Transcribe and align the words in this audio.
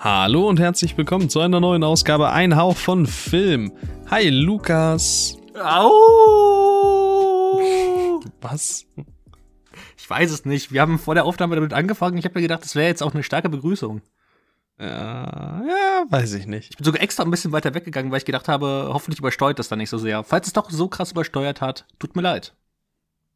Hallo 0.00 0.48
und 0.48 0.60
herzlich 0.60 0.96
willkommen 0.96 1.28
zu 1.28 1.40
einer 1.40 1.58
neuen 1.58 1.82
Ausgabe 1.82 2.30
Ein 2.30 2.54
Hauch 2.54 2.76
von 2.76 3.04
Film. 3.04 3.72
Hi 4.08 4.28
Lukas. 4.28 5.36
Au! 5.60 5.98
Was? 8.40 8.86
Ich 9.96 10.08
weiß 10.08 10.30
es 10.30 10.44
nicht. 10.44 10.70
Wir 10.70 10.82
haben 10.82 11.00
vor 11.00 11.16
der 11.16 11.24
Aufnahme 11.24 11.56
damit 11.56 11.72
angefangen. 11.72 12.16
Ich 12.16 12.24
habe 12.24 12.36
mir 12.36 12.42
gedacht, 12.42 12.62
das 12.62 12.76
wäre 12.76 12.86
jetzt 12.86 13.02
auch 13.02 13.12
eine 13.12 13.24
starke 13.24 13.48
Begrüßung. 13.48 14.00
Ja, 14.78 15.64
ja, 15.66 16.04
weiß 16.08 16.34
ich 16.34 16.46
nicht. 16.46 16.70
Ich 16.70 16.76
bin 16.76 16.84
sogar 16.84 17.02
extra 17.02 17.24
ein 17.24 17.30
bisschen 17.32 17.50
weiter 17.50 17.74
weggegangen, 17.74 18.12
weil 18.12 18.18
ich 18.18 18.24
gedacht 18.24 18.46
habe, 18.46 18.90
hoffentlich 18.92 19.18
übersteuert 19.18 19.58
das 19.58 19.66
dann 19.68 19.80
nicht 19.80 19.90
so 19.90 19.98
sehr. 19.98 20.22
Falls 20.22 20.46
es 20.46 20.52
doch 20.52 20.70
so 20.70 20.86
krass 20.86 21.10
übersteuert 21.10 21.60
hat, 21.60 21.86
tut 21.98 22.14
mir 22.14 22.22
leid. 22.22 22.54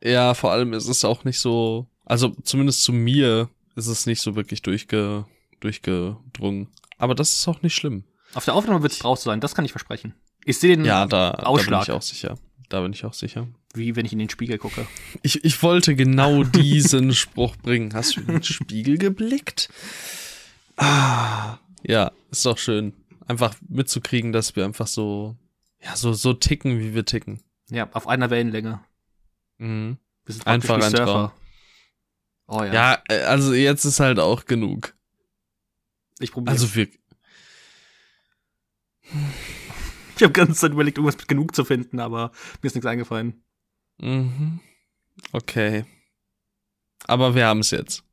Ja, 0.00 0.34
vor 0.34 0.52
allem 0.52 0.74
ist 0.74 0.86
es 0.86 1.04
auch 1.04 1.24
nicht 1.24 1.40
so, 1.40 1.88
also 2.04 2.28
zumindest 2.44 2.84
zu 2.84 2.92
mir 2.92 3.48
ist 3.74 3.88
es 3.88 4.06
nicht 4.06 4.20
so 4.20 4.36
wirklich 4.36 4.62
durchge, 4.62 5.24
durchgedrungen. 5.64 6.68
Aber 6.98 7.14
das 7.14 7.32
ist 7.32 7.48
auch 7.48 7.62
nicht 7.62 7.74
schlimm. 7.74 8.04
Auf 8.34 8.44
der 8.44 8.54
Aufnahme 8.54 8.82
wird 8.82 8.92
es 8.92 8.98
draus 8.98 9.22
sein, 9.22 9.40
das 9.40 9.54
kann 9.54 9.64
ich 9.64 9.72
versprechen. 9.72 10.14
Ich 10.44 10.58
sehe 10.58 10.76
den 10.76 10.84
Ja, 10.84 11.06
da, 11.06 11.30
da 11.30 11.36
bin 11.38 11.46
Ausschlag, 11.46 11.82
ich 11.84 11.90
auch 11.92 12.02
sicher. 12.02 12.38
Da 12.68 12.80
bin 12.80 12.92
ich 12.92 13.04
auch 13.04 13.12
sicher. 13.12 13.46
wie 13.74 13.94
wenn 13.96 14.06
ich 14.06 14.12
in 14.12 14.18
den 14.18 14.30
Spiegel 14.30 14.58
gucke. 14.58 14.86
Ich, 15.22 15.44
ich 15.44 15.62
wollte 15.62 15.94
genau 15.94 16.42
diesen 16.42 17.12
Spruch 17.14 17.56
bringen. 17.56 17.92
Hast 17.94 18.16
du 18.16 18.20
in 18.22 18.26
den 18.28 18.42
Spiegel 18.42 18.96
geblickt? 18.98 19.68
Ah, 20.76 21.58
ja, 21.82 22.12
ist 22.30 22.46
doch 22.46 22.58
schön. 22.58 22.94
Einfach 23.26 23.54
mitzukriegen, 23.68 24.32
dass 24.32 24.56
wir 24.56 24.64
einfach 24.64 24.86
so, 24.86 25.36
ja, 25.82 25.94
so, 25.96 26.12
so 26.12 26.32
ticken, 26.32 26.78
wie 26.80 26.94
wir 26.94 27.04
ticken. 27.04 27.42
Ja, 27.70 27.88
auf 27.92 28.08
einer 28.08 28.30
Wellenlänge. 28.30 28.80
Mhm. 29.58 29.98
Wir 30.24 30.34
sind 30.34 30.46
Einfach 30.46 30.76
ein 30.82 30.92
Traum. 30.92 31.06
Surfer. 31.06 31.32
Oh 32.46 32.62
ja. 32.64 32.72
Ja, 32.72 33.02
äh, 33.08 33.22
also 33.24 33.52
jetzt 33.54 33.84
ist 33.84 34.00
halt 34.00 34.18
auch 34.18 34.44
genug. 34.44 34.94
Ich 36.22 36.32
probiere. 36.32 36.52
Also 36.52 36.74
wir, 36.74 36.88
ich 40.16 40.22
habe 40.22 40.32
ganz 40.32 40.60
Zeit 40.60 40.72
überlegt, 40.72 40.98
irgendwas 40.98 41.18
mit 41.18 41.28
genug 41.28 41.54
zu 41.54 41.64
finden, 41.64 42.00
aber 42.00 42.32
mir 42.60 42.66
ist 42.66 42.74
nichts 42.74 42.86
eingefallen. 42.86 43.42
mhm. 43.98 44.60
okay. 45.32 45.84
Aber 47.06 47.34
wir 47.34 47.46
haben 47.46 47.60
es 47.60 47.70
jetzt. 47.72 48.04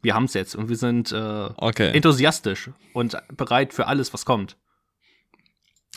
Wir 0.00 0.14
haben 0.14 0.24
es 0.24 0.34
jetzt 0.34 0.54
und 0.54 0.68
wir 0.68 0.76
sind 0.76 1.10
äh, 1.10 1.50
Okay, 1.56 1.90
enthusiastisch 1.90 2.70
und 2.92 3.16
bereit 3.36 3.74
für 3.74 3.88
alles, 3.88 4.12
was 4.14 4.24
kommt. 4.24 4.56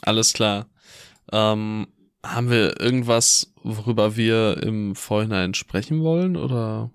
alles 0.02 0.34
klar. 0.34 0.68
Ähm, 1.32 1.88
haben 2.24 2.50
wir 2.50 2.80
irgendwas, 2.80 3.54
worüber 3.64 4.16
wir 4.16 4.62
im 4.64 4.96
Vorhinein 4.96 5.54
sprechen 5.54 6.02
wollen 6.02 6.36
oder? 6.36 6.90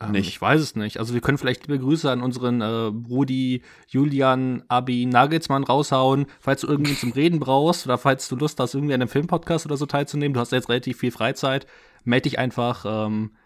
Ähm, 0.00 0.12
Nicht. 0.12 0.28
Ich 0.28 0.40
weiß 0.40 0.60
es 0.60 0.76
nicht. 0.76 0.98
Also 0.98 1.14
wir 1.14 1.20
können 1.20 1.38
vielleicht 1.38 1.66
liebe 1.66 1.78
Grüße 1.78 2.10
an 2.10 2.22
unseren 2.22 2.60
äh, 2.60 2.90
Brudi 2.92 3.62
Julian 3.88 4.62
Abi 4.68 5.06
Nagelsmann 5.06 5.64
raushauen, 5.64 6.26
falls 6.38 6.60
du 6.60 6.66
irgendwie 6.66 6.94
zum 6.94 7.12
Reden 7.12 7.40
brauchst 7.40 7.86
oder 7.86 7.96
falls 7.96 8.28
du 8.28 8.36
Lust 8.36 8.60
hast, 8.60 8.74
irgendwie 8.74 8.94
an 8.94 9.00
einem 9.00 9.08
Filmpodcast 9.08 9.64
oder 9.64 9.76
so 9.76 9.86
teilzunehmen. 9.86 10.34
Du 10.34 10.40
hast 10.40 10.52
jetzt 10.52 10.68
relativ 10.68 10.98
viel 10.98 11.12
Freizeit. 11.12 11.66
Meld 12.04 12.26
dich 12.26 12.38
einfach. 12.38 12.84
Ähm, 12.86 13.36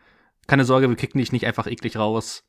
keine 0.48 0.64
Sorge, 0.64 0.88
wir 0.88 0.96
kicken 0.96 1.20
dich 1.20 1.30
nicht 1.30 1.46
einfach 1.46 1.68
eklig 1.68 1.96
raus 1.96 2.44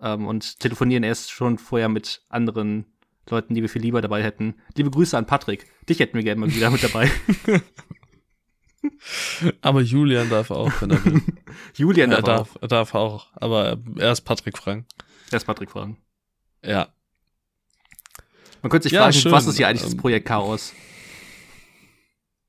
ähm, 0.00 0.26
und 0.26 0.58
telefonieren 0.58 1.04
erst 1.04 1.30
schon 1.30 1.58
vorher 1.58 1.88
mit 1.88 2.22
anderen 2.28 2.86
Leuten, 3.30 3.54
die 3.54 3.62
wir 3.62 3.68
viel 3.68 3.82
lieber 3.82 4.02
dabei 4.02 4.22
hätten. 4.22 4.56
Liebe 4.76 4.90
Grüße 4.90 5.16
an 5.16 5.26
Patrick. 5.26 5.66
Dich 5.88 6.00
hätten 6.00 6.16
wir 6.16 6.24
gerne 6.24 6.40
mal 6.40 6.52
wieder 6.52 6.70
mit 6.70 6.82
dabei. 6.82 7.10
Aber 9.62 9.80
Julian 9.80 10.30
darf 10.30 10.50
auch, 10.50 10.70
wenn 10.80 10.90
er 10.90 11.04
will. 11.04 11.22
Julian 11.74 12.12
er 12.12 12.22
darf, 12.22 12.50
auch. 12.50 12.52
darf, 12.52 12.62
er 12.62 12.68
darf 12.68 12.94
auch. 12.94 13.26
Aber 13.34 13.78
er 13.96 14.12
ist 14.12 14.22
Patrick 14.22 14.56
Frank. 14.58 14.86
Erst 15.30 15.46
Patrick 15.46 15.70
fragen. 15.70 15.96
Ja. 16.64 16.88
Man 18.62 18.70
könnte 18.70 18.84
sich 18.84 18.92
Ja, 18.92 19.02
fragen, 19.02 19.14
schön. 19.14 19.32
was 19.32 19.46
ist 19.46 19.56
hier 19.56 19.68
eigentlich 19.68 19.82
das 19.82 19.92
Ähm, 19.92 19.98
Projekt 19.98 20.26
Chaos? 20.26 20.72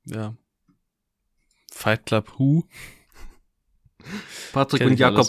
Ja. 0.04 0.34
Fight 1.72 2.06
Club 2.06 2.32
Who? 2.38 2.64
Patrick 4.52 4.80
kenn 4.80 4.90
und 4.92 4.98
Jakob? 4.98 5.28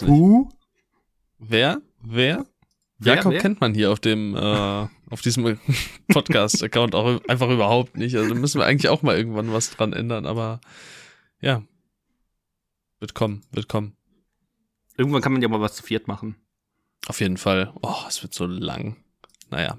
Wer? 1.38 1.82
Wer? 2.02 2.46
Wer, 3.00 3.14
Jakob 3.14 3.32
wer? 3.32 3.40
kennt 3.40 3.60
man 3.60 3.74
hier 3.74 3.92
auf 3.92 4.00
dem, 4.00 4.34
äh, 4.34 4.38
auf 5.10 5.20
diesem 5.22 5.58
Podcast-Account 6.08 6.94
auch 6.94 7.20
einfach 7.28 7.48
überhaupt 7.48 7.96
nicht. 7.96 8.16
Also 8.16 8.34
müssen 8.34 8.58
wir 8.60 8.66
eigentlich 8.66 8.88
auch 8.88 9.02
mal 9.02 9.16
irgendwann 9.16 9.52
was 9.52 9.70
dran 9.70 9.92
ändern, 9.92 10.26
aber 10.26 10.60
ja. 11.40 11.62
Wird 13.00 13.14
kommen, 13.14 13.42
wird 13.52 13.68
kommen. 13.68 13.96
Irgendwann 14.96 15.22
kann 15.22 15.32
man 15.32 15.42
ja 15.42 15.48
mal 15.48 15.60
was 15.60 15.76
zu 15.76 15.82
viert 15.82 16.08
machen. 16.08 16.36
Auf 17.06 17.20
jeden 17.20 17.36
Fall. 17.36 17.72
Oh, 17.82 18.02
es 18.08 18.22
wird 18.22 18.34
so 18.34 18.46
lang. 18.46 18.96
Naja. 19.50 19.78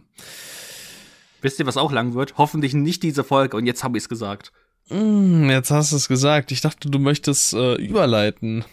Wisst 1.41 1.59
ihr, 1.59 1.65
was 1.65 1.77
auch 1.77 1.91
lang 1.91 2.13
wird? 2.13 2.37
Hoffentlich 2.37 2.73
nicht 2.73 3.03
diese 3.03 3.23
Folge 3.23 3.57
und 3.57 3.65
jetzt 3.65 3.83
habe 3.83 3.97
ich 3.97 4.03
es 4.03 4.09
gesagt. 4.09 4.51
Mm, 4.89 5.49
jetzt 5.49 5.71
hast 5.71 5.91
du 5.91 5.97
es 5.97 6.07
gesagt. 6.07 6.51
Ich 6.51 6.61
dachte, 6.61 6.89
du 6.89 6.99
möchtest 6.99 7.53
äh, 7.53 7.75
überleiten. 7.75 8.65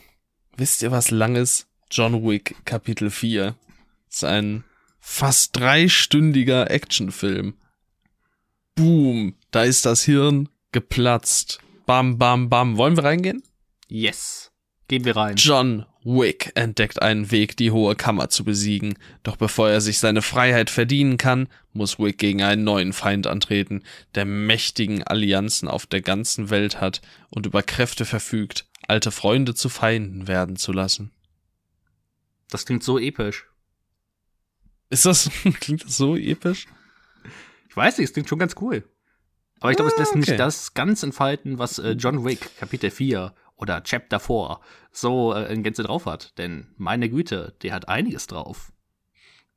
Wisst 0.56 0.82
ihr, 0.82 0.90
was 0.90 1.10
lang 1.10 1.36
ist? 1.36 1.66
John 1.90 2.24
Wick 2.24 2.56
Kapitel 2.64 3.10
4. 3.10 3.54
ist 4.10 4.24
ein 4.24 4.64
fast 4.98 5.56
dreistündiger 5.56 6.70
Actionfilm. 6.70 7.54
Boom, 8.74 9.34
da 9.50 9.62
ist 9.62 9.86
das 9.86 10.02
Hirn 10.02 10.48
geplatzt. 10.72 11.60
Bam, 11.86 12.18
bam, 12.18 12.48
bam. 12.48 12.76
Wollen 12.76 12.96
wir 12.96 13.04
reingehen? 13.04 13.44
Yes. 13.86 14.50
Gehen 14.88 15.04
wir 15.04 15.14
rein. 15.14 15.36
John 15.36 15.86
Wick 16.02 16.50
entdeckt 16.56 17.00
einen 17.00 17.30
Weg, 17.30 17.56
die 17.56 17.70
hohe 17.70 17.94
Kammer 17.94 18.28
zu 18.28 18.42
besiegen. 18.42 18.98
Doch 19.22 19.36
bevor 19.36 19.70
er 19.70 19.80
sich 19.80 20.00
seine 20.00 20.20
Freiheit 20.20 20.68
verdienen 20.68 21.16
kann, 21.16 21.48
muss 21.72 22.00
Wick 22.00 22.18
gegen 22.18 22.42
einen 22.42 22.64
neuen 22.64 22.92
Feind 22.92 23.28
antreten, 23.28 23.84
der 24.16 24.24
mächtigen 24.24 25.04
Allianzen 25.04 25.68
auf 25.68 25.86
der 25.86 26.02
ganzen 26.02 26.50
Welt 26.50 26.80
hat 26.80 27.02
und 27.30 27.46
über 27.46 27.62
Kräfte 27.62 28.04
verfügt, 28.04 28.66
alte 28.88 29.12
Freunde 29.12 29.54
zu 29.54 29.68
Feinden 29.68 30.26
werden 30.26 30.56
zu 30.56 30.72
lassen. 30.72 31.12
Das 32.50 32.66
klingt 32.66 32.82
so 32.82 32.98
episch. 32.98 33.46
Ist 34.90 35.06
das, 35.06 35.30
klingt 35.60 35.84
das 35.84 35.96
so 35.96 36.16
episch? 36.16 36.66
Ich 37.68 37.76
weiß 37.76 37.98
nicht, 37.98 38.08
es 38.08 38.12
klingt 38.12 38.28
schon 38.28 38.40
ganz 38.40 38.56
cool. 38.60 38.84
Aber 39.60 39.70
ich 39.70 39.76
glaube, 39.76 39.90
es 39.90 39.96
Ah, 39.96 40.00
lässt 40.00 40.10
okay. 40.12 40.18
nicht 40.20 40.38
das 40.40 40.74
ganz 40.74 41.02
entfalten, 41.02 41.58
was 41.58 41.78
äh, 41.78 41.92
John 41.92 42.24
Wick 42.24 42.56
Kapitel 42.58 42.90
4 42.90 43.34
oder 43.56 43.82
Chapter 43.82 44.20
4 44.20 44.60
so 44.92 45.32
äh, 45.32 45.52
in 45.52 45.62
Gänze 45.62 45.82
drauf 45.82 46.06
hat. 46.06 46.36
Denn 46.38 46.68
meine 46.76 47.08
Güte, 47.08 47.54
der 47.62 47.72
hat 47.72 47.88
einiges 47.88 48.26
drauf. 48.26 48.72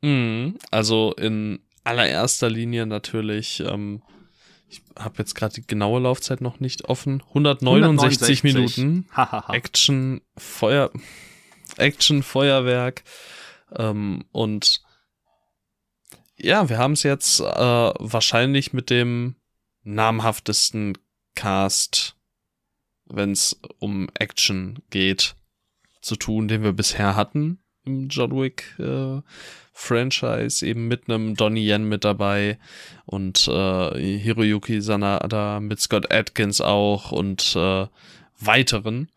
Mhm, 0.02 0.58
also 0.72 1.14
in 1.18 1.60
allererster 1.84 2.50
Linie 2.50 2.86
natürlich, 2.86 3.60
ähm, 3.60 4.02
ich 4.70 4.82
habe 4.98 5.16
jetzt 5.18 5.34
gerade 5.36 5.56
die 5.56 5.66
genaue 5.68 6.00
Laufzeit 6.00 6.40
noch 6.42 6.60
nicht 6.60 6.86
offen, 6.86 7.22
169 7.30 8.44
Minuten. 8.44 9.08
Hahaha. 9.12 9.54
Action, 9.54 10.22
Feuer, 10.38 10.92
Action, 11.78 12.24
Feuerwerk. 12.24 13.04
Ähm, 13.76 14.24
und 14.32 14.82
ja, 16.38 16.70
wir 16.70 16.78
haben 16.78 16.94
es 16.94 17.04
jetzt 17.04 17.42
äh, 17.42 17.44
wahrscheinlich 17.46 18.72
mit 18.72 18.90
dem 18.90 19.36
namhaftesten 19.84 20.98
Cast, 21.36 22.16
wenn 23.06 23.32
es 23.32 23.60
um 23.80 24.10
Action 24.14 24.80
geht, 24.90 25.36
zu 26.02 26.16
tun, 26.16 26.48
den 26.48 26.64
wir 26.64 26.74
bisher 26.74 27.16
hatten 27.16 27.60
im 27.86 28.10
John 28.10 28.32
Wick 28.32 28.76
äh, 28.80 29.22
Franchise, 29.74 30.66
eben 30.66 30.88
mit 30.88 31.10
einem 31.10 31.36
Donnie 31.36 31.68
Yen 31.70 31.88
mit 31.88 32.04
dabei 32.04 32.60
und 33.06 33.48
äh, 33.48 34.18
Hiroyuki 34.18 34.82
Sanada 34.82 35.60
mit 35.60 35.80
Scott 35.80 36.12
Atkins 36.12 36.62
auch 36.62 37.12
und 37.12 37.56
äh, 37.56 37.88
weiteren, 38.40 39.10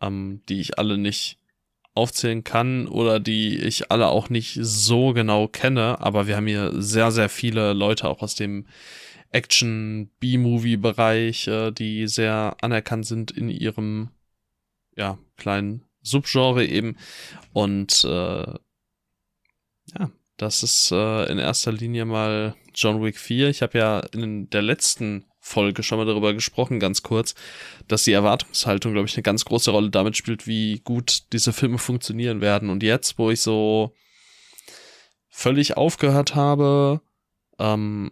ähm, 0.00 0.42
die 0.48 0.60
ich 0.60 0.78
alle 0.78 0.98
nicht 0.98 1.38
aufzählen 1.94 2.44
kann 2.44 2.86
oder 2.86 3.18
die 3.20 3.58
ich 3.58 3.90
alle 3.90 4.08
auch 4.08 4.28
nicht 4.28 4.58
so 4.60 5.12
genau 5.12 5.48
kenne, 5.48 6.00
aber 6.00 6.26
wir 6.26 6.36
haben 6.36 6.46
hier 6.46 6.72
sehr, 6.80 7.10
sehr 7.10 7.28
viele 7.28 7.72
Leute 7.72 8.08
auch 8.08 8.22
aus 8.22 8.34
dem 8.34 8.66
Action-B-Movie-Bereich, 9.30 11.48
äh, 11.48 11.70
die 11.70 12.08
sehr 12.08 12.56
anerkannt 12.60 13.06
sind 13.06 13.30
in 13.30 13.50
ihrem 13.50 14.08
ja, 14.96 15.18
kleinen 15.36 15.84
Subgenre 16.02 16.64
eben. 16.64 16.96
Und 17.52 18.04
äh, 18.04 18.54
ja, 19.94 20.10
das 20.36 20.62
ist 20.62 20.92
äh, 20.92 21.30
in 21.30 21.38
erster 21.38 21.72
Linie 21.72 22.04
mal 22.04 22.54
John 22.74 23.02
Wick 23.02 23.18
4. 23.18 23.48
Ich 23.48 23.62
habe 23.62 23.78
ja 23.78 24.00
in 24.00 24.50
der 24.50 24.62
letzten 24.62 25.24
Folge 25.40 25.82
schon 25.82 25.98
mal 25.98 26.06
darüber 26.06 26.34
gesprochen, 26.34 26.78
ganz 26.78 27.02
kurz, 27.02 27.34
dass 27.86 28.04
die 28.04 28.12
Erwartungshaltung, 28.12 28.92
glaube 28.92 29.08
ich, 29.08 29.16
eine 29.16 29.22
ganz 29.22 29.44
große 29.44 29.70
Rolle 29.70 29.90
damit 29.90 30.16
spielt, 30.16 30.46
wie 30.46 30.80
gut 30.80 31.32
diese 31.32 31.52
Filme 31.52 31.78
funktionieren 31.78 32.40
werden. 32.40 32.70
Und 32.70 32.82
jetzt, 32.82 33.18
wo 33.18 33.30
ich 33.30 33.40
so 33.40 33.94
völlig 35.28 35.76
aufgehört 35.76 36.34
habe, 36.34 37.00
ähm, 37.58 38.10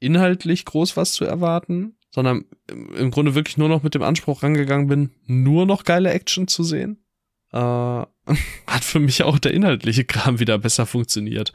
inhaltlich 0.00 0.64
groß 0.64 0.96
was 0.96 1.12
zu 1.12 1.24
erwarten, 1.24 1.96
sondern 2.10 2.44
im 2.68 3.10
Grunde 3.10 3.34
wirklich 3.34 3.56
nur 3.56 3.68
noch 3.68 3.82
mit 3.82 3.94
dem 3.94 4.02
Anspruch 4.02 4.42
rangegangen 4.42 4.88
bin, 4.88 5.10
nur 5.26 5.66
noch 5.66 5.84
geile 5.84 6.10
Action 6.10 6.48
zu 6.48 6.64
sehen, 6.64 7.04
äh, 7.52 7.58
hat 7.58 8.84
für 8.84 9.00
mich 9.00 9.22
auch 9.22 9.38
der 9.38 9.54
inhaltliche 9.54 10.04
Kram 10.04 10.40
wieder 10.40 10.58
besser 10.58 10.86
funktioniert. 10.86 11.52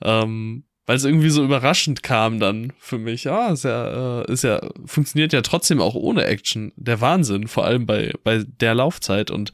Ähm, 0.00 0.64
weil 0.86 0.96
es 0.96 1.04
irgendwie 1.04 1.28
so 1.28 1.44
überraschend 1.44 2.02
kam 2.02 2.40
dann 2.40 2.72
für 2.78 2.96
mich. 2.96 3.24
Ja, 3.24 3.50
ist 3.50 3.64
ja, 3.64 4.22
äh, 4.22 4.32
ist 4.32 4.42
ja, 4.42 4.58
funktioniert 4.86 5.34
ja 5.34 5.42
trotzdem 5.42 5.82
auch 5.82 5.94
ohne 5.94 6.24
Action. 6.24 6.72
Der 6.76 7.02
Wahnsinn, 7.02 7.46
vor 7.46 7.66
allem 7.66 7.84
bei, 7.84 8.14
bei 8.24 8.42
der 8.42 8.74
Laufzeit 8.74 9.30
und 9.30 9.52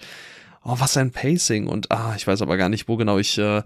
oh, 0.62 0.76
was 0.78 0.96
ein 0.96 1.10
Pacing 1.10 1.66
und 1.66 1.90
ah, 1.90 2.14
ich 2.16 2.24
weiß 2.24 2.40
aber 2.40 2.56
gar 2.56 2.68
nicht, 2.68 2.86
wo 2.86 2.96
genau 2.96 3.18
ich 3.18 3.36
äh, 3.38 3.64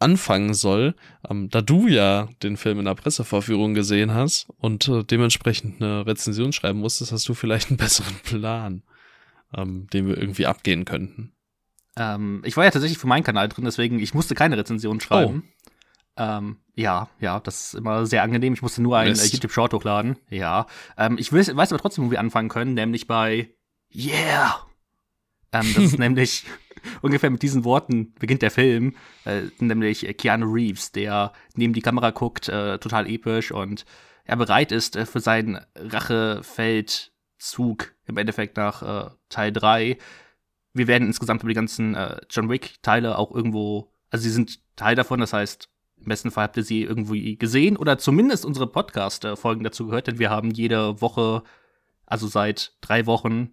anfangen 0.00 0.54
soll, 0.54 0.94
ähm, 1.28 1.48
da 1.50 1.60
du 1.60 1.86
ja 1.86 2.28
den 2.42 2.56
Film 2.56 2.78
in 2.78 2.86
der 2.86 2.94
Pressevorführung 2.94 3.74
gesehen 3.74 4.12
hast 4.14 4.48
und 4.58 4.88
äh, 4.88 5.04
dementsprechend 5.04 5.82
eine 5.82 6.06
Rezension 6.06 6.52
schreiben 6.52 6.80
musstest, 6.80 7.12
hast 7.12 7.28
du 7.28 7.34
vielleicht 7.34 7.68
einen 7.68 7.76
besseren 7.78 8.16
Plan, 8.24 8.82
ähm, 9.54 9.86
den 9.92 10.08
wir 10.08 10.16
irgendwie 10.16 10.46
abgehen 10.46 10.84
könnten. 10.84 11.32
Ähm, 11.96 12.42
ich 12.44 12.56
war 12.56 12.64
ja 12.64 12.70
tatsächlich 12.70 12.98
für 12.98 13.06
meinen 13.06 13.24
Kanal 13.24 13.48
drin, 13.48 13.64
deswegen 13.64 13.98
ich 13.98 14.14
musste 14.14 14.34
keine 14.34 14.56
Rezension 14.56 15.00
schreiben. 15.00 15.44
Oh. 15.46 15.60
Ähm, 16.16 16.58
ja, 16.74 17.08
ja, 17.20 17.40
das 17.40 17.66
ist 17.66 17.74
immer 17.74 18.06
sehr 18.06 18.22
angenehm. 18.22 18.52
Ich 18.52 18.62
musste 18.62 18.82
nur 18.82 18.98
einen 18.98 19.18
äh, 19.18 19.24
YouTube-Short 19.24 19.72
hochladen. 19.72 20.16
Ja. 20.28 20.66
Ähm, 20.96 21.16
ich 21.18 21.32
weiß, 21.32 21.54
weiß 21.56 21.72
aber 21.72 21.80
trotzdem, 21.80 22.06
wo 22.06 22.10
wir 22.10 22.20
anfangen 22.20 22.48
können, 22.48 22.74
nämlich 22.74 23.06
bei 23.06 23.54
Yeah. 23.94 24.69
Ähm, 25.52 25.66
das 25.74 25.84
ist 25.84 25.98
nämlich 25.98 26.44
ungefähr 27.02 27.30
mit 27.30 27.42
diesen 27.42 27.64
Worten 27.64 28.14
beginnt 28.14 28.42
der 28.42 28.50
Film, 28.50 28.94
äh, 29.24 29.42
nämlich 29.58 30.06
Keanu 30.16 30.52
Reeves, 30.52 30.92
der 30.92 31.32
neben 31.54 31.72
die 31.72 31.82
Kamera 31.82 32.10
guckt, 32.10 32.48
äh, 32.48 32.78
total 32.78 33.08
episch 33.08 33.52
und 33.52 33.84
er 34.24 34.36
bereit 34.36 34.72
ist 34.72 34.96
äh, 34.96 35.06
für 35.06 35.20
seinen 35.20 35.60
Rachefeldzug 35.76 37.12
im 38.06 38.16
Endeffekt 38.16 38.56
nach 38.56 38.82
äh, 38.82 39.10
Teil 39.28 39.52
3. 39.52 39.98
Wir 40.72 40.86
werden 40.86 41.08
insgesamt 41.08 41.42
über 41.42 41.50
die 41.50 41.56
ganzen 41.56 41.94
äh, 41.96 42.20
John 42.30 42.48
Wick-Teile 42.48 43.18
auch 43.18 43.34
irgendwo, 43.34 43.92
also 44.10 44.22
sie 44.22 44.30
sind 44.30 44.60
Teil 44.76 44.94
davon, 44.94 45.18
das 45.20 45.32
heißt, 45.32 45.68
im 45.96 46.06
besten 46.06 46.30
Fall 46.30 46.44
habt 46.44 46.56
ihr 46.56 46.62
sie 46.62 46.82
irgendwie 46.82 47.36
gesehen 47.36 47.76
oder 47.76 47.98
zumindest 47.98 48.46
unsere 48.46 48.66
Podcast-Folgen 48.66 49.64
dazu 49.64 49.86
gehört, 49.86 50.06
denn 50.06 50.18
wir 50.18 50.30
haben 50.30 50.50
jede 50.50 51.00
Woche, 51.02 51.42
also 52.06 52.26
seit 52.26 52.74
drei 52.80 53.06
Wochen 53.06 53.50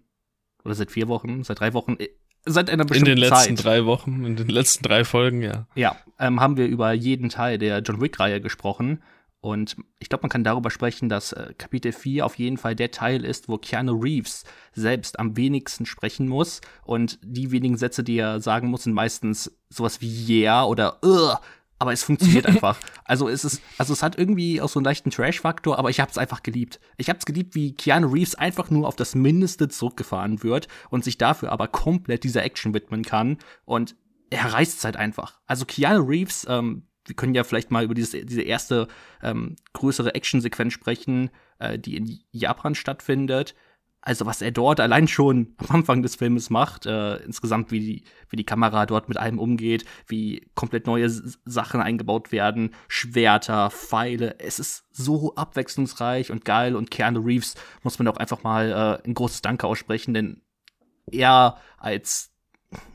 oder 0.64 0.74
seit 0.74 0.90
vier 0.90 1.08
Wochen, 1.08 1.44
seit 1.44 1.60
drei 1.60 1.72
Wochen, 1.74 1.96
äh, 1.98 2.08
seit 2.44 2.70
einer 2.70 2.84
bestimmten 2.84 3.06
Zeit. 3.06 3.16
In 3.16 3.22
den 3.22 3.30
letzten 3.30 3.56
Zeit, 3.56 3.64
drei 3.64 3.84
Wochen, 3.84 4.24
in 4.24 4.36
den 4.36 4.48
letzten 4.48 4.84
drei 4.84 5.04
Folgen, 5.04 5.42
ja. 5.42 5.66
Ja, 5.74 5.96
ähm, 6.18 6.40
haben 6.40 6.56
wir 6.56 6.66
über 6.66 6.92
jeden 6.92 7.28
Teil 7.28 7.58
der 7.58 7.80
John 7.80 8.00
Wick-Reihe 8.00 8.40
gesprochen. 8.40 9.02
Und 9.40 9.76
ich 10.00 10.08
glaube, 10.08 10.22
man 10.22 10.30
kann 10.30 10.42
darüber 10.42 10.70
sprechen, 10.70 11.08
dass 11.08 11.32
äh, 11.32 11.54
Kapitel 11.56 11.92
4 11.92 12.26
auf 12.26 12.34
jeden 12.38 12.56
Fall 12.56 12.74
der 12.74 12.90
Teil 12.90 13.24
ist, 13.24 13.48
wo 13.48 13.56
Keanu 13.56 13.92
Reeves 13.92 14.42
selbst 14.72 15.18
am 15.20 15.36
wenigsten 15.36 15.86
sprechen 15.86 16.26
muss. 16.26 16.60
Und 16.82 17.20
die 17.22 17.52
wenigen 17.52 17.76
Sätze, 17.76 18.02
die 18.02 18.18
er 18.18 18.40
sagen 18.40 18.68
muss, 18.68 18.82
sind 18.82 18.94
meistens 18.94 19.56
sowas 19.68 20.00
wie 20.00 20.42
Yeah 20.42 20.64
oder 20.64 20.98
Ugh 21.04 21.38
aber 21.78 21.92
es 21.92 22.02
funktioniert 22.02 22.46
einfach. 22.46 22.78
Also 23.04 23.28
es 23.28 23.44
ist, 23.44 23.62
also 23.78 23.92
es 23.92 24.02
hat 24.02 24.18
irgendwie 24.18 24.60
auch 24.60 24.68
so 24.68 24.78
einen 24.78 24.84
leichten 24.84 25.10
Trash-Faktor, 25.10 25.78
aber 25.78 25.90
ich 25.90 26.00
habe 26.00 26.10
es 26.10 26.18
einfach 26.18 26.42
geliebt. 26.42 26.80
Ich 26.96 27.08
habe 27.08 27.18
es 27.18 27.26
geliebt, 27.26 27.54
wie 27.54 27.74
Keanu 27.74 28.08
Reeves 28.08 28.34
einfach 28.34 28.70
nur 28.70 28.86
auf 28.86 28.96
das 28.96 29.14
Mindeste 29.14 29.68
zurückgefahren 29.68 30.42
wird 30.42 30.68
und 30.90 31.04
sich 31.04 31.18
dafür 31.18 31.52
aber 31.52 31.68
komplett 31.68 32.24
dieser 32.24 32.42
Action 32.42 32.74
widmen 32.74 33.04
kann 33.04 33.38
und 33.64 33.96
er 34.30 34.52
reißt 34.52 34.78
es 34.78 34.84
halt 34.84 34.96
einfach. 34.96 35.40
Also 35.46 35.64
Keanu 35.64 36.04
Reeves, 36.04 36.46
ähm, 36.48 36.82
wir 37.06 37.16
können 37.16 37.34
ja 37.34 37.44
vielleicht 37.44 37.70
mal 37.70 37.84
über 37.84 37.94
dieses, 37.94 38.10
diese 38.26 38.42
erste 38.42 38.88
ähm, 39.22 39.56
größere 39.72 40.14
Action-Sequenz 40.14 40.74
sprechen, 40.74 41.30
äh, 41.58 41.78
die 41.78 41.96
in 41.96 42.20
Japan 42.30 42.74
stattfindet 42.74 43.54
also 44.08 44.24
was 44.24 44.40
er 44.40 44.52
dort 44.52 44.80
allein 44.80 45.06
schon 45.06 45.54
am 45.58 45.66
Anfang 45.68 46.02
des 46.02 46.16
Filmes 46.16 46.48
macht, 46.48 46.86
äh, 46.86 47.16
insgesamt 47.16 47.70
wie 47.70 47.80
die, 47.80 48.04
wie 48.30 48.36
die 48.36 48.44
Kamera 48.44 48.86
dort 48.86 49.10
mit 49.10 49.18
allem 49.18 49.38
umgeht, 49.38 49.84
wie 50.06 50.48
komplett 50.54 50.86
neue 50.86 51.04
S 51.04 51.38
Sachen 51.44 51.82
eingebaut 51.82 52.32
werden, 52.32 52.74
Schwerter, 52.88 53.70
Pfeile, 53.70 54.40
es 54.40 54.58
ist 54.58 54.86
so 54.92 55.34
abwechslungsreich 55.34 56.32
und 56.32 56.46
geil 56.46 56.74
und 56.74 56.90
Keanu 56.90 57.20
Reeves 57.20 57.54
muss 57.82 57.98
man 57.98 58.08
auch 58.08 58.16
einfach 58.16 58.42
mal 58.42 58.70
äh, 59.04 59.06
ein 59.06 59.12
großes 59.12 59.42
Danke 59.42 59.66
aussprechen, 59.66 60.14
denn 60.14 60.40
er 61.12 61.58
als 61.76 62.32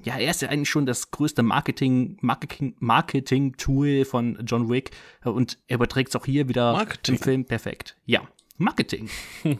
ja, 0.03 0.17
er 0.17 0.31
ist 0.31 0.41
ja 0.41 0.49
eigentlich 0.49 0.69
schon 0.69 0.87
das 0.87 1.11
größte 1.11 1.43
Marketing, 1.43 2.17
Marketing, 2.21 2.75
Marketing-Tool 2.79 4.05
von 4.05 4.39
John 4.45 4.67
Wick 4.67 4.91
und 5.23 5.59
er 5.67 5.75
überträgt 5.75 6.09
es 6.09 6.15
auch 6.15 6.25
hier 6.25 6.47
wieder 6.47 6.73
Marketing. 6.73 7.15
im 7.15 7.21
Film 7.21 7.45
perfekt. 7.45 7.97
Ja, 8.05 8.21
Marketing. 8.57 9.09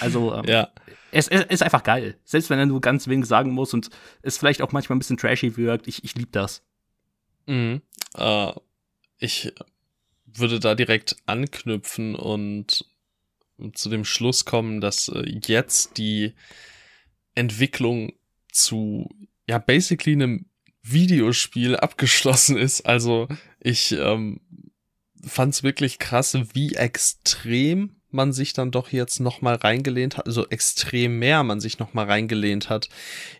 Also 0.00 0.34
ähm, 0.34 0.44
ja. 0.46 0.68
es, 1.10 1.28
es, 1.28 1.44
ist 1.44 1.62
einfach 1.62 1.82
geil. 1.82 2.18
Selbst 2.24 2.50
wenn 2.50 2.58
er 2.58 2.66
nur 2.66 2.80
ganz 2.80 3.08
wenig 3.08 3.26
sagen 3.26 3.52
muss 3.52 3.74
und 3.74 3.90
es 4.22 4.38
vielleicht 4.38 4.62
auch 4.62 4.72
manchmal 4.72 4.96
ein 4.96 5.00
bisschen 5.00 5.16
trashy 5.16 5.56
wirkt. 5.56 5.88
Ich, 5.88 6.04
ich 6.04 6.14
liebe 6.14 6.30
das. 6.32 6.62
Mhm. 7.46 7.82
Äh, 8.16 8.52
ich 9.18 9.52
würde 10.24 10.60
da 10.60 10.74
direkt 10.74 11.16
anknüpfen 11.26 12.14
und 12.14 12.84
zu 13.74 13.90
dem 13.90 14.04
Schluss 14.04 14.44
kommen, 14.44 14.80
dass 14.80 15.08
äh, 15.08 15.24
jetzt 15.46 15.98
die 15.98 16.34
Entwicklung 17.34 18.12
zu 18.50 19.08
ja 19.46 19.58
basically 19.58 20.12
einem 20.12 20.46
Videospiel 20.82 21.76
abgeschlossen 21.76 22.56
ist. 22.56 22.82
Also 22.82 23.28
ich 23.60 23.92
ähm, 23.92 24.40
fand 25.22 25.54
es 25.54 25.62
wirklich 25.62 25.98
krass, 25.98 26.36
wie 26.54 26.74
extrem 26.74 27.99
man 28.12 28.32
sich 28.32 28.52
dann 28.52 28.70
doch 28.70 28.90
jetzt 28.90 29.20
noch 29.20 29.40
mal 29.40 29.56
reingelehnt 29.56 30.16
hat, 30.16 30.26
also 30.26 30.48
extrem 30.48 31.18
mehr 31.18 31.42
man 31.42 31.60
sich 31.60 31.78
noch 31.78 31.94
mal 31.94 32.06
reingelehnt 32.06 32.68
hat 32.68 32.88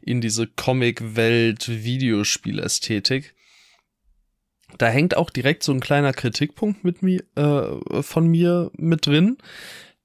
in 0.02 0.20
diese 0.20 0.46
Comic-Welt, 0.46 1.68
Videospielästhetik. 1.68 3.34
Da 4.78 4.88
hängt 4.88 5.16
auch 5.16 5.30
direkt 5.30 5.62
so 5.62 5.72
ein 5.72 5.80
kleiner 5.80 6.12
Kritikpunkt 6.12 6.84
mit 6.84 7.02
mir, 7.02 7.24
äh, 7.34 8.02
von 8.02 8.26
mir 8.28 8.70
mit 8.76 9.06
drin, 9.06 9.38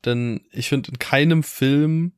denn 0.05 0.41
ich 0.51 0.69
finde, 0.69 0.91
in 0.91 0.99
keinem 0.99 1.43
Film 1.43 2.13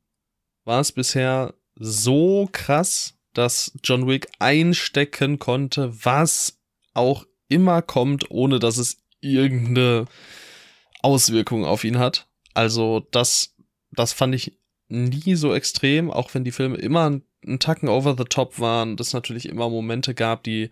war 0.64 0.82
es 0.82 0.92
bisher 0.92 1.54
so 1.76 2.50
krass, 2.52 3.16
dass 3.34 3.72
John 3.84 4.08
Wick 4.08 4.28
einstecken 4.40 5.40
konnte, 5.40 5.94
was 6.04 6.60
auch 6.94 7.26
immer 7.48 7.82
kommt, 7.82 8.32
ohne 8.32 8.60
dass 8.60 8.78
es 8.78 8.98
irgendeine 9.22 10.06
Auswirkung 11.02 11.66
auf 11.66 11.84
ihn 11.84 12.00
hat. 12.00 12.28
Also 12.58 13.06
das, 13.12 13.56
das 13.92 14.14
fand 14.14 14.34
ich 14.34 14.58
nie 14.90 15.36
so 15.36 15.54
extrem, 15.54 16.10
auch 16.10 16.34
wenn 16.34 16.44
die 16.44 16.52
Filme 16.52 16.78
immer 16.78 17.06
einen 17.06 17.60
Tacken 17.60 17.88
over 17.88 18.16
the 18.18 18.24
top 18.24 18.60
waren, 18.60 18.98
das 18.98 19.14
natürlich 19.14 19.48
immer 19.48 19.70
Momente 19.70 20.16
gab, 20.16 20.44
die 20.44 20.72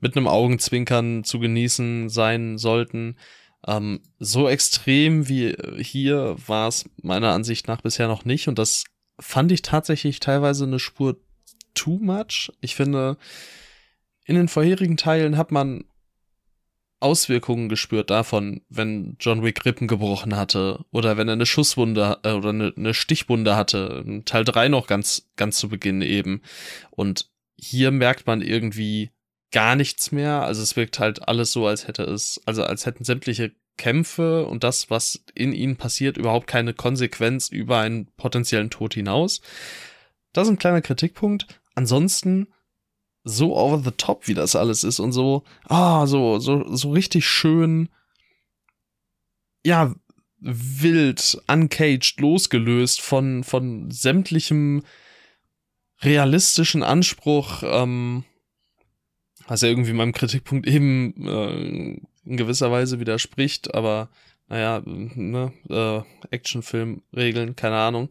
mit 0.00 0.16
einem 0.16 0.26
Augenzwinkern 0.26 1.24
zu 1.24 1.38
genießen 1.38 2.08
sein 2.08 2.56
sollten. 2.56 3.18
Ähm, 3.66 4.00
so 4.18 4.48
extrem 4.48 5.28
wie 5.28 5.54
hier 5.78 6.34
war 6.46 6.68
es 6.68 6.88
meiner 7.02 7.34
Ansicht 7.34 7.68
nach 7.68 7.82
bisher 7.82 8.08
noch 8.08 8.24
nicht 8.24 8.48
und 8.48 8.58
das 8.58 8.84
fand 9.20 9.52
ich 9.52 9.60
tatsächlich 9.60 10.20
teilweise 10.20 10.64
eine 10.64 10.78
Spur 10.78 11.20
too 11.74 11.98
much. 12.00 12.50
Ich 12.62 12.74
finde, 12.74 13.18
in 14.24 14.34
den 14.34 14.48
vorherigen 14.48 14.96
Teilen 14.96 15.36
hat 15.36 15.52
man 15.52 15.84
Auswirkungen 17.00 17.68
gespürt 17.68 18.10
davon, 18.10 18.62
wenn 18.68 19.16
John 19.20 19.42
Wick 19.42 19.64
Rippen 19.64 19.86
gebrochen 19.86 20.36
hatte 20.36 20.84
oder 20.90 21.16
wenn 21.16 21.28
er 21.28 21.34
eine 21.34 21.46
Schusswunde 21.46 22.18
äh, 22.22 22.32
oder 22.32 22.50
eine, 22.50 22.72
eine 22.76 22.94
Stichwunde 22.94 23.56
hatte. 23.56 24.22
Teil 24.24 24.44
3 24.44 24.68
noch 24.68 24.86
ganz, 24.86 25.28
ganz 25.36 25.58
zu 25.58 25.68
Beginn 25.68 26.02
eben. 26.02 26.42
Und 26.90 27.30
hier 27.56 27.90
merkt 27.90 28.26
man 28.26 28.42
irgendwie 28.42 29.10
gar 29.52 29.76
nichts 29.76 30.12
mehr. 30.12 30.42
Also 30.42 30.62
es 30.62 30.76
wirkt 30.76 30.98
halt 30.98 31.28
alles 31.28 31.52
so, 31.52 31.66
als 31.66 31.86
hätte 31.86 32.02
es, 32.02 32.40
also 32.46 32.64
als 32.64 32.86
hätten 32.86 33.04
sämtliche 33.04 33.52
Kämpfe 33.76 34.44
und 34.46 34.64
das, 34.64 34.90
was 34.90 35.24
in 35.34 35.52
ihnen 35.52 35.76
passiert, 35.76 36.16
überhaupt 36.16 36.46
keine 36.46 36.74
Konsequenz 36.74 37.48
über 37.48 37.78
einen 37.78 38.06
potenziellen 38.16 38.70
Tod 38.70 38.94
hinaus. 38.94 39.40
Das 40.32 40.46
ist 40.46 40.52
ein 40.52 40.58
kleiner 40.58 40.82
Kritikpunkt. 40.82 41.46
Ansonsten 41.74 42.48
so 43.24 43.56
over 43.56 43.82
the 43.82 43.90
top, 43.90 44.26
wie 44.26 44.34
das 44.34 44.56
alles 44.56 44.84
ist 44.84 45.00
und 45.00 45.12
so, 45.12 45.42
ah, 45.64 46.06
so, 46.06 46.38
so, 46.38 46.74
so 46.74 46.90
richtig 46.90 47.26
schön, 47.26 47.88
ja, 49.64 49.94
wild, 50.40 51.42
uncaged, 51.48 52.20
losgelöst 52.20 53.00
von, 53.00 53.44
von 53.44 53.90
sämtlichem 53.90 54.82
realistischen 56.00 56.82
Anspruch, 56.82 57.62
ähm, 57.64 58.24
was 59.46 59.62
ja 59.62 59.68
irgendwie 59.68 59.92
meinem 59.92 60.12
Kritikpunkt 60.12 60.66
eben 60.66 61.26
äh, 61.26 62.00
in 62.24 62.36
gewisser 62.36 62.70
Weise 62.70 63.00
widerspricht, 63.00 63.74
aber 63.74 64.08
naja, 64.48 64.82
ne, 64.84 65.52
äh, 65.68 66.02
Actionfilm-Regeln, 66.30 67.56
keine 67.56 67.76
Ahnung. 67.76 68.08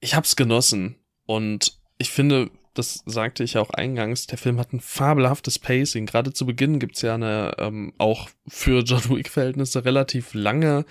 Ich 0.00 0.14
hab's 0.14 0.36
genossen 0.36 0.96
und 1.26 1.78
ich 1.98 2.10
finde, 2.10 2.50
das 2.78 3.02
sagte 3.06 3.42
ich 3.42 3.54
ja 3.54 3.60
auch 3.60 3.70
eingangs, 3.70 4.26
der 4.28 4.38
Film 4.38 4.60
hat 4.60 4.72
ein 4.72 4.80
fabelhaftes 4.80 5.58
Pacing. 5.58 6.06
Gerade 6.06 6.32
zu 6.32 6.46
Beginn 6.46 6.78
gibt's 6.78 7.02
ja 7.02 7.14
eine 7.14 7.56
ähm, 7.58 7.92
auch 7.98 8.30
für 8.46 8.82
John 8.84 9.10
Wick-Verhältnisse 9.10 9.84
relativ 9.84 10.32
lange 10.32 10.84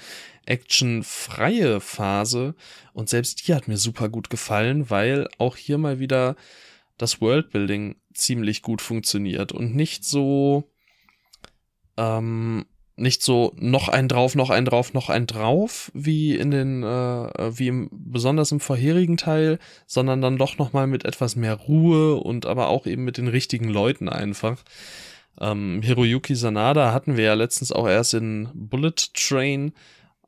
actionfreie 0.45 1.79
Phase. 1.79 2.55
Und 2.93 3.09
selbst 3.09 3.47
die 3.47 3.53
hat 3.53 3.67
mir 3.67 3.77
super 3.77 4.09
gut 4.09 4.29
gefallen, 4.29 4.89
weil 4.89 5.29
auch 5.37 5.55
hier 5.55 5.77
mal 5.77 5.99
wieder 5.99 6.35
das 6.97 7.21
Worldbuilding 7.21 7.95
ziemlich 8.13 8.61
gut 8.61 8.81
funktioniert 8.81 9.51
und 9.51 9.75
nicht 9.75 10.03
so 10.03 10.69
ähm, 11.95 12.65
nicht 12.97 13.21
so 13.21 13.53
noch 13.57 13.87
ein 13.89 14.09
drauf, 14.09 14.35
noch 14.35 14.49
ein 14.49 14.65
drauf, 14.65 14.93
noch 14.93 15.09
ein 15.09 15.27
drauf, 15.27 15.91
wie 15.93 16.35
in 16.35 16.49
den, 16.49 16.83
äh, 16.83 17.57
wie 17.57 17.67
im, 17.67 17.89
besonders 17.91 18.51
im 18.51 18.59
vorherigen 18.59 19.17
Teil, 19.17 19.59
sondern 19.85 20.21
dann 20.21 20.37
doch 20.37 20.57
nochmal 20.57 20.87
mit 20.87 21.05
etwas 21.05 21.35
mehr 21.35 21.53
Ruhe 21.53 22.15
und 22.15 22.47
aber 22.47 22.67
auch 22.67 22.87
eben 22.87 23.05
mit 23.05 23.17
den 23.17 23.27
richtigen 23.27 23.69
Leuten 23.69 24.09
einfach. 24.09 24.63
Ähm, 25.39 25.81
Hiroyuki 25.83 26.35
Sanada 26.35 26.91
hatten 26.91 27.17
wir 27.17 27.25
ja 27.25 27.33
letztens 27.35 27.71
auch 27.71 27.87
erst 27.87 28.15
in 28.15 28.49
Bullet 28.55 28.95
Train. 29.13 29.73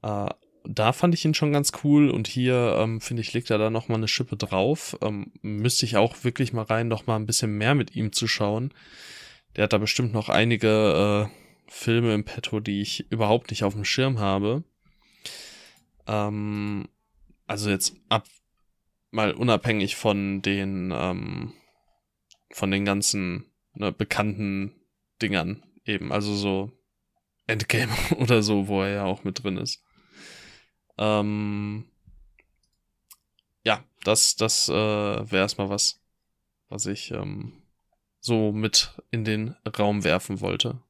Äh, 0.03 0.27
da 0.63 0.93
fand 0.93 1.15
ich 1.15 1.25
ihn 1.25 1.33
schon 1.33 1.51
ganz 1.51 1.71
cool 1.83 2.11
und 2.11 2.27
hier 2.27 2.77
ähm, 2.79 3.01
finde 3.01 3.21
ich 3.21 3.33
legt 3.33 3.49
er 3.49 3.57
da 3.57 3.71
nochmal 3.71 3.97
eine 3.97 4.07
Schippe 4.07 4.37
drauf. 4.37 4.95
Ähm, 5.01 5.31
müsste 5.41 5.87
ich 5.87 5.97
auch 5.97 6.23
wirklich 6.23 6.53
mal 6.53 6.65
rein, 6.65 6.87
noch 6.87 7.07
mal 7.07 7.15
ein 7.15 7.25
bisschen 7.25 7.57
mehr 7.57 7.73
mit 7.73 7.95
ihm 7.95 8.11
zu 8.11 8.27
schauen. 8.27 8.71
Der 9.55 9.63
hat 9.63 9.73
da 9.73 9.79
bestimmt 9.79 10.13
noch 10.13 10.29
einige 10.29 11.29
äh, 11.31 11.48
Filme 11.69 12.13
im 12.13 12.25
Petto, 12.25 12.59
die 12.59 12.81
ich 12.81 13.11
überhaupt 13.11 13.51
nicht 13.51 13.63
auf 13.63 13.73
dem 13.73 13.85
Schirm 13.85 14.19
habe. 14.19 14.63
Ähm, 16.07 16.89
also 17.47 17.69
jetzt 17.69 17.95
ab 18.09 18.27
mal 19.11 19.33
unabhängig 19.33 19.95
von 19.95 20.41
den 20.41 20.91
ähm, 20.93 21.53
von 22.51 22.71
den 22.71 22.85
ganzen 22.85 23.45
ne, 23.73 23.91
bekannten 23.91 24.73
Dingern 25.21 25.63
eben, 25.85 26.11
also 26.11 26.35
so 26.35 26.71
Endgame 27.47 27.91
oder 28.17 28.41
so, 28.41 28.67
wo 28.67 28.81
er 28.81 28.89
ja 28.89 29.03
auch 29.05 29.23
mit 29.23 29.43
drin 29.43 29.57
ist. 29.57 29.83
Ähm, 30.97 31.85
ja, 33.63 33.83
das, 34.03 34.35
das 34.35 34.69
äh, 34.69 34.73
wäre 34.73 35.37
erstmal 35.37 35.69
was, 35.69 36.01
was 36.67 36.85
ich 36.85 37.11
ähm, 37.11 37.53
so 38.19 38.51
mit 38.51 38.91
in 39.11 39.23
den 39.23 39.55
Raum 39.77 40.03
werfen 40.03 40.41
wollte. 40.41 40.81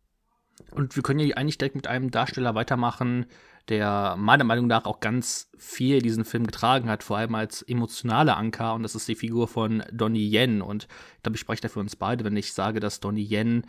Und 0.72 0.96
wir 0.96 1.04
können 1.04 1.20
ja 1.20 1.36
eigentlich 1.36 1.58
direkt 1.58 1.76
mit 1.76 1.88
einem 1.88 2.12
Darsteller 2.12 2.56
weitermachen, 2.56 3.26
der 3.70 4.16
meiner 4.18 4.44
Meinung 4.44 4.68
nach 4.68 4.86
auch 4.86 5.00
ganz 5.00 5.52
viel 5.58 6.02
diesen 6.02 6.26
Film 6.26 6.46
getragen 6.46 6.90
hat, 6.90 7.04
vor 7.04 7.18
allem 7.18 7.36
als 7.36 7.62
emotionaler 7.62 8.38
Anker. 8.38 8.74
Und 8.74 8.84
das 8.84 8.96
ist 8.96 9.08
die 9.08 9.16
Figur 9.16 9.48
von 9.48 9.84
Donnie 9.92 10.28
Yen. 10.36 10.62
Und 10.62 10.88
ich 11.18 11.24
glaube, 11.24 11.36
ich 11.36 11.42
spreche 11.42 11.62
da 11.62 11.68
für 11.70 11.80
uns 11.80 11.96
beide, 11.96 12.24
wenn 12.24 12.36
ich 12.36 12.54
sage, 12.54 12.80
dass 12.80 13.00
Donnie 13.00 13.28
Yen 13.30 13.66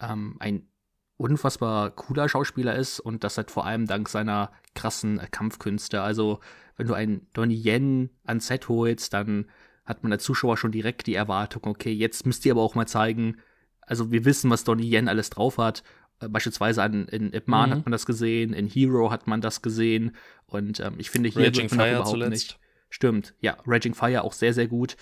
ähm, 0.00 0.36
ein 0.40 0.68
unfassbar 1.16 1.90
cooler 1.92 2.28
Schauspieler 2.28 2.74
ist 2.74 2.98
und 2.98 3.22
das 3.22 3.36
halt 3.36 3.52
vor 3.52 3.66
allem 3.66 3.86
dank 3.86 4.08
seiner 4.08 4.50
krassen 4.74 5.20
Kampfkünste. 5.30 6.02
Also, 6.02 6.40
wenn 6.76 6.88
du 6.88 6.94
einen 6.94 7.28
Donnie 7.32 7.62
Yen 7.64 8.10
ans 8.24 8.48
Set 8.48 8.68
holst, 8.68 9.12
dann 9.12 9.46
hat 9.84 10.02
man 10.02 10.12
als 10.12 10.24
Zuschauer 10.24 10.56
schon 10.56 10.72
direkt 10.72 11.06
die 11.06 11.14
Erwartung, 11.14 11.64
okay, 11.66 11.92
jetzt 11.92 12.26
müsst 12.26 12.44
ihr 12.46 12.52
aber 12.52 12.62
auch 12.62 12.74
mal 12.74 12.86
zeigen, 12.86 13.36
also 13.82 14.10
wir 14.10 14.24
wissen, 14.24 14.50
was 14.50 14.64
Donnie 14.64 14.90
Yen 14.90 15.08
alles 15.08 15.30
drauf 15.30 15.58
hat 15.58 15.82
beispielsweise 16.28 16.82
an, 16.82 17.06
in 17.08 17.32
Ip 17.32 17.48
Man 17.48 17.70
mhm. 17.70 17.74
hat 17.74 17.84
man 17.86 17.92
das 17.92 18.06
gesehen, 18.06 18.52
in 18.52 18.66
Hero 18.66 19.10
hat 19.10 19.26
man 19.26 19.40
das 19.40 19.62
gesehen. 19.62 20.16
Und 20.46 20.80
ähm, 20.80 20.94
ich 20.98 21.10
finde, 21.10 21.28
hier 21.28 21.46
Raging 21.46 21.70
wird 21.70 21.72
man 21.72 21.86
Fire 21.86 21.90
überhaupt 21.90 22.10
zuletzt. 22.10 22.30
nicht. 22.30 22.58
Stimmt, 22.90 23.34
ja, 23.40 23.56
Raging 23.66 23.94
Fire 23.94 24.22
auch 24.22 24.32
sehr, 24.32 24.54
sehr 24.54 24.68
gut. 24.68 24.96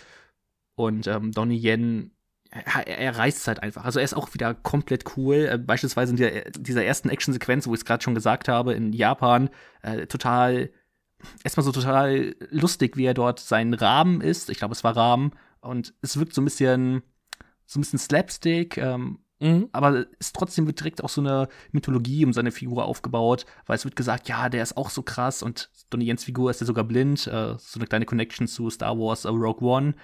Und 0.74 1.06
ähm, 1.06 1.32
Donnie 1.32 1.58
Yen, 1.58 2.12
er, 2.50 2.86
er 2.86 3.16
reißt 3.16 3.38
es 3.38 3.48
halt 3.48 3.62
einfach. 3.62 3.84
Also 3.84 3.98
er 3.98 4.04
ist 4.04 4.14
auch 4.14 4.32
wieder 4.34 4.54
komplett 4.54 5.16
cool. 5.16 5.48
Äh, 5.50 5.58
beispielsweise 5.58 6.12
in 6.12 6.16
der, 6.16 6.50
dieser 6.52 6.84
ersten 6.84 7.08
Actionsequenz, 7.08 7.66
wo 7.66 7.74
ich 7.74 7.80
es 7.80 7.84
gerade 7.84 8.02
schon 8.02 8.14
gesagt 8.14 8.48
habe, 8.48 8.74
in 8.74 8.92
Japan, 8.92 9.50
äh, 9.82 10.06
total, 10.06 10.70
erstmal 11.44 11.64
so 11.64 11.72
total 11.72 12.34
lustig, 12.50 12.96
wie 12.96 13.04
er 13.04 13.14
dort 13.14 13.40
seinen 13.40 13.74
Rahmen 13.74 14.20
ist. 14.20 14.50
Ich 14.50 14.58
glaube, 14.58 14.72
es 14.72 14.84
war 14.84 14.96
Rahmen. 14.96 15.32
Und 15.60 15.94
es 16.02 16.18
wirkt 16.18 16.34
so 16.34 16.42
ein 16.42 16.46
bisschen, 16.46 17.02
so 17.66 17.78
ein 17.78 17.82
bisschen 17.82 17.98
Slapstick. 17.98 18.76
Ähm, 18.76 19.20
Mhm. 19.42 19.68
Aber 19.72 20.06
ist 20.20 20.36
trotzdem 20.36 20.66
wird 20.66 20.78
direkt 20.78 21.02
auch 21.02 21.08
so 21.08 21.20
eine 21.20 21.48
Mythologie 21.72 22.24
um 22.24 22.32
seine 22.32 22.52
Figur 22.52 22.84
aufgebaut, 22.84 23.44
weil 23.66 23.74
es 23.76 23.84
wird 23.84 23.96
gesagt, 23.96 24.28
ja, 24.28 24.48
der 24.48 24.62
ist 24.62 24.76
auch 24.76 24.88
so 24.88 25.02
krass 25.02 25.42
und 25.42 25.68
Donnie 25.90 26.06
Jens 26.06 26.22
Figur 26.22 26.50
ist 26.50 26.60
ja 26.60 26.66
sogar 26.66 26.84
blind, 26.84 27.26
äh, 27.26 27.56
so 27.58 27.80
eine 27.80 27.86
kleine 27.86 28.06
Connection 28.06 28.46
zu 28.46 28.70
Star 28.70 28.96
Wars 28.96 29.26
uh, 29.26 29.30
Rogue 29.30 29.68
One. 29.68 29.94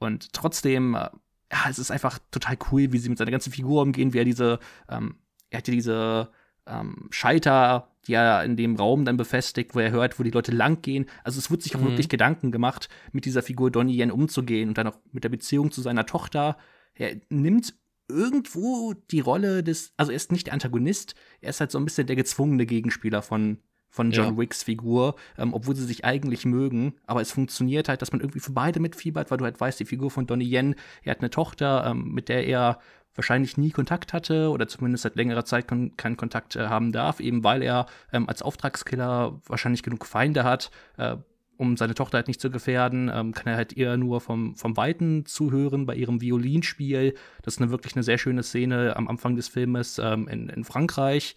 Und 0.00 0.32
trotzdem, 0.32 0.94
äh, 0.94 1.08
ja, 1.52 1.70
es 1.70 1.78
ist 1.78 1.92
einfach 1.92 2.18
total 2.32 2.58
cool, 2.72 2.92
wie 2.92 2.98
sie 2.98 3.08
mit 3.08 3.18
seiner 3.18 3.30
ganzen 3.30 3.52
Figur 3.52 3.80
umgehen, 3.80 4.12
wie 4.12 4.18
er 4.18 4.24
diese, 4.24 4.58
ähm, 4.88 5.16
er 5.50 5.58
hat 5.58 5.68
ja 5.68 5.74
diese 5.74 6.28
ähm, 6.66 7.06
Schalter, 7.10 7.92
die 8.08 8.14
er 8.14 8.42
in 8.42 8.56
dem 8.56 8.74
Raum 8.74 9.04
dann 9.04 9.16
befestigt, 9.16 9.76
wo 9.76 9.78
er 9.78 9.92
hört, 9.92 10.18
wo 10.18 10.24
die 10.24 10.30
Leute 10.30 10.50
lang 10.50 10.82
gehen. 10.82 11.06
Also 11.22 11.38
es 11.38 11.48
wird 11.50 11.62
sich 11.62 11.76
auch 11.76 11.80
mhm. 11.80 11.90
wirklich 11.90 12.08
Gedanken 12.08 12.50
gemacht, 12.50 12.88
mit 13.12 13.24
dieser 13.24 13.42
Figur 13.42 13.70
Donnie 13.70 14.00
Yen 14.00 14.10
umzugehen 14.10 14.68
und 14.68 14.78
dann 14.78 14.88
auch 14.88 14.98
mit 15.12 15.22
der 15.22 15.28
Beziehung 15.28 15.70
zu 15.70 15.80
seiner 15.80 16.06
Tochter. 16.06 16.56
Er 16.94 17.16
nimmt 17.28 17.74
irgendwo 18.08 18.94
die 19.10 19.20
Rolle 19.20 19.62
des, 19.62 19.92
also 19.96 20.10
er 20.12 20.16
ist 20.16 20.32
nicht 20.32 20.46
der 20.46 20.54
Antagonist, 20.54 21.14
er 21.40 21.50
ist 21.50 21.60
halt 21.60 21.70
so 21.70 21.78
ein 21.78 21.84
bisschen 21.84 22.06
der 22.06 22.16
gezwungene 22.16 22.66
Gegenspieler 22.66 23.22
von, 23.22 23.58
von 23.90 24.10
John 24.10 24.34
ja. 24.34 24.36
Wicks 24.38 24.62
Figur, 24.62 25.16
ähm, 25.36 25.54
obwohl 25.54 25.76
sie 25.76 25.84
sich 25.84 26.04
eigentlich 26.04 26.44
mögen. 26.44 26.94
Aber 27.06 27.20
es 27.20 27.32
funktioniert 27.32 27.88
halt, 27.88 28.02
dass 28.02 28.12
man 28.12 28.20
irgendwie 28.20 28.40
für 28.40 28.52
beide 28.52 28.80
mitfiebert, 28.80 29.30
weil 29.30 29.38
du 29.38 29.44
halt 29.44 29.60
weißt, 29.60 29.78
die 29.80 29.84
Figur 29.84 30.10
von 30.10 30.26
Donnie 30.26 30.50
Yen, 30.50 30.74
er 31.02 31.12
hat 31.12 31.20
eine 31.20 31.30
Tochter, 31.30 31.86
ähm, 31.86 32.12
mit 32.12 32.28
der 32.28 32.46
er 32.46 32.78
wahrscheinlich 33.14 33.56
nie 33.56 33.70
Kontakt 33.70 34.12
hatte 34.12 34.48
oder 34.50 34.68
zumindest 34.68 35.02
seit 35.02 35.16
längerer 35.16 35.44
Zeit 35.44 35.66
kon 35.66 35.96
keinen 35.96 36.16
Kontakt 36.16 36.54
äh, 36.54 36.68
haben 36.68 36.92
darf, 36.92 37.18
eben 37.18 37.42
weil 37.42 37.62
er 37.62 37.86
ähm, 38.12 38.28
als 38.28 38.42
Auftragskiller 38.42 39.40
wahrscheinlich 39.44 39.82
genug 39.82 40.06
Feinde 40.06 40.44
hat. 40.44 40.70
Äh, 40.96 41.16
um 41.58 41.76
seine 41.76 41.94
Tochter 41.94 42.18
halt 42.18 42.28
nicht 42.28 42.40
zu 42.40 42.50
gefährden, 42.50 43.10
ähm, 43.12 43.32
kann 43.32 43.52
er 43.52 43.56
halt 43.56 43.76
eher 43.76 43.96
nur 43.96 44.20
vom, 44.20 44.54
vom 44.54 44.76
Weiten 44.76 45.26
zuhören 45.26 45.86
bei 45.86 45.96
ihrem 45.96 46.20
Violinspiel. 46.20 47.14
Das 47.42 47.54
ist 47.54 47.60
eine 47.60 47.70
wirklich 47.70 47.94
eine 47.96 48.04
sehr 48.04 48.16
schöne 48.16 48.44
Szene 48.44 48.96
am 48.96 49.08
Anfang 49.08 49.34
des 49.34 49.48
Filmes 49.48 49.98
ähm, 49.98 50.28
in, 50.28 50.48
in 50.48 50.64
Frankreich. 50.64 51.34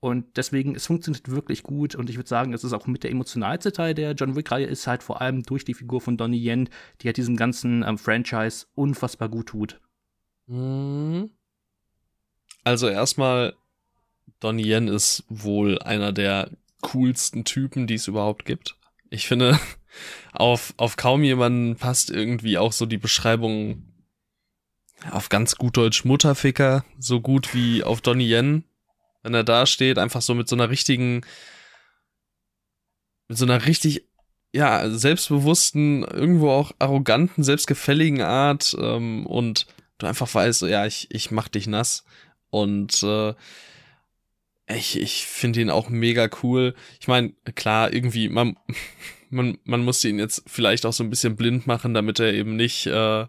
Und 0.00 0.36
deswegen, 0.36 0.74
es 0.74 0.86
funktioniert 0.86 1.30
wirklich 1.30 1.62
gut. 1.62 1.94
Und 1.94 2.10
ich 2.10 2.16
würde 2.16 2.28
sagen, 2.28 2.52
es 2.52 2.62
ist 2.62 2.74
auch 2.74 2.86
mit 2.86 3.04
der 3.04 3.10
emotionalste 3.10 3.72
Teil 3.72 3.94
der 3.94 4.12
John 4.12 4.36
Wick-Reihe, 4.36 4.66
ist 4.66 4.86
halt 4.86 5.02
vor 5.02 5.22
allem 5.22 5.42
durch 5.44 5.64
die 5.64 5.74
Figur 5.74 6.00
von 6.00 6.16
Donnie 6.16 6.44
Yen, 6.44 6.68
die 7.00 7.08
halt 7.08 7.16
diesem 7.16 7.36
ganzen 7.36 7.82
ähm, 7.82 7.96
Franchise 7.96 8.66
unfassbar 8.74 9.30
gut 9.30 9.46
tut. 9.46 9.80
Mhm. 10.46 11.30
Also 12.64 12.88
erstmal, 12.88 13.54
Donnie 14.40 14.66
Yen 14.66 14.88
ist 14.88 15.24
wohl 15.28 15.78
einer 15.78 16.12
der 16.12 16.50
coolsten 16.82 17.44
Typen, 17.44 17.86
die 17.86 17.94
es 17.94 18.08
überhaupt 18.08 18.44
gibt. 18.44 18.76
Ich 19.12 19.26
finde, 19.26 19.60
auf, 20.32 20.72
auf 20.78 20.96
kaum 20.96 21.22
jemanden 21.22 21.76
passt 21.76 22.10
irgendwie 22.10 22.56
auch 22.56 22.72
so 22.72 22.86
die 22.86 22.98
Beschreibung 22.98 23.82
auf 25.10 25.28
ganz 25.28 25.56
gut 25.56 25.76
Deutsch 25.76 26.04
Mutterficker, 26.04 26.84
so 26.98 27.20
gut 27.20 27.54
wie 27.54 27.84
auf 27.84 28.00
Donnie 28.00 28.32
Yen, 28.32 28.64
wenn 29.22 29.34
er 29.34 29.44
da 29.44 29.66
steht, 29.66 29.98
einfach 29.98 30.22
so 30.22 30.34
mit 30.34 30.48
so 30.48 30.56
einer 30.56 30.70
richtigen, 30.70 31.26
mit 33.28 33.36
so 33.36 33.44
einer 33.44 33.66
richtig, 33.66 34.08
ja, 34.54 34.88
selbstbewussten, 34.88 36.04
irgendwo 36.04 36.50
auch 36.50 36.72
arroganten, 36.78 37.44
selbstgefälligen 37.44 38.22
Art 38.22 38.74
ähm, 38.78 39.26
und 39.26 39.66
du 39.98 40.06
einfach 40.06 40.32
weißt, 40.32 40.62
ja, 40.62 40.86
ich, 40.86 41.08
ich 41.10 41.30
mach 41.30 41.48
dich 41.48 41.66
nass. 41.66 42.04
Und 42.48 43.02
äh, 43.02 43.34
ich, 44.66 44.98
ich 45.00 45.26
finde 45.26 45.60
ihn 45.60 45.70
auch 45.70 45.88
mega 45.88 46.28
cool. 46.42 46.74
Ich 47.00 47.08
meine, 47.08 47.32
klar, 47.54 47.92
irgendwie, 47.92 48.28
man, 48.28 48.56
man, 49.30 49.58
man 49.64 49.84
musste 49.84 50.08
ihn 50.08 50.18
jetzt 50.18 50.44
vielleicht 50.46 50.86
auch 50.86 50.92
so 50.92 51.04
ein 51.04 51.10
bisschen 51.10 51.36
blind 51.36 51.66
machen, 51.66 51.94
damit 51.94 52.20
er 52.20 52.32
eben 52.32 52.56
nicht 52.56 52.86
äh, 52.86 53.26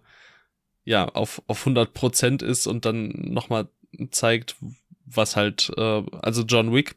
ja 0.85 1.05
auf, 1.05 1.41
auf 1.47 1.59
100 1.59 1.93
Prozent 1.93 2.41
ist 2.41 2.67
und 2.67 2.85
dann 2.85 3.09
nochmal 3.09 3.69
zeigt, 4.11 4.55
was 5.05 5.35
halt, 5.35 5.71
äh, 5.77 6.03
also 6.21 6.43
John 6.43 6.73
Wick 6.73 6.95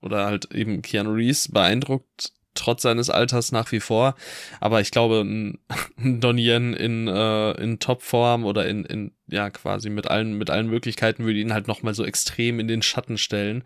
oder 0.00 0.26
halt 0.26 0.52
eben 0.52 0.82
Keanu 0.82 1.12
Reeves 1.12 1.48
beeindruckt 1.48 2.32
trotz 2.66 2.82
seines 2.82 3.10
Alters 3.10 3.52
nach 3.52 3.70
wie 3.70 3.80
vor. 3.80 4.16
Aber 4.60 4.80
ich 4.80 4.90
glaube, 4.90 5.20
ein, 5.20 5.58
ein 5.98 6.20
Donnie 6.20 6.48
Yen 6.48 6.74
in, 6.74 7.06
äh, 7.06 7.52
in 7.52 7.78
Topform 7.78 8.44
oder 8.44 8.66
in, 8.66 8.84
in, 8.84 9.12
ja, 9.28 9.50
quasi 9.50 9.88
mit 9.88 10.08
allen, 10.08 10.36
mit 10.36 10.50
allen 10.50 10.68
Möglichkeiten 10.68 11.24
würde 11.24 11.38
ihn 11.38 11.52
halt 11.52 11.68
nochmal 11.68 11.94
so 11.94 12.04
extrem 12.04 12.58
in 12.58 12.66
den 12.66 12.82
Schatten 12.82 13.18
stellen. 13.18 13.62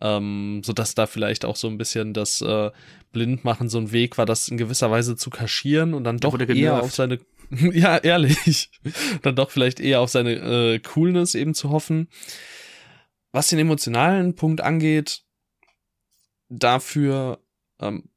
Ähm, 0.00 0.62
so 0.64 0.72
dass 0.72 0.94
da 0.94 1.06
vielleicht 1.06 1.44
auch 1.44 1.56
so 1.56 1.68
ein 1.68 1.76
bisschen 1.78 2.14
das 2.14 2.40
äh, 2.40 2.70
Blindmachen 3.12 3.68
so 3.68 3.78
ein 3.78 3.92
Weg 3.92 4.18
war, 4.18 4.26
das 4.26 4.48
in 4.48 4.56
gewisser 4.56 4.90
Weise 4.90 5.14
zu 5.14 5.30
kaschieren 5.30 5.94
und 5.94 6.04
dann 6.04 6.18
doch 6.18 6.38
eher 6.40 6.82
auf 6.82 6.94
seine, 6.94 7.20
ja, 7.50 7.98
ehrlich, 7.98 8.70
dann 9.22 9.36
doch 9.36 9.50
vielleicht 9.50 9.78
eher 9.78 10.00
auf 10.00 10.10
seine 10.10 10.32
äh, 10.32 10.78
Coolness 10.78 11.34
eben 11.34 11.54
zu 11.54 11.70
hoffen. 11.70 12.08
Was 13.30 13.48
den 13.48 13.58
emotionalen 13.58 14.34
Punkt 14.34 14.60
angeht, 14.62 15.22
dafür 16.48 17.38
ähm, 17.78 18.09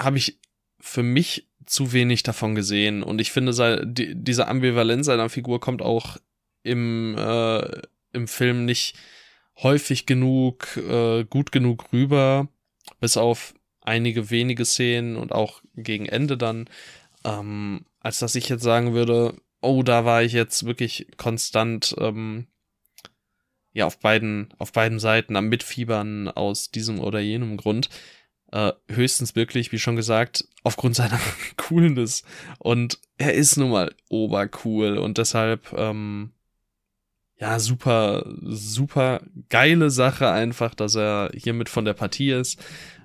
habe 0.00 0.18
ich 0.18 0.38
für 0.80 1.02
mich 1.02 1.48
zu 1.66 1.92
wenig 1.92 2.22
davon 2.22 2.54
gesehen. 2.54 3.02
Und 3.02 3.20
ich 3.20 3.30
finde, 3.30 3.86
die, 3.86 4.14
diese 4.14 4.48
Ambivalenz 4.48 5.06
seiner 5.06 5.28
Figur 5.28 5.60
kommt 5.60 5.82
auch 5.82 6.16
im, 6.62 7.14
äh, 7.16 7.82
im 8.12 8.26
Film 8.26 8.64
nicht 8.64 8.96
häufig 9.62 10.06
genug, 10.06 10.76
äh, 10.76 11.24
gut 11.24 11.52
genug 11.52 11.92
rüber, 11.92 12.48
bis 12.98 13.16
auf 13.16 13.54
einige 13.82 14.30
wenige 14.30 14.64
Szenen 14.64 15.16
und 15.16 15.32
auch 15.32 15.62
gegen 15.74 16.06
Ende 16.06 16.36
dann, 16.36 16.68
ähm, 17.24 17.84
als 18.00 18.18
dass 18.18 18.34
ich 18.34 18.48
jetzt 18.48 18.62
sagen 18.62 18.94
würde, 18.94 19.36
oh, 19.60 19.82
da 19.82 20.04
war 20.04 20.22
ich 20.22 20.32
jetzt 20.32 20.64
wirklich 20.64 21.06
konstant 21.16 21.94
ähm, 21.98 22.46
ja 23.72 23.86
auf 23.86 23.98
beiden, 23.98 24.52
auf 24.58 24.72
beiden 24.72 24.98
Seiten 24.98 25.36
am 25.36 25.48
Mitfiebern 25.48 26.28
aus 26.28 26.70
diesem 26.70 27.00
oder 27.00 27.20
jenem 27.20 27.56
Grund. 27.56 27.88
Äh, 28.52 28.72
höchstens 28.88 29.36
wirklich, 29.36 29.70
wie 29.70 29.78
schon 29.78 29.96
gesagt, 29.96 30.44
aufgrund 30.64 30.96
seiner 30.96 31.20
Coolness. 31.56 32.24
Und 32.58 32.98
er 33.16 33.34
ist 33.34 33.56
nun 33.56 33.70
mal 33.70 33.94
obercool 34.08 34.98
und 34.98 35.18
deshalb, 35.18 35.72
ähm, 35.76 36.32
ja, 37.38 37.58
super, 37.58 38.26
super 38.42 39.22
geile 39.48 39.90
Sache 39.90 40.30
einfach, 40.30 40.74
dass 40.74 40.94
er 40.94 41.30
hiermit 41.34 41.70
von 41.70 41.86
der 41.86 41.94
Partie 41.94 42.32
ist. 42.32 42.62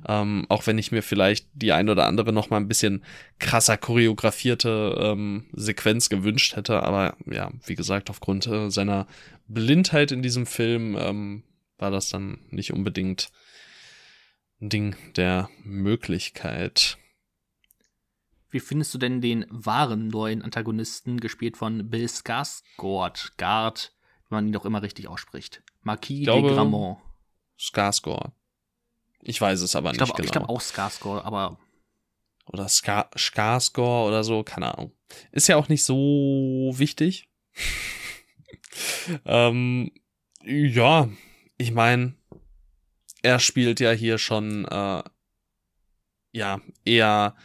Ähm, 0.08 0.46
auch 0.50 0.68
wenn 0.68 0.78
ich 0.78 0.92
mir 0.92 1.02
vielleicht 1.02 1.48
die 1.54 1.72
ein 1.72 1.90
oder 1.90 2.06
andere 2.06 2.34
noch 2.34 2.50
mal 2.50 2.58
ein 2.58 2.68
bisschen 2.68 3.04
krasser 3.40 3.78
choreografierte 3.78 4.98
ähm, 5.00 5.46
Sequenz 5.54 6.10
gewünscht 6.10 6.56
hätte. 6.56 6.84
Aber 6.84 7.16
ja, 7.26 7.50
wie 7.66 7.76
gesagt, 7.76 8.10
aufgrund 8.10 8.46
äh, 8.48 8.70
seiner 8.70 9.08
Blindheit 9.48 10.12
in 10.12 10.22
diesem 10.22 10.46
Film 10.46 10.98
ähm, 11.00 11.44
war 11.78 11.92
das 11.92 12.10
dann 12.10 12.40
nicht 12.50 12.74
unbedingt 12.74 13.30
Ding 14.60 14.96
der 15.16 15.50
Möglichkeit. 15.64 16.98
Wie 18.50 18.60
findest 18.60 18.94
du 18.94 18.98
denn 18.98 19.20
den 19.20 19.46
wahren 19.50 20.08
neuen 20.08 20.42
Antagonisten, 20.42 21.20
gespielt 21.20 21.58
von 21.58 21.90
Bill 21.90 22.06
Skarsgård, 22.06 23.34
Gard, 23.38 23.94
wenn 24.30 24.38
man 24.38 24.48
ihn 24.48 24.54
doch 24.54 24.66
immer 24.66 24.82
richtig 24.82 25.08
ausspricht? 25.08 25.62
Marquis 25.82 26.24
glaube, 26.24 26.48
de 26.48 26.56
Gramont. 26.56 27.00
Skarsgård. 27.60 28.32
Ich 29.22 29.42
weiß 29.42 29.62
es 29.62 29.76
aber 29.76 29.92
Ich 29.92 30.00
nicht 30.00 30.14
glaube 30.14 30.22
genau. 30.22 30.26
ich 30.26 30.32
glaub 30.32 30.50
auch 30.50 30.62
Skarsgård, 30.62 31.24
aber 31.24 31.58
oder 32.48 32.70
Ska 32.70 33.10
Skarsgård 33.16 34.08
oder 34.08 34.24
so, 34.24 34.44
keine 34.44 34.74
Ahnung. 34.78 34.92
Ist 35.32 35.48
ja 35.48 35.58
auch 35.58 35.68
nicht 35.68 35.84
so 35.84 36.74
wichtig. 36.76 37.28
ähm, 39.26 39.92
ja, 40.44 41.10
ich 41.58 41.72
meine, 41.72 42.16
er 43.26 43.40
spielt 43.40 43.80
ja 43.80 43.92
hier 43.92 44.20
schon 44.20 44.66
äh, 44.66 45.04
ja 46.32 46.62
eher 46.86 47.36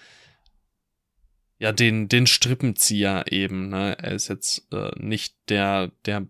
ja 1.59 1.73
den 1.73 2.09
den 2.09 2.27
Strippenzieher 2.27 3.25
eben. 3.33 3.71
Ne? 3.71 3.97
Er 3.99 4.13
ist 4.13 4.29
jetzt 4.29 4.67
äh, 4.73 4.91
nicht 4.99 5.35
der 5.49 5.91
der 6.05 6.27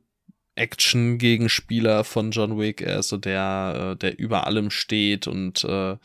Action 0.55 1.19
Gegenspieler 1.19 2.05
von 2.05 2.31
John 2.31 2.59
Wick. 2.59 2.81
Er 2.81 3.01
ist 3.01 3.09
so 3.09 3.17
der 3.17 3.95
äh, 3.95 3.97
der 3.97 4.19
über 4.19 4.47
allem 4.47 4.71
steht 4.71 5.27
und 5.27 5.65
äh, 5.65 5.97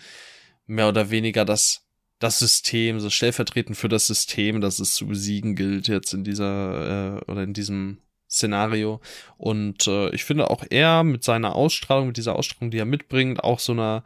mehr 0.66 0.90
oder 0.90 1.12
weniger 1.12 1.46
das 1.46 1.84
das 2.20 2.40
System, 2.40 3.00
so 3.00 3.10
stellvertretend 3.10 3.78
für 3.78 3.90
das 3.90 4.08
System, 4.08 4.62
das 4.62 4.80
es 4.80 4.96
zu 4.96 5.06
besiegen 5.08 5.56
gilt 5.56 5.88
jetzt 5.88 6.14
in 6.14 6.24
dieser 6.24 7.20
äh, 7.20 7.32
oder 7.32 7.44
in 7.44 7.54
diesem 7.54 8.00
Szenario. 8.36 9.02
Und 9.38 9.88
äh, 9.88 10.10
ich 10.10 10.24
finde 10.24 10.50
auch 10.50 10.64
er 10.70 11.04
mit 11.04 11.24
seiner 11.24 11.56
Ausstrahlung, 11.56 12.08
mit 12.08 12.18
dieser 12.18 12.36
Ausstrahlung, 12.36 12.72
die 12.72 12.80
er 12.80 12.86
mitbringt, 12.86 13.44
auch 13.44 13.60
so 13.60 13.74
einer, 13.74 14.04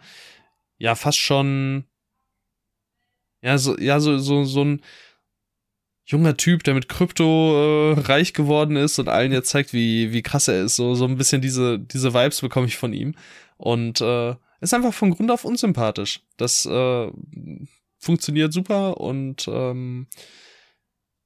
ja, 0.77 0.95
fast 0.95 1.19
schon, 1.19 1.85
ja, 3.41 3.57
so, 3.57 3.77
ja, 3.77 3.99
so, 3.99 4.17
so, 4.17 4.43
so 4.45 4.63
ein 4.63 4.81
junger 6.05 6.35
Typ, 6.37 6.63
der 6.63 6.73
mit 6.73 6.89
Krypto 6.89 7.93
äh, 7.93 7.99
reich 7.99 8.33
geworden 8.33 8.75
ist 8.75 8.97
und 8.99 9.09
allen 9.09 9.31
jetzt 9.31 9.49
zeigt, 9.49 9.73
wie, 9.73 10.11
wie 10.11 10.23
krass 10.23 10.47
er 10.47 10.63
ist. 10.63 10.75
So, 10.75 10.95
so 10.95 11.05
ein 11.05 11.17
bisschen 11.17 11.41
diese, 11.41 11.79
diese 11.79 12.13
Vibes 12.13 12.41
bekomme 12.41 12.67
ich 12.67 12.77
von 12.77 12.93
ihm. 12.93 13.15
Und 13.57 14.01
äh, 14.01 14.35
ist 14.61 14.73
einfach 14.73 14.93
von 14.93 15.11
Grund 15.11 15.31
auf 15.31 15.45
unsympathisch. 15.45 16.21
Das 16.37 16.65
äh, 16.65 17.11
funktioniert 17.99 18.53
super 18.53 18.99
und 18.99 19.47
ähm, 19.47 20.07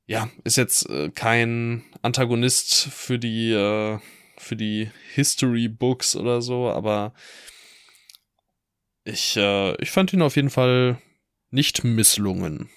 ja, 0.05 0.29
ist 0.43 0.57
jetzt 0.57 0.89
äh, 0.89 1.09
kein 1.09 1.83
Antagonist 2.01 2.73
für 2.85 3.19
die 3.19 3.51
äh, 3.51 3.99
für 4.37 4.55
die 4.55 4.89
History 5.13 5.67
Books 5.69 6.15
oder 6.15 6.41
so, 6.41 6.69
aber 6.69 7.13
ich 9.03 9.37
äh, 9.37 9.75
ich 9.81 9.91
fand 9.91 10.13
ihn 10.13 10.21
auf 10.21 10.35
jeden 10.35 10.49
Fall 10.49 11.01
nicht 11.51 11.83
misslungen. 11.83 12.69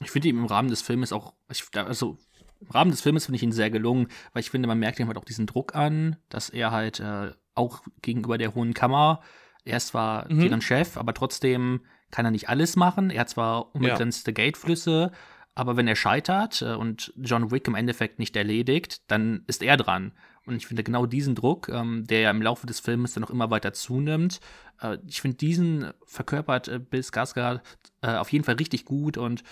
ich 0.00 0.10
finde 0.10 0.28
ihn 0.28 0.38
im 0.38 0.46
Rahmen 0.46 0.68
des 0.68 0.82
Filmes 0.82 1.12
auch, 1.12 1.34
ich, 1.50 1.64
also 1.74 2.18
im 2.60 2.70
Rahmen 2.70 2.90
des 2.90 3.00
Filmes 3.00 3.26
finde 3.26 3.36
ich 3.36 3.42
ihn 3.42 3.52
sehr 3.52 3.70
gelungen, 3.70 4.08
weil 4.32 4.40
ich 4.40 4.50
finde, 4.50 4.66
man 4.66 4.78
merkt 4.78 4.98
ihm 4.98 5.06
halt 5.06 5.18
auch 5.18 5.24
diesen 5.24 5.46
Druck 5.46 5.74
an, 5.74 6.16
dass 6.28 6.48
er 6.48 6.70
halt 6.70 7.00
äh, 7.00 7.30
auch 7.54 7.82
gegenüber 8.02 8.38
der 8.38 8.54
Hohen 8.54 8.74
Kammer, 8.74 9.20
er 9.64 9.76
ist 9.76 9.88
zwar 9.88 10.30
Mhm. 10.30 10.40
deren 10.40 10.60
Chef, 10.62 10.96
aber 10.96 11.14
trotzdem 11.14 11.84
kann 12.10 12.24
er 12.24 12.30
nicht 12.30 12.48
alles 12.48 12.76
machen. 12.76 13.10
Er 13.10 13.20
hat 13.20 13.30
zwar 13.30 13.74
unbegrenzte 13.74 14.32
Geldflüsse, 14.32 15.12
aber 15.54 15.76
wenn 15.76 15.88
er 15.88 15.96
scheitert 15.96 16.62
äh, 16.62 16.74
und 16.74 17.12
John 17.16 17.50
Wick 17.50 17.68
im 17.68 17.74
Endeffekt 17.74 18.18
nicht 18.18 18.36
erledigt, 18.36 19.02
dann 19.10 19.44
ist 19.46 19.62
er 19.62 19.76
dran. 19.76 20.12
Und 20.44 20.56
ich 20.56 20.66
finde 20.66 20.82
genau 20.82 21.06
diesen 21.06 21.34
Druck, 21.34 21.68
ähm, 21.68 22.04
der 22.06 22.20
ja 22.20 22.30
im 22.30 22.42
Laufe 22.42 22.66
des 22.66 22.80
Films 22.80 23.14
dann 23.14 23.20
noch 23.20 23.30
immer 23.30 23.50
weiter 23.50 23.72
zunimmt, 23.72 24.40
äh, 24.80 24.98
ich 25.06 25.20
finde 25.20 25.36
diesen 25.36 25.92
verkörpert 26.04 26.68
äh, 26.68 26.78
Bill 26.78 27.00
Skarsgård 27.00 27.60
äh, 28.02 28.14
auf 28.14 28.32
jeden 28.32 28.44
Fall 28.44 28.56
richtig 28.56 28.84
gut 28.84 29.16
und 29.16 29.44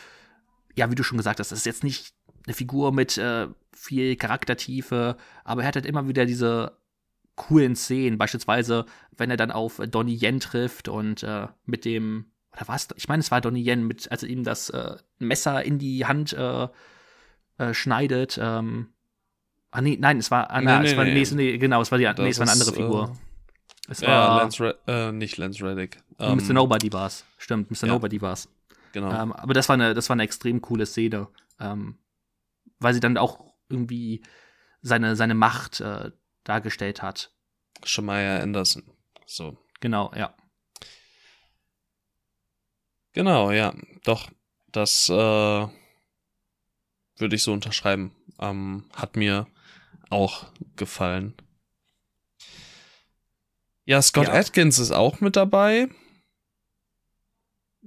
ja, 0.77 0.91
wie 0.91 0.95
du 0.95 1.03
schon 1.03 1.19
gesagt 1.19 1.41
hast, 1.41 1.53
das 1.53 1.59
ist 1.59 1.67
jetzt 1.67 1.85
nicht 1.85 2.15
eine 2.47 2.55
Figur 2.55 2.93
mit 2.93 3.19
äh, 3.19 3.49
viel 3.75 4.17
Charaktertiefe, 4.17 5.17
aber 5.45 5.63
er 5.63 5.69
hat 5.69 5.77
halt 5.77 5.87
immer 5.87 6.09
wieder 6.09 6.27
diese 6.27 6.79
coolen 7.37 7.77
Szenen, 7.77 8.19
beispielsweise, 8.19 8.87
wenn 9.17 9.31
er 9.31 9.37
dann 9.37 9.51
auf 9.51 9.81
Donnie 9.91 10.19
Yen 10.21 10.41
trifft 10.41 10.89
und 10.89 11.23
äh, 11.23 11.49
mit 11.65 11.85
dem, 11.85 12.27
oder 12.53 12.69
was? 12.69 12.89
Ich 12.97 13.09
meine, 13.09 13.21
es 13.21 13.31
war 13.31 13.41
Donnie 13.41 13.63
Yen, 13.67 13.87
mit, 13.87 14.11
als 14.11 14.23
er 14.23 14.29
ihm 14.29 14.45
das 14.45 14.71
äh, 14.71 14.97
Messer 15.19 15.65
in 15.65 15.79
die 15.79 16.07
Hand 16.07 16.33
äh, 16.33 16.69
äh, 17.59 17.75
schneidet. 17.75 18.39
Ähm, 18.43 18.93
ah, 19.71 19.81
nee, 19.81 19.97
nein, 20.01 20.19
es 20.19 20.31
war, 20.31 20.51
ah, 20.51 20.59
Nee, 20.61 20.65
na, 20.67 20.79
nee, 20.81 20.91
es 20.91 20.97
war, 20.97 21.05
nee. 21.05 21.15
nee, 21.15 21.23
es- 21.55 21.61
genau, 21.61 21.81
es 21.83 21.91
war, 21.91 21.99
die, 21.99 22.05
Das 22.05 22.19
nee, 22.19 22.29
es 22.31 22.39
war 22.39 22.45
eine 22.45 22.53
andere 22.53 22.71
ist, 22.71 22.77
Figur. 22.77 23.17
äh, 23.89 23.91
es 23.93 24.01
Ja, 24.01 24.09
war, 24.09 24.37
Lance 24.39 24.65
Red 24.65 24.77
äh, 24.87 25.13
nicht 25.13 25.37
Lance 25.37 25.65
Reddick. 25.65 26.03
Ähm, 26.19 26.37
Mr. 26.39 26.53
Nobody 26.53 26.93
war's. 26.93 27.25
Stimmt, 27.39 27.71
Mr. 27.71 27.87
ja. 27.87 27.93
Nobody 27.95 28.21
war's. 28.21 28.49
Genau. 28.93 29.11
Ähm, 29.13 29.33
aber 29.33 29.55
das 29.55 29.69
war 29.69 29.75
eine, 29.75 29.95
das 29.95 30.09
war 30.09 30.15
eine 30.15 30.25
extrem 30.25 30.61
coole 30.61 30.87
Szene, 30.87 31.29
ähm, 31.61 31.99
weil 32.81 32.95
sie 32.95 33.01
dann 33.01 33.17
auch 33.17 33.53
irgendwie 33.69 34.23
seine, 34.83 35.15
seine 35.15 35.35
Macht 35.35 35.81
äh, 35.81 36.11
dargestellt 36.45 37.01
hat. 37.03 37.33
Shemaya 37.85 38.41
Anderson. 38.43 38.83
So. 39.27 39.57
Genau, 39.81 40.11
ja. 40.17 40.35
Genau, 43.13 43.51
ja. 43.51 43.75
Doch, 44.05 44.31
das 44.73 45.09
äh, 45.09 45.13
würde 45.13 45.71
ich 47.37 47.43
so 47.43 47.53
unterschreiben. 47.53 48.13
Ähm, 48.39 48.85
hat 48.95 49.17
mir 49.17 49.47
auch 50.11 50.47
gefallen. 50.77 51.35
Ja, 53.85 54.01
Scott 54.03 54.29
Ja. 54.29 54.35
Atkins 54.35 54.79
ist 54.79 54.93
auch 54.93 55.21
mit 55.21 55.37
dabei. 55.37 55.89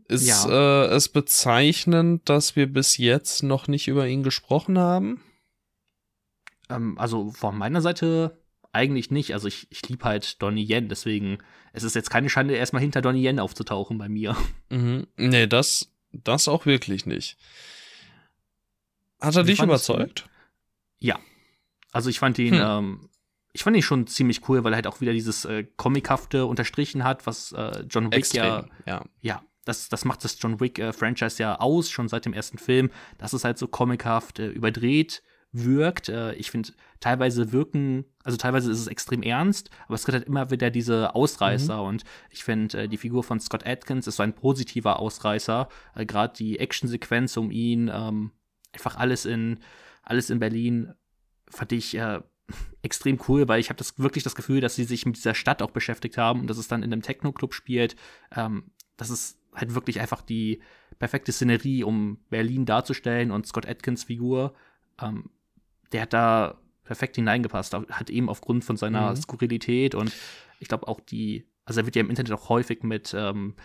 Ist 0.09 0.25
Ja. 0.25 0.85
äh, 0.85 0.87
es 0.87 1.07
bezeichnend, 1.09 2.27
dass 2.27 2.55
wir 2.55 2.71
bis 2.71 2.97
jetzt 2.97 3.43
noch 3.43 3.67
nicht 3.67 3.87
über 3.87 4.07
ihn 4.07 4.23
gesprochen 4.23 4.77
haben? 4.77 5.23
Ähm, 6.69 6.97
also 6.97 7.31
von 7.31 7.57
meiner 7.57 7.81
Seite 7.81 8.42
eigentlich 8.73 9.11
nicht. 9.11 9.33
Also 9.33 9.47
ich, 9.47 9.67
ich 9.69 9.87
liebe 9.87 10.03
halt 10.03 10.41
Donnie 10.41 10.65
Yen, 10.69 10.89
deswegen 10.89 11.37
es 11.71 11.83
ist 11.83 11.95
jetzt 11.95 12.09
keine 12.09 12.29
Schande, 12.29 12.55
erstmal 12.55 12.81
hinter 12.81 13.01
Donnie 13.01 13.25
Yen 13.25 13.39
aufzutauchen 13.39 13.97
bei 13.97 14.09
mir. 14.09 14.35
Mhm. 14.69 15.05
Nee, 15.17 15.45
das, 15.45 15.91
das 16.11 16.47
auch 16.47 16.65
wirklich 16.65 17.05
nicht. 17.05 17.37
Hat 19.21 19.35
er 19.35 19.45
Wie 19.45 19.51
dich 19.51 19.61
überzeugt? 19.61 20.27
Ja. 20.99 21.19
Also 21.91 22.09
ich 22.09 22.17
fand 22.17 22.39
ihn, 22.39 22.55
Hm. 22.55 22.61
ähm, 22.63 23.09
ich 23.51 23.61
fand 23.63 23.75
ihn 23.77 23.83
schon 23.83 24.07
ziemlich 24.07 24.49
cool, 24.49 24.63
weil 24.63 24.73
er 24.73 24.77
halt 24.77 24.87
auch 24.87 24.99
wieder 24.99 25.13
dieses 25.13 25.45
äh, 25.45 25.63
Comichafte 25.77 26.45
unterstrichen 26.47 27.03
hat, 27.03 27.27
was 27.27 27.51
äh, 27.51 27.85
John 27.87 28.05
Wick 28.11 28.33
ja 28.33 28.57
Extrem, 28.59 28.71
ja. 28.87 29.05
ja, 29.21 29.43
das, 29.63 29.89
das 29.89 30.05
macht 30.05 30.23
das 30.23 30.37
John 30.41 30.59
Wick-Franchise 30.59 31.41
ja 31.41 31.59
aus, 31.59 31.91
schon 31.91 32.07
seit 32.07 32.25
dem 32.25 32.33
ersten 32.33 32.57
Film, 32.57 32.89
dass 33.19 33.33
es 33.33 33.43
halt 33.43 33.59
so 33.59 33.67
comichaft 33.67 34.39
äh, 34.39 34.47
überdreht 34.47 35.21
wirkt. 35.53 36.09
Äh, 36.09 36.33
ich 36.33 36.51
finde, 36.51 36.71
teilweise 36.99 37.51
wirken, 37.51 38.05
also 38.23 38.37
teilweise 38.37 38.71
ist 38.71 38.79
es 38.79 38.87
extrem 38.87 39.23
ernst, 39.23 39.69
aber 39.85 39.95
es 39.95 40.05
gibt 40.05 40.13
halt 40.15 40.27
immer 40.27 40.51
wieder 40.51 40.69
diese 40.69 41.15
Ausreißer 41.15 41.81
und 41.81 42.03
ich 42.29 42.43
finde, 42.43 42.83
äh, 42.83 42.87
die 42.89 42.97
Figur 42.97 43.23
von 43.23 43.39
Scott 43.39 43.65
Atkins 43.65 44.07
ist 44.07 44.17
so 44.17 44.23
ein 44.23 44.33
positiver 44.33 44.99
Ausreißer. 44.99 45.69
Äh, 45.95 46.05
Gerade 46.05 46.33
die 46.35 46.59
Actionsequenz 46.59 47.37
um 47.37 47.51
ihn, 47.51 47.89
ähm, 47.93 48.31
einfach 48.73 48.97
alles 48.97 49.25
in, 49.25 49.59
alles 50.01 50.29
in 50.29 50.39
Berlin 50.39 50.93
fand 51.49 51.71
ich 51.71 51.95
äh, 51.95 52.21
extrem 52.81 53.19
cool, 53.27 53.47
weil 53.47 53.59
ich 53.59 53.69
habe 53.69 53.77
das 53.77 53.99
wirklich 53.99 54.23
das 54.23 54.35
Gefühl, 54.35 54.59
dass 54.59 54.75
sie 54.75 54.83
sich 54.83 55.05
mit 55.05 55.15
dieser 55.15 55.35
Stadt 55.35 55.61
auch 55.61 55.71
beschäftigt 55.71 56.17
haben 56.17 56.41
und 56.41 56.47
dass 56.47 56.57
es 56.57 56.67
dann 56.67 56.83
in 56.83 56.91
einem 56.91 57.03
Techno-Club 57.03 57.53
spielt. 57.53 57.95
Ähm, 58.35 58.71
das 58.97 59.09
ist 59.09 59.39
halt 59.53 59.75
wirklich 59.75 59.99
einfach 59.99 60.21
die 60.21 60.61
perfekte 60.99 61.31
Szenerie, 61.31 61.83
um 61.83 62.19
Berlin 62.29 62.65
darzustellen 62.65 63.31
und 63.31 63.45
Scott 63.45 63.67
Atkins 63.67 64.05
Figur, 64.05 64.53
ähm, 65.01 65.29
der 65.93 66.01
hat 66.01 66.13
da 66.13 66.57
perfekt 66.83 67.15
hineingepasst, 67.15 67.73
hat 67.73 68.09
eben 68.09 68.27
aufgrund 68.29 68.65
von 68.65 68.75
seiner 68.75 69.11
Mhm. 69.11 69.15
Skurrilität 69.15 69.95
und 69.95 70.11
ich 70.59 70.67
glaube 70.67 70.87
auch 70.87 70.99
die, 70.99 71.45
also 71.65 71.79
er 71.81 71.85
wird 71.85 71.95
ja 71.95 72.01
im 72.01 72.09
Internet 72.09 72.33
auch 72.33 72.49
häufig 72.49 72.83
mit 72.83 73.13
ähm, 73.17 73.55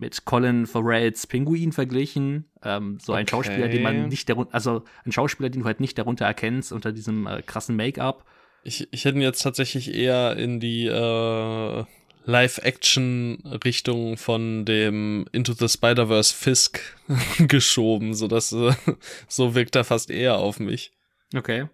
mit 0.00 0.24
Colin 0.26 0.66
Farrells 0.66 1.26
Pinguin 1.26 1.72
verglichen, 1.72 2.44
ähm, 2.62 2.98
so 3.00 3.14
ein 3.14 3.22
Okay. 3.24 3.30
Schauspieler, 3.30 3.68
den 3.68 3.82
man 3.82 4.08
nicht 4.08 4.28
darunter, 4.28 4.54
also 4.54 4.84
ein 5.04 5.10
Schauspieler, 5.10 5.48
den 5.50 5.62
du 5.62 5.66
halt 5.66 5.80
nicht 5.80 5.98
darunter 5.98 6.24
erkennst 6.24 6.70
unter 6.70 6.92
diesem 6.92 7.26
äh, 7.26 7.42
krassen 7.42 7.74
Make-up. 7.74 8.24
Ich, 8.62 8.86
ich 8.92 9.04
hätte 9.04 9.16
ihn 9.18 9.22
jetzt 9.22 9.42
tatsächlich 9.42 9.92
eher 9.94 10.36
in 10.36 10.60
die 10.60 10.86
äh, 10.86 11.84
Live-Action-Richtung 12.26 14.16
von 14.16 14.64
dem 14.64 15.26
Into 15.32 15.52
the 15.52 15.68
Spider-Verse 15.68 16.34
Fisk 16.34 16.80
geschoben, 17.38 18.14
so 18.14 18.28
dass 18.28 18.52
äh, 18.52 18.72
so 19.28 19.54
wirkt 19.54 19.76
er 19.76 19.84
fast 19.84 20.10
eher 20.10 20.36
auf 20.38 20.60
mich. 20.60 20.92
Okay. 21.34 21.68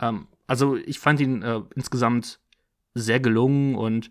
Ähm, 0.00 0.26
also 0.46 0.76
ich 0.76 0.98
fand 0.98 1.20
ihn 1.20 1.42
äh, 1.42 1.60
insgesamt 1.74 2.40
sehr 2.94 3.20
gelungen 3.20 3.74
und 3.76 4.10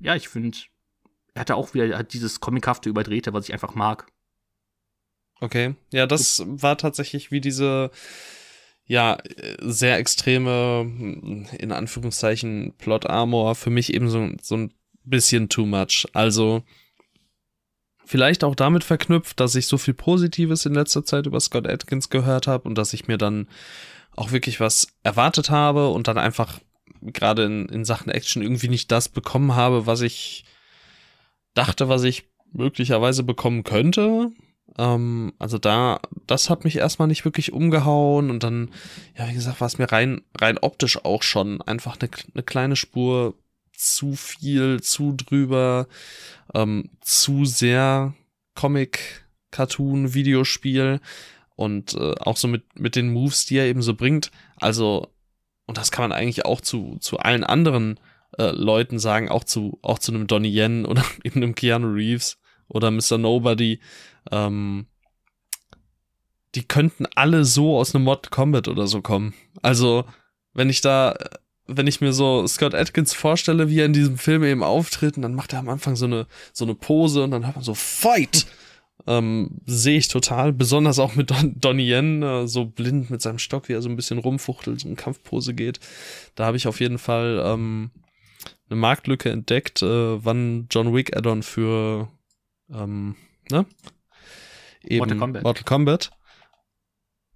ja, 0.00 0.16
ich 0.16 0.28
finde, 0.28 0.58
er 1.34 1.40
hatte 1.40 1.56
auch 1.56 1.74
wieder 1.74 1.96
hat 1.96 2.12
dieses 2.12 2.40
comichafte 2.40 2.88
Überdrehte, 2.88 3.32
was 3.32 3.48
ich 3.48 3.52
einfach 3.52 3.74
mag. 3.74 4.06
Okay, 5.40 5.74
ja, 5.92 6.06
das 6.06 6.42
war 6.46 6.78
tatsächlich 6.78 7.30
wie 7.30 7.40
diese 7.40 7.90
ja 8.86 9.18
sehr 9.60 9.98
extreme 9.98 10.80
in 11.58 11.72
Anführungszeichen 11.72 12.74
Plot 12.78 13.06
Armor 13.06 13.54
für 13.54 13.70
mich 13.70 13.92
eben 13.92 14.08
so, 14.08 14.28
so 14.40 14.56
ein 14.56 14.72
bisschen 15.04 15.48
too 15.48 15.66
much. 15.66 16.06
Also 16.12 16.62
vielleicht 18.04 18.44
auch 18.44 18.54
damit 18.54 18.84
verknüpft, 18.84 19.40
dass 19.40 19.56
ich 19.56 19.66
so 19.66 19.76
viel 19.76 19.94
Positives 19.94 20.64
in 20.66 20.74
letzter 20.74 21.04
Zeit 21.04 21.26
über 21.26 21.40
Scott 21.40 21.66
Atkins 21.66 22.08
gehört 22.08 22.46
habe 22.46 22.68
und 22.68 22.78
dass 22.78 22.92
ich 22.92 23.08
mir 23.08 23.18
dann 23.18 23.48
auch 24.16 24.32
wirklich 24.32 24.60
was 24.60 24.88
erwartet 25.02 25.50
habe 25.50 25.90
und 25.90 26.08
dann 26.08 26.18
einfach 26.18 26.60
gerade 27.02 27.44
in, 27.44 27.68
in 27.68 27.84
Sachen 27.84 28.10
Action 28.10 28.42
irgendwie 28.42 28.68
nicht 28.68 28.90
das 28.90 29.08
bekommen 29.08 29.54
habe, 29.54 29.86
was 29.86 30.00
ich 30.00 30.44
dachte, 31.54 31.88
was 31.88 32.02
ich 32.02 32.24
möglicherweise 32.52 33.22
bekommen 33.22 33.64
könnte. 33.64 34.32
Ähm, 34.78 35.32
also 35.38 35.58
da, 35.58 36.00
das 36.26 36.50
hat 36.50 36.64
mich 36.64 36.76
erstmal 36.76 37.08
nicht 37.08 37.24
wirklich 37.24 37.52
umgehauen 37.52 38.30
und 38.30 38.42
dann, 38.42 38.70
ja, 39.16 39.28
wie 39.28 39.34
gesagt, 39.34 39.60
war 39.60 39.66
es 39.66 39.78
mir 39.78 39.90
rein, 39.90 40.22
rein 40.40 40.58
optisch 40.58 41.04
auch 41.04 41.22
schon 41.22 41.62
einfach 41.62 41.96
eine, 42.00 42.10
eine 42.34 42.42
kleine 42.42 42.76
Spur 42.76 43.34
zu 43.72 44.14
viel, 44.14 44.80
zu 44.82 45.12
drüber, 45.12 45.86
ähm, 46.54 46.90
zu 47.00 47.44
sehr 47.44 48.14
Comic, 48.54 49.26
Cartoon, 49.50 50.14
Videospiel 50.14 51.00
und 51.56 51.94
äh, 51.94 52.14
auch 52.20 52.36
so 52.36 52.48
mit, 52.48 52.78
mit 52.78 52.94
den 52.94 53.12
Moves, 53.12 53.46
die 53.46 53.56
er 53.56 53.66
eben 53.66 53.82
so 53.82 53.94
bringt. 53.94 54.30
Also, 54.56 55.08
und 55.66 55.78
das 55.78 55.90
kann 55.90 56.08
man 56.08 56.16
eigentlich 56.16 56.44
auch 56.44 56.60
zu, 56.60 56.98
zu 57.00 57.18
allen 57.18 57.42
anderen 57.44 57.98
äh, 58.38 58.50
Leuten 58.50 58.98
sagen, 58.98 59.28
auch 59.28 59.44
zu, 59.44 59.78
auch 59.82 59.98
zu 59.98 60.12
einem 60.12 60.26
Donnie 60.26 60.54
Yen 60.54 60.84
oder 60.86 61.04
eben 61.24 61.42
einem 61.42 61.54
Keanu 61.54 61.88
Reeves 61.88 62.38
oder 62.68 62.90
Mr. 62.90 63.18
Nobody. 63.18 63.80
Ähm, 64.30 64.86
die 66.54 66.64
könnten 66.64 67.06
alle 67.14 67.44
so 67.44 67.76
aus 67.76 67.94
einem 67.94 68.04
Mod 68.04 68.30
Combat 68.30 68.68
oder 68.68 68.86
so 68.86 69.02
kommen. 69.02 69.34
Also, 69.62 70.04
wenn 70.54 70.70
ich 70.70 70.80
da, 70.80 71.14
wenn 71.66 71.86
ich 71.86 72.00
mir 72.00 72.12
so 72.12 72.46
Scott 72.46 72.74
Atkins 72.74 73.12
vorstelle, 73.12 73.68
wie 73.68 73.80
er 73.80 73.86
in 73.86 73.92
diesem 73.92 74.16
Film 74.18 74.42
eben 74.44 74.62
auftritt, 74.62 75.16
und 75.16 75.22
dann 75.22 75.34
macht 75.34 75.52
er 75.52 75.58
am 75.58 75.68
Anfang 75.68 75.96
so 75.96 76.06
eine, 76.06 76.26
so 76.52 76.64
eine 76.64 76.74
Pose 76.74 77.22
und 77.22 77.30
dann 77.30 77.46
hat 77.46 77.56
man 77.56 77.64
so 77.64 77.74
Fight! 77.74 78.46
Ähm, 79.06 79.60
Sehe 79.66 79.98
ich 79.98 80.08
total, 80.08 80.52
besonders 80.52 80.98
auch 80.98 81.14
mit 81.14 81.30
Don 81.30 81.60
Donnie 81.60 81.88
Yen, 81.88 82.22
äh, 82.22 82.48
so 82.48 82.64
blind 82.64 83.10
mit 83.10 83.22
seinem 83.22 83.38
Stock, 83.38 83.68
wie 83.68 83.74
er 83.74 83.82
so 83.82 83.88
ein 83.88 83.96
bisschen 83.96 84.18
rumfuchtelt, 84.18 84.80
so 84.80 84.88
in 84.88 84.96
Kampfpose 84.96 85.54
geht. 85.54 85.80
Da 86.34 86.46
habe 86.46 86.56
ich 86.56 86.66
auf 86.66 86.80
jeden 86.80 86.98
Fall 86.98 87.42
ähm, 87.44 87.90
eine 88.68 88.80
Marktlücke 88.80 89.30
entdeckt, 89.30 89.82
äh, 89.82 90.24
wann 90.24 90.66
John 90.70 90.94
Wick 90.94 91.16
Addon 91.16 91.42
für 91.42 92.08
ähm, 92.70 93.16
ne? 93.50 93.66
Eben 94.82 94.98
Mortal 94.98 95.18
Kombat. 95.18 95.42
Mortal 95.42 95.64
Kombat. 95.64 96.10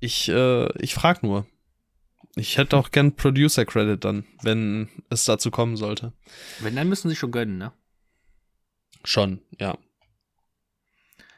Ich, 0.01 0.29
äh, 0.29 0.83
ich 0.83 0.95
frag 0.95 1.23
nur. 1.23 1.47
Ich 2.37 2.59
hätte 2.59 2.77
auch 2.77 2.91
gern 2.91 3.17
Producer 3.17 3.65
Credit 3.65 4.03
dann, 4.05 4.25
wenn 4.43 4.89
es 5.11 5.25
dazu 5.25 5.51
kommen 5.51 5.77
sollte. 5.77 6.13
Wenn, 6.61 6.77
dann 6.77 6.89
müssen 6.89 7.09
sie 7.09 7.17
schon 7.17 7.33
gönnen, 7.33 7.59
ne? 7.59 7.73
Schon, 9.05 9.41
ja. 9.59 9.77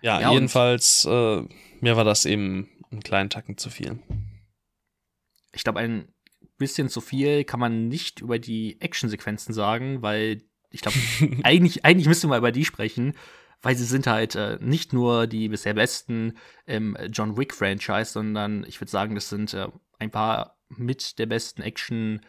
Ja, 0.03 0.21
ja 0.21 0.33
jedenfalls, 0.33 1.07
äh, 1.07 1.43
mir 1.81 1.97
war 1.97 2.05
das 2.05 2.27
eben 2.27 2.69
einen 2.91 3.03
kleinen 3.03 3.31
Tacken 3.31 3.57
zu 3.57 3.71
viel. 3.71 3.99
Ich 5.53 5.65
glaube, 5.65 5.81
ein 5.81 6.09
bisschen 6.59 6.89
zu 6.89 7.01
viel 7.01 7.45
kann 7.45 7.61
man 7.61 7.89
nicht 7.89 8.21
über 8.21 8.39
die 8.39 8.81
Actionsequenzen 8.81 9.55
sagen, 9.55 10.03
weil 10.03 10.43
ich 10.71 10.81
glaube, 10.81 10.99
eigentlich, 11.45 11.85
eigentlich 11.85 12.09
müsste 12.09 12.27
man 12.27 12.39
über 12.39 12.53
die 12.53 12.65
sprechen, 12.65 13.15
weil 13.63 13.77
sie 13.77 13.85
sind 13.85 14.07
halt 14.07 14.35
äh, 14.35 14.59
nicht 14.61 14.93
nur 14.93 15.27
die 15.27 15.49
bisher 15.49 15.75
besten 15.75 16.37
im 16.67 16.97
John 17.11 17.37
Wick-Franchise, 17.37 18.13
sondern 18.13 18.65
ich 18.67 18.81
würde 18.81 18.91
sagen, 18.91 19.15
das 19.15 19.29
sind 19.29 19.55
äh, 19.55 19.69
ein 19.99 20.11
paar 20.11 20.59
mit 20.69 21.19
der 21.19 21.27
besten 21.27 21.63
Action- 21.63 22.21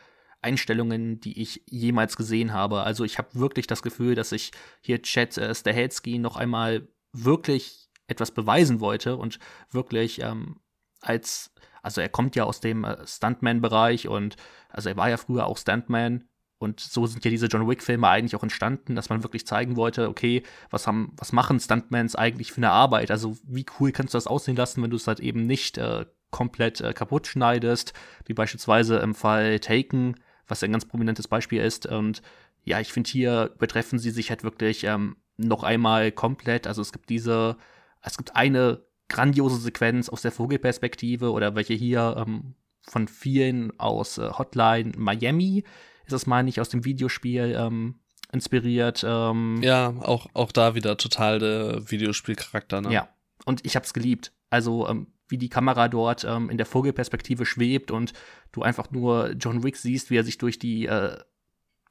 Einstellungen, 0.44 1.20
die 1.20 1.42
ich 1.42 1.64
jemals 1.68 2.18
gesehen 2.18 2.54
habe. 2.54 2.84
Also 2.84 3.06
ich 3.06 3.18
habe 3.18 3.30
wirklich 3.34 3.66
das 3.66 3.82
Gefühl, 3.82 4.14
dass 4.14 4.32
ich 4.32 4.52
hier 4.82 5.02
Chad 5.02 5.38
äh, 5.38 5.56
Stahelski 5.56 6.20
noch 6.20 6.36
einmal 6.36 6.88
wirklich 7.14 7.90
etwas 8.08 8.32
beweisen 8.32 8.80
wollte 8.80 9.16
und 9.16 9.40
wirklich 9.72 10.22
ähm, 10.22 10.60
als, 11.02 11.54
also 11.82 12.02
er 12.02 12.10
kommt 12.10 12.36
ja 12.36 12.44
aus 12.44 12.60
dem 12.60 12.84
äh, 12.84 13.06
Stuntman-Bereich 13.06 14.08
und 14.08 14.36
also 14.70 14.90
er 14.90 14.98
war 14.98 15.10
ja 15.10 15.18
früher 15.18 15.46
auch 15.46 15.58
Stuntman 15.58 16.26
und 16.64 16.80
so 16.80 17.06
sind 17.06 17.24
ja 17.24 17.32
diese 17.32 17.48
John 17.48 17.68
Wick-Filme 17.68 18.08
eigentlich 18.08 18.36
auch 18.36 18.44
entstanden, 18.44 18.96
dass 18.96 19.10
man 19.10 19.22
wirklich 19.22 19.46
zeigen 19.46 19.76
wollte, 19.76 20.10
okay, 20.10 20.44
was 20.70 20.88
haben, 20.88 21.14
was 21.18 21.34
machen 21.34 21.60
Stuntmans 21.60 22.16
eigentlich 22.16 22.52
für 22.52 22.58
eine 22.58 22.72
Arbeit? 22.72 23.12
Also 23.12 23.38
wie 23.44 23.66
cool 23.80 23.92
kannst 23.92 24.14
du 24.14 24.18
das 24.18 24.28
aussehen 24.28 24.56
lassen, 24.56 24.82
wenn 24.82 24.90
du 24.90 24.96
es 24.96 25.08
halt 25.08 25.20
eben 25.20 25.46
nicht 25.46 25.78
äh, 25.78 26.06
komplett 26.32 26.82
äh, 26.82 26.94
kaputt 26.94 27.28
schneidest, 27.28 27.94
wie 28.26 28.34
beispielsweise 28.34 28.98
im 28.98 29.14
Fall 29.14 29.60
Taken, 29.60 30.16
was 30.48 30.64
ein 30.64 30.72
ganz 30.72 30.86
prominentes 30.86 31.28
Beispiel 31.28 31.62
ist. 31.62 31.86
Und 31.86 32.22
ja, 32.64 32.80
ich 32.80 32.94
finde, 32.94 33.10
hier 33.10 33.54
betreffen 33.60 34.00
sie 34.00 34.12
sich 34.12 34.30
halt 34.30 34.44
wirklich 34.44 34.86
ähm, 34.86 35.18
noch 35.38 35.64
einmal 35.64 36.12
komplett. 36.12 36.68
Also 36.68 36.82
es 36.82 36.92
gibt 36.92 37.10
diese, 37.10 37.58
es 38.02 38.18
gibt 38.18 38.36
eine 38.36 38.86
grandiose 39.10 39.58
Sequenz 39.58 40.10
aus 40.10 40.22
der 40.22 40.32
Vogelperspektive 40.32 41.32
oder 41.32 41.56
welche 41.56 41.74
hier 41.74 42.16
ähm, 42.18 42.56
von 42.82 43.08
vielen 43.08 43.78
aus 43.80 44.18
äh, 44.18 44.30
Hotline 44.32 44.94
Miami 44.98 45.64
ist 46.06 46.14
es 46.14 46.28
mal 46.28 46.44
nicht 46.44 46.60
aus 46.60 46.70
dem 46.70 46.86
Videospiel 46.86 47.56
ähm, 47.58 48.00
inspiriert. 48.32 49.06
Ähm, 49.08 49.62
ja, 49.62 49.94
auch, 50.02 50.28
auch 50.34 50.52
da 50.52 50.76
wieder 50.76 50.98
total 50.98 51.40
der 51.40 51.90
Videospielcharakter. 51.90 52.82
Ne? 52.82 52.92
Ja, 52.92 53.10
und 53.46 53.66
ich 53.66 53.76
hab's 53.76 53.94
geliebt. 53.94 54.34
Also 54.50 54.88
ähm, 54.88 55.08
wie 55.28 55.38
die 55.38 55.50
Kamera 55.50 55.88
dort 55.88 56.26
ähm, 56.26 56.50
in 56.50 56.58
der 56.58 56.66
Vogelperspektive 56.66 57.46
schwebt 57.46 57.92
und 57.92 58.14
du 58.52 58.62
einfach 58.62 58.92
nur 58.92 59.32
John 59.32 59.64
Wick 59.64 59.78
siehst, 59.78 60.10
wie 60.10 60.18
er 60.18 60.24
sich 60.24 60.38
durch 60.38 60.60
die 60.60 60.86
äh, 60.86 61.18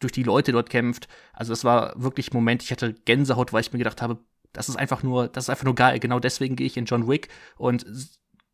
durch 0.03 0.13
die 0.13 0.23
Leute 0.23 0.53
dort 0.53 0.71
kämpft. 0.71 1.09
Also 1.33 1.53
das 1.53 1.65
war 1.65 1.95
wirklich 1.97 2.33
ein 2.33 2.37
Moment, 2.37 2.63
ich 2.63 2.71
hatte 2.71 2.93
Gänsehaut, 2.93 3.53
weil 3.53 3.61
ich 3.61 3.73
mir 3.73 3.79
gedacht 3.79 4.03
habe, 4.03 4.19
das 4.53 4.69
ist 4.69 4.77
einfach 4.77 5.03
nur, 5.03 5.29
das 5.29 5.45
ist 5.45 5.51
einfach 5.51 5.65
nur 5.65 5.75
geil. 5.75 5.99
Genau 5.99 6.19
deswegen 6.21 6.57
gehe 6.57 6.67
ich 6.67 6.77
in 6.77 6.85
John 6.85 7.09
Wick 7.09 7.29
und 7.57 7.87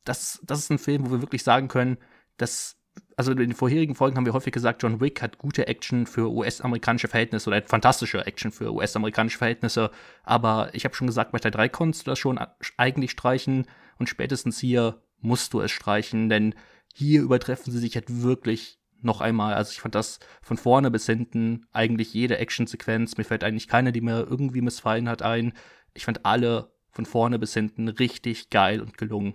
das, 0.04 0.40
das 0.44 0.58
ist 0.61 0.70
ein 0.70 0.78
Film, 0.78 1.06
wo 1.06 1.11
wir 1.11 1.20
wirklich 1.22 1.42
sagen 1.42 1.68
können, 1.68 1.98
dass 2.37 2.78
also 3.16 3.32
in 3.32 3.38
den 3.38 3.54
vorherigen 3.54 3.94
Folgen 3.94 4.16
haben 4.16 4.26
wir 4.26 4.32
häufig 4.32 4.52
gesagt, 4.52 4.82
John 4.82 5.00
Wick 5.00 5.22
hat 5.22 5.38
gute 5.38 5.66
Action 5.66 6.06
für 6.06 6.30
US-amerikanische 6.30 7.08
Verhältnisse 7.08 7.50
oder 7.50 7.62
fantastische 7.62 8.26
Action 8.26 8.52
für 8.52 8.72
US-amerikanische 8.72 9.38
Verhältnisse. 9.38 9.90
Aber 10.24 10.70
ich 10.72 10.84
habe 10.84 10.94
schon 10.94 11.06
gesagt, 11.06 11.32
bei 11.32 11.38
Teil 11.38 11.50
3 11.50 11.68
konntest 11.68 12.06
du 12.06 12.11
das 12.11 12.18
schon 12.18 12.40
eigentlich 12.76 13.11
streichen 13.12 13.66
und 13.98 14.08
spätestens 14.08 14.58
hier 14.58 15.02
musst 15.20 15.52
du 15.52 15.61
es 15.61 15.70
streichen, 15.70 16.28
denn 16.28 16.54
hier 16.94 17.22
übertreffen 17.22 17.72
sie 17.72 17.78
sich 17.78 17.94
halt 17.94 18.22
wirklich 18.22 18.78
noch 19.02 19.20
einmal. 19.20 19.54
Also 19.54 19.72
ich 19.72 19.80
fand 19.80 19.94
das 19.94 20.18
von 20.42 20.56
vorne 20.56 20.90
bis 20.90 21.06
hinten 21.06 21.66
eigentlich 21.72 22.14
jede 22.14 22.38
Actionsequenz. 22.38 23.16
Mir 23.16 23.24
fällt 23.24 23.44
eigentlich 23.44 23.68
keine, 23.68 23.92
die 23.92 24.00
mir 24.00 24.26
irgendwie 24.28 24.61
missfallen 24.61 25.08
hat, 25.08 25.22
ein. 25.22 25.52
Ich 25.94 26.04
fand 26.04 26.24
alle 26.24 26.72
von 26.90 27.06
vorne 27.06 27.38
bis 27.38 27.54
hinten 27.54 27.88
richtig 27.88 28.50
geil 28.50 28.80
und 28.80 28.98
gelungen. 28.98 29.34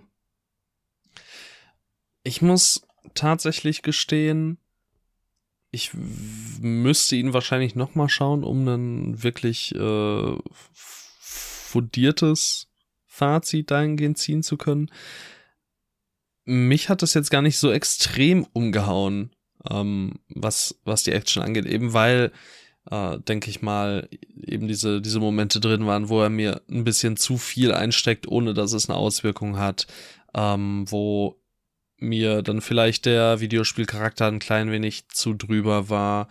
Ich 2.22 2.42
muss 2.42 2.86
tatsächlich 3.14 3.82
gestehen, 3.82 4.58
ich 5.70 5.90
müsste 5.92 7.16
ihn 7.16 7.32
wahrscheinlich 7.32 7.74
noch 7.74 7.94
mal 7.94 8.08
schauen, 8.08 8.44
um 8.44 8.66
ein 8.68 9.22
wirklich 9.22 9.74
äh, 9.74 10.36
fundiertes 10.72 12.68
Fazit 13.06 13.70
dahingehend 13.70 14.18
ziehen 14.18 14.42
zu 14.42 14.56
können. 14.56 14.90
Mich 16.44 16.88
hat 16.88 17.02
das 17.02 17.14
jetzt 17.14 17.30
gar 17.30 17.42
nicht 17.42 17.58
so 17.58 17.72
extrem 17.72 18.46
umgehauen, 18.52 19.33
ähm, 19.70 20.14
was, 20.28 20.80
was 20.84 21.02
die 21.02 21.12
Action 21.12 21.42
angeht, 21.42 21.66
eben 21.66 21.92
weil, 21.92 22.32
äh, 22.90 23.18
denke 23.20 23.50
ich 23.50 23.62
mal, 23.62 24.08
eben 24.46 24.68
diese, 24.68 25.00
diese 25.00 25.20
Momente 25.20 25.60
drin 25.60 25.86
waren, 25.86 26.08
wo 26.08 26.22
er 26.22 26.30
mir 26.30 26.62
ein 26.70 26.84
bisschen 26.84 27.16
zu 27.16 27.38
viel 27.38 27.72
einsteckt, 27.72 28.28
ohne 28.28 28.54
dass 28.54 28.72
es 28.72 28.88
eine 28.88 28.98
Auswirkung 28.98 29.58
hat, 29.58 29.86
ähm, 30.34 30.84
wo 30.88 31.40
mir 31.98 32.42
dann 32.42 32.60
vielleicht 32.60 33.06
der 33.06 33.40
Videospielcharakter 33.40 34.26
ein 34.26 34.38
klein 34.38 34.70
wenig 34.70 35.08
zu 35.08 35.34
drüber 35.34 35.88
war. 35.88 36.28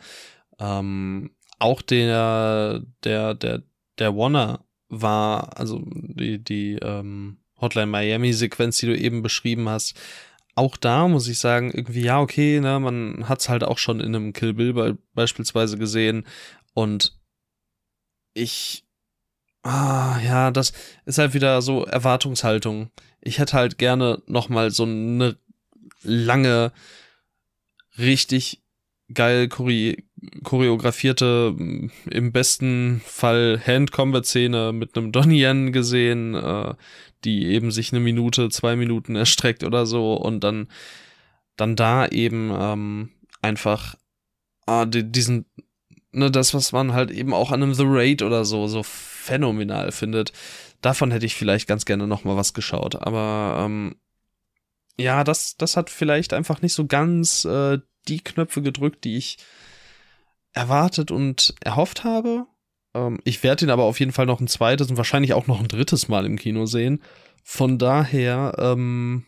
Ähm, 0.60 1.32
auch 1.60 1.82
der, 1.82 2.84
der, 3.04 3.34
der, 3.34 3.64
der 3.98 4.16
Warner 4.16 4.66
war, 4.90 5.58
also 5.58 5.82
die, 5.86 6.44
die 6.44 6.74
ähm, 6.82 7.38
Hotline 7.60 7.88
Miami-Sequenz, 7.88 8.78
die 8.78 8.88
du 8.88 8.98
eben 8.98 9.22
beschrieben 9.22 9.70
hast, 9.70 10.00
auch 10.56 10.78
da 10.78 11.08
muss 11.08 11.28
ich 11.28 11.40
sagen, 11.40 11.72
irgendwie, 11.72 12.02
ja, 12.02 12.20
okay, 12.20 12.60
ne, 12.60 12.80
man 12.80 13.28
hat's 13.28 13.50
halt 13.50 13.64
auch 13.64 13.78
schon 13.78 14.00
in 14.00 14.16
einem 14.16 14.34
Kill 14.34 14.54
Bill 14.54 14.74
be 14.74 14.98
beispielsweise 15.14 15.78
gesehen. 15.78 16.26
Und 16.74 17.20
ich, 18.34 18.86
ah, 19.64 20.20
ja, 20.24 20.52
das 20.52 20.74
ist 21.06 21.18
halt 21.18 21.34
wieder 21.34 21.62
so 21.62 21.86
Erwartungshaltung. 21.86 22.92
Ich 23.22 23.40
hätte 23.40 23.54
halt 23.54 23.78
gerne 23.78 24.22
nochmal 24.28 24.72
so 24.72 24.84
eine 24.84 25.38
lange, 26.04 26.72
richtig 27.98 28.62
geil 29.14 29.48
chore 29.50 29.98
choreografierte, 30.44 31.56
im 31.58 32.32
besten 32.32 33.02
Fall 33.06 33.62
Hand-Combat-Szene 33.66 34.72
mit 34.72 34.98
einem 34.98 35.12
Donnie 35.12 35.44
Yen 35.44 35.72
gesehen, 35.74 36.34
äh, 36.34 36.74
die 37.26 37.46
eben 37.48 37.72
sich 37.72 37.92
eine 37.92 38.00
Minute, 38.00 38.50
zwei 38.50 38.76
Minuten 38.76 39.16
erstreckt 39.16 39.64
oder 39.64 39.86
so 39.86 40.14
und 40.16 40.44
dann, 40.44 40.68
dann 41.56 41.76
da 41.76 42.08
eben 42.08 42.52
ähm, 42.58 43.10
einfach 43.42 43.96
ah, 44.66 44.86
die, 44.86 45.10
diesen, 45.10 45.46
ne, 46.12 46.32
das, 46.32 46.54
was 46.54 46.72
man 46.72 46.94
halt 46.94 47.12
eben 47.12 47.34
auch 47.34 47.52
an 47.52 47.64
einem 47.64 47.74
The 47.74 47.86
Raid 47.86 48.22
oder 48.22 48.46
so, 48.46 48.68
so 48.68 48.84
phänomenal 48.84 49.92
findet. 49.92 50.34
Davon 50.82 51.12
hätte 51.12 51.26
ich 51.26 51.36
vielleicht 51.36 51.68
ganz 51.68 51.86
gerne 51.86 52.08
noch 52.08 52.24
mal 52.24 52.36
was 52.36 52.54
geschaut. 52.54 52.96
Aber 52.96 53.64
ähm, 53.66 53.96
ja, 54.98 55.24
das, 55.24 55.58
das 55.58 55.78
hat 55.78 55.90
vielleicht 55.90 56.34
einfach 56.34 56.62
nicht 56.62 56.74
so 56.74 56.86
ganz 56.86 57.46
äh, 57.46 57.80
die 58.08 58.20
Knöpfe 58.20 58.62
gedrückt, 58.62 59.04
die 59.06 59.18
ich 59.18 59.38
erwartet 60.54 61.10
und 61.10 61.56
erhofft 61.62 62.04
habe. 62.04 62.46
Ähm, 62.94 63.20
ich 63.24 63.44
werde 63.44 63.66
ihn 63.66 63.72
aber 63.72 63.84
auf 63.84 64.00
jeden 64.00 64.12
Fall 64.12 64.26
noch 64.26 64.40
ein 64.40 64.48
zweites 64.48 64.90
und 64.90 64.98
wahrscheinlich 64.98 65.34
auch 65.34 65.48
noch 65.48 65.60
ein 65.60 65.68
drittes 65.68 66.08
Mal 66.08 66.26
im 66.26 66.38
Kino 66.38 66.66
sehen. 66.66 67.02
Von 67.44 67.78
daher, 67.78 68.56
ähm, 68.58 69.26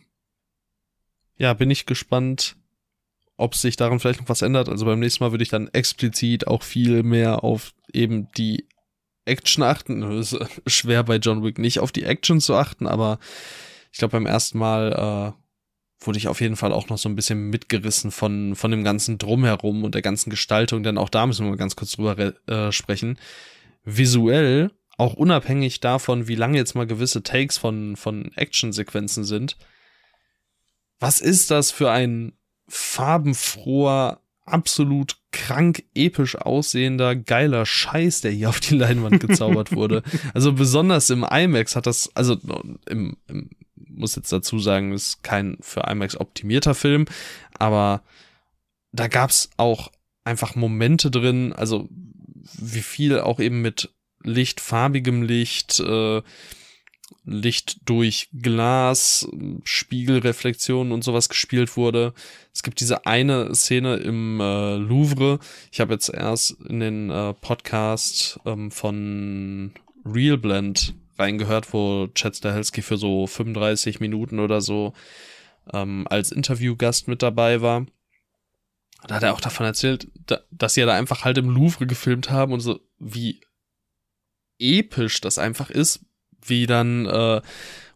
ja, 1.36 1.52
bin 1.52 1.70
ich 1.70 1.86
gespannt, 1.86 2.56
ob 3.36 3.54
sich 3.54 3.76
daran 3.76 4.00
vielleicht 4.00 4.20
noch 4.20 4.28
was 4.28 4.42
ändert. 4.42 4.68
Also 4.68 4.86
beim 4.86 5.00
nächsten 5.00 5.22
Mal 5.22 5.30
würde 5.30 5.42
ich 5.42 5.50
dann 5.50 5.68
explizit 5.68 6.46
auch 6.46 6.62
viel 6.62 7.02
mehr 7.02 7.44
auf 7.44 7.74
eben 7.92 8.30
die 8.32 8.66
Action 9.26 9.62
achten. 9.62 10.02
Ist 10.18 10.38
schwer 10.66 11.02
bei 11.04 11.16
John 11.16 11.44
Wick 11.44 11.58
nicht 11.58 11.80
auf 11.80 11.92
die 11.92 12.04
Action 12.04 12.40
zu 12.40 12.54
achten, 12.54 12.86
aber 12.86 13.18
ich 13.92 13.98
glaube 13.98 14.12
beim 14.12 14.26
ersten 14.26 14.58
Mal 14.58 15.34
äh, 15.34 16.04
wurde 16.04 16.18
ich 16.18 16.28
auf 16.28 16.40
jeden 16.40 16.56
Fall 16.56 16.72
auch 16.72 16.88
noch 16.88 16.98
so 16.98 17.08
ein 17.08 17.16
bisschen 17.16 17.50
mitgerissen 17.50 18.10
von, 18.10 18.54
von 18.54 18.70
dem 18.70 18.84
ganzen 18.84 19.18
Drumherum 19.18 19.84
und 19.84 19.94
der 19.94 20.02
ganzen 20.02 20.30
Gestaltung, 20.30 20.82
denn 20.82 20.98
auch 20.98 21.08
da 21.08 21.26
müssen 21.26 21.44
wir 21.44 21.50
mal 21.50 21.56
ganz 21.56 21.76
kurz 21.76 21.92
drüber 21.92 22.18
äh, 22.46 22.72
sprechen 22.72 23.18
visuell, 23.86 24.72
auch 24.98 25.14
unabhängig 25.14 25.80
davon, 25.80 26.28
wie 26.28 26.34
lange 26.34 26.58
jetzt 26.58 26.74
mal 26.74 26.86
gewisse 26.86 27.22
Takes 27.22 27.56
von, 27.56 27.96
von 27.96 28.32
Actionsequenzen 28.34 29.24
sind, 29.24 29.56
was 30.98 31.20
ist 31.20 31.50
das 31.50 31.70
für 31.70 31.90
ein 31.90 32.32
farbenfroher, 32.68 34.20
absolut 34.44 35.16
krank 35.32 35.84
episch 35.94 36.36
aussehender, 36.36 37.16
geiler 37.16 37.66
Scheiß, 37.66 38.20
der 38.20 38.30
hier 38.30 38.48
auf 38.48 38.60
die 38.60 38.76
Leinwand 38.76 39.20
gezaubert 39.20 39.72
wurde. 39.76 40.02
Also 40.34 40.52
besonders 40.52 41.10
im 41.10 41.24
IMAX 41.24 41.74
hat 41.76 41.86
das, 41.86 42.10
also 42.14 42.38
im, 42.88 43.16
im 43.26 43.50
muss 43.74 44.14
jetzt 44.14 44.32
dazu 44.32 44.58
sagen, 44.58 44.92
ist 44.92 45.22
kein 45.22 45.56
für 45.60 45.80
IMAX 45.80 46.16
optimierter 46.18 46.74
Film, 46.74 47.06
aber 47.58 48.02
da 48.92 49.08
gab's 49.08 49.50
auch 49.56 49.90
einfach 50.24 50.54
Momente 50.54 51.10
drin, 51.10 51.52
also 51.52 51.88
wie 52.54 52.82
viel 52.82 53.20
auch 53.20 53.40
eben 53.40 53.62
mit 53.62 53.90
Licht, 54.22 54.60
farbigem 54.60 55.22
Licht, 55.22 55.80
äh, 55.80 56.22
Licht 57.24 57.78
durch 57.84 58.28
Glas, 58.32 59.28
Spiegelreflexionen 59.64 60.92
und 60.92 61.04
sowas 61.04 61.28
gespielt 61.28 61.76
wurde. 61.76 62.14
Es 62.52 62.62
gibt 62.62 62.80
diese 62.80 63.06
eine 63.06 63.54
Szene 63.54 63.96
im 63.96 64.40
äh, 64.40 64.76
Louvre. 64.76 65.38
Ich 65.70 65.80
habe 65.80 65.92
jetzt 65.92 66.08
erst 66.08 66.52
in 66.68 66.80
den 66.80 67.10
äh, 67.10 67.34
Podcast 67.34 68.40
ähm, 68.44 68.70
von 68.70 69.72
Real 70.04 70.38
Blend 70.38 70.94
reingehört, 71.18 71.72
wo 71.72 72.08
Chad 72.14 72.36
Stahelski 72.36 72.82
für 72.82 72.96
so 72.96 73.26
35 73.26 74.00
Minuten 74.00 74.40
oder 74.40 74.60
so 74.60 74.92
ähm, 75.72 76.06
als 76.08 76.32
Interviewgast 76.32 77.08
mit 77.08 77.22
dabei 77.22 77.60
war 77.60 77.86
da 79.06 79.16
hat 79.16 79.22
er 79.22 79.34
auch 79.34 79.40
davon 79.40 79.66
erzählt, 79.66 80.08
da, 80.26 80.40
dass 80.50 80.74
sie 80.74 80.80
ja 80.80 80.86
da 80.86 80.94
einfach 80.94 81.24
halt 81.24 81.38
im 81.38 81.50
Louvre 81.50 81.86
gefilmt 81.86 82.30
haben 82.30 82.52
und 82.52 82.60
so, 82.60 82.80
wie 82.98 83.40
episch 84.58 85.20
das 85.20 85.38
einfach 85.38 85.70
ist, 85.70 86.00
wie 86.44 86.66
dann 86.66 87.06
äh, 87.06 87.40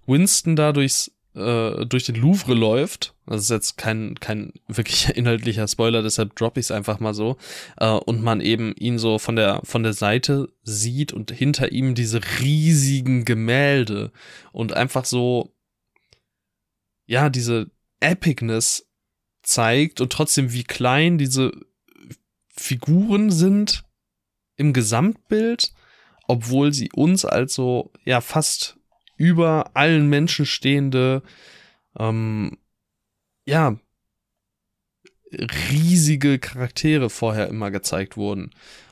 Winston 0.06 0.56
da 0.56 0.72
durchs 0.72 1.12
äh, 1.34 1.86
durch 1.86 2.04
den 2.04 2.16
Louvre 2.16 2.54
läuft. 2.54 3.14
Das 3.26 3.42
ist 3.42 3.50
jetzt 3.50 3.76
kein, 3.76 4.16
kein 4.18 4.52
wirklich 4.66 5.08
inhaltlicher 5.16 5.68
Spoiler, 5.68 6.02
deshalb 6.02 6.34
drop 6.36 6.56
ich 6.56 6.66
es 6.66 6.70
einfach 6.70 7.00
mal 7.00 7.14
so. 7.14 7.36
Äh, 7.76 7.90
und 7.90 8.22
man 8.22 8.40
eben 8.40 8.74
ihn 8.74 8.98
so 8.98 9.18
von 9.18 9.36
der, 9.36 9.60
von 9.64 9.82
der 9.82 9.92
Seite 9.92 10.48
sieht 10.62 11.12
und 11.12 11.30
hinter 11.30 11.72
ihm 11.72 11.94
diese 11.94 12.20
riesigen 12.40 13.24
Gemälde 13.24 14.12
und 14.52 14.72
einfach 14.72 15.04
so, 15.04 15.54
ja, 17.06 17.28
diese 17.28 17.70
Epicness 18.00 18.89
zeigt 19.42 20.00
und 20.00 20.12
trotzdem 20.12 20.52
wie 20.52 20.64
klein 20.64 21.18
diese 21.18 21.52
Figuren 22.48 23.30
sind 23.30 23.84
im 24.56 24.72
Gesamtbild, 24.72 25.72
obwohl 26.28 26.72
sie 26.72 26.90
uns 26.92 27.24
als 27.24 27.54
so 27.54 27.92
ja 28.04 28.20
fast 28.20 28.78
über 29.16 29.70
allen 29.74 30.08
Menschen 30.08 30.46
stehende 30.46 31.22
ähm, 31.98 32.58
ja 33.46 33.78
riesige 35.32 36.38
Charaktere 36.38 37.10
vorher 37.10 37.48
immer 37.48 37.70
gezeigt 37.70 38.16
wurden. 38.16 38.50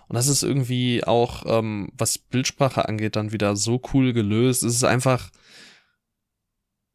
Und 0.08 0.14
das 0.14 0.28
ist 0.28 0.42
irgendwie 0.42 1.04
auch, 1.04 1.44
ähm, 1.46 1.90
was 1.92 2.18
Bildsprache 2.18 2.88
angeht, 2.88 3.16
dann 3.16 3.32
wieder 3.32 3.56
so 3.56 3.80
cool 3.92 4.12
gelöst. 4.12 4.62
Es 4.62 4.74
ist 4.74 4.84
einfach, 4.84 5.30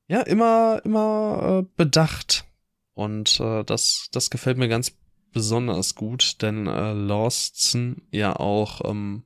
ja, 0.08 0.22
immer, 0.22 0.82
immer 0.84 1.62
äh, 1.62 1.72
bedacht. 1.78 2.46
Und 2.94 3.40
äh, 3.40 3.64
das, 3.64 4.10
das 4.12 4.30
gefällt 4.30 4.58
mir 4.58 4.68
ganz 4.68 4.96
besonders 5.32 5.96
gut, 5.96 6.42
denn 6.42 6.68
äh, 6.68 6.94
Lawson 6.94 8.04
ja 8.12 8.36
auch 8.36 8.82
ähm, 8.86 9.24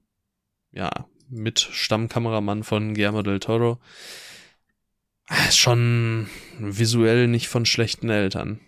ja 0.71 0.89
mit 1.29 1.59
Stammkameramann 1.59 2.63
von 2.63 2.93
Guillermo 2.93 3.21
del 3.21 3.39
Toro 3.39 3.79
ist 5.47 5.57
schon 5.57 6.29
visuell 6.57 7.27
nicht 7.27 7.49
von 7.49 7.65
schlechten 7.65 8.09
Eltern. 8.09 8.61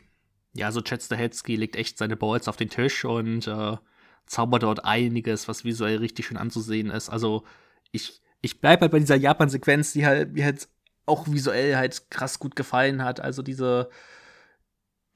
Ja, 0.53 0.71
so 0.71 0.81
Chad 0.81 1.01
Stahelski 1.01 1.55
legt 1.55 1.75
echt 1.75 1.97
seine 1.97 2.17
Balls 2.17 2.47
auf 2.47 2.57
den 2.57 2.69
Tisch 2.69 3.05
und 3.05 3.47
äh, 3.47 3.77
zaubert 4.25 4.63
dort 4.63 4.83
einiges, 4.83 5.47
was 5.47 5.63
visuell 5.63 5.97
richtig 5.97 6.27
schön 6.27 6.37
anzusehen 6.37 6.89
ist. 6.89 7.09
Also 7.09 7.45
ich, 7.91 8.21
ich 8.41 8.59
bleib 8.59 8.81
halt 8.81 8.91
bei 8.91 8.99
dieser 8.99 9.15
Japan-Sequenz, 9.15 9.93
die 9.93 10.05
halt 10.05 10.33
mir 10.33 10.45
halt 10.45 10.67
auch 11.05 11.27
visuell 11.27 11.77
halt 11.77 12.09
krass 12.11 12.39
gut 12.39 12.55
gefallen 12.55 13.03
hat. 13.03 13.19
Also 13.21 13.41
diese 13.41 13.89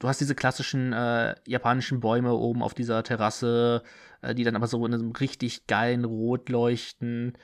du 0.04 0.10
hast 0.10 0.20
diese 0.20 0.36
klassischen 0.36 0.92
äh, 0.92 1.34
japanischen 1.48 2.02
Bäume 2.02 2.34
oben 2.34 2.62
auf 2.62 2.74
dieser 2.74 3.04
Terrasse, 3.04 3.84
äh, 4.22 4.36
die 4.36 4.44
dann 4.44 4.58
aber 4.58 4.68
so 4.68 4.86
in 4.86 4.94
einem 4.94 5.12
richtig 5.13 5.66
geilen 5.66 6.04
Rot 6.04 6.50
leuchten. 6.50 7.38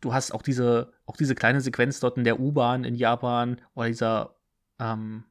Du 0.00 0.14
hast 0.14 0.32
auch 0.32 0.40
diese, 0.40 0.94
auch 1.04 1.18
diese 1.18 1.34
kleine 1.34 1.60
Sequenz 1.60 2.00
dort 2.00 2.16
in 2.16 2.24
der 2.24 2.40
U-Bahn 2.40 2.84
in 2.84 2.94
Japan 2.94 3.60
oder 3.74 3.88
dieser, 3.88 4.34
ähm, 4.78 5.24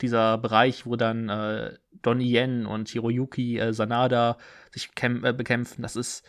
dieser 0.00 0.38
Bereich, 0.38 0.86
wo 0.86 0.94
dann 0.94 1.28
äh, 1.28 1.76
Donnie 1.90 2.32
Yen 2.32 2.64
und 2.64 2.90
Hiroyuki 2.90 3.58
äh, 3.58 3.72
Sanada 3.72 4.38
sich 4.70 4.90
äh, 5.02 5.32
bekämpfen. 5.32 5.82
Das 5.82 5.96
ist, 5.96 6.24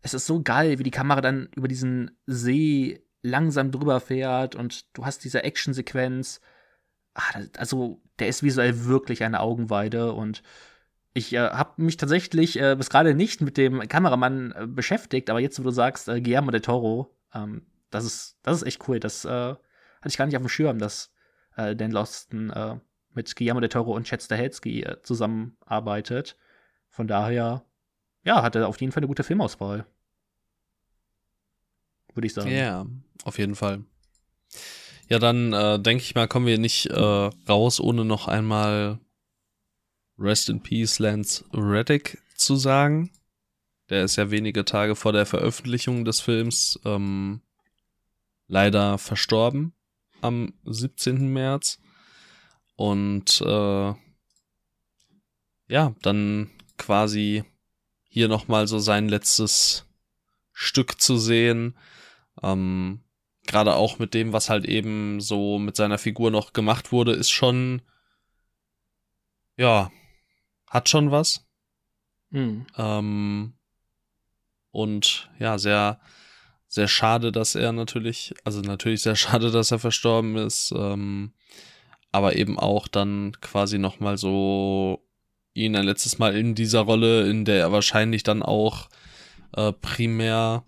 es 0.00 0.14
ist 0.14 0.24
so 0.24 0.42
geil, 0.42 0.78
wie 0.78 0.82
die 0.82 0.90
Kamera 0.90 1.20
dann 1.20 1.50
über 1.54 1.68
diesen 1.68 2.16
See 2.24 3.04
langsam 3.20 3.70
drüber 3.70 4.00
fährt 4.00 4.54
und 4.54 4.96
du 4.96 5.04
hast 5.04 5.24
diese 5.24 5.44
Action-Sequenz 5.44 6.40
also 7.56 8.00
der 8.18 8.28
ist 8.28 8.42
visuell 8.42 8.84
wirklich 8.84 9.24
eine 9.24 9.40
Augenweide 9.40 10.12
und 10.12 10.42
ich 11.16 11.32
äh, 11.32 11.38
habe 11.38 11.82
mich 11.82 11.96
tatsächlich 11.96 12.60
äh, 12.60 12.76
bis 12.76 12.90
gerade 12.90 13.14
nicht 13.14 13.40
mit 13.40 13.56
dem 13.56 13.80
Kameramann 13.88 14.52
äh, 14.52 14.66
beschäftigt, 14.66 15.30
aber 15.30 15.40
jetzt, 15.40 15.58
wo 15.58 15.62
du 15.62 15.70
sagst, 15.70 16.08
äh, 16.08 16.20
Guillermo 16.20 16.50
del 16.50 16.60
Toro, 16.60 17.16
ähm, 17.32 17.62
das 17.90 18.04
ist, 18.04 18.38
das 18.42 18.58
ist 18.58 18.66
echt 18.66 18.86
cool. 18.86 19.00
Das 19.00 19.24
äh, 19.24 19.28
hatte 19.30 19.58
ich 20.08 20.18
gar 20.18 20.26
nicht 20.26 20.36
auf 20.36 20.42
dem 20.42 20.50
Schirm, 20.50 20.78
dass 20.78 21.10
äh, 21.56 21.74
Dan 21.74 21.90
Losten 21.90 22.52
mit 23.14 23.34
Guillermo 23.34 23.60
del 23.60 23.70
Toro 23.70 23.94
und 23.96 24.06
Chad 24.06 24.22
Stahelski 24.22 24.86
zusammenarbeitet. 25.02 26.36
Von 26.90 27.08
daher, 27.08 27.64
ja, 28.24 28.42
hat 28.42 28.54
er 28.54 28.68
auf 28.68 28.78
jeden 28.78 28.92
Fall 28.92 29.00
eine 29.00 29.08
gute 29.08 29.22
Filmauswahl. 29.22 29.86
Würde 32.12 32.26
ich 32.26 32.34
sagen. 32.34 32.50
Ja, 32.50 32.84
auf 33.24 33.38
jeden 33.38 33.54
Fall. 33.54 33.84
Ja, 35.08 35.18
dann 35.18 35.52
äh, 35.52 35.78
denke 35.78 36.02
ich 36.02 36.14
mal, 36.14 36.26
kommen 36.26 36.46
wir 36.46 36.58
nicht 36.58 36.86
äh, 36.86 37.30
raus, 37.48 37.80
ohne 37.80 38.04
noch 38.04 38.26
einmal 38.26 38.98
Rest 40.18 40.48
in 40.48 40.62
Peace 40.62 40.98
Lance 40.98 41.44
Reddick 41.52 42.18
zu 42.34 42.56
sagen. 42.56 43.10
Der 43.88 44.04
ist 44.04 44.16
ja 44.16 44.30
wenige 44.30 44.64
Tage 44.64 44.96
vor 44.96 45.12
der 45.12 45.26
Veröffentlichung 45.26 46.04
des 46.04 46.20
Films 46.20 46.80
ähm, 46.84 47.40
leider 48.48 48.98
verstorben 48.98 49.74
am 50.22 50.54
17. 50.64 51.32
März. 51.32 51.78
Und 52.74 53.40
äh, 53.42 53.94
ja, 55.68 55.94
dann 56.02 56.50
quasi 56.78 57.44
hier 58.08 58.28
nochmal 58.28 58.66
so 58.66 58.78
sein 58.78 59.08
letztes 59.08 59.86
Stück 60.52 61.00
zu 61.00 61.16
sehen. 61.16 61.76
Ähm, 62.42 63.00
Gerade 63.46 63.74
auch 63.74 63.98
mit 63.98 64.14
dem, 64.14 64.32
was 64.32 64.50
halt 64.50 64.64
eben 64.64 65.20
so 65.20 65.58
mit 65.58 65.76
seiner 65.76 65.98
Figur 65.98 66.30
noch 66.30 66.52
gemacht 66.52 66.92
wurde, 66.92 67.12
ist 67.12 67.30
schon, 67.30 67.82
ja, 69.56 69.90
hat 70.68 70.88
schon 70.88 71.10
was. 71.10 71.46
Mhm. 72.30 72.66
Ähm, 72.76 73.52
und 74.70 75.30
ja, 75.38 75.58
sehr, 75.58 76.00
sehr 76.68 76.88
schade, 76.88 77.32
dass 77.32 77.54
er 77.54 77.72
natürlich, 77.72 78.34
also 78.44 78.60
natürlich 78.60 79.02
sehr 79.02 79.16
schade, 79.16 79.50
dass 79.50 79.70
er 79.70 79.78
verstorben 79.78 80.36
ist, 80.36 80.72
ähm, 80.76 81.32
aber 82.12 82.36
eben 82.36 82.58
auch 82.58 82.88
dann 82.88 83.32
quasi 83.40 83.78
nochmal 83.78 84.18
so 84.18 85.02
ihn 85.54 85.74
ein 85.76 85.84
letztes 85.84 86.18
Mal 86.18 86.36
in 86.36 86.54
dieser 86.54 86.80
Rolle, 86.80 87.28
in 87.28 87.44
der 87.44 87.60
er 87.60 87.72
wahrscheinlich 87.72 88.22
dann 88.22 88.42
auch 88.42 88.88
äh, 89.54 89.72
primär 89.72 90.64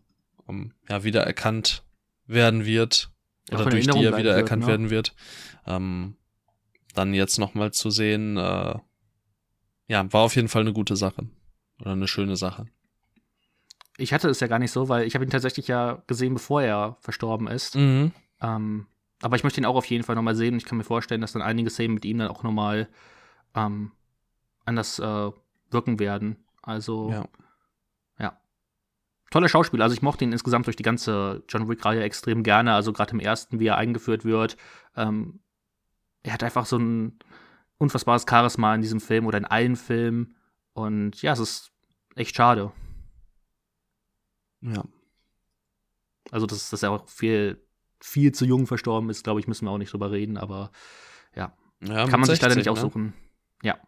ähm, 0.49 0.73
ja, 0.89 1.05
wiedererkannt 1.05 1.83
werden 2.29 2.65
wird 2.65 3.11
oder 3.51 3.65
durch 3.65 3.87
die 3.87 3.89
Erinnerung 3.89 4.05
er 4.05 4.11
bleiben 4.11 4.25
wiedererkannt 4.25 4.67
wird, 4.67 4.81
ne? 4.81 4.91
werden 4.91 4.91
wird. 4.91 5.15
Ähm, 5.67 6.17
dann 6.95 7.15
jetzt 7.15 7.39
nochmal 7.39 7.73
zu 7.73 7.91
sehen, 7.91 8.37
äh, 8.37 8.75
ja, 9.89 10.13
war 10.13 10.23
auf 10.23 10.37
jeden 10.37 10.49
Fall 10.49 10.63
eine 10.63 10.73
gute 10.73 10.97
Sache. 10.97 11.29
Oder 11.81 11.93
eine 11.93 12.09
schöne 12.09 12.37
Sache. 12.37 12.67
Ich 13.97 14.13
hatte 14.13 14.29
es 14.29 14.41
ja 14.41 14.47
gar 14.47 14.59
nicht 14.59 14.71
so, 14.71 14.89
weil 14.89 15.07
ich 15.07 15.15
habe 15.15 15.25
ihn 15.25 15.31
tatsächlich 15.31 15.69
ja 15.69 16.03
gesehen, 16.07 16.35
bevor 16.35 16.63
er 16.63 16.97
verstorben 17.01 17.49
ist. 17.49 17.77
Mhm. 17.77 18.13
Ähm, 18.41 18.87
aber 19.23 19.37
ich 19.37 19.45
möchte 19.45 19.61
ihn 19.61 19.65
auch 19.65 19.75
auf 19.75 19.87
jeden 19.87 20.05
Fall 20.05 20.15
nochmal 20.15 20.37
sehen 20.37 20.55
und 20.55 20.59
ich 20.59 20.65
kann 20.65 20.79
mir 20.79 20.85
vorstellen, 20.85 21.21
dass 21.21 21.33
dann 21.33 21.43
einige 21.43 21.71
Szenen 21.71 21.95
mit 21.95 22.05
ihm 22.05 22.19
dann 22.19 22.29
auch 22.29 22.43
nochmal 22.43 22.89
ähm, 23.55 23.93
anders 24.65 24.99
äh, 24.99 25.31
wirken 25.71 25.99
werden. 25.99 26.37
Also, 26.63 27.11
ja. 27.11 27.25
Toller 29.31 29.49
Schauspieler. 29.49 29.85
Also 29.85 29.95
ich 29.95 30.03
mochte 30.03 30.25
ihn 30.25 30.33
insgesamt 30.33 30.67
durch 30.67 30.77
die 30.77 30.83
ganze 30.83 31.43
John 31.49 31.69
Wick-Reihe 31.69 32.03
extrem 32.03 32.43
gerne. 32.43 32.75
Also 32.75 32.93
gerade 32.93 33.13
im 33.13 33.21
ersten, 33.21 33.61
wie 33.61 33.67
er 33.67 33.77
eingeführt 33.77 34.25
wird. 34.25 34.57
Ähm, 34.97 35.41
er 36.23 36.33
hat 36.33 36.43
einfach 36.43 36.67
so 36.67 36.79
ein 36.79 37.19
unfassbares 37.79 38.27
Charisma 38.29 38.75
in 38.75 38.83
diesem 38.83 39.01
Film 39.01 39.27
oder 39.27 39.39
in 39.39 39.45
allen 39.45 39.77
Filmen. 39.77 40.37
Und 40.73 41.21
ja, 41.23 41.33
es 41.33 41.39
ist 41.41 41.73
echt 42.15 42.37
schade. 42.37 42.73
Ja. 44.61 44.85
Also, 46.31 46.47
dass, 46.47 46.71
dass 46.71 46.83
er 46.83 46.91
auch 46.91 47.09
viel, 47.09 47.63
viel 48.01 48.33
zu 48.33 48.45
jung 48.45 48.67
verstorben 48.67 49.09
ist, 49.11 49.25
glaube 49.25 49.41
ich, 49.41 49.47
müssen 49.47 49.67
wir 49.67 49.71
auch 49.71 49.79
nicht 49.79 49.93
drüber 49.93 50.11
reden, 50.11 50.37
aber 50.37 50.71
ja 51.35 51.53
kann 51.81 52.11
man 52.11 52.21
mit 52.21 52.31
sich 52.31 52.41
leider 52.41 52.55
60, 52.55 52.57
nicht 52.57 52.67
ne? 52.67 52.73
aussuchen. 52.73 53.15
Ja. 53.63 53.79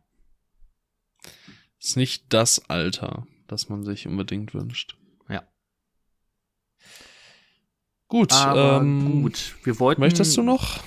Ist 1.78 1.96
nicht 1.96 2.32
das 2.32 2.68
Alter, 2.68 3.26
das 3.46 3.68
man 3.68 3.84
sich 3.84 4.06
unbedingt 4.06 4.54
wünscht. 4.54 4.96
Ja. 5.28 5.42
Gut, 8.10 8.32
Aber 8.32 8.82
ähm, 8.82 9.22
gut, 9.22 9.54
wir 9.62 9.78
wollten. 9.78 10.00
Möchtest 10.00 10.36
du 10.36 10.42
noch? 10.42 10.80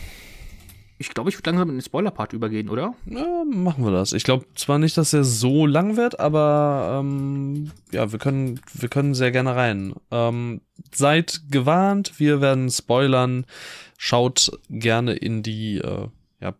Ich 0.97 1.09
glaube, 1.09 1.29
ich 1.29 1.37
würde 1.37 1.51
langsam 1.51 1.69
in 1.69 1.77
den 1.77 1.81
Spoiler-Part 1.81 2.33
übergehen, 2.33 2.67
oder? 2.67 2.95
Ja, 3.05 3.45
machen 3.45 3.85
wir 3.85 3.91
das. 3.91 4.11
Ich 4.11 4.25
glaube 4.25 4.45
zwar 4.55 4.77
nicht, 4.77 4.97
dass 4.97 5.13
er 5.13 5.23
so 5.23 5.65
lang 5.65 5.95
wird, 5.95 6.19
aber 6.19 6.99
ähm, 6.99 7.71
ja, 7.93 8.11
wir 8.11 8.19
können, 8.19 8.59
wir 8.73 8.89
können 8.89 9.15
sehr 9.15 9.31
gerne 9.31 9.55
rein. 9.55 9.93
Ähm, 10.11 10.59
seid 10.93 11.43
gewarnt, 11.49 12.19
wir 12.19 12.41
werden 12.41 12.69
spoilern. 12.69 13.45
Schaut 13.97 14.59
gerne 14.69 15.13
in 15.13 15.43
die 15.43 15.77
äh, 15.77 16.09
ja, 16.41 16.53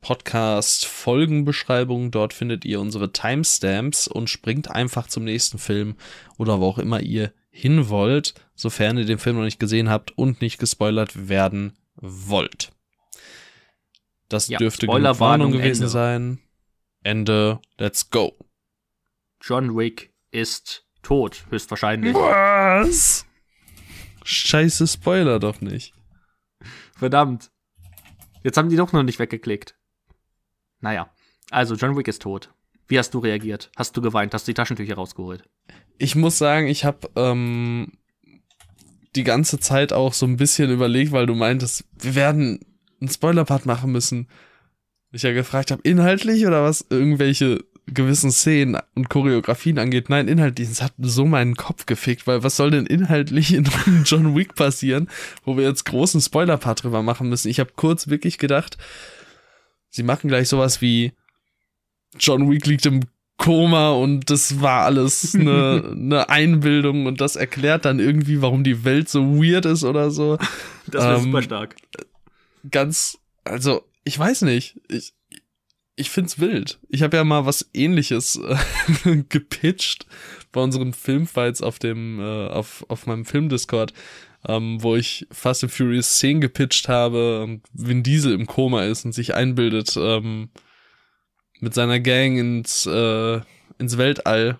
Podcast-Folgenbeschreibung. 0.00 2.10
Dort 2.10 2.34
findet 2.34 2.64
ihr 2.64 2.80
unsere 2.80 3.12
Timestamps 3.12 4.08
und 4.08 4.28
springt 4.28 4.72
einfach 4.72 5.06
zum 5.06 5.22
nächsten 5.22 5.58
Film 5.58 5.94
oder 6.36 6.58
wo 6.58 6.66
auch 6.66 6.78
immer 6.78 7.00
ihr 7.00 7.30
hin 7.50 7.88
wollt, 7.88 8.34
sofern 8.54 8.96
ihr 8.98 9.04
den 9.04 9.18
Film 9.18 9.36
noch 9.36 9.44
nicht 9.44 9.60
gesehen 9.60 9.88
habt 9.90 10.16
und 10.16 10.40
nicht 10.40 10.58
gespoilert 10.58 11.28
werden 11.28 11.76
wollt. 11.96 12.72
Das 14.28 14.48
Ja, 14.48 14.58
dürfte 14.58 14.86
genug 14.86 15.20
Warnung 15.20 15.52
gewesen 15.52 15.82
Ende. 15.82 15.88
sein. 15.88 16.38
Ende, 17.02 17.60
let's 17.78 18.10
go. 18.10 18.36
John 19.42 19.76
Wick 19.76 20.14
ist 20.30 20.86
tot, 21.02 21.46
höchstwahrscheinlich. 21.50 22.14
Was? 22.14 23.26
Scheiße, 24.22 24.86
Spoiler 24.86 25.38
doch 25.40 25.60
nicht. 25.60 25.94
Verdammt. 26.94 27.50
Jetzt 28.42 28.56
haben 28.56 28.68
die 28.68 28.76
doch 28.76 28.92
noch 28.92 29.02
nicht 29.02 29.18
weggeklickt. 29.18 29.76
Naja. 30.80 31.12
Also, 31.50 31.74
John 31.74 31.96
Wick 31.96 32.06
ist 32.06 32.22
tot. 32.22 32.52
Wie 32.90 32.98
hast 32.98 33.14
du 33.14 33.20
reagiert? 33.20 33.70
Hast 33.76 33.96
du 33.96 34.02
geweint? 34.02 34.34
Hast 34.34 34.48
du 34.48 34.50
die 34.50 34.54
Taschentücher 34.54 34.96
rausgeholt? 34.96 35.44
Ich 35.96 36.16
muss 36.16 36.38
sagen, 36.38 36.66
ich 36.66 36.84
habe 36.84 37.08
ähm, 37.14 37.92
die 39.14 39.22
ganze 39.22 39.60
Zeit 39.60 39.92
auch 39.92 40.12
so 40.12 40.26
ein 40.26 40.36
bisschen 40.36 40.72
überlegt, 40.72 41.12
weil 41.12 41.26
du 41.26 41.36
meintest, 41.36 41.84
wir 41.96 42.16
werden 42.16 42.58
einen 43.00 43.08
Spoiler-Part 43.08 43.64
machen 43.64 43.92
müssen. 43.92 44.26
Ich 45.12 45.22
ja 45.22 45.32
gefragt 45.32 45.70
habe, 45.70 45.82
inhaltlich 45.84 46.44
oder 46.46 46.64
was 46.64 46.84
irgendwelche 46.90 47.64
gewissen 47.86 48.32
Szenen 48.32 48.80
und 48.96 49.08
Choreografien 49.08 49.78
angeht. 49.78 50.10
Nein, 50.10 50.26
inhaltlich. 50.26 50.68
Es 50.68 50.82
hat 50.82 50.94
so 50.98 51.26
meinen 51.26 51.54
Kopf 51.54 51.86
gefickt, 51.86 52.26
weil 52.26 52.42
was 52.42 52.56
soll 52.56 52.72
denn 52.72 52.86
inhaltlich 52.86 53.54
in 53.54 53.68
John 54.04 54.34
Wick 54.34 54.56
passieren, 54.56 55.08
wo 55.44 55.56
wir 55.56 55.62
jetzt 55.62 55.84
großen 55.84 56.20
Spoiler-Part 56.20 56.82
drüber 56.82 57.04
machen 57.04 57.28
müssen? 57.28 57.50
Ich 57.50 57.60
habe 57.60 57.70
kurz 57.76 58.08
wirklich 58.08 58.38
gedacht, 58.38 58.78
sie 59.90 60.02
machen 60.02 60.26
gleich 60.26 60.48
sowas 60.48 60.80
wie 60.80 61.12
John 62.18 62.50
Wick 62.50 62.66
liegt 62.66 62.86
im 62.86 63.02
Koma 63.36 63.92
und 63.92 64.28
das 64.28 64.60
war 64.60 64.84
alles 64.84 65.34
eine, 65.34 65.82
eine 65.92 66.28
Einbildung 66.28 67.06
und 67.06 67.20
das 67.20 67.36
erklärt 67.36 67.86
dann 67.86 67.98
irgendwie, 67.98 68.42
warum 68.42 68.64
die 68.64 68.84
Welt 68.84 69.08
so 69.08 69.42
weird 69.42 69.64
ist 69.64 69.82
oder 69.82 70.10
so. 70.10 70.36
Das 70.86 71.04
wäre 71.04 71.20
super 71.20 71.42
stark. 71.42 71.76
Ganz, 72.70 73.18
also, 73.44 73.82
ich 74.04 74.18
weiß 74.18 74.42
nicht. 74.42 74.78
Ich, 74.88 75.14
ich 75.96 76.10
find's 76.10 76.38
wild. 76.38 76.78
Ich 76.88 77.02
habe 77.02 77.16
ja 77.16 77.24
mal 77.24 77.46
was 77.46 77.70
ähnliches 77.72 78.36
äh, 78.36 79.22
gepitcht 79.28 80.06
bei 80.52 80.60
unseren 80.60 80.92
Filmfights 80.92 81.62
auf 81.62 81.78
dem, 81.78 82.20
äh, 82.20 82.48
auf, 82.48 82.84
auf 82.88 83.06
meinem 83.06 83.24
Filmdiscord, 83.24 83.94
ähm, 84.46 84.82
wo 84.82 84.96
ich 84.96 85.26
Fast 85.30 85.62
and 85.62 85.72
Furious 85.72 86.16
10 86.18 86.40
gepitcht 86.42 86.88
habe 86.88 87.42
und 87.42 87.62
Vin 87.72 88.02
Diesel 88.02 88.34
im 88.34 88.46
Koma 88.46 88.84
ist 88.84 89.06
und 89.06 89.12
sich 89.12 89.34
einbildet, 89.34 89.96
ähm, 89.96 90.50
mit 91.60 91.74
seiner 91.74 92.00
Gang 92.00 92.38
ins, 92.38 92.86
äh, 92.86 93.40
ins 93.78 93.98
Weltall 93.98 94.58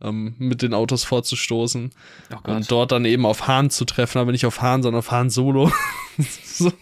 ähm, 0.00 0.34
mit 0.38 0.62
den 0.62 0.74
Autos 0.74 1.04
vorzustoßen 1.04 1.90
Oh 2.32 2.50
und 2.50 2.70
dort 2.70 2.92
dann 2.92 3.04
eben 3.04 3.24
auf 3.24 3.46
Hahn 3.46 3.70
zu 3.70 3.84
treffen, 3.84 4.18
aber 4.18 4.32
nicht 4.32 4.46
auf 4.46 4.60
Hahn, 4.60 4.82
sondern 4.82 4.98
auf 4.98 5.10
Hahn 5.10 5.30
Solo. 5.30 5.72
so. 6.44 6.72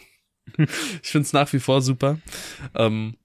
Ich 1.02 1.10
find's 1.10 1.32
nach 1.32 1.52
wie 1.52 1.60
vor 1.60 1.80
super. 1.82 2.18
Ähm, 2.74 3.16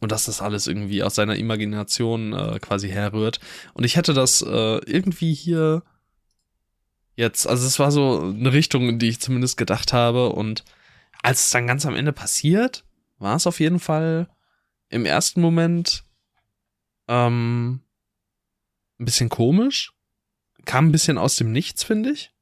und 0.00 0.10
dass 0.10 0.24
das 0.24 0.42
alles 0.42 0.66
irgendwie 0.66 1.02
aus 1.02 1.14
seiner 1.14 1.36
Imagination 1.36 2.32
äh, 2.32 2.58
quasi 2.58 2.88
herrührt. 2.88 3.38
Und 3.72 3.84
ich 3.84 3.96
hätte 3.96 4.14
das 4.14 4.42
äh, 4.42 4.78
irgendwie 4.84 5.32
hier 5.32 5.82
jetzt, 7.14 7.46
also 7.46 7.66
es 7.66 7.78
war 7.78 7.92
so 7.92 8.20
eine 8.20 8.52
Richtung, 8.52 8.88
in 8.88 8.98
die 8.98 9.08
ich 9.08 9.20
zumindest 9.20 9.56
gedacht 9.56 9.92
habe. 9.92 10.30
Und 10.30 10.64
als 11.22 11.44
es 11.44 11.50
dann 11.50 11.68
ganz 11.68 11.86
am 11.86 11.94
Ende 11.94 12.12
passiert, 12.12 12.84
war 13.18 13.36
es 13.36 13.46
auf 13.46 13.60
jeden 13.60 13.78
Fall 13.78 14.28
im 14.92 15.06
ersten 15.06 15.40
Moment 15.40 16.04
ähm, 17.08 17.80
ein 19.00 19.04
bisschen 19.04 19.28
komisch. 19.28 19.92
Kam 20.64 20.88
ein 20.88 20.92
bisschen 20.92 21.18
aus 21.18 21.36
dem 21.36 21.50
Nichts, 21.50 21.82
finde 21.82 22.12
ich. 22.12 22.32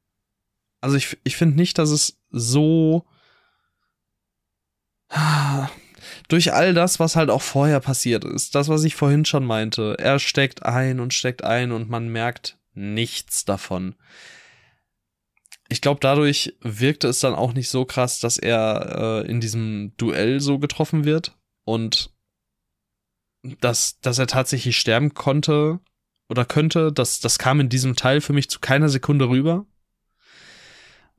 Also 0.81 0.97
ich, 0.97 1.17
ich 1.23 1.37
finde 1.37 1.55
nicht, 1.55 1.77
dass 1.77 1.89
es 1.89 2.19
so 2.29 3.05
durch 6.27 6.53
all 6.53 6.73
das, 6.73 6.99
was 6.99 7.15
halt 7.15 7.29
auch 7.29 7.41
vorher 7.41 7.79
passiert 7.79 8.23
ist, 8.23 8.55
das, 8.55 8.69
was 8.69 8.83
ich 8.83 8.95
vorhin 8.95 9.25
schon 9.25 9.45
meinte, 9.45 9.95
er 9.99 10.19
steckt 10.19 10.63
ein 10.63 10.99
und 10.99 11.13
steckt 11.13 11.43
ein 11.43 11.71
und 11.71 11.89
man 11.89 12.09
merkt 12.09 12.57
nichts 12.73 13.43
davon. 13.43 13.95
Ich 15.67 15.81
glaube, 15.81 15.99
dadurch 16.01 16.55
wirkte 16.61 17.07
es 17.07 17.19
dann 17.19 17.33
auch 17.33 17.53
nicht 17.53 17.69
so 17.69 17.85
krass, 17.85 18.19
dass 18.19 18.37
er 18.37 19.23
äh, 19.23 19.29
in 19.29 19.39
diesem 19.39 19.93
Duell 19.97 20.41
so 20.41 20.59
getroffen 20.59 21.05
wird 21.05 21.37
und 21.63 22.11
dass, 23.43 23.99
dass 24.01 24.19
er 24.19 24.27
tatsächlich 24.27 24.77
sterben 24.77 25.13
konnte 25.13 25.79
oder 26.29 26.45
könnte, 26.45 26.91
das, 26.91 27.19
das 27.19 27.39
kam 27.39 27.59
in 27.59 27.69
diesem 27.69 27.95
Teil 27.95 28.21
für 28.21 28.33
mich 28.33 28.49
zu 28.49 28.59
keiner 28.59 28.89
Sekunde 28.89 29.29
rüber. 29.29 29.65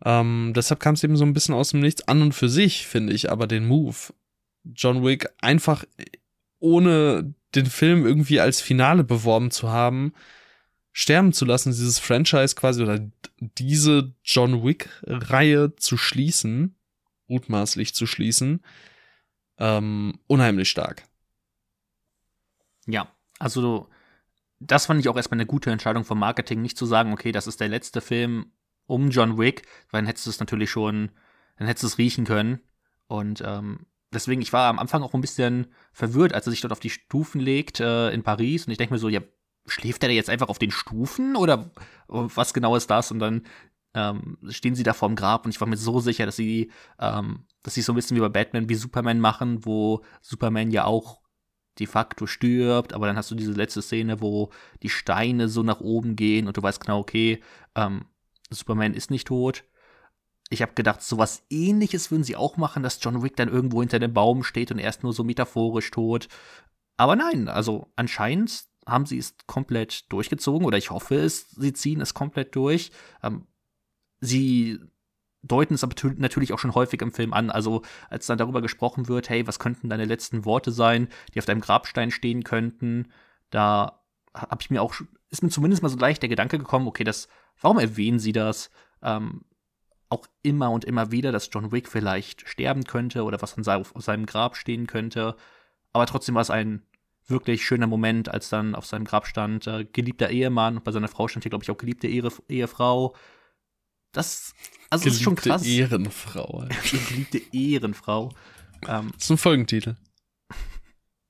Ähm, 0.04 0.52
deshalb 0.56 0.80
kam 0.80 0.94
es 0.94 1.04
eben 1.04 1.16
so 1.16 1.24
ein 1.24 1.32
bisschen 1.32 1.54
aus 1.54 1.70
dem 1.70 1.80
Nichts 1.80 2.08
an 2.08 2.22
und 2.22 2.32
für 2.32 2.48
sich, 2.48 2.86
finde 2.86 3.12
ich, 3.12 3.30
aber 3.30 3.46
den 3.46 3.66
Move, 3.66 3.96
John 4.64 5.04
Wick 5.04 5.28
einfach 5.40 5.84
ohne 6.58 7.34
den 7.54 7.66
Film 7.66 8.06
irgendwie 8.06 8.40
als 8.40 8.60
Finale 8.60 9.04
beworben 9.04 9.50
zu 9.50 9.70
haben, 9.70 10.12
sterben 10.92 11.32
zu 11.32 11.44
lassen, 11.44 11.70
dieses 11.70 11.98
Franchise 11.98 12.54
quasi 12.54 12.82
oder 12.82 13.00
diese 13.40 14.14
John 14.22 14.64
Wick-Reihe 14.64 15.74
zu 15.76 15.96
schließen, 15.96 16.76
mutmaßlich 17.26 17.94
zu 17.94 18.06
schließen, 18.06 18.62
ähm, 19.58 20.18
unheimlich 20.26 20.68
stark. 20.68 21.04
Ja, 22.86 23.08
also 23.38 23.88
das 24.58 24.86
fand 24.86 25.00
ich 25.00 25.08
auch 25.08 25.16
erstmal 25.16 25.36
eine 25.36 25.46
gute 25.46 25.70
Entscheidung 25.70 26.04
vom 26.04 26.18
Marketing, 26.18 26.62
nicht 26.62 26.78
zu 26.78 26.86
sagen, 26.86 27.12
okay, 27.12 27.32
das 27.32 27.46
ist 27.46 27.60
der 27.60 27.68
letzte 27.68 28.00
Film 28.00 28.52
um 28.86 29.10
John 29.10 29.38
Wick, 29.38 29.62
weil 29.90 30.00
dann 30.00 30.06
hättest 30.06 30.26
du 30.26 30.30
es 30.30 30.40
natürlich 30.40 30.70
schon, 30.70 31.10
dann 31.56 31.66
hättest 31.66 31.84
du 31.84 31.86
es 31.88 31.98
riechen 31.98 32.24
können. 32.24 32.60
Und 33.06 33.42
ähm, 33.44 33.86
deswegen, 34.12 34.42
ich 34.42 34.52
war 34.52 34.68
am 34.68 34.78
Anfang 34.78 35.02
auch 35.02 35.14
ein 35.14 35.20
bisschen 35.20 35.68
verwirrt, 35.92 36.34
als 36.34 36.46
er 36.46 36.50
sich 36.50 36.60
dort 36.60 36.72
auf 36.72 36.80
die 36.80 36.90
Stufen 36.90 37.40
legt 37.40 37.80
äh, 37.80 38.10
in 38.10 38.22
Paris. 38.22 38.66
Und 38.66 38.72
ich 38.72 38.78
denke 38.78 38.94
mir 38.94 38.98
so, 38.98 39.08
ja, 39.08 39.20
schläft 39.66 40.02
er 40.02 40.10
jetzt 40.10 40.30
einfach 40.30 40.48
auf 40.48 40.58
den 40.58 40.70
Stufen 40.70 41.36
oder 41.36 41.70
was 42.08 42.54
genau 42.54 42.76
ist 42.76 42.90
das? 42.90 43.10
Und 43.10 43.18
dann 43.20 43.46
ähm, 43.94 44.38
stehen 44.48 44.74
sie 44.74 44.82
da 44.82 44.92
vorm 44.92 45.16
Grab 45.16 45.44
und 45.44 45.50
ich 45.50 45.60
war 45.60 45.68
mir 45.68 45.76
so 45.76 46.00
sicher, 46.00 46.26
dass 46.26 46.36
sie, 46.36 46.70
ähm, 46.98 47.46
dass 47.62 47.74
sie 47.74 47.82
so 47.82 47.92
ein 47.92 47.96
bisschen 47.96 48.16
wie 48.16 48.20
bei 48.20 48.28
Batman 48.28 48.68
wie 48.68 48.74
Superman 48.74 49.20
machen, 49.20 49.64
wo 49.64 50.02
Superman 50.20 50.70
ja 50.70 50.84
auch 50.84 51.21
de 51.78 51.86
facto 51.86 52.26
stirbt, 52.26 52.92
aber 52.92 53.06
dann 53.06 53.16
hast 53.16 53.30
du 53.30 53.34
diese 53.34 53.52
letzte 53.52 53.82
Szene, 53.82 54.20
wo 54.20 54.50
die 54.82 54.88
Steine 54.88 55.48
so 55.48 55.62
nach 55.62 55.80
oben 55.80 56.16
gehen 56.16 56.46
und 56.46 56.56
du 56.56 56.62
weißt 56.62 56.80
genau, 56.80 56.98
okay, 56.98 57.42
ähm, 57.74 58.06
Superman 58.50 58.94
ist 58.94 59.10
nicht 59.10 59.26
tot. 59.28 59.64
Ich 60.50 60.60
habe 60.60 60.74
gedacht, 60.74 61.02
sowas 61.02 61.44
ähnliches 61.48 62.10
würden 62.10 62.24
sie 62.24 62.36
auch 62.36 62.58
machen, 62.58 62.82
dass 62.82 63.02
John 63.02 63.22
Wick 63.22 63.36
dann 63.36 63.48
irgendwo 63.48 63.80
hinter 63.80 63.98
dem 63.98 64.12
Baum 64.12 64.44
steht 64.44 64.70
und 64.70 64.78
erst 64.78 65.02
nur 65.02 65.14
so 65.14 65.24
metaphorisch 65.24 65.90
tot. 65.90 66.28
Aber 66.98 67.16
nein, 67.16 67.48
also 67.48 67.90
anscheinend 67.96 68.64
haben 68.86 69.06
sie 69.06 69.16
es 69.16 69.34
komplett 69.46 70.12
durchgezogen 70.12 70.66
oder 70.66 70.76
ich 70.76 70.90
hoffe 70.90 71.14
es, 71.14 71.50
sie 71.52 71.72
ziehen 71.72 72.00
es 72.02 72.12
komplett 72.12 72.54
durch. 72.54 72.90
Ähm, 73.22 73.46
sie 74.20 74.78
deuten 75.42 75.74
es 75.74 75.84
aber 75.84 75.94
natürlich 76.16 76.52
auch 76.52 76.58
schon 76.58 76.74
häufig 76.74 77.02
im 77.02 77.12
Film 77.12 77.32
an. 77.32 77.50
Also 77.50 77.82
als 78.08 78.26
dann 78.26 78.38
darüber 78.38 78.62
gesprochen 78.62 79.08
wird, 79.08 79.28
hey, 79.28 79.46
was 79.46 79.58
könnten 79.58 79.88
deine 79.88 80.04
letzten 80.04 80.44
Worte 80.44 80.70
sein, 80.70 81.08
die 81.34 81.38
auf 81.38 81.44
deinem 81.44 81.60
Grabstein 81.60 82.10
stehen 82.10 82.44
könnten, 82.44 83.08
da 83.50 84.00
habe 84.34 84.62
ich 84.62 84.70
mir 84.70 84.82
auch, 84.82 84.94
ist 85.30 85.42
mir 85.42 85.50
zumindest 85.50 85.82
mal 85.82 85.88
so 85.88 85.98
leicht 85.98 86.22
der 86.22 86.28
Gedanke 86.28 86.58
gekommen, 86.58 86.86
okay, 86.86 87.04
das, 87.04 87.28
warum 87.60 87.78
erwähnen 87.78 88.18
sie 88.18 88.32
das? 88.32 88.70
Ähm, 89.02 89.42
auch 90.08 90.26
immer 90.42 90.70
und 90.70 90.84
immer 90.84 91.10
wieder, 91.10 91.32
dass 91.32 91.48
John 91.52 91.72
Wick 91.72 91.88
vielleicht 91.88 92.48
sterben 92.48 92.84
könnte 92.84 93.24
oder 93.24 93.40
was 93.42 93.56
an 93.56 93.64
auf 93.80 93.92
seinem 93.96 94.26
Grab 94.26 94.56
stehen 94.56 94.86
könnte. 94.86 95.36
Aber 95.92 96.06
trotzdem 96.06 96.34
war 96.34 96.42
es 96.42 96.50
ein 96.50 96.82
wirklich 97.26 97.64
schöner 97.64 97.86
Moment, 97.86 98.28
als 98.28 98.48
dann 98.48 98.74
auf 98.74 98.86
seinem 98.86 99.04
Grab 99.04 99.26
stand, 99.26 99.66
äh, 99.66 99.84
geliebter 99.84 100.30
Ehemann, 100.30 100.76
und 100.76 100.84
bei 100.84 100.92
seiner 100.92 101.08
Frau 101.08 101.28
stand 101.28 101.44
hier, 101.44 101.50
glaube 101.50 101.64
ich, 101.64 101.70
auch 101.70 101.78
geliebte 101.78 102.08
Ehe, 102.08 102.28
Ehefrau. 102.48 103.14
Das, 104.12 104.54
also 104.90 105.08
ist 105.08 105.22
schon 105.22 105.36
krass. 105.36 105.64
Ehrenfrau. 105.64 106.66
geliebte 107.08 107.40
Ehrenfrau. 107.52 108.30
Ähm, 108.86 109.10
das 109.14 109.24
ist 109.24 109.30
ein 109.30 109.38
Folgentitel. 109.38 109.96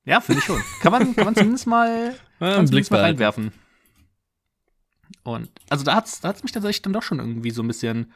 Ja, 0.04 0.20
finde 0.20 0.40
ich 0.40 0.44
schon. 0.44 0.60
Kann 0.80 0.92
man, 0.92 1.14
kann 1.14 1.26
man 1.26 1.36
zumindest 1.36 1.66
mal, 1.66 2.14
ja, 2.40 2.54
kann 2.56 2.66
zumindest 2.66 2.90
mal 2.90 3.00
reinwerfen. 3.00 3.52
Und 5.22 5.48
also 5.68 5.84
da 5.84 5.94
hat's, 5.94 6.20
da 6.20 6.28
hat's 6.28 6.42
mich 6.42 6.52
tatsächlich 6.52 6.82
dann 6.82 6.92
doch 6.92 7.04
schon 7.04 7.20
irgendwie 7.20 7.50
so 7.50 7.62
ein 7.62 7.68
bisschen 7.68 8.12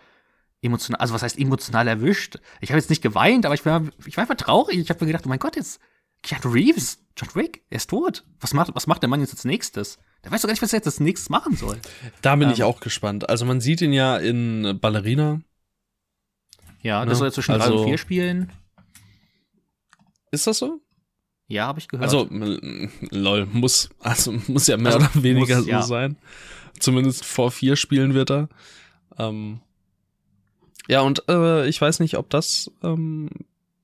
emotional, 0.63 1.01
also 1.01 1.15
was 1.15 1.23
heißt 1.23 1.39
emotional 1.39 1.87
erwischt? 1.87 2.41
Ich 2.61 2.71
habe 2.71 2.81
jetzt 2.81 2.91
nicht 2.91 3.03
geweint, 3.03 3.47
aber 3.47 3.55
ich 3.55 3.65
war, 3.65 3.85
ich 4.05 4.17
war 4.17 4.23
einfach 4.23 4.37
traurig. 4.37 4.79
Ich 4.79 4.91
habe 4.91 5.05
mir 5.05 5.13
gedacht, 5.13 5.27
oh 5.27 5.29
mein 5.29 5.39
Gott, 5.39 5.55
jetzt 5.55 5.81
Keanu 6.27 6.53
Reeves, 6.53 6.99
John 7.17 7.29
Wick, 7.35 7.63
er 7.71 7.77
ist 7.77 7.89
tot. 7.89 8.25
Was 8.41 8.53
macht, 8.53 8.75
was 8.75 8.89
macht 8.89 9.01
der 9.01 9.09
Mann 9.09 9.21
jetzt 9.21 9.33
als 9.33 9.45
nächstes? 9.45 9.99
Der 10.25 10.33
weiß 10.33 10.43
doch 10.43 10.49
gar 10.49 10.53
nicht, 10.53 10.63
was 10.63 10.73
er 10.73 10.79
jetzt 10.79 10.87
als 10.87 10.99
nächstes 10.99 11.31
machen 11.31 11.57
soll. 11.57 11.79
Da 12.21 12.35
bin 12.35 12.49
ähm, 12.49 12.55
ich 12.55 12.65
auch 12.65 12.81
gespannt. 12.81 13.29
Also 13.29 13.45
man 13.45 13.61
sieht 13.61 13.81
ihn 13.81 13.93
ja 13.93 14.17
in 14.17 14.79
Ballerina. 14.81 15.41
Ja, 16.83 17.05
ne? 17.05 17.11
das 17.11 17.19
soll 17.19 17.29
er 17.29 17.33
zwischen 17.33 17.53
also, 17.53 17.69
drei 17.69 17.79
und 17.79 17.89
vier 17.89 17.99
spielen. 17.99 18.53
Ist 20.33 20.49
das 20.49 20.59
so? 20.59 20.81
Ja, 21.47 21.69
habe 21.69 21.79
ich 21.79 21.87
gehört. 21.87 22.05
Also, 22.05 22.29
lol, 23.11 23.47
muss, 23.47 23.89
also 24.01 24.35
muss 24.49 24.67
ja 24.67 24.77
mehr 24.77 24.95
also, 24.95 25.07
oder 25.07 25.23
weniger 25.23 25.57
muss, 25.57 25.65
so 25.65 25.71
ja. 25.71 25.83
sein. 25.83 26.17
Zumindest 26.81 27.25
vor 27.25 27.53
vier 27.53 27.77
Spielen 27.77 28.15
wird 28.15 28.33
er. 28.33 28.49
Ähm, 29.17 29.61
ja, 30.89 31.03
und 31.03 31.23
äh, 31.29 31.69
ich 31.69 31.81
weiß 31.81 32.01
nicht, 32.01 32.17
ob 32.17 32.31
das, 32.31 32.71
ähm, 32.83 33.31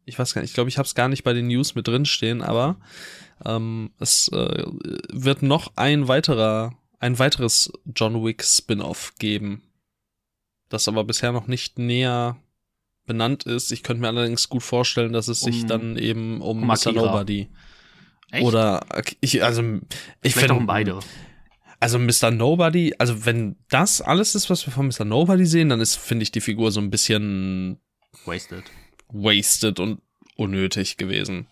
ich 0.05 0.19
weiß 0.19 0.35
gar 0.35 0.43
nicht, 0.43 0.51
ich 0.51 0.55
glaube, 0.55 0.69
ich 0.69 0.79
habe 0.79 0.87
es 0.87 0.95
gar 0.95 1.09
nicht 1.09 1.25
bei 1.25 1.33
den 1.33 1.47
News 1.47 1.75
mit 1.75 1.87
drin 1.87 2.05
stehen, 2.05 2.43
aber 2.43 2.77
ähm, 3.45 3.91
es 3.99 4.29
äh, 4.29 4.65
wird 5.13 5.43
noch 5.43 5.73
ein 5.77 6.09
weiterer, 6.09 6.75
ein 6.99 7.19
weiteres 7.19 7.73
John 7.95 8.25
Wick 8.25 8.45
Spin-off 8.45 9.15
geben, 9.19 9.63
das 10.69 10.89
aber 10.89 11.05
bisher 11.05 11.33
noch 11.33 11.47
nicht 11.47 11.79
näher 11.79 12.37
benannt 13.07 13.45
ist. 13.45 13.73
Ich 13.73 13.83
könnte 13.83 14.01
mir 14.01 14.09
allerdings 14.09 14.49
gut 14.49 14.63
vorstellen, 14.63 15.13
dass 15.13 15.29
es 15.29 15.43
um, 15.43 15.53
sich 15.53 15.67
dann 15.67 15.97
eben 15.97 16.41
um, 16.41 16.63
um 16.63 16.67
Mr. 16.67 16.93
Nobody 16.93 17.49
Echt? 18.31 18.45
oder 18.45 18.87
ich 19.21 19.43
also 19.45 19.63
ich 20.23 20.35
finde 20.35 20.55
um 20.55 20.67
beide. 20.67 21.01
Also 21.81 21.99
Mr. 21.99 22.31
Nobody, 22.31 22.95
also 22.99 23.27
wenn 23.27 23.57
das 23.69 24.01
alles 24.01 24.37
ist, 24.37 24.49
was 24.51 24.65
wir 24.67 24.73
von 24.73 24.87
Mr. 24.87 25.05
Nobody 25.05 25.45
sehen, 25.47 25.69
dann 25.69 25.81
ist 25.81 25.97
finde 25.97 26.23
ich 26.23 26.31
die 26.31 26.41
Figur 26.41 26.71
so 26.71 26.81
ein 26.81 26.91
bisschen 26.91 27.81
wasted. 28.25 28.65
Wasted 29.13 29.81
und 29.81 30.01
unnötig 30.37 30.97
gewesen. 30.97 31.47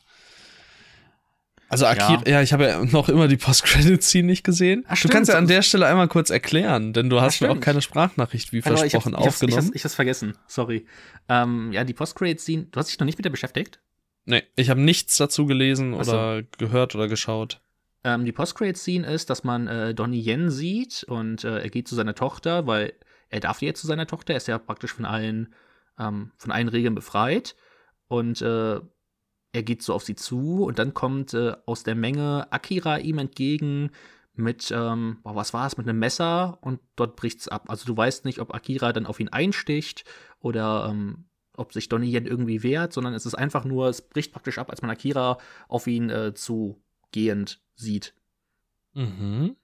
Also 1.69 1.87
Akira, 1.87 2.23
ja, 2.27 2.33
ja 2.33 2.43
ich 2.43 2.53
habe 2.53 2.65
ja 2.65 2.85
noch 2.85 3.09
immer 3.09 3.29
die 3.29 3.37
Post-Credit-Scene 3.37 4.27
nicht 4.27 4.43
gesehen. 4.43 4.85
Ach, 4.89 5.01
du 5.01 5.09
kannst 5.09 5.31
ja 5.31 5.39
an 5.39 5.47
der 5.47 5.63
Stelle 5.63 5.87
einmal 5.87 6.09
kurz 6.09 6.31
erklären, 6.31 6.93
denn 6.93 7.09
du 7.09 7.21
hast 7.21 7.41
mir 7.41 7.51
auch 7.51 7.61
keine 7.61 7.81
Sprachnachricht 7.81 8.53
wie 8.53 8.63
also, 8.65 8.77
versprochen 8.77 9.13
ich 9.13 9.19
hab's, 9.19 9.27
aufgenommen. 9.27 9.59
Ich 9.59 9.67
hab's, 9.67 9.77
ich 9.77 9.85
hab's 9.85 9.95
vergessen, 9.95 10.37
sorry. 10.49 10.87
Ähm, 11.29 11.71
ja, 11.73 11.85
die 11.85 11.95
Post-Credit-Scene, 11.95 12.67
du 12.73 12.77
hast 12.77 12.89
dich 12.89 12.99
noch 12.99 13.05
nicht 13.05 13.19
mit 13.19 13.25
der 13.25 13.31
beschäftigt? 13.31 13.79
Nee, 14.25 14.43
ich 14.57 14.69
habe 14.69 14.81
nichts 14.81 15.17
dazu 15.17 15.47
gelesen 15.47 15.93
so. 16.03 16.11
oder 16.11 16.43
gehört 16.59 16.97
oder 16.97 17.07
geschaut. 17.07 17.61
Ähm, 18.03 18.25
die 18.25 18.33
Post-Credit-Scene 18.33 19.07
ist, 19.07 19.31
dass 19.31 19.45
man 19.45 19.69
äh, 19.69 19.95
Donnie 19.95 20.21
Yen 20.21 20.51
sieht 20.51 21.05
und 21.05 21.45
äh, 21.45 21.61
er 21.61 21.71
geht 21.71 21.87
zu 21.87 21.95
seiner 21.95 22.17
Tochter, 22.17 22.67
weil 22.67 22.95
er 23.29 23.39
darf 23.39 23.63
jetzt 23.63 23.81
zu 23.81 23.87
seiner 23.87 24.09
Tochter, 24.09 24.33
er 24.33 24.39
ist 24.39 24.49
ja 24.49 24.59
praktisch 24.59 24.93
von 24.93 25.05
allen, 25.05 25.55
ähm, 25.99 26.33
von 26.37 26.51
allen 26.51 26.69
Regeln 26.69 26.95
befreit. 26.95 27.57
Und 28.09 28.43
äh, 28.43 28.81
er 29.53 29.63
geht 29.63 29.83
so 29.83 29.95
auf 29.95 30.05
sie 30.05 30.15
zu 30.15 30.65
und 30.65 30.79
dann 30.79 30.95
kommt 30.95 31.35
äh, 31.35 31.57
aus 31.67 31.83
der 31.83 31.95
Menge 31.95 32.47
Akira 32.51 32.99
ihm 32.99 33.19
entgegen 33.19 33.91
mit, 34.33 34.71
ähm, 34.71 35.19
boah, 35.23 35.35
was 35.35 35.53
war 35.53 35.67
es, 35.67 35.77
mit 35.77 35.89
einem 35.89 35.99
Messer 35.99 36.59
und 36.61 36.81
dort 36.97 37.17
bricht's 37.17 37.49
ab. 37.49 37.65
Also 37.69 37.85
du 37.87 37.97
weißt 37.97 38.25
nicht, 38.25 38.39
ob 38.39 38.55
Akira 38.55 38.93
dann 38.93 39.07
auf 39.07 39.21
ihn 39.21 39.29
einsticht 39.29 40.05
oder 40.39 40.89
ähm, 40.91 41.27
ob 41.57 41.73
sich 41.73 41.89
Donnie 41.89 42.13
Yen 42.13 42.27
irgendwie 42.27 42.63
wehrt, 42.63 42.93
sondern 42.93 43.13
es 43.15 43.27
ist 43.27 43.35
einfach 43.35 43.65
nur, 43.65 43.89
es 43.89 44.03
bricht 44.03 44.33
praktisch 44.33 44.59
ab, 44.59 44.71
als 44.71 44.83
man 44.83 44.91
Akira 44.91 45.39
auf 45.69 45.87
ihn 45.87 46.11
äh, 46.11 46.33
zugehend 46.33 47.61
sieht. 47.75 48.15
Mhm. 48.95 49.57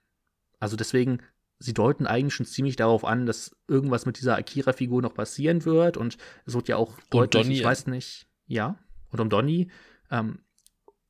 Also 0.59 0.75
deswegen, 0.75 1.21
sie 1.59 1.73
deuten 1.73 2.07
eigentlich 2.07 2.35
schon 2.35 2.45
ziemlich 2.45 2.75
darauf 2.75 3.03
an, 3.03 3.25
dass 3.25 3.55
irgendwas 3.67 4.05
mit 4.05 4.19
dieser 4.19 4.35
Akira-Figur 4.35 5.01
noch 5.01 5.13
passieren 5.13 5.65
wird 5.65 5.97
und 5.97 6.17
es 6.45 6.53
wird 6.53 6.67
ja 6.67 6.77
auch 6.77 6.93
deutlich, 7.09 7.49
ich 7.49 7.63
weiß 7.63 7.87
nicht, 7.87 8.27
ja 8.45 8.77
und 9.11 9.19
um 9.19 9.29
Donny. 9.29 9.69
Ähm, 10.11 10.39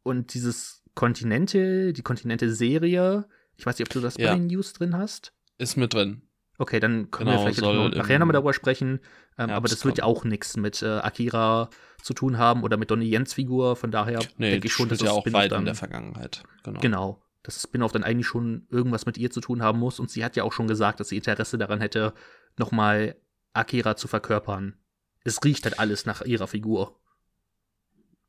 und 0.04 0.34
dieses 0.34 0.84
Kontinente, 0.96 1.94
die 1.94 2.02
Kontinente-Serie, 2.02 3.28
ich 3.56 3.66
weiß 3.66 3.78
nicht, 3.78 3.88
ob 3.88 3.94
du 3.94 4.00
das 4.00 4.18
ja. 4.18 4.32
bei 4.32 4.38
den 4.38 4.48
News 4.48 4.74
drin 4.74 4.96
hast. 4.96 5.34
Ist 5.58 5.78
mit 5.78 5.94
drin. 5.94 6.22
Okay, 6.60 6.80
dann 6.80 7.12
können 7.12 7.30
genau, 7.30 7.46
wir 7.46 7.54
vielleicht 7.54 7.62
noch, 7.62 7.90
nachher 7.92 8.20
nochmal 8.20 8.34
darüber 8.34 8.54
sprechen. 8.54 9.00
Ähm, 9.38 9.52
aber 9.52 9.68
das 9.68 9.86
wird 9.86 10.00
ja 10.00 10.06
auch 10.06 10.24
nichts 10.24 10.58
mit 10.58 10.82
äh, 10.82 10.88
Akira 10.88 11.70
zu 12.02 12.14
tun 12.14 12.40
haben 12.40 12.64
oder 12.64 12.78
mit 12.78 12.90
Donny 12.90 13.06
Jens 13.06 13.34
Figur. 13.34 13.76
Von 13.76 13.92
daher 13.92 14.20
nee, 14.38 14.52
denke 14.52 14.68
ich 14.68 14.74
schon, 14.74 14.90
dass 14.90 15.00
das 15.00 15.08
ja 15.08 15.12
auch 15.12 15.26
weit 15.32 15.52
in 15.52 15.66
der 15.66 15.76
Vergangenheit. 15.76 16.44
Genau. 16.64 16.80
genau. 16.80 17.22
Dass 17.48 17.56
das 17.56 17.64
Spin-off 17.64 17.94
dann 17.94 18.04
eigentlich 18.04 18.28
schon 18.28 18.68
irgendwas 18.70 19.06
mit 19.06 19.18
ihr 19.18 19.32
zu 19.32 19.40
tun 19.40 19.64
haben 19.64 19.80
muss. 19.80 20.02
Und 20.02 20.12
sie 20.12 20.26
hat 20.26 20.36
ja 20.36 20.44
auch 20.44 20.52
schon 20.52 20.68
gesagt, 20.68 21.00
dass 21.00 21.08
sie 21.08 21.16
Interesse 21.16 21.58
daran 21.58 21.80
hätte, 21.80 22.14
nochmal 22.58 23.16
Akira 23.54 23.96
zu 23.96 24.10
verkörpern. 24.10 24.76
Es 25.24 25.42
riecht 25.46 25.64
halt 25.64 25.80
alles 25.80 26.06
nach 26.06 26.24
ihrer 26.24 26.48
Figur. 26.48 27.00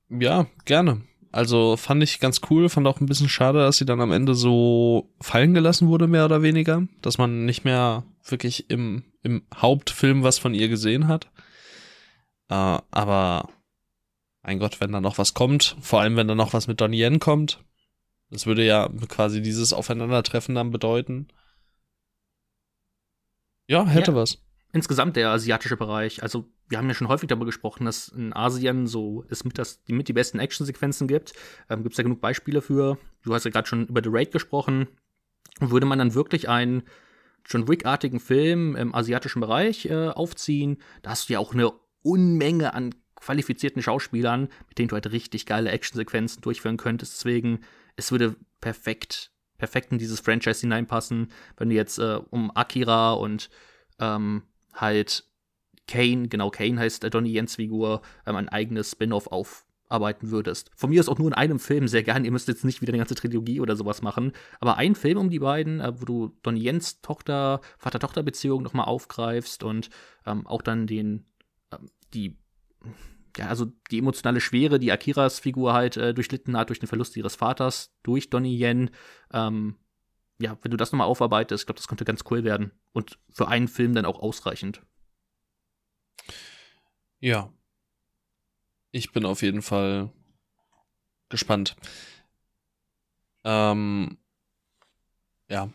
Ja, 0.08 0.46
gerne. 0.66 1.02
Also 1.32 1.76
fand 1.76 2.00
ich 2.04 2.20
ganz 2.20 2.40
cool, 2.48 2.68
fand 2.68 2.86
auch 2.86 3.00
ein 3.00 3.06
bisschen 3.06 3.28
schade, 3.28 3.58
dass 3.58 3.76
sie 3.76 3.84
dann 3.84 4.00
am 4.00 4.12
Ende 4.12 4.36
so 4.36 5.12
fallen 5.20 5.52
gelassen 5.52 5.88
wurde, 5.88 6.06
mehr 6.06 6.24
oder 6.24 6.42
weniger. 6.42 6.86
Dass 7.02 7.18
man 7.18 7.44
nicht 7.44 7.64
mehr 7.64 8.04
wirklich 8.22 8.70
im, 8.70 9.02
im 9.24 9.42
Hauptfilm 9.52 10.22
was 10.22 10.38
von 10.38 10.54
ihr 10.54 10.68
gesehen 10.68 11.08
hat. 11.08 11.28
Äh, 12.50 12.78
aber 12.92 13.48
mein 14.44 14.60
Gott, 14.60 14.80
wenn 14.80 14.92
da 14.92 15.00
noch 15.00 15.18
was 15.18 15.34
kommt, 15.34 15.74
vor 15.80 16.02
allem 16.02 16.14
wenn 16.14 16.28
da 16.28 16.36
noch 16.36 16.52
was 16.52 16.68
mit 16.68 16.80
Donnie 16.80 17.02
Yen 17.02 17.18
kommt, 17.18 17.64
das 18.30 18.46
würde 18.46 18.64
ja 18.64 18.88
quasi 19.08 19.42
dieses 19.42 19.72
Aufeinandertreffen 19.72 20.54
dann 20.54 20.70
bedeuten. 20.70 21.28
Ja, 23.66 23.86
hätte 23.86 24.12
ja. 24.12 24.16
was 24.16 24.38
insgesamt 24.72 25.16
der 25.16 25.30
asiatische 25.30 25.76
Bereich, 25.76 26.22
also 26.22 26.46
wir 26.68 26.78
haben 26.78 26.88
ja 26.88 26.94
schon 26.94 27.08
häufig 27.08 27.28
darüber 27.28 27.46
gesprochen, 27.46 27.86
dass 27.86 28.08
in 28.08 28.34
Asien 28.34 28.86
so 28.86 29.24
es 29.30 29.44
mit, 29.44 29.58
das, 29.58 29.82
die, 29.84 29.92
mit 29.92 30.08
die 30.08 30.12
besten 30.12 30.38
Actionsequenzen 30.38 31.08
gibt. 31.08 31.32
Ähm, 31.70 31.82
gibt 31.82 31.94
es 31.94 31.98
ja 31.98 32.04
genug 32.04 32.20
Beispiele 32.20 32.60
für. 32.60 32.98
Du 33.22 33.34
hast 33.34 33.44
ja 33.44 33.50
gerade 33.50 33.66
schon 33.66 33.86
über 33.86 34.02
The 34.02 34.10
Raid 34.12 34.32
gesprochen. 34.32 34.86
Würde 35.60 35.86
man 35.86 35.98
dann 35.98 36.14
wirklich 36.14 36.48
einen 36.48 36.82
John 37.46 37.66
Wick-artigen 37.68 38.20
Film 38.20 38.76
im 38.76 38.94
asiatischen 38.94 39.40
Bereich 39.40 39.86
äh, 39.86 40.08
aufziehen, 40.08 40.76
da 41.00 41.10
hast 41.10 41.28
du 41.28 41.32
ja 41.32 41.38
auch 41.38 41.54
eine 41.54 41.72
Unmenge 42.02 42.74
an 42.74 42.94
qualifizierten 43.16 43.82
Schauspielern, 43.82 44.48
mit 44.68 44.78
denen 44.78 44.88
du 44.88 44.94
halt 44.94 45.10
richtig 45.10 45.46
geile 45.46 45.70
Actionsequenzen 45.70 46.42
durchführen 46.42 46.76
könntest. 46.76 47.14
Deswegen, 47.14 47.60
es 47.98 48.12
würde 48.12 48.36
perfekt, 48.60 49.32
perfekt 49.58 49.92
in 49.92 49.98
dieses 49.98 50.20
Franchise 50.20 50.60
hineinpassen, 50.60 51.32
wenn 51.56 51.68
du 51.68 51.74
jetzt 51.74 51.98
äh, 51.98 52.20
um 52.30 52.50
Akira 52.54 53.12
und 53.12 53.50
ähm, 53.98 54.44
halt 54.72 55.24
Kane, 55.88 56.28
genau 56.28 56.50
Kane 56.50 56.78
heißt 56.78 57.02
der 57.02 57.10
Donnie 57.10 57.32
Jens 57.32 57.56
Figur, 57.56 58.02
ähm, 58.24 58.36
ein 58.36 58.48
eigenes 58.48 58.92
Spin-off 58.92 59.26
aufarbeiten 59.26 60.30
würdest. 60.30 60.70
Von 60.76 60.90
mir 60.90 61.00
ist 61.00 61.08
auch 61.08 61.18
nur 61.18 61.26
in 61.26 61.34
einem 61.34 61.58
Film 61.58 61.88
sehr 61.88 62.04
gern. 62.04 62.24
Ihr 62.24 62.30
müsst 62.30 62.46
jetzt 62.46 62.64
nicht 62.64 62.80
wieder 62.80 62.92
eine 62.92 62.98
ganze 62.98 63.16
Trilogie 63.16 63.60
oder 63.60 63.74
sowas 63.74 64.00
machen, 64.00 64.32
aber 64.60 64.76
ein 64.76 64.94
Film 64.94 65.18
um 65.18 65.30
die 65.30 65.40
beiden, 65.40 65.80
äh, 65.80 66.00
wo 66.00 66.04
du 66.04 66.36
Donnie 66.42 66.62
Jens 66.62 67.00
Tochter, 67.00 67.60
Vater-Tochter-Beziehung 67.78 68.62
nochmal 68.62 68.86
aufgreifst 68.86 69.64
und 69.64 69.90
ähm, 70.24 70.46
auch 70.46 70.62
dann 70.62 70.86
den, 70.86 71.26
ähm, 71.72 71.90
die 72.14 72.38
ja, 73.38 73.46
also 73.46 73.66
die 73.90 73.98
emotionale 73.98 74.40
Schwere, 74.40 74.80
die 74.80 74.90
Akiras 74.90 75.38
Figur 75.38 75.72
halt 75.72 75.96
äh, 75.96 76.12
durchlitten 76.12 76.56
hat 76.56 76.70
durch 76.70 76.80
den 76.80 76.88
Verlust 76.88 77.16
ihres 77.16 77.36
Vaters, 77.36 77.94
durch 78.02 78.30
Donnie 78.30 78.58
Yen. 78.60 78.90
Ähm, 79.32 79.76
ja, 80.40 80.58
wenn 80.62 80.72
du 80.72 80.76
das 80.76 80.90
nochmal 80.90 81.06
aufarbeitest, 81.06 81.62
ich 81.62 81.66
glaube, 81.66 81.78
das 81.78 81.88
könnte 81.88 82.04
ganz 82.04 82.24
cool 82.30 82.42
werden. 82.42 82.72
Und 82.92 83.18
für 83.30 83.48
einen 83.48 83.68
Film 83.68 83.94
dann 83.94 84.04
auch 84.04 84.18
ausreichend. 84.20 84.82
Ja. 87.20 87.52
Ich 88.90 89.12
bin 89.12 89.24
auf 89.24 89.42
jeden 89.42 89.62
Fall 89.62 90.12
gespannt. 91.28 91.76
Ähm, 93.44 94.18
ja. 95.48 95.70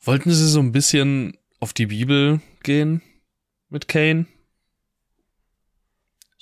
Wollten 0.00 0.30
Sie 0.30 0.48
so 0.48 0.60
ein 0.60 0.72
bisschen 0.72 1.36
auf 1.60 1.72
die 1.72 1.86
Bibel 1.86 2.40
gehen 2.62 3.02
mit 3.68 3.86
Kane? 3.86 4.26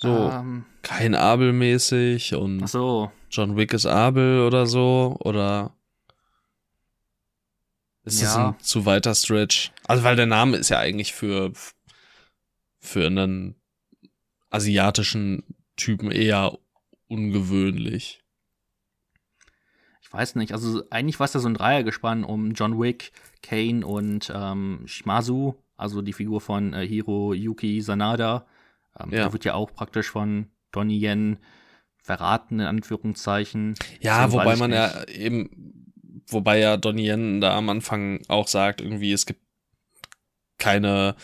So 0.05 0.31
Ähm, 0.31 0.65
kein 0.81 1.15
Abel 1.15 1.51
mäßig 1.53 2.35
und 2.35 2.67
so. 2.67 3.11
John 3.31 3.57
Wick 3.57 3.73
ist 3.73 3.85
Abel 3.85 4.41
oder 4.41 4.65
so 4.65 5.17
oder 5.19 5.73
ist 8.03 8.21
das 8.21 8.35
Ja. 8.35 8.49
ein 8.49 8.59
zu 8.59 8.85
weiter 8.85 9.15
Stretch? 9.15 9.71
Also 9.87 10.03
weil 10.03 10.15
der 10.15 10.27
Name 10.27 10.57
ist 10.57 10.69
ja 10.69 10.79
eigentlich 10.79 11.13
für 11.13 11.51
für 12.79 13.07
einen 13.07 13.55
asiatischen 14.51 15.43
Typen 15.75 16.11
eher 16.11 16.57
ungewöhnlich. 17.07 18.21
Ich 20.01 20.13
weiß 20.13 20.35
nicht, 20.35 20.53
also 20.53 20.83
eigentlich 20.91 21.19
war 21.19 21.25
es 21.25 21.33
ja 21.33 21.39
so 21.39 21.47
ein 21.49 21.55
Dreiergespann 21.55 22.23
um 22.23 22.51
John 22.53 22.79
Wick, 22.79 23.11
Kane 23.41 23.85
und 23.85 24.31
ähm, 24.33 24.83
Shimazu, 24.85 25.55
also 25.75 26.01
die 26.01 26.13
Figur 26.13 26.39
von 26.41 26.73
äh, 26.73 26.87
Hiro 26.87 27.33
Yuki 27.33 27.81
Sanada. 27.81 28.45
Ähm, 28.99 29.11
Ja. 29.11 29.23
Der 29.23 29.33
wird 29.33 29.45
ja 29.45 29.53
auch 29.53 29.73
praktisch 29.73 30.09
von 30.09 30.47
Donnie 30.71 30.99
Yen 31.03 31.37
verraten, 31.97 32.59
in 32.59 32.65
Anführungszeichen. 32.65 33.75
Ja, 34.01 34.25
Deswegen 34.25 34.33
wobei 34.43 34.55
man 34.57 34.69
nicht. 34.71 34.79
ja 34.79 35.03
eben, 35.07 35.91
wobei 36.27 36.59
ja 36.59 36.77
Donnie 36.77 37.07
Yen 37.09 37.41
da 37.41 37.55
am 37.57 37.69
Anfang 37.69 38.21
auch 38.27 38.47
sagt, 38.47 38.81
irgendwie, 38.81 39.11
es 39.11 39.25
gibt 39.25 39.41
keine, 40.57 41.15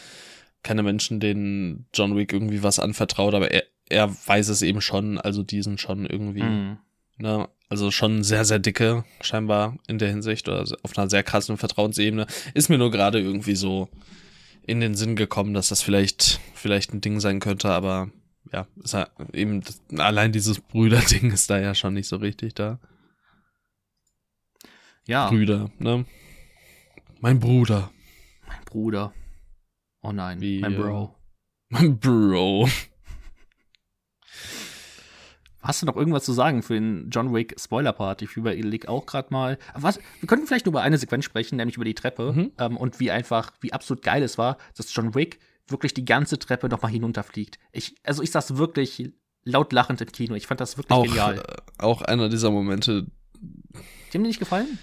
keine 0.63 0.83
Menschen, 0.83 1.19
denen 1.19 1.87
John 1.93 2.15
Wick 2.15 2.33
irgendwie 2.33 2.63
was 2.63 2.79
anvertraut, 2.79 3.33
aber 3.33 3.51
er, 3.51 3.63
er 3.89 4.09
weiß 4.27 4.49
es 4.49 4.61
eben 4.61 4.81
schon, 4.81 5.17
also 5.17 5.43
die 5.43 5.61
sind 5.61 5.79
schon 5.79 6.05
irgendwie, 6.05 6.43
Mhm. 6.43 6.77
ne, 7.17 7.47
also 7.69 7.89
schon 7.91 8.23
sehr, 8.23 8.43
sehr 8.45 8.59
dicke, 8.59 9.05
scheinbar 9.21 9.77
in 9.87 9.97
der 9.97 10.09
Hinsicht, 10.09 10.49
oder 10.49 10.65
auf 10.83 10.97
einer 10.97 11.09
sehr 11.09 11.23
krassen 11.23 11.57
Vertrauensebene. 11.57 12.25
Ist 12.53 12.69
mir 12.69 12.77
nur 12.77 12.91
gerade 12.91 13.19
irgendwie 13.21 13.55
so 13.55 13.87
in 14.65 14.79
den 14.79 14.95
Sinn 14.95 15.15
gekommen, 15.15 15.53
dass 15.53 15.69
das 15.69 15.81
vielleicht, 15.81 16.39
vielleicht 16.53 16.93
ein 16.93 17.01
Ding 17.01 17.19
sein 17.19 17.39
könnte, 17.39 17.69
aber 17.69 18.11
ja, 18.51 18.67
ist 18.83 18.93
ja 18.93 19.07
eben, 19.33 19.63
allein 19.97 20.31
dieses 20.31 20.59
Brüderding 20.59 21.31
ist 21.31 21.49
da 21.49 21.59
ja 21.59 21.73
schon 21.73 21.93
nicht 21.93 22.07
so 22.07 22.17
richtig 22.17 22.53
da. 22.55 22.79
Ja, 25.07 25.29
Brüder, 25.29 25.71
ne? 25.79 26.05
Mein 27.19 27.39
Bruder. 27.39 27.91
mein 28.47 28.63
Bruder. 28.65 29.13
Oh 30.01 30.11
nein, 30.11 30.41
Wie, 30.41 30.59
mein 30.59 30.73
äh, 30.73 30.77
Bro. 30.77 31.15
Mein 31.69 31.99
Bro. 31.99 32.67
Hast 35.61 35.81
du 35.81 35.85
noch 35.85 35.95
irgendwas 35.95 36.23
zu 36.23 36.33
sagen 36.33 36.63
für 36.63 36.73
den 36.73 37.09
John 37.09 37.33
Wick 37.33 37.55
Spoiler-Part? 37.59 38.21
Ich 38.23 38.35
überlege 38.35 38.89
auch 38.89 39.05
gerade 39.05 39.27
mal. 39.31 39.57
Was, 39.75 39.99
wir 40.19 40.27
könnten 40.27 40.47
vielleicht 40.47 40.65
nur 40.65 40.71
über 40.71 40.81
eine 40.81 40.97
Sequenz 40.97 41.25
sprechen, 41.25 41.57
nämlich 41.57 41.75
über 41.75 41.85
die 41.85 41.93
Treppe. 41.93 42.33
Mhm. 42.33 42.51
Ähm, 42.57 42.77
und 42.77 42.99
wie 42.99 43.11
einfach, 43.11 43.51
wie 43.61 43.73
absolut 43.73 44.03
geil 44.03 44.23
es 44.23 44.37
war, 44.37 44.57
dass 44.75 44.93
John 44.93 45.13
Wick 45.13 45.39
wirklich 45.67 45.93
die 45.93 46.05
ganze 46.05 46.39
Treppe 46.39 46.67
nochmal 46.69 46.91
hinunterfliegt. 46.91 47.59
Ich, 47.71 47.95
also 48.03 48.23
ich 48.23 48.31
saß 48.31 48.57
wirklich 48.57 49.11
laut 49.43 49.71
lachend 49.73 50.01
im 50.01 50.11
Kino. 50.11 50.35
Ich 50.35 50.47
fand 50.47 50.61
das 50.61 50.77
wirklich 50.77 50.97
Auch, 50.97 51.03
genial. 51.03 51.37
äh, 51.37 51.83
auch 51.83 52.01
einer 52.01 52.29
dieser 52.29 52.51
Momente. 52.51 53.07
Die 53.41 54.17
haben 54.17 54.23
dir 54.23 54.29
nicht 54.29 54.39
gefallen? 54.39 54.79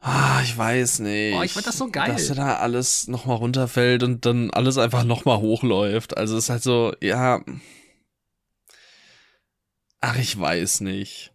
Ah, 0.00 0.40
ich 0.42 0.56
weiß 0.58 0.98
nicht. 1.00 1.36
Oh, 1.36 1.42
ich 1.42 1.52
fand 1.52 1.66
das 1.66 1.78
so 1.78 1.88
geil. 1.88 2.12
Dass 2.12 2.26
da 2.26 2.56
alles 2.56 3.06
nochmal 3.06 3.36
runterfällt 3.36 4.02
und 4.02 4.26
dann 4.26 4.50
alles 4.50 4.76
einfach 4.76 5.04
nochmal 5.04 5.38
hochläuft. 5.38 6.16
Also 6.16 6.36
es 6.36 6.44
ist 6.44 6.50
halt 6.50 6.62
so, 6.62 6.92
ja. 7.00 7.40
Ach, 10.04 10.18
ich 10.18 10.38
weiß 10.38 10.80
nicht. 10.80 11.32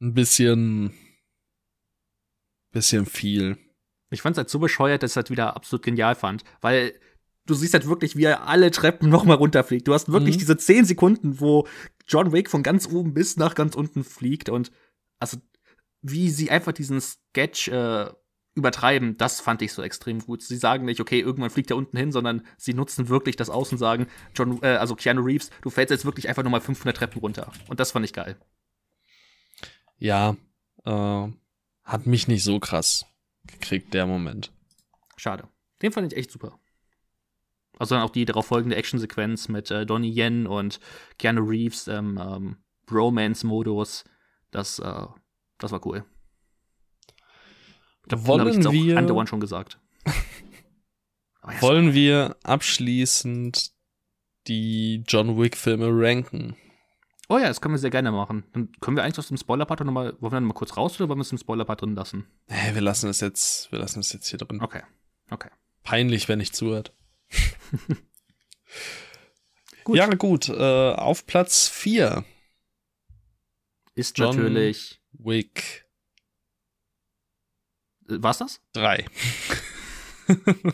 Ein 0.00 0.14
bisschen. 0.14 0.94
Bisschen 2.72 3.06
viel. 3.06 3.58
Ich 4.10 4.22
fand 4.22 4.34
es 4.34 4.38
halt 4.38 4.50
so 4.50 4.58
bescheuert, 4.58 5.02
dass 5.02 5.10
ich 5.10 5.12
es 5.12 5.16
halt 5.16 5.30
wieder 5.30 5.56
absolut 5.56 5.84
genial 5.84 6.14
fand. 6.14 6.44
Weil 6.60 6.98
du 7.46 7.54
siehst 7.54 7.74
halt 7.74 7.86
wirklich, 7.88 8.16
wie 8.16 8.24
er 8.24 8.46
alle 8.46 8.70
Treppen 8.70 9.08
nochmal 9.10 9.36
runterfliegt. 9.36 9.86
Du 9.88 9.94
hast 9.94 10.10
wirklich 10.10 10.36
Mhm. 10.36 10.40
diese 10.40 10.56
10 10.56 10.84
Sekunden, 10.84 11.40
wo 11.40 11.66
John 12.06 12.32
Wick 12.32 12.48
von 12.50 12.62
ganz 12.62 12.86
oben 12.86 13.14
bis 13.14 13.36
nach 13.36 13.54
ganz 13.54 13.74
unten 13.74 14.04
fliegt. 14.04 14.48
Und 14.48 14.70
also, 15.18 15.38
wie 16.02 16.30
sie 16.30 16.50
einfach 16.50 16.72
diesen 16.72 17.00
Sketch 17.00 17.68
äh, 17.68 18.10
übertreiben, 18.54 19.16
das 19.16 19.40
fand 19.40 19.62
ich 19.62 19.72
so 19.72 19.82
extrem 19.82 20.20
gut. 20.20 20.42
Sie 20.42 20.56
sagen 20.56 20.84
nicht, 20.84 21.00
okay, 21.00 21.20
irgendwann 21.20 21.50
fliegt 21.50 21.70
er 21.70 21.76
unten 21.76 21.96
hin, 21.96 22.12
sondern 22.12 22.46
sie 22.56 22.74
nutzen 22.74 23.08
wirklich 23.08 23.36
das 23.36 23.50
Aus 23.50 23.72
und 23.72 23.78
sagen, 23.78 24.06
John, 24.34 24.60
äh, 24.62 24.76
also 24.76 24.94
Keanu 24.94 25.22
Reeves, 25.22 25.50
du 25.62 25.70
fällst 25.70 25.90
jetzt 25.90 26.04
wirklich 26.04 26.28
einfach 26.28 26.44
nochmal 26.44 26.60
500 26.60 26.96
Treppen 26.96 27.20
runter. 27.20 27.52
Und 27.68 27.80
das 27.80 27.90
fand 27.90 28.04
ich 28.04 28.12
geil. 28.12 28.36
Ja, 29.98 30.36
äh, 30.84 31.28
hat 31.82 32.06
mich 32.06 32.28
nicht 32.28 32.44
so 32.44 32.60
krass 32.60 33.06
gekriegt, 33.46 33.92
der 33.92 34.06
Moment. 34.06 34.52
Schade. 35.16 35.48
Den 35.82 35.92
fand 35.92 36.12
ich 36.12 36.18
echt 36.18 36.30
super. 36.30 36.58
Also 37.78 37.96
dann 37.96 38.04
auch 38.04 38.10
die 38.10 38.24
darauf 38.24 38.46
folgende 38.46 38.76
Actionsequenz 38.76 39.48
mit 39.48 39.70
äh, 39.70 39.84
Donnie 39.84 40.14
Yen 40.16 40.46
und 40.46 40.78
Keanu 41.18 41.42
Reeves 41.42 41.88
im 41.88 42.18
ähm, 42.18 42.56
Bromance-Modus. 42.86 44.04
Das, 44.52 44.78
äh, 44.78 45.06
das 45.58 45.72
war 45.72 45.84
cool. 45.86 46.04
Ich 48.04 48.08
glaub, 48.08 48.26
Wollen 48.26 48.48
ich 48.66 48.70
wir- 48.72 48.98
andauernd 48.98 49.28
schon 49.28 49.40
gesagt. 49.40 49.78
Wollen 51.60 51.92
wir 51.94 52.36
abschließend 52.42 53.72
die 54.46 55.02
John 55.06 55.38
Wick-Filme 55.38 55.88
ranken? 55.90 56.56
oh 57.30 57.38
ja, 57.38 57.48
das 57.48 57.60
können 57.62 57.74
wir 57.74 57.78
sehr 57.78 57.90
gerne 57.90 58.12
machen. 58.12 58.44
Dann 58.52 58.70
können 58.80 58.96
wir 58.98 59.02
eigentlich 59.02 59.18
aus 59.18 59.28
dem 59.28 59.38
Spoiler-Part 59.38 59.80
nochmal, 59.80 60.12
wollen 60.20 60.32
wir 60.32 60.36
dann 60.36 60.44
mal 60.44 60.52
kurz 60.52 60.76
raus 60.76 61.00
oder 61.00 61.08
wollen 61.08 61.18
wir 61.18 61.22
es 61.22 61.32
im 61.32 61.38
Spoiler-Part 61.38 61.80
drin 61.80 61.94
lassen? 61.94 62.26
Hey, 62.48 62.74
wir 62.74 62.82
lassen 62.82 63.08
es 63.08 63.20
jetzt, 63.20 63.72
wir 63.72 63.78
lassen 63.78 64.00
es 64.00 64.12
jetzt 64.12 64.28
hier 64.28 64.38
drin. 64.38 64.60
Okay. 64.60 64.82
Okay. 65.30 65.48
Peinlich, 65.82 66.28
wenn 66.28 66.38
nicht 66.38 66.54
zuhört. 66.54 66.92
Gut. 69.84 69.96
Ja, 69.96 70.06
gut. 70.14 70.48
Äh, 70.48 70.54
auf 70.94 71.26
Platz 71.26 71.68
4 71.68 72.24
Ist 73.94 74.18
John- 74.18 74.34
natürlich. 74.36 75.00
Wick 75.12 75.83
war's 78.08 78.38
das? 78.38 78.60
3. 78.72 79.04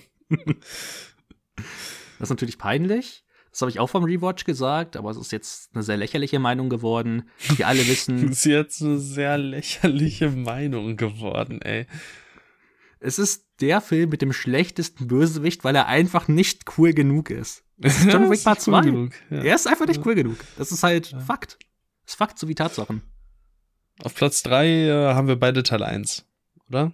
Das 2.18 2.26
ist 2.26 2.30
natürlich 2.30 2.58
peinlich. 2.58 3.24
Das 3.50 3.62
habe 3.62 3.70
ich 3.70 3.80
auch 3.80 3.88
vom 3.88 4.04
Rewatch 4.04 4.44
gesagt, 4.44 4.96
aber 4.96 5.10
es 5.10 5.16
ist 5.16 5.32
jetzt 5.32 5.70
eine 5.74 5.82
sehr 5.82 5.96
lächerliche 5.96 6.38
Meinung 6.38 6.68
geworden. 6.68 7.28
Wir 7.56 7.66
alle 7.66 7.84
wissen, 7.86 8.28
ist 8.30 8.44
jetzt 8.44 8.82
eine 8.82 8.98
sehr 8.98 9.38
lächerliche 9.38 10.30
Meinung 10.30 10.96
geworden, 10.96 11.60
ey. 11.62 11.86
es 13.00 13.18
ist 13.18 13.46
der 13.60 13.80
Film 13.80 14.10
mit 14.10 14.22
dem 14.22 14.32
schlechtesten 14.32 15.08
Bösewicht, 15.08 15.64
weil 15.64 15.74
er 15.74 15.86
einfach 15.86 16.28
nicht 16.28 16.78
cool 16.78 16.92
genug 16.92 17.30
ist. 17.30 17.64
Das 17.78 17.98
ist 17.98 18.04
John 18.12 18.30
Wick 18.30 18.44
Part 18.44 18.58
cool 18.58 18.74
2. 18.74 18.80
genug, 18.82 19.12
ja. 19.30 19.42
Er 19.42 19.54
ist 19.56 19.66
einfach 19.66 19.86
nicht 19.86 20.04
cool 20.06 20.14
genug. 20.14 20.36
Das 20.56 20.70
ist 20.70 20.82
halt 20.82 21.10
Ja. 21.10 21.20
Fakt. 21.20 21.58
Das 22.04 22.12
ist 22.12 22.18
Fakt, 22.18 22.38
so 22.38 22.46
wie 22.48 22.54
Tatsachen. 22.54 23.02
Auf 24.04 24.14
Platz 24.14 24.42
3 24.44 24.66
äh, 24.66 25.14
haben 25.14 25.26
wir 25.28 25.36
beide 25.36 25.62
Teil 25.62 25.82
1, 25.82 26.24
oder? 26.68 26.92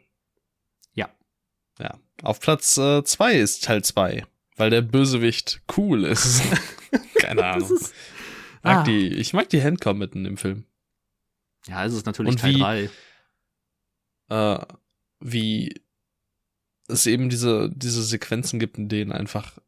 Ja. 1.79 1.99
Auf 2.23 2.41
Platz 2.41 2.75
2 2.75 3.35
ist 3.35 3.65
Teil 3.65 3.83
2, 3.85 4.25
weil 4.57 4.71
der 4.71 4.83
Bösewicht 4.83 5.61
cool 5.77 6.05
ist. 6.05 6.43
Keine 7.17 7.45
Ahnung. 7.45 7.71
Ist, 7.75 7.95
mag 8.63 8.79
Ah. 8.79 8.83
die, 8.85 9.09
ich 9.09 9.33
mag 9.33 9.49
die 9.51 9.63
Handcom-Mitten 9.63 10.25
im 10.25 10.37
Film. 10.37 10.65
ja, 11.69 11.85
es 11.85 11.93
ist 11.95 12.07
natürlich 12.07 12.33
Und 12.33 12.41
Teil 12.41 12.55
wie- 12.55 12.61
3. 12.61 12.91
Äh, 14.29 14.67
wie 15.21 15.81
es 16.89 17.07
eben 17.07 17.29
diese, 17.29 17.71
diese 17.75 18.03
Sequenzen 18.03 18.59
gibt, 18.59 18.79
in 18.79 18.89
denen 18.89 19.13
einfach 19.13 19.59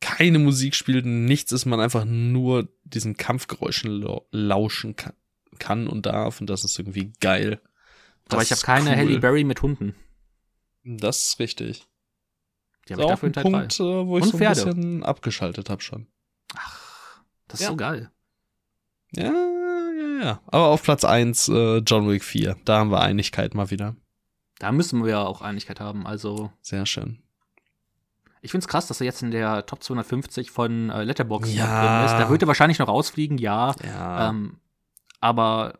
keine 0.00 0.38
Musik 0.40 0.74
spielt, 0.74 1.06
nichts 1.06 1.52
ist, 1.52 1.64
man 1.64 1.80
einfach 1.80 2.04
nur 2.04 2.68
diesen 2.84 3.16
Kampfgeräuschen 3.16 4.04
lauschen 4.32 4.96
kann, 4.96 5.12
kann 5.58 5.86
und 5.86 6.06
darf 6.06 6.40
und 6.40 6.48
das 6.50 6.64
ist 6.64 6.78
irgendwie 6.78 7.12
geil. 7.20 7.60
Das 8.24 8.34
Aber 8.34 8.42
ich 8.42 8.50
habe 8.50 8.60
keine 8.62 8.90
cool. 8.90 8.96
Halle 8.96 9.18
Berry 9.20 9.44
mit 9.44 9.62
Hunden. 9.62 9.94
Das 10.84 11.28
ist 11.28 11.38
richtig. 11.38 11.86
Die 12.88 12.94
habe 12.94 13.02
ich 13.02 13.08
dafür 13.08 13.28
ein 13.28 13.42
Punkt, 13.42 13.80
äh, 13.80 14.06
wo 14.06 14.18
ich 14.18 14.24
und 14.24 14.30
so 14.30 14.36
ein 14.36 14.38
Pferde. 14.38 14.64
bisschen 14.64 15.02
abgeschaltet 15.04 15.70
habe 15.70 15.82
schon. 15.82 16.08
Ach, 16.56 17.22
das 17.48 17.60
ist 17.60 17.64
ja. 17.64 17.70
so 17.70 17.76
geil. 17.76 18.10
Ja, 19.14 19.24
ja, 19.32 20.24
ja. 20.24 20.40
Aber 20.46 20.68
auf 20.68 20.82
Platz 20.82 21.04
1 21.04 21.48
äh, 21.48 21.78
John 21.78 22.08
Wick 22.08 22.24
4. 22.24 22.56
Da 22.64 22.78
haben 22.78 22.90
wir 22.90 23.00
Einigkeit 23.00 23.54
mal 23.54 23.70
wieder. 23.70 23.94
Da 24.58 24.72
müssen 24.72 25.04
wir 25.04 25.10
ja 25.10 25.22
auch 25.22 25.42
Einigkeit 25.42 25.80
haben, 25.80 26.06
also. 26.06 26.52
Sehr 26.60 26.86
schön. 26.86 27.22
Ich 28.40 28.50
finde 28.50 28.64
es 28.64 28.68
krass, 28.68 28.88
dass 28.88 29.00
er 29.00 29.04
jetzt 29.04 29.22
in 29.22 29.30
der 29.30 29.66
Top 29.66 29.82
250 29.82 30.50
von 30.50 30.90
äh, 30.90 31.04
Letterboxd 31.04 31.54
ja. 31.54 31.64
drin 31.64 32.06
ist. 32.06 32.20
Da 32.20 32.28
wird 32.28 32.42
er 32.42 32.48
wahrscheinlich 32.48 32.80
noch 32.80 32.88
rausfliegen, 32.88 33.38
ja. 33.38 33.74
ja. 33.84 34.30
Ähm, 34.30 34.58
aber 35.20 35.78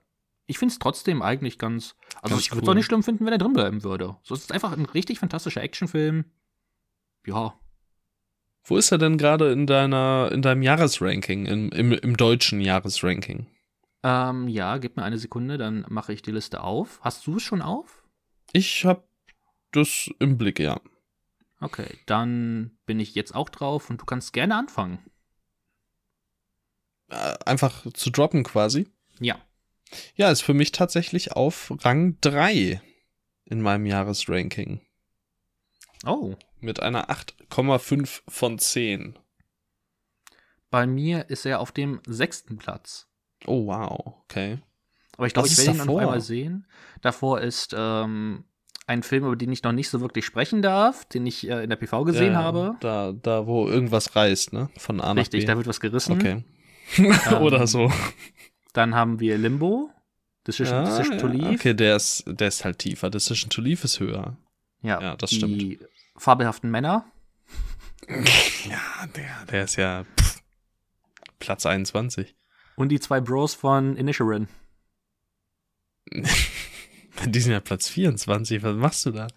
ich 0.52 0.58
finde 0.58 0.72
es 0.72 0.78
trotzdem 0.78 1.22
eigentlich 1.22 1.58
ganz. 1.58 1.96
Also, 2.20 2.34
ganz 2.34 2.44
ich 2.44 2.50
würde 2.50 2.60
es 2.60 2.68
cool. 2.68 2.72
auch 2.72 2.74
nicht 2.74 2.84
schlimm 2.84 3.02
finden, 3.02 3.24
wenn 3.24 3.32
er 3.32 3.38
drin 3.38 3.54
bleiben 3.54 3.82
würde. 3.84 4.18
So, 4.22 4.34
es 4.34 4.42
ist 4.42 4.52
einfach 4.52 4.76
ein 4.76 4.84
richtig 4.84 5.18
fantastischer 5.18 5.62
Actionfilm. 5.62 6.26
Ja. 7.26 7.58
Wo 8.62 8.76
ist 8.76 8.92
er 8.92 8.98
denn 8.98 9.16
gerade 9.16 9.50
in 9.50 9.66
deiner, 9.66 10.28
in 10.30 10.42
deinem 10.42 10.60
Jahresranking, 10.60 11.46
im, 11.46 11.70
im, 11.70 11.92
im 11.92 12.16
deutschen 12.18 12.60
Jahresranking? 12.60 13.46
Ähm, 14.02 14.46
ja, 14.46 14.76
gib 14.76 14.98
mir 14.98 15.04
eine 15.04 15.16
Sekunde, 15.16 15.56
dann 15.56 15.86
mache 15.88 16.12
ich 16.12 16.20
die 16.20 16.32
Liste 16.32 16.60
auf. 16.60 17.00
Hast 17.00 17.26
du 17.26 17.36
es 17.38 17.42
schon 17.42 17.62
auf? 17.62 18.04
Ich 18.52 18.84
habe 18.84 19.04
das 19.70 20.10
im 20.18 20.36
Blick, 20.36 20.60
ja. 20.60 20.78
Okay, 21.60 21.98
dann 22.04 22.76
bin 22.84 23.00
ich 23.00 23.14
jetzt 23.14 23.34
auch 23.34 23.48
drauf 23.48 23.88
und 23.88 24.02
du 24.02 24.04
kannst 24.04 24.34
gerne 24.34 24.56
anfangen. 24.56 24.98
Äh, 27.08 27.38
einfach 27.46 27.90
zu 27.94 28.10
droppen 28.10 28.42
quasi? 28.42 28.86
Ja. 29.18 29.36
Ja, 30.14 30.30
ist 30.30 30.42
für 30.42 30.54
mich 30.54 30.72
tatsächlich 30.72 31.32
auf 31.32 31.72
Rang 31.80 32.16
3 32.20 32.80
in 33.44 33.60
meinem 33.60 33.86
Jahresranking. 33.86 34.80
Oh. 36.06 36.34
Mit 36.60 36.80
einer 36.80 37.10
8,5 37.10 38.22
von 38.28 38.58
10. 38.58 39.18
Bei 40.70 40.86
mir 40.86 41.28
ist 41.28 41.44
er 41.44 41.60
auf 41.60 41.72
dem 41.72 42.00
sechsten 42.06 42.56
Platz. 42.56 43.08
Oh, 43.46 43.66
wow. 43.66 44.14
Okay. 44.24 44.58
Aber 45.16 45.26
ich 45.26 45.34
glaube, 45.34 45.48
ich 45.48 45.58
werde 45.58 45.72
ihn 45.72 45.84
noch 45.84 45.98
einmal 45.98 46.20
sehen. 46.20 46.66
Davor 47.02 47.40
ist 47.40 47.74
ähm, 47.76 48.44
ein 48.86 49.02
Film, 49.02 49.24
über 49.24 49.36
den 49.36 49.52
ich 49.52 49.62
noch 49.62 49.72
nicht 49.72 49.90
so 49.90 50.00
wirklich 50.00 50.24
sprechen 50.24 50.62
darf, 50.62 51.04
den 51.04 51.26
ich 51.26 51.48
äh, 51.48 51.64
in 51.64 51.70
der 51.70 51.76
PV 51.76 52.04
gesehen 52.04 52.32
ja, 52.32 52.42
habe. 52.42 52.76
Da, 52.80 53.12
da, 53.12 53.46
wo 53.46 53.68
irgendwas 53.68 54.16
reißt, 54.16 54.52
ne? 54.52 54.70
Von 54.78 55.00
A 55.00 55.12
Richtig, 55.12 55.44
da 55.44 55.56
wird 55.56 55.66
was 55.66 55.80
gerissen. 55.80 56.12
Okay. 56.12 56.44
ähm, 56.96 57.12
Oder 57.42 57.66
so. 57.66 57.92
Dann 58.72 58.94
haben 58.94 59.20
wir 59.20 59.38
Limbo. 59.38 59.90
Decision, 60.46 60.84
ja, 60.84 60.84
Decision 60.84 61.18
to 61.18 61.26
Leave. 61.28 61.54
Okay, 61.54 61.74
der 61.74 61.96
ist, 61.96 62.24
der 62.26 62.48
ist 62.48 62.64
halt 62.64 62.78
tiefer. 62.78 63.10
Decision 63.10 63.50
to 63.50 63.60
Leave 63.60 63.84
ist 63.84 64.00
höher. 64.00 64.36
Ja, 64.82 65.00
ja 65.00 65.16
das 65.16 65.30
die 65.30 65.36
stimmt. 65.36 65.78
fabelhaften 66.16 66.70
Männer. 66.70 67.04
ja, 68.08 69.06
der, 69.14 69.46
der 69.50 69.64
ist 69.64 69.76
ja 69.76 70.04
pff, 70.18 70.42
Platz 71.38 71.66
21. 71.66 72.34
Und 72.76 72.88
die 72.88 72.98
zwei 72.98 73.20
Bros 73.20 73.54
von 73.54 73.96
Inisherin. 73.96 74.48
die 76.10 77.40
sind 77.40 77.52
ja 77.52 77.60
Platz 77.60 77.88
24. 77.88 78.62
Was 78.62 78.76
machst 78.76 79.06
du 79.06 79.12
da? 79.12 79.28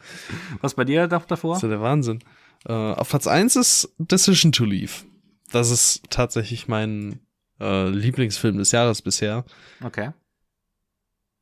Was 0.61 0.73
bei 0.73 0.85
dir 0.85 1.07
noch 1.07 1.25
davor? 1.25 1.55
Das 1.55 1.59
ist 1.59 1.63
ja 1.63 1.69
der 1.69 1.81
Wahnsinn. 1.81 2.23
Uh, 2.67 2.93
auf 2.93 3.09
Platz 3.09 3.27
1 3.27 3.55
ist 3.57 3.93
Decision 3.99 4.51
to 4.51 4.65
Leave. 4.65 5.05
Das 5.51 5.69
ist 5.69 6.01
tatsächlich 6.09 6.67
mein 6.67 7.19
uh, 7.59 7.87
Lieblingsfilm 7.87 8.57
des 8.57 8.71
Jahres 8.71 9.01
bisher. 9.01 9.45
Okay. 9.83 10.11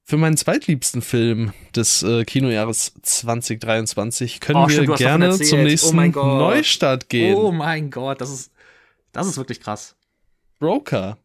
Für 0.06 0.18
meinen 0.18 0.36
zweitliebsten 0.36 1.02
Film 1.02 1.54
des 1.76 2.04
äh, 2.04 2.26
Kinojahres 2.26 2.94
2023 3.02 4.42
können 4.42 4.60
oh, 4.60 4.68
wir 4.68 4.86
gerne 4.96 5.40
zum 5.40 5.60
oh 5.60 5.64
nächsten 5.64 6.16
oh 6.18 6.38
Neustart 6.38 7.08
gehen. 7.08 7.36
Oh 7.36 7.52
mein 7.54 7.90
Gott, 7.90 8.20
das 8.20 8.30
ist, 8.30 8.52
das 9.14 9.28
ist 9.28 9.38
wirklich 9.38 9.62
krass. 9.62 9.96
Broker 10.60 11.18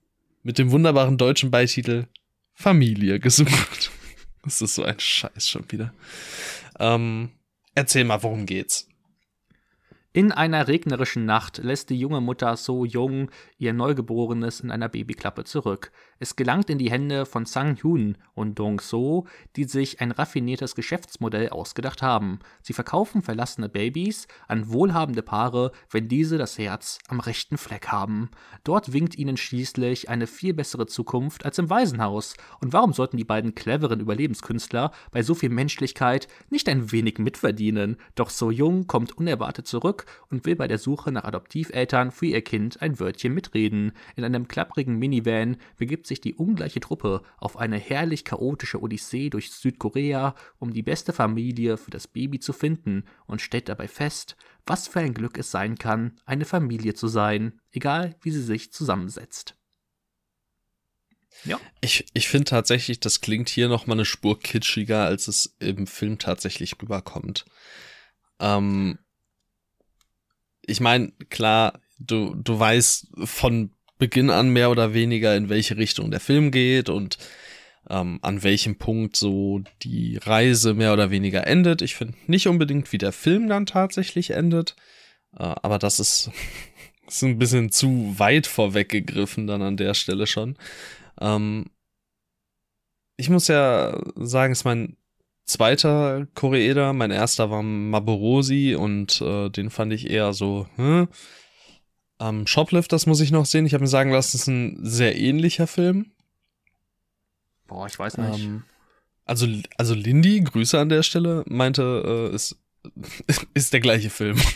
mit 0.45 0.59
dem 0.59 0.71
wunderbaren 0.71 1.19
deutschen 1.19 1.51
Beititel 1.51 2.07
Familie 2.55 3.21
gesucht. 3.21 3.91
Das 4.45 4.63
ist 4.63 4.77
so 4.77 4.85
ein 4.85 4.99
Scheiß 4.99 5.49
schon 5.49 5.71
wieder. 5.71 5.93
Ähm, 6.79 7.33
erzähl 7.75 8.05
mal, 8.05 8.23
worum 8.23 8.47
geht's? 8.47 8.88
In 10.19 10.33
einer 10.33 10.67
regnerischen 10.67 11.27
Nacht 11.27 11.59
lässt 11.59 11.91
die 11.91 12.01
junge 12.01 12.21
Mutter 12.21 12.57
So 12.57 12.85
Jung 12.85 13.31
ihr 13.57 13.73
Neugeborenes 13.73 14.59
in 14.59 14.73
einer 14.73 14.89
Babyklappe 14.89 15.45
zurück. 15.45 15.93
Es 16.21 16.35
gelangt 16.35 16.69
in 16.69 16.79
die 16.79 16.91
Hände 16.91 17.27
von 17.27 17.47
Sang 17.47 17.77
Hyun 17.81 18.19
und 18.35 18.59
Dong 18.59 18.81
So, 18.81 19.27
die 19.55 19.65
sich 19.65 20.01
ein 20.01 20.11
raffiniertes 20.11 20.75
Geschäftsmodell 20.75 21.51
ausgedacht 21.51 22.03
haben. 22.03 22.41
Sie 22.61 22.73
verkaufen 22.73 23.23
verlassene 23.23 23.69
Babys 23.69 24.27
an 24.49 24.73
wohlhabende 24.73 25.23
Paare, 25.23 25.71
wenn 25.91 26.09
diese 26.09 26.37
das 26.37 26.59
Herz 26.59 26.99
am 27.07 27.21
rechten 27.21 27.57
Fleck 27.57 27.89
haben. 27.89 28.31
Dort 28.65 28.93
winkt 28.93 29.17
ihnen 29.17 29.37
schließlich 29.37 30.09
eine 30.09 30.27
viel 30.27 30.55
bessere 30.55 30.87
Zukunft 30.87 31.45
als 31.45 31.59
im 31.59 31.71
Waisenhaus. 31.71 32.35
Und 32.61 32.73
warum 32.73 32.93
sollten 32.93 33.17
die 33.17 33.25
beiden 33.25 33.55
cleveren 33.55 34.01
Überlebenskünstler 34.01 34.91
bei 35.13 35.23
so 35.23 35.37
viel 35.37 35.51
Menschlichkeit 35.51 36.27
nicht 36.51 36.69
ein 36.69 36.91
wenig 36.91 37.19
mitverdienen? 37.19 37.97
Doch 38.17 38.31
So 38.31 38.51
Jung 38.51 38.89
kommt 38.89 39.17
unerwartet 39.17 39.69
zurück 39.69 40.07
und 40.31 40.45
will 40.47 40.57
bei 40.57 40.67
der 40.67 40.79
Suche 40.79 41.13
nach 41.13 41.25
Adoptiveltern 41.25 42.11
für 42.11 42.27
ihr 42.27 42.43
Kind 42.43 42.83
ein 42.83 42.99
Wörtchen 42.99 43.35
mitreden. 43.35 43.93
In 44.17 44.25
einem 44.25 44.49
klapprigen 44.49 44.99
Minivan 44.99 45.59
begibt 45.77 46.08
sich 46.09 46.21
die 46.21 46.35
ungleiche 46.35 46.81
Truppe 46.81 47.23
auf 47.39 47.57
eine 47.57 47.79
herrlich 47.79 48.25
chaotische 48.25 48.81
Odyssee 48.83 49.31
durch 49.31 49.51
Südkorea, 49.51 50.35
um 50.59 50.73
die 50.73 50.83
beste 50.83 51.13
Familie 51.13 51.77
für 51.77 51.91
das 51.91 52.09
Baby 52.09 52.41
zu 52.41 52.53
finden 52.53 53.05
und 53.27 53.41
stellt 53.41 53.69
dabei 53.69 53.89
fest, 53.89 54.37
was 54.67 54.89
für 54.89 55.01
ein 55.01 55.15
Glück 55.15 55.39
es 55.39 55.51
sein 55.51 55.79
kann, 55.79 56.19
eine 56.25 56.45
Familie 56.45 56.95
zu 56.95 57.09
sein, 57.09 57.61
egal 57.71 58.17
wie 58.23 58.31
sie 58.31 58.43
sich 58.43 58.73
zusammensetzt. 58.73 59.55
Ja. 61.45 61.61
Ich, 61.81 62.07
ich 62.15 62.29
finde 62.29 62.47
tatsächlich, 62.47 63.01
das 63.01 63.21
klingt 63.21 63.49
hier 63.49 63.69
noch 63.69 63.87
mal 63.87 63.95
eine 63.95 64.05
Spur 64.05 64.39
kitschiger, 64.41 65.05
als 65.05 65.29
es 65.29 65.57
im 65.61 65.87
Film 65.87 66.19
tatsächlich 66.19 66.75
rüberkommt. 66.81 67.45
Ähm, 68.41 68.99
ich 70.63 70.81
meine, 70.81 71.13
klar, 71.31 71.81
du, 71.99 72.35
du 72.35 72.59
weißt 72.59 73.09
von 73.25 73.71
Beginn 73.99 74.31
an 74.31 74.51
mehr 74.51 74.71
oder 74.71 74.95
weniger, 74.95 75.37
in 75.37 75.49
welche 75.49 75.77
Richtung 75.77 76.11
der 76.11 76.21
Film 76.21 76.51
geht 76.51 76.89
und 76.89 77.19
ähm, 77.91 78.19
an 78.23 78.43
welchem 78.43 78.77
Punkt 78.77 79.17
so 79.17 79.63
die 79.83 80.19
Reise 80.19 80.75
mehr 80.75 80.93
oder 80.93 81.11
weniger 81.11 81.47
endet. 81.47 81.83
Ich 81.83 81.97
finde 81.97 82.15
nicht 82.27 82.49
unbedingt, 82.49 82.93
wie 82.93 82.99
der 82.99 83.13
Film 83.13 83.49
dann 83.49 83.67
tatsächlich 83.67 84.31
endet, 84.31 84.77
äh, 85.37 85.43
aber 85.43 85.79
das 85.79 86.01
ist, 86.01 86.31
ist 87.07 87.23
ein 87.23 87.39
bisschen 87.39 87.71
zu 87.71 88.15
weit 88.19 88.47
vorweggegriffen 88.47 89.47
dann 89.47 89.63
an 89.63 89.77
der 89.77 89.95
Stelle 89.95 90.27
schon. 90.27 90.57
Ähm, 91.21 91.67
ich 93.17 93.31
muss 93.31 93.49
ja 93.49 94.01
sagen, 94.17 94.53
es 94.53 94.61
ist 94.61 94.65
mein 94.65 94.97
zweiter 95.49 96.27
Koreeder. 96.35 96.93
Mein 96.93 97.11
erster 97.11 97.51
war 97.51 97.63
Maborosi 97.63 98.77
und 98.77 99.21
äh, 99.21 99.49
den 99.51 99.71
fand 99.71 99.93
ich 99.93 100.09
eher 100.09 100.33
so, 100.33 100.69
hm. 100.77 101.09
Ähm, 102.21 102.47
Shoplift, 102.47 102.93
das 102.93 103.07
muss 103.07 103.21
ich 103.21 103.31
noch 103.31 103.47
sehen. 103.47 103.67
Ich 103.67 103.75
habe 103.75 103.83
mir 103.83 103.89
sagen 103.89 104.11
lassen, 104.11 104.37
es 104.37 104.43
ist 104.43 104.47
ein 104.49 104.79
sehr 104.83 105.17
ähnlicher 105.17 105.67
Film. 105.67 106.13
Boah, 107.67 107.87
ich 107.87 107.99
weiß 107.99 108.19
nicht. 108.19 108.45
Ähm, 108.45 108.65
also, 109.25 109.47
also 109.77 109.95
Lindy, 109.95 110.41
Grüße 110.41 110.79
an 110.79 110.89
der 110.89 111.03
Stelle, 111.03 111.45
meinte, 111.47 112.31
äh, 112.33 112.35
ist, 112.35 112.57
ist 113.55 113.73
der 113.73 113.81
gleiche 113.81 114.11
Film. 114.11 114.39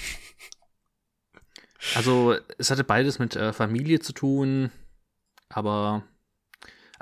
Also, 1.97 2.37
es 2.59 2.71
hatte 2.71 2.85
beides 2.85 3.19
mit 3.19 3.35
äh, 3.35 3.53
Familie 3.53 3.99
zu 3.99 4.13
tun, 4.13 4.71
aber 5.49 6.05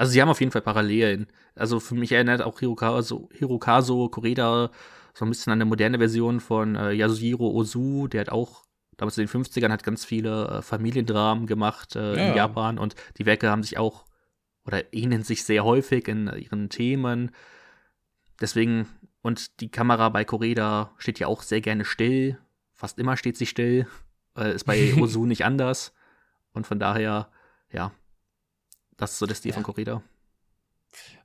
also 0.00 0.12
sie 0.12 0.22
haben 0.22 0.30
auf 0.30 0.40
jeden 0.40 0.50
Fall 0.50 0.62
Parallelen. 0.62 1.26
Also 1.54 1.78
für 1.78 1.94
mich 1.94 2.10
erinnert 2.12 2.40
auch 2.40 2.58
Hirokazo, 2.58 3.28
Hirokazo 3.34 4.08
Koreda 4.08 4.70
so 5.12 5.26
ein 5.26 5.28
bisschen 5.28 5.52
an 5.52 5.58
eine 5.58 5.66
moderne 5.66 5.98
Version 5.98 6.40
von 6.40 6.74
äh, 6.74 6.92
Yasuhiro 6.92 7.50
Ozu, 7.50 8.08
der 8.08 8.22
hat 8.22 8.30
auch 8.30 8.64
damals 9.00 9.16
in 9.16 9.26
den 9.26 9.44
50ern 9.44 9.70
hat 9.70 9.82
ganz 9.82 10.04
viele 10.04 10.48
äh, 10.48 10.62
Familiendramen 10.62 11.46
gemacht 11.46 11.96
äh, 11.96 12.16
ja. 12.16 12.28
in 12.28 12.36
Japan 12.36 12.78
und 12.78 12.94
die 13.16 13.24
Werke 13.24 13.48
haben 13.48 13.62
sich 13.62 13.78
auch 13.78 14.04
oder 14.66 14.92
ähneln 14.92 15.22
sich 15.22 15.44
sehr 15.44 15.64
häufig 15.64 16.06
in 16.06 16.30
ihren 16.36 16.68
Themen. 16.68 17.30
Deswegen, 18.40 18.86
und 19.22 19.60
die 19.60 19.70
Kamera 19.70 20.10
bei 20.10 20.24
Koreda 20.24 20.92
steht 20.98 21.18
ja 21.18 21.28
auch 21.28 21.42
sehr 21.42 21.62
gerne 21.62 21.86
still. 21.86 22.38
Fast 22.74 22.98
immer 22.98 23.16
steht 23.16 23.38
sie 23.38 23.46
still. 23.46 23.86
Äh, 24.36 24.54
ist 24.54 24.64
bei 24.64 24.94
Ozu 25.00 25.24
nicht 25.24 25.46
anders. 25.46 25.94
Und 26.52 26.66
von 26.66 26.78
daher, 26.78 27.28
ja, 27.72 27.92
das 28.98 29.12
ist 29.12 29.18
so 29.18 29.26
der 29.26 29.34
Stil 29.34 29.50
ja. 29.50 29.54
von 29.54 29.62
Corrida. 29.62 30.02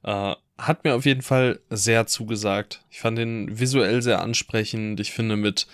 Äh, 0.03 0.35
hat 0.57 0.85
mir 0.85 0.95
auf 0.95 1.05
jeden 1.05 1.23
Fall 1.23 1.59
sehr 1.69 2.07
zugesagt. 2.07 2.85
Ich 2.89 3.01
fand 3.01 3.17
den 3.17 3.59
visuell 3.59 4.01
sehr 4.01 4.21
ansprechend. 4.21 5.01
Ich 5.01 5.11
finde, 5.11 5.35
mit 5.35 5.67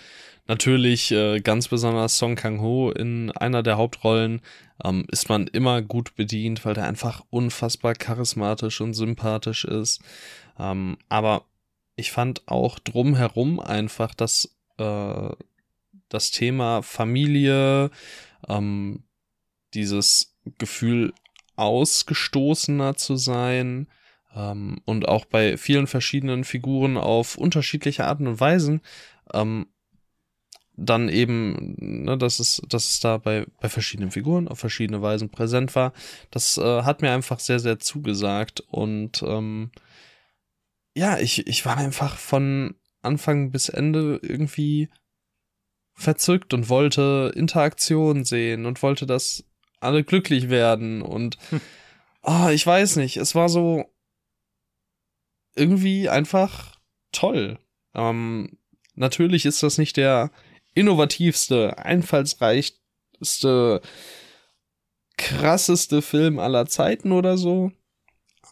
natürlich 0.46 1.10
äh, 1.12 1.40
ganz 1.40 1.68
besonders 1.68 2.18
Song 2.18 2.34
Kang-ho 2.34 2.90
in 2.90 3.30
einer 3.32 3.62
der 3.62 3.76
Hauptrollen 3.76 4.40
ähm, 4.84 5.06
ist 5.10 5.28
man 5.28 5.46
immer 5.46 5.82
gut 5.82 6.14
bedient, 6.16 6.64
weil 6.64 6.74
der 6.74 6.84
einfach 6.84 7.22
unfassbar 7.30 7.94
charismatisch 7.94 8.80
und 8.80 8.94
sympathisch 8.94 9.64
ist. 9.64 10.00
Ähm, 10.58 10.96
aber 11.08 11.44
ich 11.96 12.12
fand 12.12 12.42
auch 12.46 12.78
drumherum 12.78 13.60
einfach 13.60 14.14
das, 14.14 14.56
äh, 14.78 15.28
das 16.08 16.30
Thema 16.30 16.82
Familie, 16.82 17.90
ähm, 18.48 19.04
dieses 19.74 20.34
Gefühl 20.58 21.12
ausgestoßener 21.56 22.96
zu 22.96 23.16
sein 23.16 23.88
ähm, 24.34 24.80
und 24.84 25.08
auch 25.08 25.24
bei 25.24 25.56
vielen 25.56 25.86
verschiedenen 25.86 26.44
Figuren 26.44 26.96
auf 26.96 27.36
unterschiedliche 27.36 28.06
Arten 28.06 28.26
und 28.26 28.40
Weisen 28.40 28.80
ähm, 29.32 29.66
dann 30.76 31.08
eben, 31.08 31.76
ne, 31.78 32.16
dass 32.16 32.38
es, 32.38 32.62
dass 32.68 32.88
es 32.88 33.00
da 33.00 33.18
bei, 33.18 33.46
bei 33.60 33.68
verschiedenen 33.68 34.10
Figuren 34.10 34.48
auf 34.48 34.58
verschiedene 34.58 35.02
Weisen 35.02 35.28
präsent 35.28 35.74
war. 35.74 35.92
Das 36.30 36.56
äh, 36.58 36.82
hat 36.82 37.02
mir 37.02 37.12
einfach 37.12 37.40
sehr, 37.40 37.60
sehr 37.60 37.78
zugesagt 37.78 38.60
und 38.60 39.22
ähm, 39.22 39.70
ja, 40.94 41.18
ich, 41.18 41.46
ich 41.46 41.64
war 41.64 41.76
einfach 41.76 42.16
von 42.16 42.74
Anfang 43.02 43.50
bis 43.50 43.68
Ende 43.68 44.18
irgendwie 44.22 44.88
verzückt 45.94 46.54
und 46.54 46.68
wollte 46.68 47.32
Interaktion 47.34 48.24
sehen 48.24 48.66
und 48.66 48.82
wollte, 48.82 49.06
dass 49.06 49.44
alle 49.80 50.04
glücklich 50.04 50.48
werden 50.48 51.02
und 51.02 51.38
hm. 51.50 51.60
oh, 52.22 52.48
ich 52.48 52.66
weiß 52.66 52.96
nicht, 52.96 53.16
es 53.18 53.34
war 53.34 53.48
so 53.48 53.84
irgendwie 55.54 56.08
einfach 56.08 56.76
toll. 57.10 57.58
Ähm, 57.94 58.58
natürlich 58.94 59.44
ist 59.44 59.62
das 59.62 59.76
nicht 59.76 59.96
der 59.96 60.30
innovativste, 60.74 61.78
einfallsreichste, 61.78 63.80
krasseste 65.16 66.02
Film 66.02 66.38
aller 66.38 66.66
Zeiten 66.66 67.12
oder 67.12 67.36
so. 67.36 67.72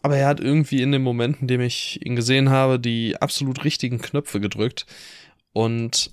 Aber 0.03 0.17
er 0.17 0.27
hat 0.27 0.39
irgendwie 0.39 0.81
in 0.81 0.91
den 0.91 1.03
Momenten, 1.03 1.41
in 1.41 1.47
dem 1.47 1.61
ich 1.61 2.03
ihn 2.05 2.15
gesehen 2.15 2.49
habe, 2.49 2.79
die 2.79 3.21
absolut 3.21 3.63
richtigen 3.63 3.99
Knöpfe 3.99 4.39
gedrückt. 4.39 4.85
Und 5.53 6.11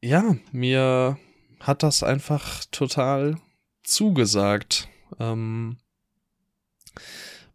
ja, 0.00 0.36
mir 0.52 1.18
hat 1.60 1.82
das 1.82 2.02
einfach 2.02 2.64
total 2.70 3.40
zugesagt. 3.82 4.88
Ähm, 5.18 5.78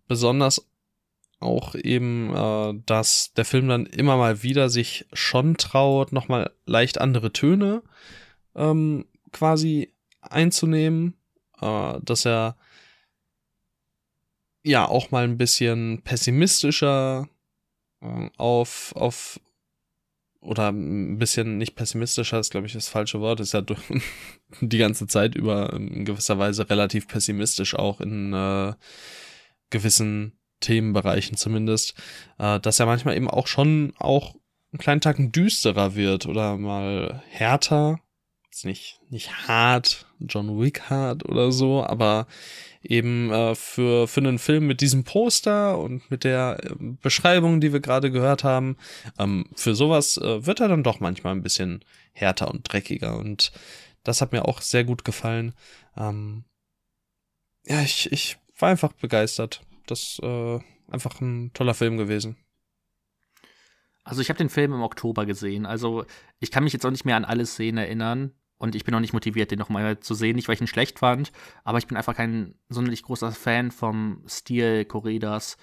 besonders 0.08 0.66
auch 1.44 1.76
eben, 1.76 2.34
äh, 2.36 2.74
dass 2.86 3.34
der 3.34 3.46
Film 3.46 3.68
dann 3.68 3.86
immer 3.86 4.18
mal 4.18 4.44
wieder 4.44 4.70
sich 4.70 5.06
schon 5.14 5.58
traut, 5.58 6.12
nochmal 6.12 6.52
leicht 6.66 7.00
andere 7.00 7.32
Töne 7.34 7.84
ähm, 8.56 9.06
quasi 9.32 9.94
einzunehmen, 10.22 11.16
äh, 11.62 12.00
dass 12.02 12.26
er 12.26 12.56
ja 14.64 14.88
auch 14.88 15.12
mal 15.12 15.26
ein 15.26 15.38
bisschen 15.38 16.02
pessimistischer 16.04 17.28
äh, 18.02 18.30
auf, 18.38 18.94
auf 18.96 19.40
oder 20.40 20.70
ein 20.72 21.18
bisschen 21.18 21.58
nicht 21.58 21.76
pessimistischer 21.76 22.40
ist, 22.40 22.52
glaube 22.52 22.68
ich, 22.68 22.74
das 22.74 22.90
falsche 22.90 23.22
Wort, 23.22 23.40
ist 23.40 23.54
ja 23.54 23.64
die 24.62 24.78
ganze 24.78 25.08
Zeit 25.08 25.36
über 25.36 25.74
in 25.74 26.06
gewisser 26.06 26.38
Weise 26.38 26.70
relativ 26.70 27.08
pessimistisch 27.08 27.76
auch 27.76 28.02
in 28.02 28.34
äh, 28.34 28.74
gewissen 29.70 30.34
Themenbereichen 30.64 31.38
zumindest, 31.38 31.94
äh, 32.40 32.60
dass 32.60 32.80
er 32.80 32.88
manchmal 32.88 33.16
eben 33.16 33.30
auch 33.30 33.48
schon 33.48 33.94
auch 34.00 34.36
einen 34.72 34.80
kleinen 34.80 35.02
Tacken 35.02 35.32
düsterer 35.32 35.96
wird 35.96 36.26
oder 36.26 36.58
mal 36.58 37.22
härter. 37.30 38.00
Ist 38.52 38.66
nicht, 38.66 39.00
nicht 39.10 39.48
hart, 39.48 40.06
John 40.20 40.60
Wick 40.60 40.90
hart 40.90 41.28
oder 41.28 41.52
so, 41.52 41.84
aber 41.84 42.28
eben 42.84 43.32
äh, 43.32 43.56
für, 43.56 44.08
für 44.08 44.20
einen 44.20 44.40
Film 44.40 44.68
mit 44.68 44.82
diesem 44.82 45.04
Poster 45.04 45.80
und 45.80 46.10
mit 46.12 46.24
der 46.24 46.58
äh, 46.64 46.76
Beschreibung, 47.02 47.62
die 47.62 47.74
wir 47.74 47.80
gerade 47.80 48.12
gehört 48.12 48.44
haben, 48.44 48.78
ähm, 49.18 49.46
für 49.56 49.74
sowas 49.74 50.18
äh, 50.18 50.46
wird 50.46 50.60
er 50.60 50.68
dann 50.68 50.84
doch 50.84 51.00
manchmal 51.00 51.34
ein 51.34 51.44
bisschen 51.44 51.84
härter 52.12 52.50
und 52.50 52.72
dreckiger 52.72 53.18
und 53.18 53.52
das 54.04 54.22
hat 54.22 54.34
mir 54.34 54.46
auch 54.46 54.62
sehr 54.62 54.84
gut 54.84 55.04
gefallen. 55.04 55.54
Ähm, 55.98 56.44
ja, 57.66 57.82
ich, 57.82 58.12
ich 58.12 58.38
war 58.60 58.70
einfach 58.70 58.94
begeistert 58.94 59.62
das 59.88 60.20
äh, 60.22 60.60
einfach 60.90 61.20
ein 61.22 61.52
toller 61.54 61.74
Film 61.74 61.98
gewesen. 61.98 62.38
Also 64.04 64.22
ich 64.22 64.30
habe 64.30 64.38
den 64.38 64.50
Film 64.50 64.74
im 64.74 64.82
Oktober 64.82 65.26
gesehen. 65.26 65.66
Also 65.66 66.06
ich 66.40 66.52
kann 66.52 66.64
mich 66.64 66.74
jetzt 66.74 66.86
auch 66.86 66.92
nicht 66.92 67.06
mehr 67.06 67.16
an 67.16 67.26
alle 67.26 67.46
Szenen 67.46 67.78
erinnern. 67.78 68.34
Und 68.58 68.76
ich 68.76 68.86
bin 68.86 68.96
auch 68.96 69.02
nicht 69.02 69.14
motiviert, 69.14 69.52
den 69.52 69.60
nochmal 69.60 70.00
zu 70.00 70.14
sehen. 70.14 70.36
Nicht, 70.36 70.48
weil 70.48 70.56
ich 70.56 70.62
ihn 70.62 70.68
schlecht 70.68 71.00
fand, 71.00 71.34
aber 71.66 71.80
ich 71.80 71.88
bin 71.88 71.98
einfach 71.98 72.16
kein 72.16 72.56
sonderlich 72.70 73.04
großer 73.04 73.32
Fan 73.32 73.72
vom 73.72 74.24
Stil 74.28 74.86
Corridas. 74.86 75.58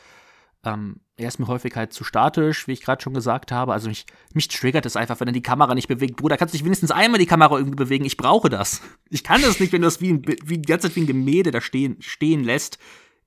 Ähm, 0.62 1.00
er 1.16 1.28
ist 1.28 1.38
mir 1.38 1.46
häufig 1.46 1.74
halt 1.76 1.94
zu 1.94 2.04
statisch, 2.04 2.68
wie 2.68 2.72
ich 2.72 2.82
gerade 2.82 3.00
schon 3.00 3.14
gesagt 3.14 3.52
habe. 3.52 3.72
Also 3.72 3.88
mich, 3.88 4.04
mich 4.34 4.48
triggert 4.48 4.84
es 4.84 4.96
einfach, 4.96 5.18
wenn 5.20 5.28
er 5.28 5.32
die 5.32 5.42
Kamera 5.42 5.74
nicht 5.74 5.88
bewegt. 5.88 6.16
Bruder, 6.16 6.36
kannst 6.36 6.52
du 6.52 6.58
dich 6.58 6.64
wenigstens 6.64 6.90
einmal 6.90 7.18
die 7.18 7.26
Kamera 7.26 7.56
irgendwie 7.56 7.76
bewegen? 7.76 8.04
Ich 8.04 8.18
brauche 8.18 8.50
das. 8.50 8.82
Ich 9.08 9.24
kann 9.24 9.40
das 9.40 9.60
nicht, 9.60 9.72
wenn 9.72 9.80
du 9.80 9.86
das 9.86 10.02
wie, 10.02 10.12
ein, 10.12 10.22
wie 10.26 10.58
die 10.58 10.68
ganze 10.68 10.88
Zeit 10.88 10.96
wie 10.96 11.00
ein 11.00 11.06
Gemälde 11.06 11.50
da 11.52 11.62
stehen, 11.62 11.96
stehen 12.00 12.44
lässt. 12.44 12.78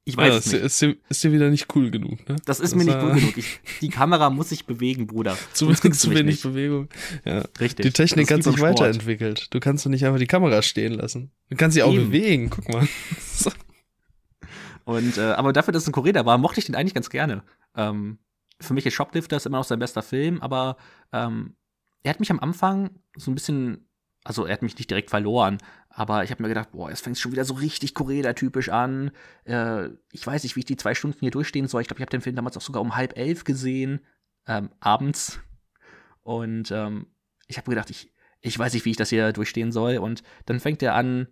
Ich 0.05 0.17
weiß 0.17 0.33
ja, 0.33 0.37
es 0.37 0.45
nicht. 0.47 0.61
Ist, 0.63 0.83
ist, 0.83 0.97
ist 1.07 1.23
dir 1.23 1.31
wieder 1.31 1.49
nicht 1.49 1.73
cool 1.75 1.89
genug, 1.89 2.27
ne? 2.27 2.35
Das 2.45 2.59
ist 2.59 2.73
das 2.73 2.77
mir 2.77 2.83
nicht 2.83 2.97
cool 3.01 3.13
genug. 3.13 3.37
Ich, 3.37 3.61
die 3.79 3.89
Kamera 3.89 4.29
muss 4.29 4.49
sich 4.49 4.65
bewegen, 4.65 5.07
Bruder. 5.07 5.37
Zu, 5.53 5.71
zu 5.73 6.09
wenig 6.11 6.25
nicht. 6.25 6.43
Bewegung. 6.43 6.89
Ja. 7.23 7.45
Richtig. 7.59 7.85
Die 7.85 7.91
Technik 7.91 8.29
hat 8.29 8.43
sich 8.43 8.59
weiterentwickelt. 8.59 9.47
Du 9.51 9.61
kannst 9.61 9.85
doch 9.85 9.89
nicht 9.89 10.05
einfach 10.05 10.19
die 10.19 10.27
Kamera 10.27 10.61
stehen 10.61 10.93
lassen. 10.93 11.31
Du 11.49 11.55
kannst 11.55 11.75
sie 11.75 11.83
auch 11.83 11.93
Eben. 11.93 12.07
bewegen, 12.07 12.49
guck 12.49 12.67
mal. 12.69 12.87
Und, 14.85 15.17
äh, 15.17 15.21
aber 15.21 15.53
dafür, 15.53 15.71
dass 15.71 15.83
es 15.83 15.89
ein 15.89 15.93
Koreda 15.93 16.25
war, 16.25 16.37
mochte 16.37 16.59
ich 16.59 16.65
den 16.65 16.75
eigentlich 16.75 16.93
ganz 16.93 17.09
gerne. 17.09 17.43
Ähm, 17.73 18.17
für 18.59 18.73
mich 18.73 18.85
ist 18.85 18.93
Shoplifter 18.95 19.39
immer 19.45 19.59
noch 19.59 19.63
sein 19.63 19.79
bester 19.79 20.01
Film, 20.01 20.41
aber 20.41 20.75
ähm, 21.13 21.55
er 22.03 22.09
hat 22.09 22.19
mich 22.19 22.31
am 22.31 22.41
Anfang 22.41 22.89
so 23.15 23.31
ein 23.31 23.35
bisschen 23.35 23.87
also 24.23 24.45
er 24.45 24.53
hat 24.53 24.61
mich 24.61 24.77
nicht 24.77 24.89
direkt 24.89 25.09
verloren, 25.09 25.57
aber 25.95 26.23
ich 26.23 26.31
habe 26.31 26.41
mir 26.41 26.49
gedacht, 26.49 26.71
boah, 26.71 26.89
jetzt 26.89 27.03
fängt 27.03 27.19
schon 27.19 27.31
wieder 27.31 27.45
so 27.45 27.53
richtig 27.53 27.93
Koreda-typisch 27.93 28.69
an. 28.69 29.11
Äh, 29.45 29.89
ich 30.11 30.25
weiß 30.25 30.43
nicht, 30.43 30.55
wie 30.55 30.61
ich 30.61 30.65
die 30.65 30.75
zwei 30.75 30.95
Stunden 30.95 31.19
hier 31.19 31.31
durchstehen 31.31 31.67
soll. 31.67 31.81
Ich 31.81 31.87
glaube, 31.87 31.99
ich 31.99 32.01
habe 32.01 32.09
den 32.09 32.21
Film 32.21 32.35
damals 32.35 32.57
auch 32.57 32.61
sogar 32.61 32.81
um 32.81 32.95
halb 32.95 33.15
elf 33.15 33.43
gesehen, 33.43 34.01
ähm, 34.47 34.71
abends. 34.79 35.39
Und 36.21 36.71
ähm, 36.71 37.07
ich 37.47 37.57
habe 37.57 37.69
mir 37.69 37.75
gedacht, 37.75 37.91
ich, 37.91 38.11
ich 38.41 38.57
weiß 38.57 38.73
nicht, 38.73 38.85
wie 38.85 38.91
ich 38.91 38.97
das 38.97 39.09
hier 39.09 39.33
durchstehen 39.33 39.71
soll. 39.71 39.97
Und 39.97 40.23
dann 40.47 40.59
fängt 40.59 40.81
er 40.81 40.95
an, 40.95 41.27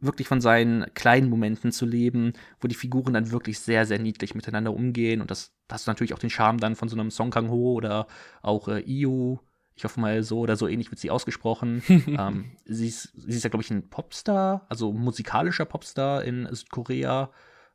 wirklich 0.00 0.26
von 0.26 0.40
seinen 0.40 0.92
kleinen 0.94 1.28
Momenten 1.28 1.70
zu 1.70 1.86
leben, 1.86 2.32
wo 2.60 2.66
die 2.66 2.74
Figuren 2.74 3.14
dann 3.14 3.30
wirklich 3.30 3.60
sehr, 3.60 3.86
sehr 3.86 4.00
niedlich 4.00 4.34
miteinander 4.34 4.72
umgehen. 4.72 5.20
Und 5.20 5.30
das, 5.30 5.52
das 5.68 5.82
ist 5.82 5.86
natürlich 5.86 6.14
auch 6.14 6.18
den 6.18 6.30
Charme 6.30 6.58
dann 6.58 6.74
von 6.74 6.88
so 6.88 6.96
einem 6.96 7.12
Song 7.12 7.30
Kang-ho 7.30 7.74
oder 7.74 8.08
auch 8.42 8.66
äh, 8.66 8.80
Io 8.80 9.40
ich 9.80 9.84
hoffe 9.84 9.98
mal, 9.98 10.22
so 10.22 10.40
oder 10.40 10.56
so 10.56 10.68
ähnlich 10.68 10.90
wird 10.90 11.00
sie 11.00 11.10
ausgesprochen. 11.10 11.82
ähm, 11.88 12.52
sie, 12.66 12.86
ist, 12.86 13.14
sie 13.16 13.34
ist 13.38 13.44
ja, 13.44 13.48
glaube 13.48 13.62
ich, 13.62 13.70
ein 13.70 13.88
Popstar, 13.88 14.66
also 14.68 14.92
musikalischer 14.92 15.64
Popstar 15.64 16.22
in 16.22 16.46
Südkorea. 16.54 17.30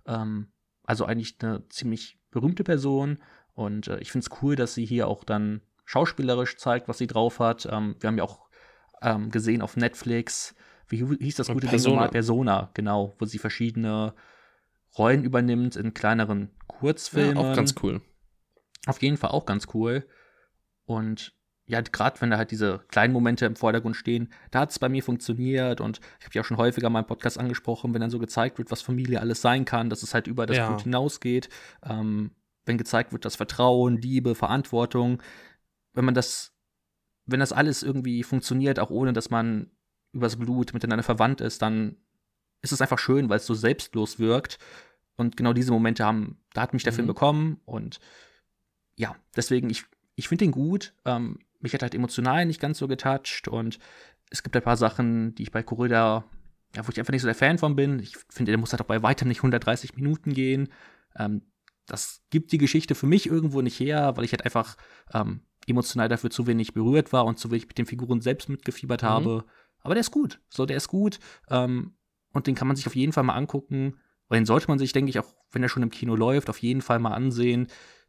Ähm, 0.06 0.50
also 0.84 1.06
eigentlich 1.06 1.38
eine 1.40 1.68
ziemlich 1.70 2.20
berühmte 2.30 2.64
Person. 2.64 3.18
Und 3.56 3.88
äh, 3.88 3.98
ich 4.02 4.12
finde 4.12 4.28
es 4.30 4.44
cool, 4.44 4.56
dass 4.56 4.76
sie 4.76 4.86
hier 4.86 5.08
auch 5.08 5.24
dann 5.24 5.62
schauspielerisch 5.84 6.58
zeigt, 6.58 6.88
was 6.88 7.00
sie 7.00 7.08
drauf 7.08 7.40
hat. 7.40 7.68
Ähm, 7.72 7.96
wir 8.00 8.08
haben 8.08 8.20
ja 8.20 8.24
auch 8.24 8.50
ähm, 9.02 9.32
gesehen 9.32 9.64
auf 9.64 9.76
Netflix, 9.76 10.54
wie 10.88 11.04
hieß 11.04 11.38
das 11.38 11.48
gute 11.48 11.66
Persona. 11.66 11.72
Ding 11.72 11.94
nochmal? 11.96 12.10
Persona, 12.10 12.70
genau, 12.76 13.16
wo 13.18 13.26
sie 13.26 13.40
verschiedene 13.40 14.14
Rollen 14.96 15.24
übernimmt 15.24 15.76
in 15.76 15.96
kleineren 15.96 16.52
Kurzfilmen. 16.68 17.38
Ja, 17.38 17.52
auch 17.52 17.56
ganz 17.56 17.74
cool. 17.82 18.04
Auf 18.86 19.02
jeden 19.02 19.18
Fall 19.18 19.32
auch 19.32 19.48
ganz 19.48 19.70
cool. 19.74 20.08
Und 20.86 21.35
ja, 21.68 21.82
gerade 21.82 22.22
wenn 22.22 22.30
da 22.30 22.38
halt 22.38 22.52
diese 22.52 22.80
kleinen 22.90 23.14
Momente 23.14 23.46
im 23.46 23.56
Vordergrund 23.56 23.96
stehen, 23.96 24.30
da 24.52 24.60
hat 24.62 24.72
es 24.72 24.80
bei 24.80 24.88
mir 24.88 25.02
funktioniert 25.02 25.82
und 25.82 26.00
ich 26.20 26.26
habe 26.26 26.36
ja 26.36 26.42
auch 26.42 26.46
schon 26.46 26.58
häufiger 26.58 26.90
mal 26.90 27.00
im 27.00 27.08
Podcast 27.08 27.40
angesprochen, 27.40 27.94
wenn 27.94 28.02
dann 28.02 28.12
so 28.12 28.20
gezeigt 28.20 28.60
wird, 28.60 28.70
was 28.70 28.84
Familie 28.84 29.20
alles 29.20 29.42
sein 29.42 29.66
kann, 29.66 29.90
dass 29.90 30.04
es 30.04 30.14
halt 30.14 30.28
über 30.28 30.46
das 30.46 30.58
ja. 30.58 30.68
Blut 30.68 30.84
hinausgeht, 30.84 31.50
ähm, 31.84 32.32
wenn 32.66 32.78
gezeigt 32.78 33.14
wird, 33.14 33.26
dass 33.26 33.36
Vertrauen, 33.36 33.98
Liebe, 33.98 34.36
Verantwortung, 34.36 35.22
wenn 35.94 36.06
man 36.06 36.14
das, 36.14 36.54
wenn 37.26 37.40
das 37.40 37.52
alles 37.52 37.82
irgendwie 37.82 38.22
funktioniert, 38.22 38.80
auch 38.80 38.92
ohne 38.92 39.14
dass 39.14 39.32
man 39.32 39.72
übers 40.12 40.36
Blut 40.36 40.74
miteinander 40.74 41.04
verwandt 41.04 41.42
ist, 41.42 41.64
dann 41.64 41.98
ist 42.62 42.74
es 42.74 42.82
einfach 42.82 43.00
schön, 43.00 43.28
weil 43.30 43.38
es 43.38 43.46
so 43.48 43.56
selbstlos 43.56 44.20
wirkt 44.20 44.60
und 45.16 45.36
genau 45.36 45.54
diese 45.54 45.72
Momente 45.72 46.06
haben, 46.06 46.38
da 46.54 46.62
hat 46.62 46.74
mich 46.74 46.84
der 46.84 46.94
mhm. 46.94 46.98
Film 46.98 47.08
bekommen 47.08 47.62
und 47.66 48.00
ja, 48.98 49.16
deswegen, 49.36 49.70
ich, 49.72 49.84
ich 50.16 50.28
finde 50.28 50.46
den 50.46 50.52
gut. 50.52 50.94
Ähm, 51.04 51.40
mich 51.66 51.74
hat 51.74 51.82
halt 51.82 51.96
emotional 51.96 52.46
nicht 52.46 52.62
ganz 52.62 52.78
so 52.78 52.88
getoucht 52.88 53.48
und 53.48 53.80
es 54.30 54.42
gibt 54.44 54.56
ein 54.56 54.64
paar 54.64 54.78
Sachen, 54.78 55.36
die 55.36 55.44
ich 55.44 55.52
bei 55.52 55.62
Corrida, 55.64 56.24
ja, 56.76 56.86
wo 56.88 56.90
ich 56.92 57.00
einfach 57.00 57.12
nicht 57.12 57.22
so 57.22 57.28
der 57.28 57.36
Fan 57.36 57.58
von 57.58 57.76
bin. 57.76 58.00
Ich 58.00 58.18
finde, 58.30 58.52
der 58.52 58.58
muss 58.58 58.72
halt 58.74 58.82
auch 58.82 58.88
bei 58.88 59.04
weitem 59.04 59.28
nicht 59.28 59.40
130 59.40 59.96
Minuten 59.96 60.34
gehen. 60.34 60.70
Ähm, 61.18 61.42
das 61.86 62.24
gibt 62.32 62.52
die 62.52 62.58
Geschichte 62.58 62.96
für 62.96 63.06
mich 63.06 63.28
irgendwo 63.28 63.62
nicht 63.62 63.80
her, 63.80 64.14
weil 64.18 64.26
ich 64.26 64.32
halt 64.32 64.44
einfach 64.44 64.76
ähm, 65.14 65.42
emotional 65.68 66.10
dafür 66.10 66.32
zu 66.32 66.48
wenig 66.48 66.74
berührt 66.74 67.14
war 67.14 67.26
und 67.26 67.38
zu 67.38 67.52
wenig 67.52 67.68
mit 67.68 67.78
den 67.78 67.86
Figuren 67.86 68.22
selbst 68.22 68.50
mitgefiebert 68.50 69.04
Mhm. 69.04 69.08
habe. 69.08 69.46
Aber 69.82 69.94
der 69.94 70.02
ist 70.02 70.12
gut. 70.12 70.40
So, 70.50 70.66
der 70.66 70.78
ist 70.78 70.88
gut. 70.88 71.20
Ähm, 71.50 71.96
und 72.34 72.48
den 72.48 72.56
kann 72.56 72.68
man 72.68 72.76
sich 72.76 72.88
auf 72.88 72.96
jeden 72.96 73.14
Fall 73.14 73.24
mal 73.24 73.36
angucken. 73.36 74.00
Und 74.28 74.36
den 74.36 74.46
sollte 74.46 74.68
man 74.68 74.80
sich, 74.80 74.92
denke 74.92 75.12
ich, 75.12 75.20
auch 75.20 75.36
wenn 75.52 75.62
er 75.62 75.70
schon 75.70 75.84
im 75.84 75.92
Kino 75.92 76.16
läuft, 76.16 76.50
auf 76.50 76.58
jeden 76.58 76.82
Fall 76.82 76.98
mal 77.00 77.14
ansehen. 77.14 77.68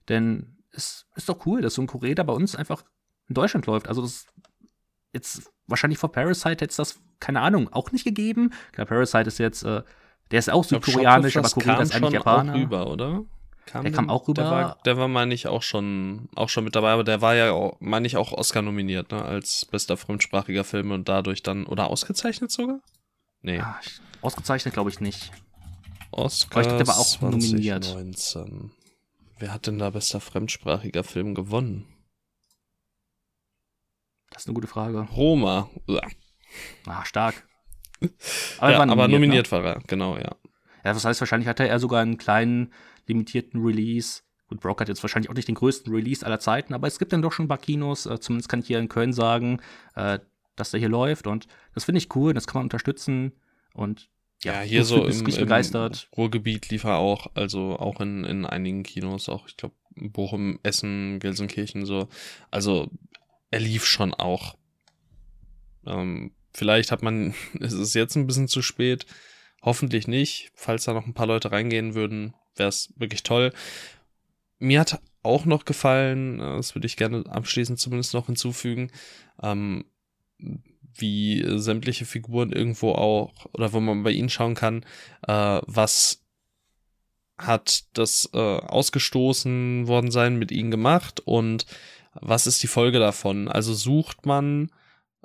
Denn 0.09 0.57
es 0.73 1.07
ist 1.15 1.29
doch 1.29 1.45
cool, 1.47 1.61
dass 1.61 1.75
so 1.75 1.83
ein 1.83 1.87
Korea 1.87 2.23
bei 2.23 2.33
uns 2.33 2.57
einfach 2.57 2.83
in 3.29 3.35
Deutschland 3.35 3.67
läuft. 3.67 3.89
Also 3.89 4.03
das 4.03 4.27
jetzt 5.13 5.51
wahrscheinlich 5.67 5.99
vor 5.99 6.13
Parasite 6.13 6.51
hätte 6.51 6.67
es 6.67 6.77
das, 6.77 6.99
keine 7.21 7.41
Ahnung, 7.41 7.73
auch 7.73 7.93
nicht 7.93 8.05
gegeben. 8.05 8.53
Klar, 8.73 8.87
Parasite 8.87 9.29
ist 9.29 9.39
jetzt, 9.39 9.63
äh, 9.65 9.83
der 10.31 10.39
ist 10.39 10.51
auch 10.51 10.67
glaub, 10.67 10.85
südkoreanisch, 10.85 11.37
aber 11.37 11.49
Korea 11.49 11.81
ist 11.81 11.93
kam 11.93 11.97
eigentlich 11.97 11.99
schon 11.99 12.05
auch 12.05 12.13
Japaner. 12.13 12.55
rüber, 12.55 12.87
oder? 12.91 13.25
Der 13.73 13.91
kam 13.91 14.11
auch 14.11 14.29
rüber. 14.29 14.43
Der 14.43 14.51
war, 14.51 14.79
der 14.85 14.97
war 14.97 15.09
meine 15.09 15.35
ich, 15.35 15.49
auch 15.49 15.63
schon, 15.63 16.29
auch 16.37 16.49
schon 16.49 16.63
mit 16.65 16.77
dabei, 16.77 16.93
aber 16.93 17.03
der 17.03 17.21
war 17.21 17.35
ja, 17.35 17.51
auch, 17.51 17.77
meine 17.81 18.07
ich, 18.07 18.17
auch 18.17 18.33
Oscar 18.33 18.63
nominiert, 18.63 19.11
ne, 19.11 19.25
als 19.25 19.65
bester 19.65 19.97
fremdsprachiger 19.97 20.63
Film 20.63 20.93
und 20.93 21.09
dadurch 21.09 21.43
dann, 21.43 21.67
oder 21.67 21.89
ausgezeichnet 21.89 22.53
sogar? 22.53 22.79
Nee, 23.43 23.59
Ah, 23.59 23.81
ich- 23.85 24.01
ausgezeichnet 24.23 24.75
glaube 24.75 24.91
ich 24.91 25.01
nicht. 25.01 25.33
Oscar 26.13 26.61
ich 26.61 26.67
dachte, 26.69 26.79
der 26.79 26.87
war 26.87 26.99
auch 26.99 27.21
nominiert. 27.21 27.85
2019. 27.85 28.71
Wer 29.39 29.53
hat 29.53 29.67
denn 29.67 29.79
da 29.79 29.91
bester 29.91 30.21
fremdsprachiger 30.21 31.03
Film 31.05 31.35
gewonnen? 31.35 31.87
Das 34.37 34.43
ist 34.43 34.49
eine 34.49 34.55
gute 34.55 34.67
Frage. 34.67 35.09
Roma. 35.17 35.71
Ja, 35.87 36.03
Ah, 36.85 37.07
stark. 37.07 37.47
aber, 38.59 38.71
ja, 38.71 38.77
er 38.77 38.81
aber 38.91 39.09
nominiert 39.09 39.47
Ne? 39.47 39.53
war 39.53 39.65
er, 39.65 39.81
genau, 39.87 40.19
ja. 40.19 40.37
Ja, 40.85 40.93
das 40.93 41.07
heißt, 41.07 41.21
wahrscheinlich 41.21 41.49
hatte 41.49 41.67
er 41.67 41.79
sogar 41.81 42.03
einen 42.03 42.19
kleinen, 42.19 42.75
limitierten 43.07 43.65
Release. 43.65 44.21
Gut, 44.49 44.61
Broke 44.61 44.83
hat 44.83 44.89
jetzt 44.91 45.03
wahrscheinlich 45.03 45.31
auch 45.31 45.35
nicht 45.35 45.49
den 45.49 45.55
größten 45.55 45.91
Release 45.91 46.25
aller 46.25 46.39
Zeiten, 46.39 46.75
aber 46.75 46.87
es 46.87 46.99
gibt 46.99 47.15
dann 47.15 47.23
doch 47.23 47.33
schon 47.33 47.47
ein 47.47 47.49
paar 47.49 47.57
Kinos. 47.57 48.05
Äh, 48.05 48.21
zumindest 48.21 48.51
kann 48.51 48.61
ich 48.61 48.67
hier 48.67 48.79
in 48.79 48.91
Köln 48.91 49.15
sagen, 49.15 49.61
äh, 49.95 50.19
dass 50.55 50.71
der 50.71 50.81
hier 50.81 50.91
läuft. 50.91 51.27
Und 51.27 51.49
das 51.75 51.85
finde 51.87 51.97
ich 51.99 52.15
cool, 52.15 52.35
das 52.35 52.47
kann 52.47 52.59
man 52.59 52.67
unterstützen. 52.67 53.33
Und 53.73 54.11
Ja, 54.43 54.61
hier 54.61 54.81
du 54.81 54.85
so 54.87 55.07
im, 55.07 55.19
im 55.19 55.25
begeistert. 55.25 56.11
Ruhrgebiet 56.15 56.69
lief 56.69 56.85
er 56.85 56.99
auch, 56.99 57.29
also 57.35 57.79
auch 57.79 58.03
in, 58.03 58.25
in 58.25 58.45
einigen 58.45 58.83
Kinos, 58.83 59.31
auch 59.31 59.49
ich 59.49 59.57
glaube 59.57 59.75
Bochum, 59.99 60.59
Essen, 60.63 61.21
Gelsenkirchen 61.21 61.87
so. 61.87 62.09
Also 62.51 62.91
er 63.51 63.61
lief 63.61 63.85
schon 63.85 64.15
auch. 64.15 64.57
Ähm, 65.87 66.33
vielleicht 66.53 66.91
hat 66.91 67.03
man, 67.03 67.35
es 67.61 67.73
ist 67.73 67.95
jetzt 67.95 68.17
ein 68.17 68.27
bisschen 68.27 68.49
zu 68.49 68.63
spät, 68.63 69.07
hoffentlich 69.63 70.09
nicht. 70.09 70.51
Falls 70.55 70.85
da 70.85 70.93
noch 70.93 71.07
ein 71.07 71.15
paar 71.15 71.27
Leute 71.27 71.53
reingehen 71.53 71.95
würden, 71.95 72.35
wäre 72.57 72.69
es 72.69 72.93
wirklich 72.97 73.23
toll. 73.23 73.53
Mir 74.59 74.81
hat 74.81 75.01
auch 75.23 75.45
noch 75.45 75.65
gefallen, 75.65 76.41
äh, 76.41 76.57
das 76.57 76.75
würde 76.75 76.87
ich 76.87 76.97
gerne 76.97 77.25
abschließend 77.29 77.79
zumindest 77.79 78.15
noch 78.15 78.27
hinzufügen, 78.27 78.91
ähm, 79.43 79.85
wie 80.99 81.45
sämtliche 81.59 82.07
Figuren 82.07 82.53
irgendwo 82.53 82.93
auch, 82.93 83.47
oder 83.53 83.73
wo 83.73 83.81
man 83.81 84.03
bei 84.03 84.13
ihnen 84.13 84.31
schauen 84.31 84.55
kann, 84.55 84.85
äh, 85.27 85.61
was 85.67 86.23
hat 87.39 87.85
das 87.93 88.31
äh, 88.33 88.39
ausgestoßen 88.39 89.87
worden 89.89 90.11
sein 90.11 90.39
mit 90.39 90.51
ihnen 90.51 90.71
gemacht 90.71 91.21
und 91.21 91.67
was 92.21 92.47
ist 92.47 92.63
die 92.63 92.69
Folge 92.69 92.99
davon? 92.99 93.49
Also 93.49 93.75
sucht 93.75 94.27
man 94.27 94.71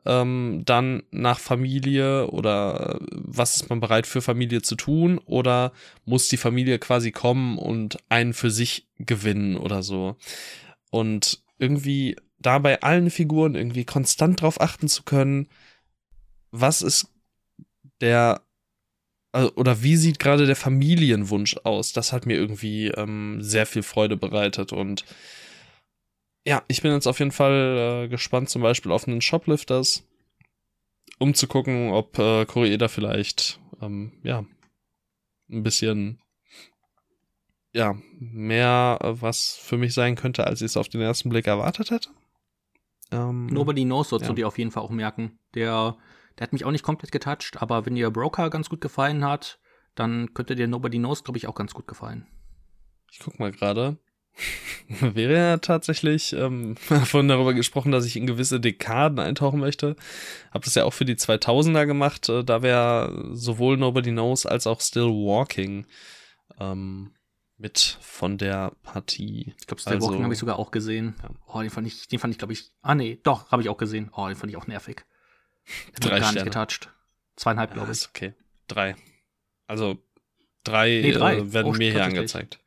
ähm, 0.06 0.64
dann 0.66 1.04
nach 1.12 1.40
Familie 1.40 2.28
oder 2.28 3.00
äh, 3.02 3.06
was 3.12 3.56
ist 3.58 3.70
man 3.70 3.80
bereit 3.80 4.08
für 4.08 4.22
Familie 4.22 4.62
zu 4.62 4.76
tun 4.76 5.20
oder 5.26 5.74
muss 6.06 6.28
die 6.28 6.38
Familie 6.38 6.80
quasi 6.80 7.12
kommen 7.12 7.58
und 7.58 7.98
einen 8.10 8.34
für 8.34 8.52
sich 8.52 8.88
gewinnen 8.98 9.58
oder 9.58 9.84
so? 9.84 10.18
Und 10.90 11.44
irgendwie 11.60 12.16
da 12.40 12.58
bei 12.60 12.82
allen 12.82 13.12
Figuren 13.12 13.56
irgendwie 13.56 13.86
konstant 13.86 14.42
drauf 14.42 14.60
achten 14.60 14.88
zu 14.88 15.04
können, 15.04 15.48
was 16.52 16.82
ist 16.82 17.08
der 18.02 18.42
also, 19.34 19.54
oder 19.56 19.82
wie 19.82 19.96
sieht 19.96 20.20
gerade 20.20 20.46
der 20.46 20.56
Familienwunsch 20.56 21.58
aus? 21.64 21.94
Das 21.94 22.12
hat 22.12 22.26
mir 22.26 22.36
irgendwie 22.36 22.88
ähm, 22.88 23.38
sehr 23.42 23.66
viel 23.66 23.84
Freude 23.84 24.18
bereitet 24.18 24.74
und 24.74 25.06
ja, 26.46 26.64
ich 26.68 26.82
bin 26.82 26.92
jetzt 26.92 27.08
auf 27.08 27.20
jeden 27.20 27.32
Fall 27.32 28.06
äh, 28.06 28.08
gespannt, 28.08 28.50
zum 28.50 28.62
Beispiel 28.62 28.92
auf 28.92 29.08
einen 29.08 29.22
Shoplifters, 29.22 30.08
um 31.20 31.34
zu 31.34 31.48
gucken, 31.48 31.92
ob 31.92 32.18
äh, 32.20 32.46
Koreeda 32.46 32.88
vielleicht 32.88 33.60
ähm, 33.82 34.14
ja 34.24 34.44
ein 35.50 35.64
bisschen 35.64 36.20
ja 37.74 37.96
mehr 38.20 39.00
äh, 39.02 39.22
was 39.22 39.56
für 39.56 39.78
mich 39.78 39.94
sein 39.94 40.16
könnte, 40.16 40.46
als 40.48 40.62
ich 40.62 40.66
es 40.68 40.78
auf 40.78 40.90
den 40.90 41.02
ersten 41.02 41.30
Blick 41.30 41.48
erwartet 41.48 41.92
hätte. 41.92 42.10
Ähm, 43.12 43.48
Nobody 43.48 43.84
Knows 43.84 44.10
sollst 44.10 44.24
Ja. 44.24 44.30
du 44.30 44.36
dir 44.36 44.48
auf 44.48 44.58
jeden 44.58 44.72
Fall 44.72 44.84
auch 44.84 44.90
merken. 44.90 45.38
Der, 45.54 45.98
der 46.38 46.44
hat 46.48 46.54
mich 46.54 46.66
auch 46.66 46.72
nicht 46.72 46.84
komplett 46.84 47.12
getoucht, 47.12 47.62
aber 47.62 47.86
wenn 47.86 47.96
dir 47.96 48.10
Broker 48.10 48.50
ganz 48.50 48.70
gut 48.70 48.82
gefallen 48.82 49.24
hat, 49.26 49.60
dann 49.96 50.34
könnte 50.34 50.56
dir 50.56 50.68
Nobody 50.68 50.98
Knows, 50.98 51.24
glaube 51.24 51.38
ich, 51.38 51.48
auch 51.48 51.56
ganz 51.56 51.74
gut 51.74 51.88
gefallen. 51.88 52.26
Ich 53.12 53.20
guck 53.20 53.38
mal 53.40 53.52
gerade. 53.52 53.98
Wäre 55.16 55.34
ja 55.34 55.58
tatsächlich 55.58 56.34
ähm, 56.34 56.76
vorhin 57.06 57.28
darüber 57.28 57.54
gesprochen, 57.54 57.92
dass 57.92 58.06
ich 58.06 58.16
in 58.16 58.28
gewisse 58.28 58.60
Dekaden 58.60 59.20
eintauchen 59.20 59.60
möchte. 59.60 59.96
Hab 60.52 60.64
das 60.64 60.76
ja 60.76 60.84
auch 60.86 60.94
für 60.94 61.06
die 61.06 61.16
2000er 61.16 61.86
gemacht. 61.86 62.30
Äh, 62.30 62.44
da 62.44 62.62
wäre 62.62 63.30
sowohl 63.34 63.78
Nobody 63.78 64.12
Knows 64.12 64.46
als 64.46 64.68
auch 64.68 64.82
Still 64.82 65.10
Walking 65.10 65.86
ähm, 66.60 67.12
mit 67.58 67.98
von 68.02 68.38
der 68.38 68.72
Partie. 68.84 69.54
Ich 69.60 69.68
glaube, 69.68 69.82
Still 69.82 69.94
Also- 69.94 70.08
Walking 70.08 70.24
habe 70.24 70.34
ich 70.34 70.40
sogar 70.40 70.58
auch 70.60 70.72
gesehen. 70.72 71.16
Ja. 71.22 71.30
Oh, 71.48 71.62
den 71.62 71.70
fand 71.70 71.86
ich, 71.88 72.08
den 72.08 72.20
fand 72.20 72.34
ich, 72.34 72.38
glaube 72.40 72.54
ich. 72.54 72.72
Ah, 72.82 72.96
nee, 72.96 73.20
doch, 73.24 73.52
habe 73.52 73.62
ich 73.62 73.70
auch 73.70 73.78
gesehen. 73.78 74.10
Oh, 74.16 74.28
den 74.28 74.36
fand 74.36 74.52
ich 74.52 74.58
auch 74.58 74.68
nervig. 74.68 75.06
Hat 75.94 76.04
Drei 76.06 76.10
gar 76.20 76.32
Sterne. 76.32 76.34
nicht 76.34 76.44
getoucht. 76.46 76.90
Zweieinhalb, 77.36 77.70
Ja, 77.70 77.74
glaube 77.76 77.92
ich. 77.92 77.98
ist 78.00 78.10
okay. 78.10 78.34
Drei. 78.68 78.96
Also 79.68 79.98
drei, 80.64 81.02
Nee, 81.04 81.12
drei. 81.12 81.36
Äh, 81.38 81.54
werden 81.54 81.68
Oh, 81.68 81.78
mir 81.78 81.92
hier 81.92 82.04
angezeigt. 82.04 82.60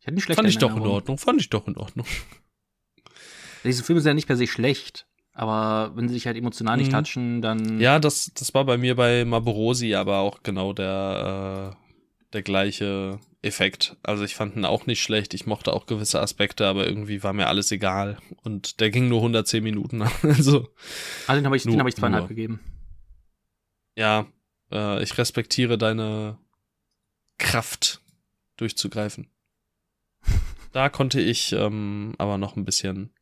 Ich 0.00 0.06
hatte 0.06 0.14
nicht 0.14 0.24
schlecht 0.24 0.36
Fand 0.38 0.48
ich 0.48 0.58
doch 0.58 0.74
in 0.76 0.82
Ordnung. 0.86 1.18
Fand 1.18 1.40
ich 1.40 1.50
doch 1.50 1.66
in 1.68 1.76
Ordnung. 1.76 2.06
Diese 3.64 3.84
Filme 3.84 4.00
sind 4.00 4.10
ja 4.10 4.14
nicht 4.14 4.26
per 4.26 4.36
se 4.38 4.46
schlecht, 4.46 5.06
aber 5.34 5.94
wenn 5.94 6.08
sie 6.08 6.14
sich 6.14 6.26
halt 6.26 6.36
emotional 6.38 6.78
nicht 6.78 6.90
Mhm. 6.92 6.96
touchen, 6.96 7.42
dann. 7.42 7.78
Ja, 7.80 7.98
das, 7.98 8.32
das 8.34 8.54
war 8.54 8.64
bei 8.64 8.78
mir 8.78 8.96
bei 8.96 9.24
Maborosi 9.26 9.94
aber 9.94 10.18
auch 10.20 10.42
genau 10.42 10.72
der, 10.72 11.76
äh, 11.76 12.26
der 12.32 12.42
gleiche 12.42 13.20
Effekt. 13.42 13.96
Also 14.02 14.24
ich 14.24 14.34
fand 14.34 14.56
ihn 14.56 14.64
auch 14.64 14.86
nicht 14.86 15.02
schlecht. 15.02 15.34
Ich 15.34 15.46
mochte 15.46 15.72
auch 15.74 15.84
gewisse 15.86 16.20
Aspekte, 16.20 16.66
aber 16.66 16.86
irgendwie 16.86 17.22
war 17.22 17.32
mir 17.34 17.48
alles 17.48 17.70
egal. 17.70 18.18
Und 18.42 18.80
der 18.80 18.90
ging 18.90 19.08
nur 19.08 19.18
110 19.20 19.62
Minuten. 19.62 20.02
Also, 20.22 20.68
Ah, 21.26 21.34
den 21.34 21.44
habe 21.44 21.56
ich, 21.56 21.64
den 21.64 21.78
hab 21.78 21.86
ich 21.86 21.96
zweieinhalb 21.96 22.22
nur. 22.24 22.28
gegeben. 22.28 22.60
ja, 23.96 24.26
äh, 24.72 25.02
ich 25.02 25.18
respektiere 25.18 25.76
deine 25.76 26.38
Kraft 27.38 28.00
durchzugreifen. 28.56 29.28
Da 30.72 30.88
konnte 30.88 31.20
ich 31.20 31.52
ähm, 31.52 32.14
aber 32.18 32.38
noch 32.38 32.56
ein 32.56 32.64
bisschen, 32.64 33.12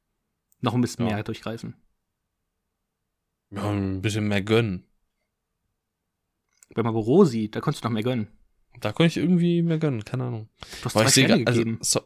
Noch 0.60 0.74
ein 0.74 0.80
bisschen 0.82 1.06
Ja. 1.08 1.14
mehr 1.14 1.22
durchgreifen. 1.24 1.76
ja, 3.50 3.70
ein 3.70 4.02
bisschen 4.02 4.28
mehr 4.28 4.42
gönnen. 4.42 4.84
Bei 6.74 6.82
Maborosi, 6.82 7.50
da 7.50 7.60
konntest 7.60 7.82
du 7.82 7.88
noch 7.88 7.94
mehr 7.94 8.02
gönnen. 8.02 8.28
Da 8.80 8.92
konnte 8.92 9.08
ich 9.08 9.16
irgendwie 9.16 9.62
mehr 9.62 9.78
gönnen, 9.78 10.04
keine 10.04 10.24
Ahnung. 10.24 10.48
Du 10.60 10.84
hast 10.84 10.92
Boah, 10.92 11.00
zwei 11.02 11.04
ich 11.08 11.14
sehe 11.14 11.46
also, 11.46 11.60
gegeben. 11.60 11.78
so, 11.80 12.00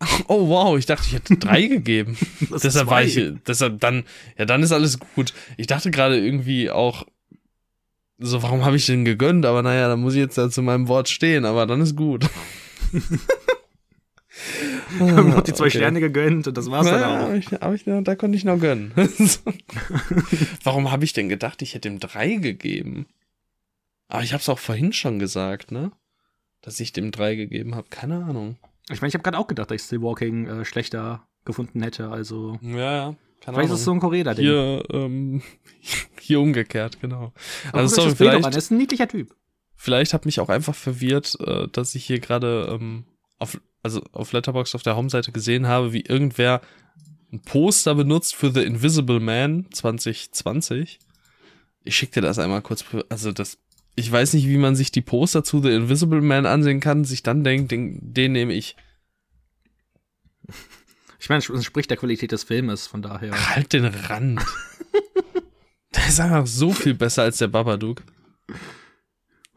Oh 0.26 0.48
wow, 0.48 0.76
ich 0.76 0.86
dachte, 0.86 1.04
ich 1.06 1.12
hätte 1.14 1.36
drei 1.36 1.62
gegeben. 1.68 2.16
Deshalb 2.50 2.86
zwei. 2.86 2.90
war 2.90 3.02
ich, 3.04 3.32
deshalb 3.46 3.78
dann, 3.80 4.04
ja, 4.36 4.44
dann 4.46 4.62
ist 4.64 4.72
alles 4.72 4.98
gut. 4.98 5.32
Ich 5.56 5.68
dachte 5.68 5.90
gerade 5.92 6.18
irgendwie 6.18 6.70
auch, 6.70 7.06
so, 8.18 8.42
warum 8.42 8.64
habe 8.64 8.74
ich 8.76 8.86
den 8.86 9.04
gegönnt? 9.04 9.46
Aber 9.46 9.62
naja, 9.62 9.86
dann 9.86 10.00
muss 10.00 10.14
ich 10.14 10.18
jetzt 10.20 10.36
da 10.36 10.50
zu 10.50 10.60
meinem 10.62 10.88
Wort 10.88 11.08
stehen, 11.08 11.44
aber 11.44 11.66
dann 11.66 11.80
ist 11.80 11.94
gut. 11.94 12.28
Ich 14.94 15.00
habe 15.00 15.28
noch 15.28 15.42
die 15.42 15.52
zwei 15.52 15.66
Okay. 15.66 15.78
Sterne 15.78 16.00
gegönnt 16.00 16.46
und 16.48 16.56
das 16.56 16.70
war's 16.70 16.86
dann 16.86 17.00
Ja, 17.00 17.24
auch. 17.24 17.28
hab 17.28 17.34
ich, 17.34 17.46
hab 17.52 17.74
ich, 17.74 17.84
da 17.84 18.14
konnte 18.16 18.36
ich 18.36 18.44
noch 18.44 18.58
gönnen. 18.58 18.92
warum 20.64 20.90
habe 20.90 21.04
ich 21.04 21.12
denn 21.12 21.28
gedacht, 21.28 21.62
ich 21.62 21.74
hätte 21.74 21.88
ihm 21.88 21.98
drei 21.98 22.34
gegeben? 22.36 23.06
Aber 24.08 24.22
ich 24.22 24.32
habe 24.32 24.40
es 24.40 24.48
auch 24.48 24.58
vorhin 24.58 24.92
schon 24.92 25.18
gesagt, 25.18 25.70
ne? 25.70 25.92
Dass 26.62 26.80
ich 26.80 26.92
dem 26.92 27.10
drei 27.10 27.34
gegeben 27.34 27.74
habe. 27.74 27.88
Keine 27.90 28.24
Ahnung. 28.24 28.56
Ich 28.90 29.00
meine, 29.00 29.08
ich 29.08 29.14
habe 29.14 29.22
gerade 29.22 29.38
auch 29.38 29.46
gedacht, 29.46 29.70
dass 29.70 29.76
ich 29.76 29.82
Still 29.86 30.02
Walking 30.02 30.46
äh, 30.46 30.64
schlechter 30.64 31.26
gefunden 31.44 31.82
hätte. 31.82 32.08
Also, 32.10 32.58
Ja, 32.62 32.78
ja. 32.78 33.14
Keine 33.40 33.56
vielleicht 33.56 33.72
ist 33.72 33.80
es 33.80 33.84
so 33.84 33.92
ein 33.92 34.00
Korea-Ding. 34.00 34.44
Hier, 34.44 34.82
ähm, 34.90 35.42
hier 36.20 36.40
umgekehrt, 36.40 37.00
genau. 37.00 37.32
Aber 37.68 37.78
Also 37.80 37.94
sorry, 37.96 38.10
an, 38.10 38.16
vielleicht, 38.16 38.44
er 38.44 38.56
ist 38.56 38.70
ein 38.72 38.78
niedlicher 38.78 39.06
Typ. 39.08 39.34
vielleicht 39.76 40.12
hat 40.14 40.26
mich 40.26 40.40
auch 40.40 40.48
einfach 40.48 40.74
verwirrt, 40.74 41.36
äh, 41.40 41.68
dass 41.68 41.94
ich 41.94 42.04
hier 42.04 42.18
gerade 42.18 42.68
ähm, 42.72 43.04
auf, 43.38 43.60
also 43.82 44.02
auf 44.12 44.32
Letterboxd 44.32 44.74
auf 44.74 44.82
der 44.82 44.96
Home-Seite 44.96 45.32
gesehen 45.32 45.66
habe, 45.66 45.92
wie 45.92 46.02
irgendwer 46.02 46.60
ein 47.32 47.40
Poster 47.40 47.94
benutzt 47.94 48.34
für 48.34 48.52
The 48.52 48.62
Invisible 48.62 49.20
Man 49.20 49.66
2020. 49.72 50.98
Ich 51.84 51.96
schick 51.96 52.12
dir 52.12 52.22
das 52.22 52.38
einmal 52.38 52.62
kurz, 52.62 52.84
also 53.08 53.32
das, 53.32 53.58
ich 53.94 54.10
weiß 54.10 54.34
nicht, 54.34 54.46
wie 54.46 54.58
man 54.58 54.76
sich 54.76 54.90
die 54.90 55.02
Poster 55.02 55.44
zu 55.44 55.62
The 55.62 55.72
Invisible 55.72 56.20
Man 56.20 56.46
ansehen 56.46 56.80
kann, 56.80 57.04
sich 57.04 57.22
dann 57.22 57.44
denkt, 57.44 57.70
den, 57.70 57.98
den 58.14 58.32
nehme 58.32 58.54
ich. 58.54 58.76
Ich 60.48 60.54
Ich 61.18 61.28
meine, 61.28 61.40
es 61.40 61.50
entspricht 61.50 61.90
der 61.90 61.96
Qualität 61.96 62.32
des 62.32 62.44
Filmes, 62.44 62.86
von 62.86 63.02
daher. 63.02 63.32
Halt 63.54 63.72
den 63.72 63.84
Rand. 63.84 64.40
der 65.94 66.08
ist 66.08 66.20
einfach 66.20 66.46
so 66.46 66.72
viel 66.72 66.94
besser 66.94 67.22
als 67.22 67.38
der 67.38 67.48
Babadook. 67.48 68.02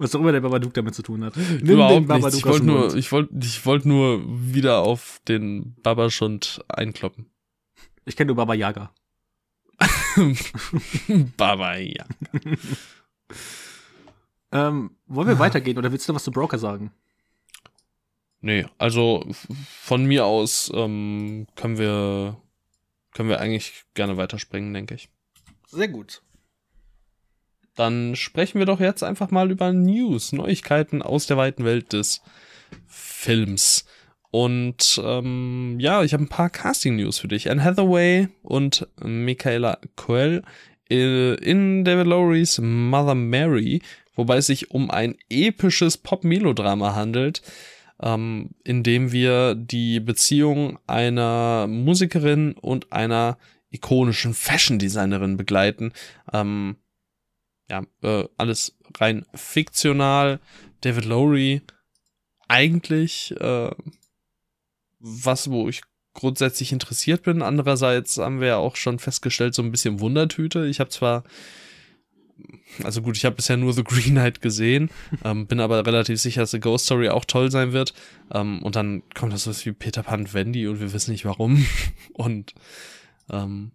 Was 0.01 0.15
auch 0.15 0.19
immer 0.19 0.31
der 0.31 0.41
Babadook 0.41 0.73
damit 0.73 0.95
zu 0.95 1.03
tun 1.03 1.23
hat. 1.23 1.37
Nimm 1.37 1.75
Überhaupt 1.75 2.07
nichts. 2.07 2.33
Ich 2.33 2.45
wollte 2.45 2.65
nur, 2.65 2.95
ich 2.95 3.11
wollte, 3.11 3.35
ich 3.39 3.65
wollte 3.67 3.87
nur 3.87 4.23
wieder 4.25 4.79
auf 4.79 5.21
den 5.27 5.75
Babaschund 5.83 6.65
einkloppen. 6.69 7.27
Ich 8.05 8.15
kenne 8.15 8.29
nur 8.29 8.35
Baba 8.35 8.55
Yaga. 8.55 8.91
Baba 11.37 11.75
Yaga. 11.75 12.07
ähm, 14.51 14.97
wollen 15.05 15.27
wir 15.27 15.37
weitergehen 15.37 15.77
oder 15.77 15.91
willst 15.91 16.09
du 16.09 16.15
was 16.15 16.23
zu 16.23 16.31
Broker 16.31 16.57
sagen? 16.57 16.91
Nee, 18.39 18.65
also 18.79 19.23
von 19.83 20.05
mir 20.05 20.25
aus 20.25 20.71
ähm, 20.73 21.45
können 21.55 21.77
wir 21.77 22.37
können 23.13 23.29
wir 23.29 23.39
eigentlich 23.39 23.83
gerne 23.93 24.17
weiterspringen, 24.17 24.73
denke 24.73 24.95
ich. 24.95 25.09
Sehr 25.67 25.89
gut. 25.89 26.23
Dann 27.75 28.15
sprechen 28.15 28.59
wir 28.59 28.65
doch 28.65 28.79
jetzt 28.79 29.03
einfach 29.03 29.31
mal 29.31 29.49
über 29.51 29.71
News, 29.71 30.33
Neuigkeiten 30.33 31.01
aus 31.01 31.25
der 31.25 31.37
weiten 31.37 31.63
Welt 31.63 31.93
des 31.93 32.21
Films. 32.87 33.85
Und 34.31 35.01
ähm, 35.03 35.75
ja, 35.79 36.03
ich 36.03 36.13
habe 36.13 36.23
ein 36.23 36.29
paar 36.29 36.49
Casting-News 36.49 37.19
für 37.19 37.27
dich. 37.27 37.49
Anne 37.49 37.63
Hathaway 37.63 38.29
und 38.43 38.87
Michaela 39.03 39.77
Coel 39.95 40.43
äh, 40.89 41.35
in 41.35 41.83
David 41.83 42.07
Lowrys 42.07 42.59
Mother 42.59 43.15
Mary, 43.15 43.81
wobei 44.15 44.37
es 44.37 44.47
sich 44.47 44.71
um 44.71 44.89
ein 44.89 45.15
episches 45.29 45.97
Pop-Melodrama 45.97 46.95
handelt, 46.95 47.41
ähm, 48.01 48.51
in 48.63 48.83
dem 48.83 49.11
wir 49.11 49.55
die 49.55 49.99
Beziehung 49.99 50.79
einer 50.87 51.67
Musikerin 51.67 52.53
und 52.53 52.91
einer 52.93 53.37
ikonischen 53.69 54.33
Fashion-Designerin 54.33 55.37
begleiten. 55.37 55.91
Ähm, 56.31 56.77
ja, 57.71 57.83
äh, 58.01 58.27
alles 58.37 58.77
rein 58.97 59.25
fiktional. 59.33 60.39
David 60.81 61.05
Lowry 61.05 61.61
eigentlich 62.49 63.33
äh, 63.39 63.71
was, 64.99 65.49
wo 65.49 65.69
ich 65.69 65.81
grundsätzlich 66.13 66.73
interessiert 66.73 67.23
bin. 67.23 67.41
Andererseits 67.41 68.17
haben 68.17 68.41
wir 68.41 68.47
ja 68.49 68.57
auch 68.57 68.75
schon 68.75 68.99
festgestellt, 68.99 69.55
so 69.55 69.61
ein 69.61 69.71
bisschen 69.71 70.01
Wundertüte. 70.01 70.65
Ich 70.65 70.81
habe 70.81 70.89
zwar, 70.89 71.23
also 72.83 73.01
gut, 73.01 73.15
ich 73.15 73.23
habe 73.23 73.37
bisher 73.37 73.55
nur 73.55 73.71
The 73.71 73.85
Green 73.85 74.15
Knight 74.15 74.41
gesehen, 74.41 74.89
ähm, 75.23 75.47
bin 75.47 75.61
aber 75.61 75.85
relativ 75.85 76.19
sicher, 76.19 76.41
dass 76.41 76.51
The 76.51 76.59
Ghost 76.59 76.85
Story 76.85 77.07
auch 77.07 77.23
toll 77.23 77.49
sein 77.51 77.71
wird. 77.71 77.93
Ähm, 78.33 78.61
und 78.63 78.75
dann 78.75 79.03
kommt 79.15 79.31
das 79.31 79.47
was 79.47 79.65
wie 79.65 79.71
Peter 79.71 80.03
Pan 80.03 80.21
und 80.21 80.33
Wendy 80.33 80.67
und 80.67 80.81
wir 80.81 80.91
wissen 80.91 81.11
nicht 81.11 81.23
warum. 81.23 81.65
und 82.13 82.53
ähm, 83.29 83.71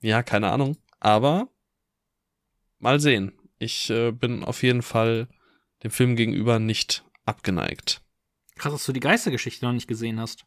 ja, 0.00 0.22
keine 0.22 0.50
Ahnung. 0.50 0.78
Aber 0.98 1.51
mal 2.82 3.00
sehen. 3.00 3.32
Ich 3.58 3.90
äh, 3.90 4.10
bin 4.10 4.44
auf 4.44 4.62
jeden 4.62 4.82
Fall 4.82 5.28
dem 5.82 5.90
Film 5.90 6.16
gegenüber 6.16 6.58
nicht 6.58 7.04
abgeneigt. 7.24 8.02
Krass, 8.56 8.72
dass 8.72 8.84
du 8.84 8.92
die 8.92 9.00
Geistergeschichte 9.00 9.64
noch 9.64 9.72
nicht 9.72 9.88
gesehen 9.88 10.20
hast. 10.20 10.44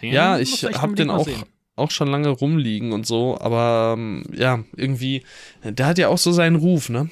Den 0.00 0.12
ja, 0.12 0.38
ich 0.38 0.62
habe 0.62 0.94
den 0.94 1.10
auch, 1.10 1.28
auch 1.74 1.90
schon 1.90 2.08
lange 2.08 2.28
rumliegen 2.28 2.92
und 2.92 3.06
so, 3.06 3.38
aber 3.40 3.94
ähm, 3.98 4.24
ja, 4.32 4.62
irgendwie, 4.76 5.24
der 5.64 5.86
hat 5.86 5.98
ja 5.98 6.08
auch 6.08 6.18
so 6.18 6.30
seinen 6.30 6.56
Ruf, 6.56 6.88
ne? 6.88 7.10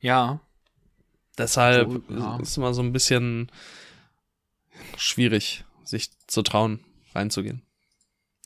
Ja. 0.00 0.40
Deshalb 1.38 1.90
so, 1.90 2.14
ja. 2.14 2.38
ist 2.38 2.58
immer 2.58 2.74
so 2.74 2.82
ein 2.82 2.92
bisschen 2.92 3.50
schwierig, 4.98 5.64
sich 5.84 6.10
zu 6.26 6.42
trauen, 6.42 6.80
reinzugehen. 7.14 7.62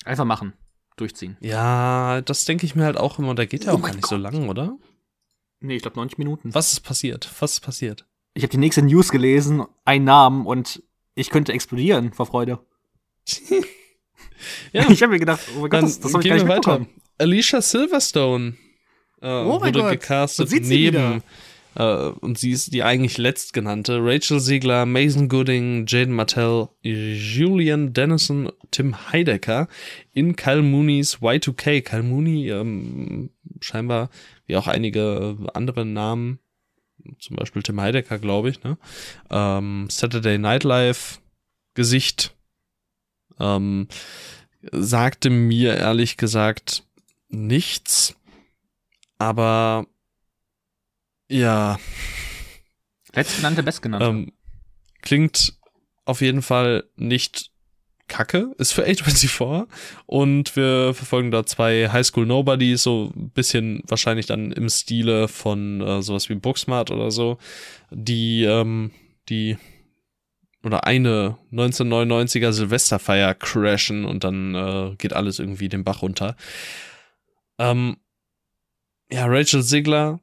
Einfach 0.05 0.25
machen 0.25 0.53
durchziehen. 0.97 1.37
Ja, 1.41 2.21
das 2.23 2.45
denke 2.45 2.67
ich 2.67 2.75
mir 2.75 2.85
halt 2.85 2.97
auch 2.97 3.19
immer. 3.19 3.35
Der 3.35 3.47
geht 3.47 3.65
ja 3.65 3.73
oh 3.73 3.77
auch 3.77 3.83
gar 3.83 3.91
nicht 3.91 4.03
Gott. 4.03 4.11
so 4.11 4.17
lang, 4.17 4.49
oder? 4.49 4.77
Nee, 5.61 5.77
ich 5.77 5.83
glaube 5.83 5.97
90 5.97 6.19
Minuten. 6.19 6.55
Was 6.55 6.73
ist 6.73 6.81
passiert? 6.81 7.29
Was 7.41 7.53
ist 7.53 7.61
passiert? 7.61 8.07
Ich 8.35 8.43
habe 8.43 8.51
die 8.51 8.59
nächste 8.59 8.83
News 8.83 9.11
gelesen, 9.11 9.65
ein 9.85 10.05
Namen 10.05 10.47
und 10.47 10.83
ich 11.15 11.31
könnte 11.31 11.53
explodieren 11.53 12.13
vor 12.13 12.27
Freude. 12.27 12.59
ja. 14.73 14.91
Ich 14.91 15.03
habe 15.03 15.13
mir 15.13 15.19
gedacht, 15.19 15.41
oh 15.57 15.61
mein 15.61 15.71
Gott, 15.71 15.83
das, 15.83 16.01
das 16.01 16.13
soll 16.13 16.23
ich 16.23 16.29
gar 16.29 16.37
nicht 16.37 16.49
weiter. 16.49 16.87
Alicia 17.19 17.63
Silverstone 17.63 18.57
äh, 19.23 19.27
oh 19.27 19.61
wurde 19.61 19.73
Gott. 19.73 19.93
gecastet 19.93 20.51
neben 20.53 21.17
Uh, 21.17 21.21
und 21.83 22.39
sie 22.39 22.53
ist 22.53 22.73
die 22.73 22.83
eigentlich 22.83 23.19
letztgenannte. 23.19 23.99
Rachel 24.01 24.41
Ziegler, 24.41 24.87
Mason 24.87 25.29
Gooding, 25.29 25.85
Jaden 25.87 26.15
Martell, 26.15 26.69
Julian 26.83 27.93
Dennison, 27.93 28.51
Tim 28.71 29.13
Heidecker 29.13 29.69
in 30.13 30.37
Kyle 30.37 30.63
Mooney's 30.63 31.19
Y2K. 31.19 31.83
Kyle 31.83 32.03
Mooney, 32.03 32.51
ähm, 32.51 33.31
scheinbar, 33.61 34.11
wie 34.47 34.57
auch 34.57 34.67
einige 34.67 35.37
andere 35.55 35.85
Namen, 35.85 36.39
zum 37.19 37.37
Beispiel 37.37 37.63
Tim 37.63 37.81
Heidecker, 37.81 38.19
glaube 38.19 38.51
ich, 38.51 38.63
ne? 38.63 38.79
Ähm, 39.31 39.89
Saturday 39.91 40.39
Night 40.39 40.65
Live 40.65 41.21
Gesicht, 41.75 42.35
ähm, 43.39 43.89
sagte 44.73 45.31
mir 45.31 45.77
ehrlich 45.77 46.17
gesagt 46.17 46.85
nichts, 47.29 48.15
aber 49.19 49.87
ja. 51.29 51.79
Letztgenannte, 53.15 53.63
bestgenannte. 53.63 54.07
Ähm, 54.07 54.33
klingt 55.03 55.55
auf 56.05 56.21
jeden 56.21 56.43
Fall 56.43 56.85
nicht 56.97 57.51
kacke, 58.09 58.55
ist 58.59 58.73
für 58.73 58.87
A24 58.87 59.67
und 60.07 60.55
wir 60.55 60.95
verfolgen 60.95 61.31
da 61.31 61.45
zwei 61.45 61.89
Highschool 61.91 62.27
Nobodies, 62.27 62.83
so 62.83 63.13
ein 63.17 63.31
bisschen 63.31 63.83
wahrscheinlich 63.87 64.27
dann 64.27 64.53
im 64.53 64.69
Stile 64.69 65.29
von 65.29 65.81
äh, 65.81 66.03
sowas 66.03 66.29
wie 66.29 66.35
Booksmart 66.35 66.91
oder 66.91 67.11
so, 67.11 67.39
die, 67.91 68.45
ähm, 68.45 68.93
die 69.29 69.59
oder 70.63 70.85
eine 70.85 71.37
1999er 71.53 72.53
Silvesterfeier 72.53 73.35
crashen 73.35 74.05
und 74.05 74.25
dann 74.25 74.55
äh, 74.55 74.95
geht 74.97 75.13
alles 75.13 75.39
irgendwie 75.39 75.69
den 75.69 75.85
Bach 75.85 76.03
runter. 76.03 76.37
Ähm, 77.59 77.97
ja, 79.11 79.27
Rachel 79.27 79.63
Ziegler 79.63 80.21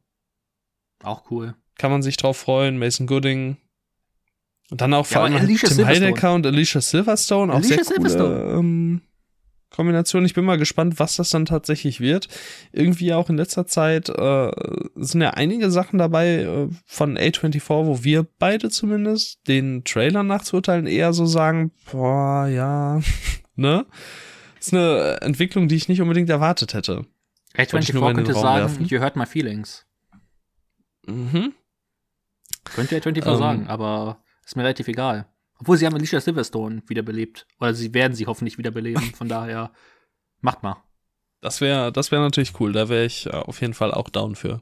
auch 1.03 1.29
cool. 1.31 1.55
Kann 1.77 1.91
man 1.91 2.01
sich 2.01 2.17
drauf 2.17 2.37
freuen. 2.37 2.77
Mason 2.77 3.07
Gooding. 3.07 3.57
Und 4.69 4.81
dann 4.81 4.93
auch 4.93 5.05
ja, 5.09 5.13
vor 5.13 5.23
allem 5.23 5.35
Alicia 5.35 5.69
Tim 5.69 5.85
Heidecker 5.85 6.33
und 6.33 6.45
Alicia 6.45 6.81
Silverstone. 6.81 7.51
Auch 7.51 7.57
Alicia 7.57 7.83
sehr 7.83 7.97
coole 7.97 8.53
ähm, 8.57 9.01
Kombination. 9.73 10.23
Ich 10.23 10.33
bin 10.33 10.45
mal 10.45 10.57
gespannt, 10.57 10.99
was 10.99 11.17
das 11.17 11.31
dann 11.31 11.45
tatsächlich 11.45 11.99
wird. 11.99 12.29
Irgendwie 12.71 13.13
auch 13.13 13.29
in 13.29 13.37
letzter 13.37 13.67
Zeit 13.67 14.09
äh, 14.09 14.51
sind 14.95 15.21
ja 15.21 15.31
einige 15.31 15.69
Sachen 15.71 15.99
dabei 15.99 16.43
äh, 16.43 16.69
von 16.85 17.17
A24, 17.17 17.67
wo 17.67 18.03
wir 18.03 18.25
beide 18.39 18.69
zumindest 18.69 19.47
den 19.47 19.83
Trailer 19.83 20.23
nachzuurteilen 20.23 20.87
eher 20.87 21.11
so 21.11 21.25
sagen, 21.25 21.71
boah, 21.91 22.47
ja, 22.47 23.01
ne? 23.55 23.85
Das 24.55 24.67
ist 24.67 24.73
eine 24.73 25.21
Entwicklung, 25.21 25.67
die 25.67 25.75
ich 25.75 25.89
nicht 25.89 26.01
unbedingt 26.01 26.29
erwartet 26.29 26.73
hätte. 26.73 27.05
A24 27.57 28.13
könnte 28.15 28.33
sagen, 28.33 28.61
werfen. 28.61 28.85
you 28.85 28.99
hurt 28.99 29.15
my 29.15 29.25
feelings. 29.25 29.85
Mhm. 31.05 31.53
Könnte 32.63 32.95
ja 32.95 33.01
24 33.01 33.25
ähm, 33.25 33.37
sagen, 33.37 33.67
aber 33.67 34.23
ist 34.45 34.55
mir 34.55 34.63
relativ 34.63 34.87
egal. 34.87 35.27
Obwohl 35.59 35.77
sie 35.77 35.85
haben 35.85 35.95
Alicia 35.95 36.19
Silverstone 36.19 36.83
wiederbelebt. 36.87 37.47
Oder 37.59 37.73
sie 37.73 37.93
werden 37.93 38.13
sie 38.15 38.25
hoffentlich 38.25 38.57
wiederbeleben. 38.57 39.01
Von 39.15 39.29
daher, 39.29 39.71
macht 40.41 40.63
mal. 40.63 40.83
Das 41.41 41.61
wäre 41.61 41.91
das 41.91 42.11
wär 42.11 42.19
natürlich 42.19 42.59
cool. 42.59 42.71
Da 42.71 42.89
wäre 42.89 43.05
ich 43.05 43.27
äh, 43.27 43.31
auf 43.31 43.61
jeden 43.61 43.73
Fall 43.73 43.93
auch 43.93 44.09
down 44.09 44.35
für. 44.35 44.61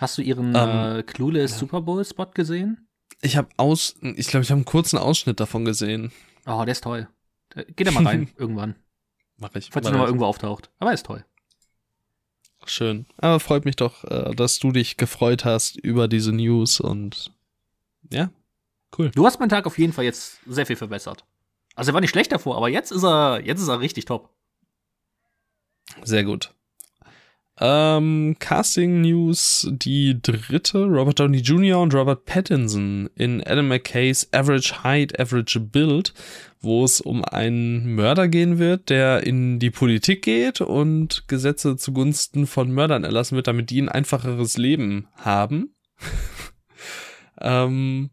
Hast 0.00 0.18
du 0.18 0.22
ihren 0.22 0.54
ähm, 0.54 0.98
äh, 0.98 1.02
Clueless 1.02 1.52
ja. 1.52 1.58
Super 1.58 1.82
Bowl 1.82 2.04
Spot 2.04 2.26
gesehen? 2.26 2.88
Ich 3.22 3.36
habe 3.36 3.48
aus, 3.56 3.96
ich 4.00 4.28
glaube, 4.28 4.44
ich 4.44 4.50
habe 4.50 4.58
einen 4.58 4.64
kurzen 4.64 4.98
Ausschnitt 4.98 5.40
davon 5.40 5.64
gesehen. 5.64 6.10
Oh, 6.46 6.62
der 6.64 6.72
ist 6.72 6.84
toll. 6.84 7.08
Geht 7.76 7.86
da 7.86 7.90
mal 7.90 8.06
rein 8.06 8.30
irgendwann. 8.36 8.76
Mach 9.36 9.54
ich. 9.54 9.68
Falls 9.70 9.86
er 9.86 9.92
nochmal 9.92 10.06
irgendwo 10.06 10.26
auftaucht. 10.26 10.70
Aber 10.78 10.90
er 10.90 10.94
ist 10.94 11.06
toll. 11.06 11.24
Schön. 12.70 13.06
Aber 13.16 13.40
freut 13.40 13.64
mich 13.64 13.74
doch, 13.74 14.04
äh, 14.04 14.32
dass 14.32 14.60
du 14.60 14.70
dich 14.70 14.96
gefreut 14.96 15.44
hast 15.44 15.76
über 15.76 16.06
diese 16.06 16.30
News 16.30 16.78
und 16.78 17.32
ja, 18.10 18.30
cool. 18.96 19.10
Du 19.10 19.26
hast 19.26 19.40
meinen 19.40 19.48
Tag 19.48 19.66
auf 19.66 19.76
jeden 19.76 19.92
Fall 19.92 20.04
jetzt 20.04 20.38
sehr 20.46 20.66
viel 20.66 20.76
verbessert. 20.76 21.24
Also 21.74 21.90
er 21.90 21.94
war 21.94 22.00
nicht 22.00 22.10
schlecht 22.10 22.30
davor, 22.30 22.56
aber 22.56 22.68
jetzt 22.68 22.92
ist 22.92 23.02
er, 23.02 23.44
jetzt 23.44 23.60
ist 23.60 23.66
er 23.66 23.80
richtig 23.80 24.04
top. 24.04 24.30
Sehr 26.04 26.22
gut. 26.22 26.54
Ähm, 27.62 28.36
Casting 28.38 29.02
News, 29.02 29.68
die 29.70 30.20
dritte, 30.20 30.84
Robert 30.86 31.20
Downey 31.20 31.40
Jr. 31.40 31.78
und 31.78 31.94
Robert 31.94 32.24
Pattinson 32.24 33.10
in 33.16 33.46
Adam 33.46 33.68
McKays 33.68 34.28
Average 34.32 34.82
Height, 34.82 35.20
Average 35.20 35.60
Build, 35.60 36.14
wo 36.62 36.84
es 36.84 37.02
um 37.02 37.22
einen 37.22 37.94
Mörder 37.94 38.28
gehen 38.28 38.58
wird, 38.58 38.88
der 38.88 39.26
in 39.26 39.58
die 39.58 39.70
Politik 39.70 40.22
geht 40.22 40.62
und 40.62 41.28
Gesetze 41.28 41.76
zugunsten 41.76 42.46
von 42.46 42.70
Mördern 42.70 43.04
erlassen 43.04 43.36
wird, 43.36 43.46
damit 43.46 43.68
die 43.68 43.82
ein 43.82 43.90
einfacheres 43.90 44.56
Leben 44.56 45.08
haben. 45.16 45.74
ähm, 47.42 48.08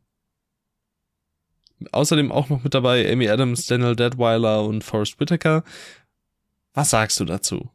außerdem 1.93 2.33
auch 2.33 2.49
noch 2.49 2.65
mit 2.65 2.73
dabei 2.73 3.09
Amy 3.09 3.29
Adams, 3.29 3.65
Daniel 3.67 3.95
Deadweiler 3.95 4.65
und 4.65 4.83
Forrest 4.83 5.21
Whitaker. 5.21 5.63
Was 6.73 6.89
sagst 6.89 7.17
du 7.21 7.23
dazu? 7.23 7.69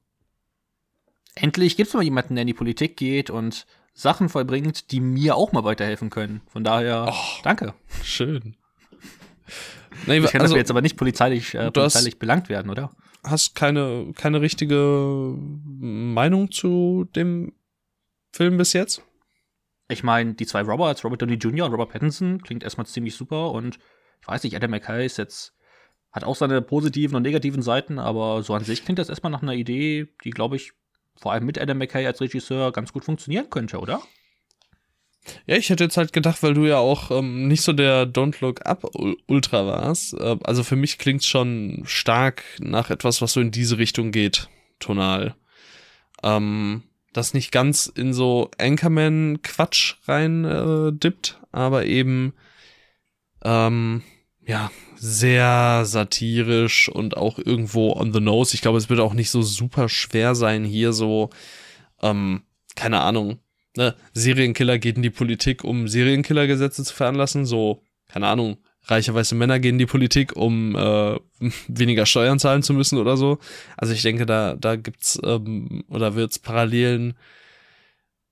Endlich 1.34 1.76
gibt 1.76 1.88
es 1.88 1.94
mal 1.94 2.02
jemanden, 2.02 2.34
der 2.34 2.42
in 2.42 2.46
die 2.46 2.54
Politik 2.54 2.96
geht 2.96 3.30
und 3.30 3.66
Sachen 3.94 4.28
vollbringt, 4.28 4.90
die 4.90 5.00
mir 5.00 5.36
auch 5.36 5.52
mal 5.52 5.64
weiterhelfen 5.64 6.10
können. 6.10 6.40
Von 6.48 6.64
daher, 6.64 7.06
Oh. 7.10 7.40
danke. 7.42 7.74
Schön. 8.02 8.56
Nee, 10.06 10.18
Ich 10.18 10.30
kann 10.32 10.40
also, 10.40 10.54
wir 10.54 10.60
jetzt 10.60 10.70
aber 10.70 10.80
nicht 10.80 10.96
polizeilich, 10.96 11.54
äh, 11.54 11.70
polizeilich 11.70 12.18
belangt 12.18 12.48
werden, 12.48 12.70
oder? 12.70 12.94
hast 13.24 13.54
keine, 13.54 14.12
keine 14.16 14.40
richtige 14.40 15.36
Meinung 15.36 16.50
zu 16.50 17.08
dem 17.14 17.52
Film 18.32 18.56
bis 18.56 18.72
jetzt? 18.72 19.02
Ich 19.88 20.02
meine, 20.02 20.34
die 20.34 20.46
zwei 20.46 20.62
Roberts, 20.62 21.04
Robert 21.04 21.22
Downey 21.22 21.34
Jr. 21.34 21.66
und 21.66 21.72
Robert 21.72 21.90
Pattinson, 21.90 22.40
klingt 22.42 22.64
erstmal 22.64 22.86
ziemlich 22.86 23.14
super 23.14 23.52
und 23.52 23.78
ich 24.22 24.26
weiß 24.28 24.42
nicht, 24.44 24.56
Adam 24.56 24.70
McKay 24.70 25.04
ist 25.06 25.18
jetzt, 25.18 25.54
hat 26.10 26.24
auch 26.24 26.34
seine 26.36 26.62
positiven 26.62 27.14
und 27.14 27.22
negativen 27.22 27.62
Seiten, 27.62 27.98
aber 27.98 28.42
so 28.42 28.54
an 28.54 28.64
sich 28.64 28.84
klingt 28.84 28.98
das 28.98 29.08
erstmal 29.08 29.30
nach 29.30 29.42
einer 29.42 29.54
Idee, 29.54 30.08
die, 30.24 30.30
glaube 30.30 30.56
ich, 30.56 30.72
vor 31.16 31.32
allem 31.32 31.46
mit 31.46 31.60
Adam 31.60 31.78
McKay 31.78 32.06
als 32.06 32.20
Regisseur 32.20 32.72
ganz 32.72 32.92
gut 32.92 33.04
funktionieren 33.04 33.50
könnte, 33.50 33.78
oder? 33.78 34.02
Ja, 35.46 35.56
ich 35.56 35.70
hätte 35.70 35.84
jetzt 35.84 35.96
halt 35.96 36.12
gedacht, 36.12 36.42
weil 36.42 36.54
du 36.54 36.64
ja 36.66 36.78
auch 36.78 37.10
ähm, 37.12 37.46
nicht 37.46 37.62
so 37.62 37.72
der 37.72 38.06
Don't 38.06 38.36
Look 38.40 38.66
Up 38.66 38.84
Ul- 38.96 39.16
Ultra 39.28 39.66
warst. 39.66 40.14
Äh, 40.14 40.36
also 40.42 40.64
für 40.64 40.74
mich 40.76 40.98
klingt's 40.98 41.26
schon 41.26 41.82
stark 41.86 42.42
nach 42.58 42.90
etwas, 42.90 43.22
was 43.22 43.32
so 43.34 43.40
in 43.40 43.52
diese 43.52 43.78
Richtung 43.78 44.10
geht, 44.10 44.48
tonal. 44.80 45.36
Ähm, 46.24 46.82
das 47.12 47.34
nicht 47.34 47.52
ganz 47.52 47.86
in 47.86 48.12
so 48.14 48.50
Anchorman-Quatsch 48.58 49.96
rein 50.08 50.44
äh, 50.44 50.92
dippt, 50.92 51.40
aber 51.52 51.84
eben 51.84 52.32
ähm, 53.44 54.02
ja 54.52 54.70
sehr 54.96 55.84
satirisch 55.84 56.88
und 56.88 57.16
auch 57.16 57.38
irgendwo 57.38 57.92
on 57.92 58.12
the 58.12 58.20
nose. 58.20 58.54
Ich 58.54 58.62
glaube, 58.62 58.78
es 58.78 58.88
wird 58.88 59.00
auch 59.00 59.14
nicht 59.14 59.30
so 59.30 59.42
super 59.42 59.88
schwer 59.88 60.34
sein, 60.34 60.64
hier 60.64 60.92
so 60.92 61.30
ähm, 62.02 62.42
keine 62.76 63.00
Ahnung 63.00 63.40
ne, 63.76 63.94
Serienkiller 64.12 64.78
geht 64.78 64.96
in 64.96 65.02
die 65.02 65.10
Politik, 65.10 65.64
um 65.64 65.88
Serienkillergesetze 65.88 66.84
zu 66.84 66.94
veranlassen, 66.94 67.44
so, 67.44 67.82
keine 68.08 68.28
Ahnung, 68.28 68.58
reiche 68.84 69.14
weiße 69.14 69.34
Männer 69.34 69.60
gehen 69.60 69.76
in 69.76 69.78
die 69.78 69.86
Politik, 69.86 70.36
um 70.36 70.76
äh, 70.76 71.18
weniger 71.68 72.06
Steuern 72.06 72.38
zahlen 72.38 72.62
zu 72.62 72.74
müssen 72.74 72.98
oder 72.98 73.16
so. 73.16 73.38
Also 73.76 73.92
ich 73.92 74.02
denke, 74.02 74.26
da, 74.26 74.54
da 74.54 74.76
gibt's 74.76 75.20
ähm, 75.24 75.84
oder 75.88 76.14
wird's 76.14 76.38
Parallelen 76.38 77.14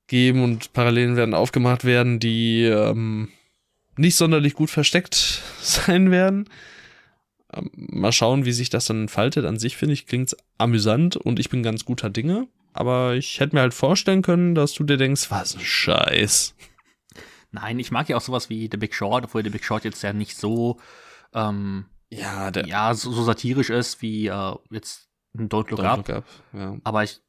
geben 0.07 0.43
und 0.43 0.73
Parallelen 0.73 1.17
werden 1.17 1.35
aufgemacht 1.35 1.85
werden, 1.85 2.19
die 2.19 2.65
ähm, 2.65 3.29
nicht 4.01 4.17
sonderlich 4.17 4.55
gut 4.55 4.71
versteckt 4.71 5.15
sein 5.61 6.11
werden. 6.11 6.49
Ähm, 7.53 7.71
mal 7.75 8.13
schauen, 8.13 8.45
wie 8.45 8.53
sich 8.53 8.71
das 8.71 8.87
dann 8.87 9.03
entfaltet. 9.03 9.45
An 9.45 9.59
sich 9.59 9.77
finde 9.77 9.93
ich, 9.93 10.07
klingt's 10.07 10.37
amüsant 10.59 11.17
und 11.17 11.39
ich 11.39 11.51
bin 11.51 11.63
ganz 11.63 11.85
guter 11.85 12.11
Dinge. 12.11 12.49
Aber 12.73 13.15
ich 13.15 13.41
hätte 13.41 13.57
mir 13.57 13.63
halt 13.63 13.75
vorstellen 13.75 14.23
können, 14.23 14.55
dass 14.55 14.73
du 14.75 14.85
dir 14.85 14.97
denkst, 14.97 15.31
was 15.31 15.57
ein 15.57 15.61
Scheiß. 15.61 16.55
Nein, 17.51 17.81
ich 17.81 17.91
mag 17.91 18.09
ja 18.09 18.17
auch 18.17 18.21
sowas 18.21 18.49
wie 18.49 18.69
The 18.71 18.77
Big 18.77 18.95
Short, 18.95 19.25
obwohl 19.25 19.43
The 19.43 19.51
Big 19.51 19.65
Short 19.65 19.85
jetzt 19.85 20.03
ja 20.03 20.13
nicht 20.13 20.37
so, 20.37 20.79
ähm, 21.35 21.87
Ja, 22.11 22.51
ja, 22.65 22.95
so, 22.95 23.11
so 23.11 23.25
satirisch 23.25 23.71
ist 23.71 24.03
wie 24.03 24.29
äh, 24.29 24.55
jetzt 24.71 25.09
ein 25.37 25.49
Don't 25.49 25.69
Look 25.71 25.81
Don't 25.81 25.85
Up. 25.85 25.97
Look 25.99 26.11
Up. 26.11 26.25
Ja. 26.53 26.77
Aber 26.85 27.03
ich, 27.03 27.21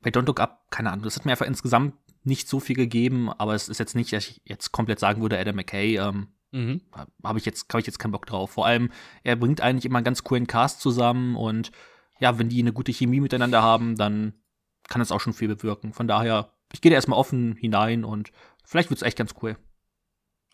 bei 0.00 0.08
Don't 0.08 0.26
Look 0.26 0.40
Up, 0.40 0.64
keine 0.70 0.90
Ahnung, 0.90 1.04
das 1.04 1.16
hat 1.16 1.26
mir 1.26 1.32
einfach 1.32 1.46
insgesamt 1.46 1.92
nicht 2.28 2.48
so 2.48 2.60
viel 2.60 2.76
gegeben, 2.76 3.30
aber 3.30 3.54
es 3.54 3.68
ist 3.68 3.78
jetzt 3.78 3.96
nicht, 3.96 4.12
dass 4.12 4.28
ich 4.28 4.40
jetzt 4.44 4.70
komplett 4.72 5.00
sagen 5.00 5.20
würde, 5.22 5.38
Adam 5.38 5.56
McKay, 5.56 5.96
ähm, 5.98 6.28
Mhm. 6.50 6.80
habe 7.22 7.38
ich 7.38 7.44
jetzt, 7.44 7.66
habe 7.70 7.80
ich 7.80 7.86
jetzt 7.86 7.98
keinen 7.98 8.12
Bock 8.12 8.24
drauf. 8.24 8.52
Vor 8.52 8.64
allem, 8.64 8.90
er 9.22 9.36
bringt 9.36 9.60
eigentlich 9.60 9.84
immer 9.84 9.98
einen 9.98 10.04
ganz 10.06 10.24
coolen 10.24 10.46
Cast 10.46 10.80
zusammen 10.80 11.36
und 11.36 11.72
ja, 12.20 12.38
wenn 12.38 12.48
die 12.48 12.60
eine 12.60 12.72
gute 12.72 12.90
Chemie 12.90 13.20
miteinander 13.20 13.62
haben, 13.62 13.96
dann 13.96 14.32
kann 14.88 15.02
es 15.02 15.12
auch 15.12 15.20
schon 15.20 15.34
viel 15.34 15.48
bewirken. 15.48 15.92
Von 15.92 16.08
daher, 16.08 16.54
ich 16.72 16.80
gehe 16.80 16.88
da 16.90 16.94
erstmal 16.94 17.18
offen 17.18 17.54
hinein 17.56 18.02
und 18.02 18.32
vielleicht 18.64 18.88
wird's 18.88 19.02
echt 19.02 19.18
ganz 19.18 19.34
cool. 19.42 19.58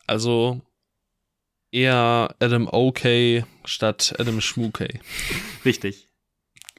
Also 0.09 0.61
eher 1.71 2.35
Adam 2.41 2.69
OK 2.71 3.45
statt 3.65 4.15
Adam 4.19 4.41
Schmukay. 4.41 5.01
Richtig. 5.65 6.09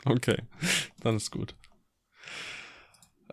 Okay, 0.04 0.38
dann 1.00 1.16
ist 1.16 1.32
gut. 1.32 1.56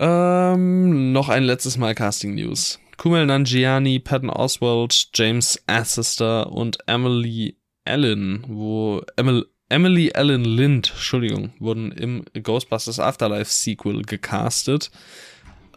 Ähm, 0.03 1.13
noch 1.13 1.29
ein 1.29 1.45
letztes 1.45 1.77
Mal 1.77 1.95
Casting 1.95 2.35
News. 2.35 2.81
Kumail 2.97 3.25
Nanjiani, 3.25 4.01
Patton 4.01 4.31
Oswald, 4.31 5.11
James 5.15 5.63
Assister 5.69 6.51
und 6.51 6.79
Emily 6.89 7.57
Allen, 7.85 8.45
wo 8.49 9.03
Emil, 9.17 9.47
Emily 9.69 10.13
Allen 10.13 10.45
Lind, 10.45 10.91
Entschuldigung, 10.91 11.53
wurden 11.61 11.93
im 11.93 12.25
Ghostbusters 12.35 12.99
Afterlife 12.99 13.53
Sequel 13.53 14.03
gecastet. 14.03 14.91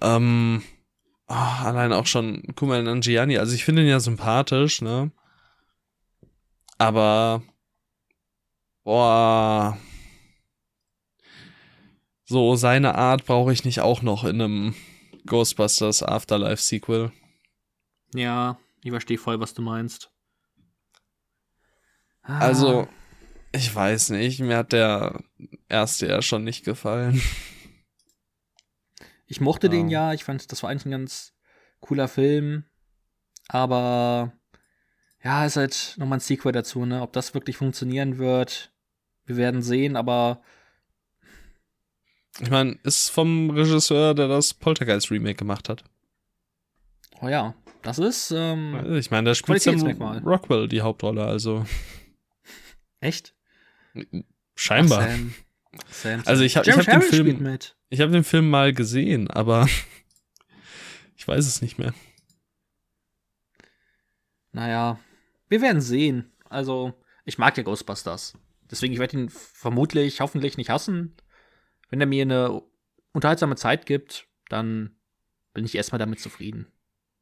Ähm, 0.01 0.63
ah, 1.27 1.65
allein 1.65 1.93
auch 1.93 2.07
schon 2.07 2.41
Kumail 2.55 2.81
Nanjiani, 2.81 3.37
also 3.37 3.53
ich 3.53 3.63
finde 3.63 3.83
ihn 3.83 3.89
ja 3.89 3.99
sympathisch, 3.99 4.81
ne? 4.81 5.11
Aber 6.79 7.43
boah, 8.83 9.77
so 12.25 12.55
seine 12.55 12.95
Art 12.95 13.25
brauche 13.25 13.53
ich 13.53 13.63
nicht 13.65 13.79
auch 13.81 14.01
noch 14.01 14.23
in 14.23 14.41
einem 14.41 14.75
Ghostbusters 15.25 16.03
Afterlife 16.03 16.61
Sequel. 16.61 17.11
Ja, 18.13 18.59
ich 18.83 18.91
verstehe 18.91 19.17
voll, 19.17 19.39
was 19.39 19.53
du 19.53 19.61
meinst. 19.61 20.11
Ah, 22.21 22.39
Also, 22.39 22.87
ich 23.51 23.73
weiß 23.73 24.09
nicht, 24.11 24.39
mir 24.39 24.57
hat 24.57 24.73
der 24.73 25.23
erste 25.69 26.07
ja 26.07 26.21
schon 26.21 26.43
nicht 26.43 26.65
gefallen. 26.65 27.21
Ich 29.27 29.41
mochte 29.41 29.69
den 29.69 29.89
Ja. 29.89 30.09
ja, 30.09 30.13
ich 30.13 30.23
fand, 30.23 30.51
das 30.51 30.61
war 30.61 30.69
eigentlich 30.69 30.85
ein 30.85 30.91
ganz 30.91 31.33
cooler 31.79 32.07
Film. 32.07 32.65
Aber 33.47 34.33
ja, 35.23 35.45
ist 35.45 35.57
halt 35.57 35.95
nochmal 35.97 36.17
ein 36.17 36.21
Sequel 36.21 36.51
dazu, 36.51 36.85
ne? 36.85 37.01
Ob 37.01 37.13
das 37.13 37.33
wirklich 37.33 37.57
funktionieren 37.57 38.17
wird, 38.17 38.71
wir 39.25 39.37
werden 39.37 39.61
sehen, 39.61 39.95
aber 39.95 40.41
Ich 42.41 42.49
meine, 42.49 42.77
ist 42.83 43.09
vom 43.09 43.49
Regisseur, 43.49 44.13
der 44.13 44.27
das 44.27 44.53
Poltergeist 44.53 45.09
Remake 45.11 45.35
gemacht 45.35 45.69
hat. 45.69 45.83
oh 47.21 47.27
ja, 47.29 47.55
das 47.81 47.97
ist 47.99 48.31
ähm, 48.31 48.95
Ich 48.97 49.09
meine, 49.11 49.29
da 49.29 49.35
spielt 49.35 49.61
Sam. 49.61 49.81
Rockwell 50.25 50.67
die 50.67 50.81
Hauptrolle, 50.81 51.23
also 51.25 51.65
echt. 52.99 53.33
scheinbar. 54.55 55.01
Ach, 55.03 55.07
Sam. 55.07 55.33
Sam, 55.89 56.23
Also 56.25 56.43
ich 56.43 56.57
hab- 56.57 56.63
ich 56.67 56.73
James 56.73 56.87
hab 56.87 57.01
den 57.01 57.09
Film-. 57.09 57.59
Ich 57.89 58.01
habe 58.01 58.11
den 58.11 58.23
Film 58.23 58.49
mal 58.49 58.73
gesehen, 58.73 59.29
aber 59.29 59.67
ich 61.15 61.27
weiß 61.27 61.45
es 61.47 61.61
nicht 61.61 61.77
mehr. 61.77 61.93
Naja, 64.51 64.99
wir 65.49 65.61
werden 65.61 65.81
sehen. 65.81 66.31
Also, 66.49 66.93
ich 67.25 67.37
mag 67.37 67.57
ja 67.57 67.63
Ghostbusters. 67.63 68.37
Deswegen, 68.71 68.93
ich 68.93 68.99
werde 68.99 69.17
ihn 69.17 69.29
vermutlich, 69.29 70.21
hoffentlich 70.21 70.57
nicht 70.57 70.69
hassen. 70.69 71.15
Wenn 71.89 72.01
er 72.01 72.07
mir 72.07 72.23
eine 72.23 72.61
unterhaltsame 73.13 73.55
Zeit 73.55 73.85
gibt, 73.85 74.27
dann 74.49 74.95
bin 75.53 75.65
ich 75.65 75.75
erstmal 75.75 75.99
damit 75.99 76.19
zufrieden. 76.19 76.67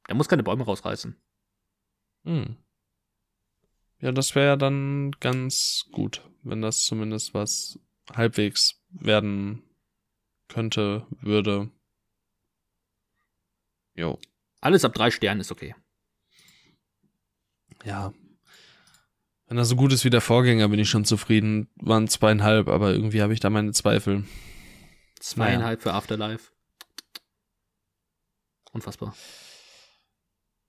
Der 0.07 0.15
muss 0.15 0.27
keine 0.27 0.43
Bäume 0.43 0.65
rausreißen. 0.65 1.15
Hm. 2.25 2.57
Ja, 3.99 4.11
das 4.11 4.35
wäre 4.35 4.47
ja 4.47 4.55
dann 4.55 5.11
ganz 5.19 5.85
gut, 5.91 6.21
wenn 6.41 6.61
das 6.61 6.83
zumindest 6.83 7.33
was 7.33 7.79
halbwegs 8.13 8.81
werden 8.89 9.63
könnte, 10.49 11.07
würde. 11.21 11.69
Jo. 13.95 14.19
Alles 14.61 14.83
ab 14.85 14.93
drei 14.93 15.11
Sternen 15.11 15.41
ist 15.41 15.51
okay. 15.51 15.75
Ja. 17.85 18.13
Wenn 19.47 19.57
er 19.57 19.65
so 19.65 19.75
gut 19.75 19.93
ist 19.93 20.05
wie 20.05 20.09
der 20.09 20.21
Vorgänger, 20.21 20.69
bin 20.69 20.79
ich 20.79 20.89
schon 20.89 21.05
zufrieden. 21.05 21.69
Waren 21.75 22.07
zweieinhalb, 22.07 22.67
aber 22.67 22.91
irgendwie 22.91 23.21
habe 23.21 23.33
ich 23.33 23.39
da 23.39 23.49
meine 23.49 23.71
Zweifel. 23.71 24.23
Zweieinhalb 25.23 25.81
für 25.81 25.93
Afterlife. 25.93 26.51
Unfassbar. 28.73 29.15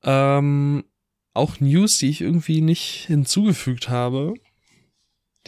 Ähm, 0.05 0.85
auch 1.33 1.59
News, 1.59 1.99
die 1.99 2.09
ich 2.09 2.21
irgendwie 2.21 2.61
nicht 2.61 3.07
hinzugefügt 3.07 3.89
habe, 3.89 4.35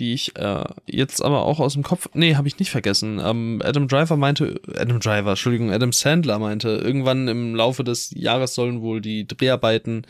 die 0.01 0.13
ich 0.13 0.37
äh, 0.37 0.65
jetzt 0.87 1.23
aber 1.23 1.45
auch 1.45 1.61
aus 1.61 1.75
dem 1.75 1.85
Kopf, 1.85 2.09
nee, 2.15 2.35
habe 2.35 2.49
ich 2.49 2.59
nicht 2.59 2.73
vergessen. 2.73 3.21
Ähm, 3.23 3.63
Adam 3.65 3.87
Driver 3.87 4.17
meinte, 4.17 4.61
Adam 4.75 4.99
Driver, 4.99 5.31
Entschuldigung, 5.31 5.71
Adam 5.71 5.93
Sandler 5.93 6.41
meinte, 6.41 6.71
irgendwann 6.71 7.29
im 7.29 7.55
Laufe 7.55 7.85
des 7.85 8.11
Jahres 8.11 8.57
sollen 8.57 8.83
wohl 8.83 9.01
die 9.01 9.25
Dreharbeiten 9.29 10.05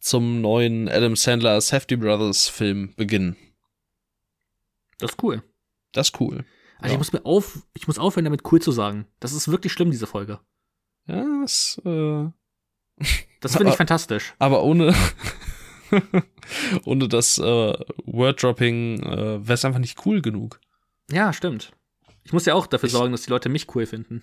zum 0.00 0.40
neuen 0.40 0.88
Adam 0.88 1.14
Sandler 1.14 1.60
Safety 1.60 1.94
Brothers 1.94 2.48
Film 2.48 2.92
beginnen. 2.96 3.36
Das 4.98 5.12
ist 5.12 5.22
cool. 5.22 5.44
Das 5.92 6.08
ist 6.08 6.20
cool. 6.20 6.44
Also 6.82 6.88
Ja. 6.88 6.92
ich 6.94 6.98
muss 6.98 7.12
mir 7.12 7.24
auf, 7.24 7.66
ich 7.74 7.86
muss 7.86 7.98
aufhören, 7.98 8.24
damit 8.24 8.42
cool 8.52 8.60
zu 8.60 8.72
sagen. 8.72 9.06
Das 9.20 9.32
ist 9.32 9.48
wirklich 9.48 9.72
schlimm, 9.72 9.90
diese 9.90 10.06
Folge. 10.06 10.40
Ja, 11.06 11.24
das, 11.42 11.80
äh, 11.84 12.28
Das 13.40 13.56
finde 13.56 13.70
ich 13.70 13.76
fantastisch. 13.76 14.34
aber 14.38 14.62
ohne, 14.62 14.94
Ohne 16.84 17.08
das 17.08 17.38
äh, 17.38 17.42
Worddropping 18.04 19.02
äh, 19.02 19.46
wäre 19.46 19.52
es 19.54 19.64
einfach 19.64 19.78
nicht 19.78 20.04
cool 20.06 20.22
genug. 20.22 20.60
Ja, 21.10 21.32
stimmt. 21.32 21.72
Ich 22.24 22.32
muss 22.32 22.46
ja 22.46 22.54
auch 22.54 22.66
dafür 22.66 22.86
Ich- 22.86 22.92
sorgen, 22.92 23.12
dass 23.12 23.22
die 23.22 23.30
Leute 23.30 23.48
mich 23.48 23.74
cool 23.74 23.86
finden. 23.86 24.22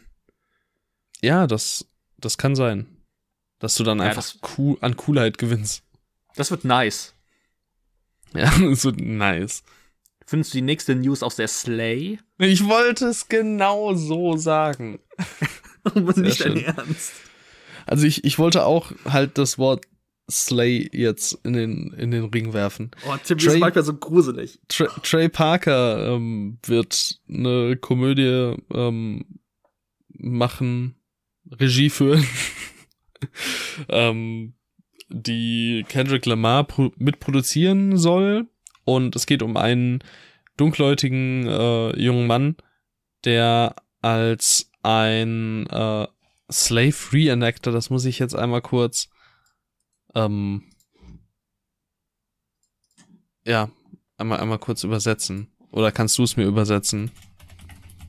Ja, 1.21 1.47
das, 1.47 1.87
das 2.17 2.37
kann 2.37 2.55
sein. 2.55 2.87
Dass 3.59 3.75
du 3.75 3.83
dann 3.83 3.99
Ja, 3.99 4.05
einfach 4.05 4.15
das- 4.23 4.39
cool, 4.57 4.77
an 4.81 4.95
Coolheit 4.97 5.37
gewinnst. 5.37 5.83
Das 6.35 6.49
wird 6.51 6.63
nice. 6.65 7.13
Ja, 8.33 8.51
so 8.75 8.91
nice. 8.91 9.63
Findest 10.29 10.53
du 10.53 10.59
die 10.59 10.61
nächste 10.61 10.93
News 10.93 11.23
auch 11.23 11.31
sehr 11.31 11.47
slay? 11.47 12.19
Ich 12.37 12.67
wollte 12.67 13.07
es 13.07 13.29
genau 13.29 13.95
so 13.95 14.37
sagen. 14.37 14.99
nicht 16.15 16.45
dein 16.45 16.57
Ernst. 16.57 17.13
Also 17.87 18.05
ich, 18.05 18.23
ich 18.25 18.37
wollte 18.37 18.63
auch 18.63 18.91
halt 19.05 19.39
das 19.39 19.57
Wort 19.57 19.85
Slay 20.29 20.87
jetzt 20.93 21.39
in 21.43 21.53
den, 21.53 21.93
in 21.93 22.11
den 22.11 22.25
Ring 22.25 22.53
werfen. 22.53 22.91
Oh, 23.07 23.15
Tim, 23.25 23.39
Trey- 23.39 23.55
ist 23.55 23.59
manchmal 23.59 23.83
so 23.83 23.95
gruselig. 23.95 24.59
Tra 24.67 24.85
Trey 25.01 25.29
Parker 25.29 26.13
ähm, 26.13 26.59
wird 26.63 27.19
eine 27.27 27.75
Komödie 27.77 28.55
ähm, 28.71 29.39
machen, 30.09 30.93
Regie 31.59 31.89
führen, 31.89 32.23
ähm, 33.89 34.53
die 35.07 35.83
Kendrick 35.89 36.27
Lamar 36.27 36.65
pro 36.65 36.91
mitproduzieren 36.97 37.97
soll. 37.97 38.47
Und 38.89 39.15
es 39.15 39.27
geht 39.27 39.43
um 39.43 39.55
einen 39.55 40.03
dunkelhäutigen 40.57 41.45
äh, 41.45 41.95
jungen 42.01 42.25
Mann, 42.25 42.55
der 43.23 43.75
als 44.01 44.71
ein 44.81 45.67
äh, 45.67 46.07
Slave 46.51 46.95
Reenactor, 47.13 47.71
das 47.71 47.91
muss 47.91 48.05
ich 48.05 48.17
jetzt 48.17 48.33
einmal 48.33 48.63
kurz, 48.63 49.07
ähm, 50.15 50.63
ja, 53.45 53.69
einmal, 54.17 54.39
einmal 54.39 54.57
kurz 54.57 54.83
übersetzen. 54.83 55.51
Oder 55.69 55.91
kannst 55.91 56.17
du 56.17 56.23
es 56.23 56.35
mir 56.35 56.47
übersetzen? 56.47 57.11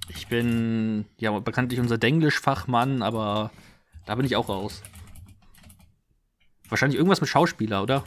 Ich 0.09 0.29
bin 0.29 1.05
ja 1.19 1.39
bekanntlich 1.41 1.79
unser 1.79 1.99
Denglisch-Fachmann, 1.99 3.03
aber 3.03 3.51
da 4.07 4.15
bin 4.15 4.25
ich 4.25 4.35
auch 4.35 4.49
raus. 4.49 4.83
Wahrscheinlich 6.71 6.97
irgendwas 6.97 7.21
mit 7.21 7.29
Schauspieler, 7.29 7.83
oder? 7.83 8.03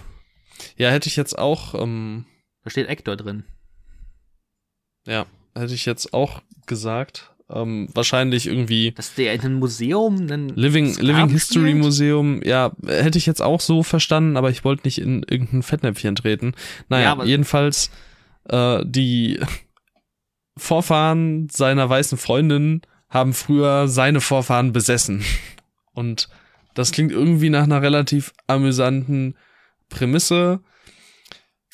Ja, 0.76 0.90
hätte 0.90 1.08
ich 1.08 1.16
jetzt 1.16 1.38
auch, 1.38 1.76
ähm, 1.76 2.26
Da 2.64 2.70
steht 2.70 2.90
Actor 2.90 3.16
drin. 3.16 3.44
ja, 5.06 5.26
hätte 5.56 5.74
ich 5.74 5.86
jetzt 5.86 6.14
auch 6.14 6.42
gesagt. 6.66 7.30
Ähm, 7.50 7.90
wahrscheinlich 7.94 8.48
irgendwie 8.48 8.94
Dass 8.94 9.14
der 9.16 9.34
in 9.34 9.42
einem 9.42 9.60
Museum 9.60 10.16
einen 10.18 10.50
Living, 10.50 10.96
Living 10.96 11.28
History 11.30 11.70
spielt? 11.72 11.84
Museum, 11.84 12.42
ja, 12.44 12.72
hätte 12.88 13.18
ich 13.18 13.26
jetzt 13.26 13.42
auch 13.42 13.60
so 13.60 13.84
verstanden, 13.84 14.38
aber 14.38 14.50
ich 14.50 14.64
wollte 14.64 14.88
nicht 14.88 15.00
in 15.00 15.24
irgendein 15.24 15.62
Fettnäpfchen 15.62 16.16
treten. 16.16 16.54
Naja, 16.88 17.04
Ja, 17.04 17.12
aber- 17.12 17.26
jedenfalls, 17.26 17.92
äh, 18.50 18.84
die 18.86 19.40
Vorfahren 20.58 21.50
seiner 21.50 21.90
weißen 21.90 22.18
Freundin 22.18 22.82
haben 23.10 23.34
früher 23.34 23.88
seine 23.88 24.22
Vorfahren 24.22 24.72
besessen. 24.72 25.24
Und 25.94 26.30
das 26.74 26.92
klingt 26.92 27.12
irgendwie 27.12 27.50
nach 27.50 27.64
einer 27.64 27.82
relativ 27.82 28.34
amüsanten 28.48 29.36
Prämisse. 29.90 30.62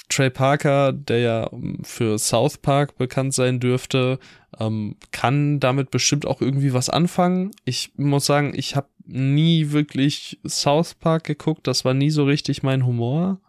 Trey 0.10 0.30
Parker, 0.30 0.92
der 0.92 1.20
ja 1.20 1.54
ähm, 1.54 1.80
für 1.84 2.18
South 2.18 2.58
Park 2.58 2.98
bekannt 2.98 3.34
sein 3.34 3.60
dürfte, 3.60 4.20
ähm, 4.60 4.96
kann 5.12 5.60
damit 5.60 5.92
bestimmt 5.92 6.26
auch 6.26 6.42
irgendwie 6.42 6.74
was 6.74 6.90
anfangen. 6.90 7.52
Ich 7.66 7.92
muss 7.96 8.26
sagen, 8.26 8.54
ich 8.56 8.76
habe 8.76 8.90
nie 9.06 9.72
wirklich 9.72 10.40
South 10.46 10.96
Park 10.96 11.24
geguckt, 11.24 11.68
das 11.68 11.86
war 11.86 11.94
nie 11.94 12.10
so 12.10 12.26
richtig 12.26 12.64
mein 12.64 12.86
Humor. 12.86 13.40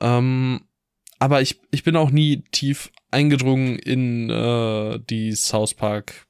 Ähm, 0.00 0.62
aber 1.18 1.40
ich, 1.40 1.60
ich 1.70 1.84
bin 1.84 1.96
auch 1.96 2.10
nie 2.10 2.42
tief 2.50 2.90
eingedrungen 3.10 3.78
in 3.78 4.28
äh, 4.28 4.98
die 5.08 5.32
South 5.32 5.74
Park 5.74 6.26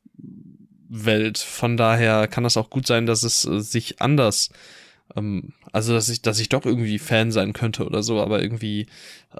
Welt. 0.89 1.39
Von 1.39 1.77
daher 1.77 2.28
kann 2.28 2.44
das 2.44 2.56
auch 2.56 2.70
gut 2.70 2.86
sein, 2.86 3.06
dass 3.06 3.23
es 3.23 3.44
äh, 3.44 3.61
sich 3.61 4.01
anders, 4.01 4.51
ähm, 5.16 5.52
also 5.75 5.93
dass 5.93 6.09
ich, 6.09 6.23
dass 6.23 6.39
ich 6.39 6.49
doch 6.49 6.65
irgendwie 6.65 7.01
Fan 7.01 7.33
sein 7.33 7.53
könnte 7.53 7.85
oder 7.85 8.03
so, 8.05 8.21
aber 8.21 8.41
irgendwie, 8.41 8.87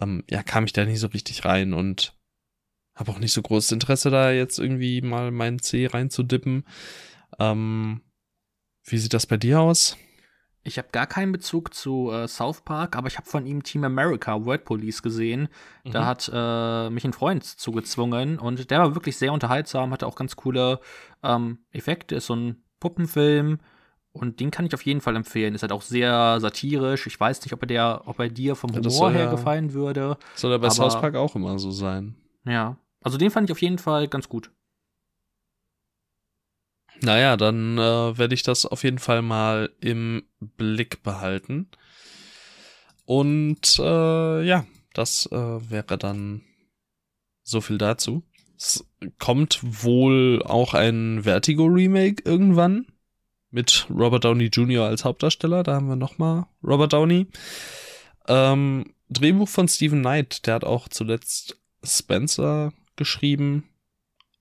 ähm, 0.01 0.24
ja, 0.28 0.43
kam 0.43 0.65
ich 0.65 0.73
da 0.73 0.85
nie 0.85 0.97
so 0.97 1.06
richtig 1.06 1.44
rein 1.44 1.73
und 1.73 2.12
habe 2.97 3.12
auch 3.12 3.19
nicht 3.20 3.32
so 3.32 3.40
großes 3.40 3.70
Interesse 3.73 4.11
da 4.11 4.32
jetzt 4.32 4.59
irgendwie 4.59 5.01
mal 5.01 5.31
meinen 5.31 5.61
C 5.61 5.86
reinzudippen. 5.86 6.65
Ähm, 7.39 8.01
wie 8.85 8.98
sieht 8.98 9.15
das 9.15 9.27
bei 9.27 9.36
dir 9.36 9.61
aus? 9.61 9.97
Ich 10.65 10.78
habe 10.78 10.89
gar 10.90 11.06
keinen 11.06 11.31
Bezug 11.31 11.73
zu 11.73 12.11
äh, 12.11 12.27
South 12.27 12.62
Park, 12.62 12.97
aber 12.97 13.06
ich 13.06 13.16
habe 13.16 13.28
von 13.28 13.47
ihm 13.47 13.62
Team 13.62 13.85
America 13.85 14.44
Word 14.44 14.65
Police 14.65 15.02
gesehen. 15.02 15.48
Da 15.85 16.01
Mhm. 16.01 16.06
hat 16.06 16.31
äh, 16.32 16.90
mich 16.90 17.05
ein 17.05 17.12
Freund 17.12 17.44
zugezwungen 17.44 18.40
und 18.40 18.70
der 18.73 18.81
war 18.81 18.94
wirklich 18.94 19.16
sehr 19.19 19.32
unterhaltsam, 19.32 19.93
hatte 19.93 20.06
auch 20.06 20.16
ganz 20.16 20.35
coole 20.35 20.81
ähm, 21.23 21.59
Effekte, 21.70 22.16
ist 22.16 22.27
so 22.27 22.35
ein 22.35 22.65
Puppenfilm 22.81 23.61
und 24.15 24.39
den 24.41 24.51
kann 24.51 24.65
ich 24.65 24.73
auf 24.74 24.86
jeden 24.86 25.01
Fall 25.03 25.16
empfehlen. 25.16 25.55
Ist 25.55 25.62
halt 25.62 25.73
auch 25.73 25.82
sehr 25.82 26.39
satirisch. 26.41 27.07
Ich 27.07 27.19
weiß 27.20 27.43
nicht, 27.43 27.53
ob 27.53 27.62
er 27.62 27.66
der, 27.66 28.03
ob 28.07 28.19
er 28.20 28.28
dir 28.31 28.55
vom 28.57 28.70
Ja, 28.70 28.77
Humor 28.78 28.91
soll 28.91 29.12
her 29.12 29.24
ja- 29.24 29.31
gefallen 29.31 29.73
würde. 29.74 30.16
Soll 30.36 30.53
ja 30.53 30.59
bei 30.59 30.66
aber- 30.69 30.74
South 30.74 31.01
Park 31.01 31.16
auch 31.16 31.35
immer 31.36 31.59
so 31.59 31.70
sein. 31.70 32.15
Ja. 32.47 32.78
Also 33.03 33.19
den 33.19 33.31
fand 33.31 33.51
ich 33.51 33.53
auf 33.53 33.61
jeden 33.61 33.78
Fall 33.78 34.09
ganz 34.09 34.28
gut. 34.28 34.51
Naja, 37.01 37.36
dann 37.36 37.77
äh, 37.77 38.16
werde 38.16 38.35
ich 38.35 38.43
das 38.45 38.65
auf 38.66 38.85
jeden 38.85 38.99
Fall 38.99 39.20
mal 39.20 39.70
im 39.81 40.23
Blick 40.41 41.03
behalten. 41.03 41.69
Und 43.05 43.78
äh, 43.78 44.43
ja, 44.43 44.65
das 44.95 45.27
äh, 45.27 45.70
wäre 45.70 45.99
dann 45.99 46.43
so 47.43 47.61
viel 47.61 47.78
dazu. 47.78 48.23
Es 48.57 48.86
kommt 49.19 49.61
wohl 49.62 50.43
auch 50.45 50.73
ein 50.73 51.24
Vertigo-Remake 51.24 52.23
irgendwann 52.24 52.86
mit 53.55 53.86
Robert 53.89 54.24
Downey 54.24 54.47
Jr. 54.47 54.85
als 54.86 55.05
Hauptdarsteller. 55.05 55.62
Da 55.62 55.74
haben 55.76 55.89
wir 55.89 55.97
nochmal 55.97 56.47
Robert 56.62 56.93
Downey. 56.93 57.28
Ähm, 58.26 58.93
Drehbuch 59.09 59.48
von 59.48 59.68
Stephen 59.68 60.01
Knight, 60.01 60.47
der 60.47 60.55
hat 60.55 60.64
auch 60.64 60.89
zuletzt 60.89 61.56
Spencer 61.85 62.72
geschrieben. 62.97 63.68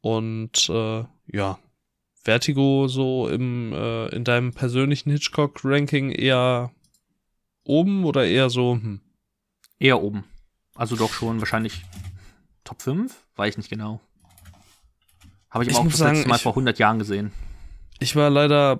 Und 0.02 0.68
äh, 0.70 1.04
ja, 1.28 1.60
Vertigo 2.16 2.88
so 2.88 3.28
im 3.28 3.72
äh, 3.74 4.08
in 4.08 4.24
deinem 4.24 4.54
persönlichen 4.54 5.12
Hitchcock-Ranking 5.12 6.10
eher 6.12 6.72
oben 7.64 8.04
oder 8.06 8.26
eher 8.26 8.50
so, 8.50 8.74
hm, 8.74 9.00
Eher 9.80 10.02
oben. 10.02 10.24
Also 10.76 10.96
doch 10.96 11.12
schon 11.12 11.40
wahrscheinlich 11.40 11.84
Top 12.64 12.82
5? 12.82 13.14
Weiß 13.36 13.52
ich 13.54 13.58
nicht 13.58 13.70
genau. 13.70 14.00
Habe 15.50 15.66
ich 15.66 15.72
Ich 15.72 15.76
aber 15.76 15.86
auch 15.86 15.90
das 15.90 15.98
sagen, 16.00 16.16
letzte 16.16 16.30
Mal 16.30 16.36
ich- 16.38 16.42
vor 16.42 16.54
100 16.54 16.80
Jahren 16.80 17.00
gesehen. 17.00 17.32
Ich 18.00 18.16
war 18.16 18.30
leider 18.30 18.80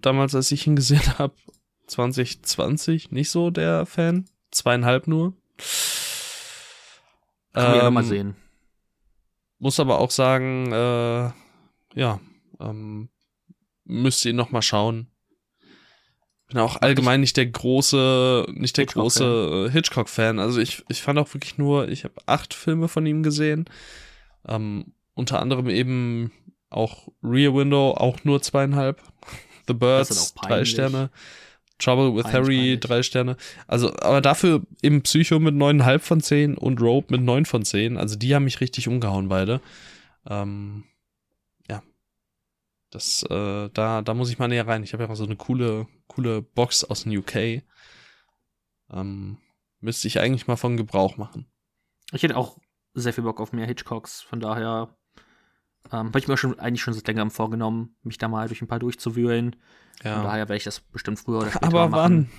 damals, 0.00 0.34
als 0.34 0.50
ich 0.52 0.66
ihn 0.66 0.76
gesehen 0.76 1.06
habe, 1.18 1.34
2020 1.86 3.10
nicht 3.10 3.30
so 3.30 3.50
der 3.50 3.86
Fan. 3.86 4.26
Zweieinhalb 4.50 5.06
nur. 5.06 5.34
Kann 7.52 7.70
man 7.70 7.76
ja 7.76 7.90
mal 7.90 8.02
Ähm, 8.02 8.08
sehen. 8.08 8.36
Muss 9.58 9.80
aber 9.80 9.98
auch 9.98 10.10
sagen, 10.10 10.72
äh, 10.72 11.30
ja, 11.94 12.20
ähm, 12.60 13.08
müsst 13.84 14.24
ihr 14.24 14.34
noch 14.34 14.50
mal 14.50 14.62
schauen. 14.62 15.08
Bin 16.48 16.58
auch 16.58 16.76
allgemein 16.82 17.20
nicht 17.20 17.36
der 17.36 17.46
große, 17.46 18.46
nicht 18.52 18.76
der 18.76 18.82
Hitchcock-Fan. 18.82 19.02
große 19.02 19.66
äh, 19.68 19.70
Hitchcock-Fan. 19.70 20.38
Also 20.38 20.60
ich, 20.60 20.84
ich 20.88 21.02
fand 21.02 21.18
auch 21.18 21.32
wirklich 21.32 21.56
nur, 21.56 21.88
ich 21.88 22.04
habe 22.04 22.14
acht 22.26 22.52
Filme 22.52 22.88
von 22.88 23.06
ihm 23.06 23.22
gesehen. 23.22 23.64
Ähm, 24.46 24.92
unter 25.14 25.40
anderem 25.40 25.68
eben 25.68 26.32
auch 26.68 27.08
Rear 27.22 27.54
Window, 27.54 27.92
auch 27.92 28.24
nur 28.24 28.42
zweieinhalb. 28.42 29.00
The 29.66 29.74
Birds, 29.74 30.34
drei. 30.34 30.64
Sterne. 30.64 31.10
Trouble 31.78 32.14
with 32.14 32.26
Harry, 32.26 32.56
peinlich. 32.56 32.80
drei 32.80 33.02
Sterne. 33.02 33.36
Also, 33.66 33.92
aber 33.96 34.20
dafür 34.20 34.62
eben 34.82 35.02
Psycho 35.02 35.40
mit 35.40 35.54
neuneinhalb 35.54 36.02
von 36.02 36.20
zehn 36.20 36.56
und 36.56 36.80
Rope 36.80 37.12
mit 37.12 37.22
neun 37.22 37.46
von 37.46 37.64
zehn. 37.64 37.96
Also 37.96 38.16
die 38.16 38.34
haben 38.34 38.44
mich 38.44 38.60
richtig 38.60 38.86
umgehauen, 38.86 39.28
beide. 39.28 39.60
Ähm, 40.26 40.84
ja. 41.68 41.82
Das, 42.90 43.24
äh, 43.24 43.68
da, 43.70 44.02
da 44.02 44.14
muss 44.14 44.30
ich 44.30 44.38
mal 44.38 44.48
näher 44.48 44.68
rein. 44.68 44.84
Ich 44.84 44.92
habe 44.92 45.02
ja 45.02 45.10
auch 45.10 45.16
so 45.16 45.24
eine 45.24 45.36
coole, 45.36 45.86
coole 46.06 46.42
Box 46.42 46.84
aus 46.84 47.02
den 47.02 47.16
UK. 47.16 47.64
Ähm, 48.92 49.38
müsste 49.80 50.06
ich 50.06 50.20
eigentlich 50.20 50.46
mal 50.46 50.56
von 50.56 50.76
Gebrauch 50.76 51.16
machen. 51.16 51.46
Ich 52.12 52.22
hätte 52.22 52.36
auch 52.36 52.58
sehr 52.94 53.12
viel 53.12 53.24
Bock 53.24 53.40
auf 53.40 53.52
mehr 53.52 53.66
Hitchcocks, 53.66 54.22
von 54.22 54.38
daher 54.38 54.96
ähm, 55.92 56.08
habe 56.08 56.18
ich 56.18 56.28
mir 56.28 56.36
schon 56.36 56.58
eigentlich 56.58 56.82
schon 56.82 56.94
seit 56.94 57.06
längerem 57.06 57.30
vorgenommen, 57.30 57.96
mich 58.02 58.18
da 58.18 58.28
mal 58.28 58.48
durch 58.48 58.62
ein 58.62 58.68
paar 58.68 58.78
durchzuwühlen. 58.78 59.56
Von 60.02 60.10
Ja. 60.10 60.22
daher 60.22 60.48
werde 60.48 60.56
ich 60.56 60.64
das 60.64 60.80
bestimmt 60.80 61.18
früher 61.18 61.38
oder 61.40 61.50
später 61.50 61.66
Aber 61.66 61.88
machen. 61.88 61.92
wann? 61.92 62.30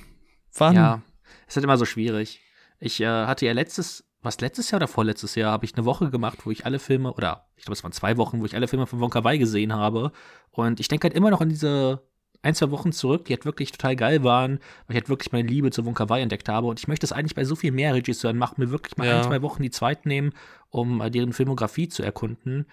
Wann? 0.57 0.75
Ja, 0.75 1.01
ist 1.47 1.55
halt 1.55 1.63
immer 1.63 1.77
so 1.77 1.85
schwierig. 1.85 2.41
Ich 2.79 2.99
äh, 3.01 3.05
hatte 3.07 3.45
ja 3.45 3.53
letztes, 3.53 4.03
was 4.21 4.41
letztes 4.41 4.71
Jahr 4.71 4.79
oder 4.79 4.87
vorletztes 4.87 5.35
Jahr, 5.35 5.51
habe 5.51 5.65
ich 5.65 5.75
eine 5.75 5.85
Woche 5.85 6.09
gemacht, 6.09 6.39
wo 6.45 6.51
ich 6.51 6.65
alle 6.65 6.79
Filme, 6.79 7.13
oder 7.13 7.47
ich 7.55 7.63
glaube, 7.65 7.73
es 7.75 7.83
waren 7.83 7.91
zwei 7.91 8.17
Wochen, 8.17 8.41
wo 8.41 8.45
ich 8.45 8.55
alle 8.55 8.67
Filme 8.67 8.85
von 8.87 8.99
Wonka 8.99 9.23
Wai 9.23 9.37
gesehen 9.37 9.73
habe. 9.73 10.11
Und 10.51 10.79
ich 10.79 10.87
denke 10.87 11.05
halt 11.07 11.15
immer 11.15 11.29
noch 11.29 11.41
an 11.41 11.49
diese 11.49 12.01
ein, 12.41 12.53
zwei 12.53 12.69
Wochen 12.71 12.91
zurück, 12.91 13.25
die 13.25 13.33
halt 13.33 13.45
wirklich 13.45 13.71
total 13.71 13.95
geil 13.95 14.23
waren, 14.23 14.59
weil 14.87 14.95
ich 14.95 14.95
halt 14.95 15.09
wirklich 15.09 15.31
meine 15.31 15.47
Liebe 15.47 15.71
zu 15.71 15.85
Wonka 15.85 16.09
Wai 16.09 16.21
entdeckt 16.21 16.47
habe. 16.49 16.67
Und 16.67 16.79
ich 16.79 16.87
möchte 16.87 17.05
es 17.05 17.11
eigentlich 17.11 17.33
bei 17.35 17.43
so 17.45 17.55
viel 17.55 17.71
mehr 17.71 17.93
Regisseuren 17.95 18.37
machen, 18.37 18.55
mir 18.57 18.69
wirklich 18.69 18.97
mal 18.97 19.07
Ja. 19.07 19.17
ein, 19.17 19.23
zwei 19.23 19.41
Wochen 19.41 19.63
die 19.63 19.71
Zeit 19.71 20.05
nehmen, 20.05 20.31
um 20.69 21.01
äh, 21.01 21.09
deren 21.09 21.33
Filmografie 21.33 21.87
zu 21.89 22.03
erkunden. 22.03 22.67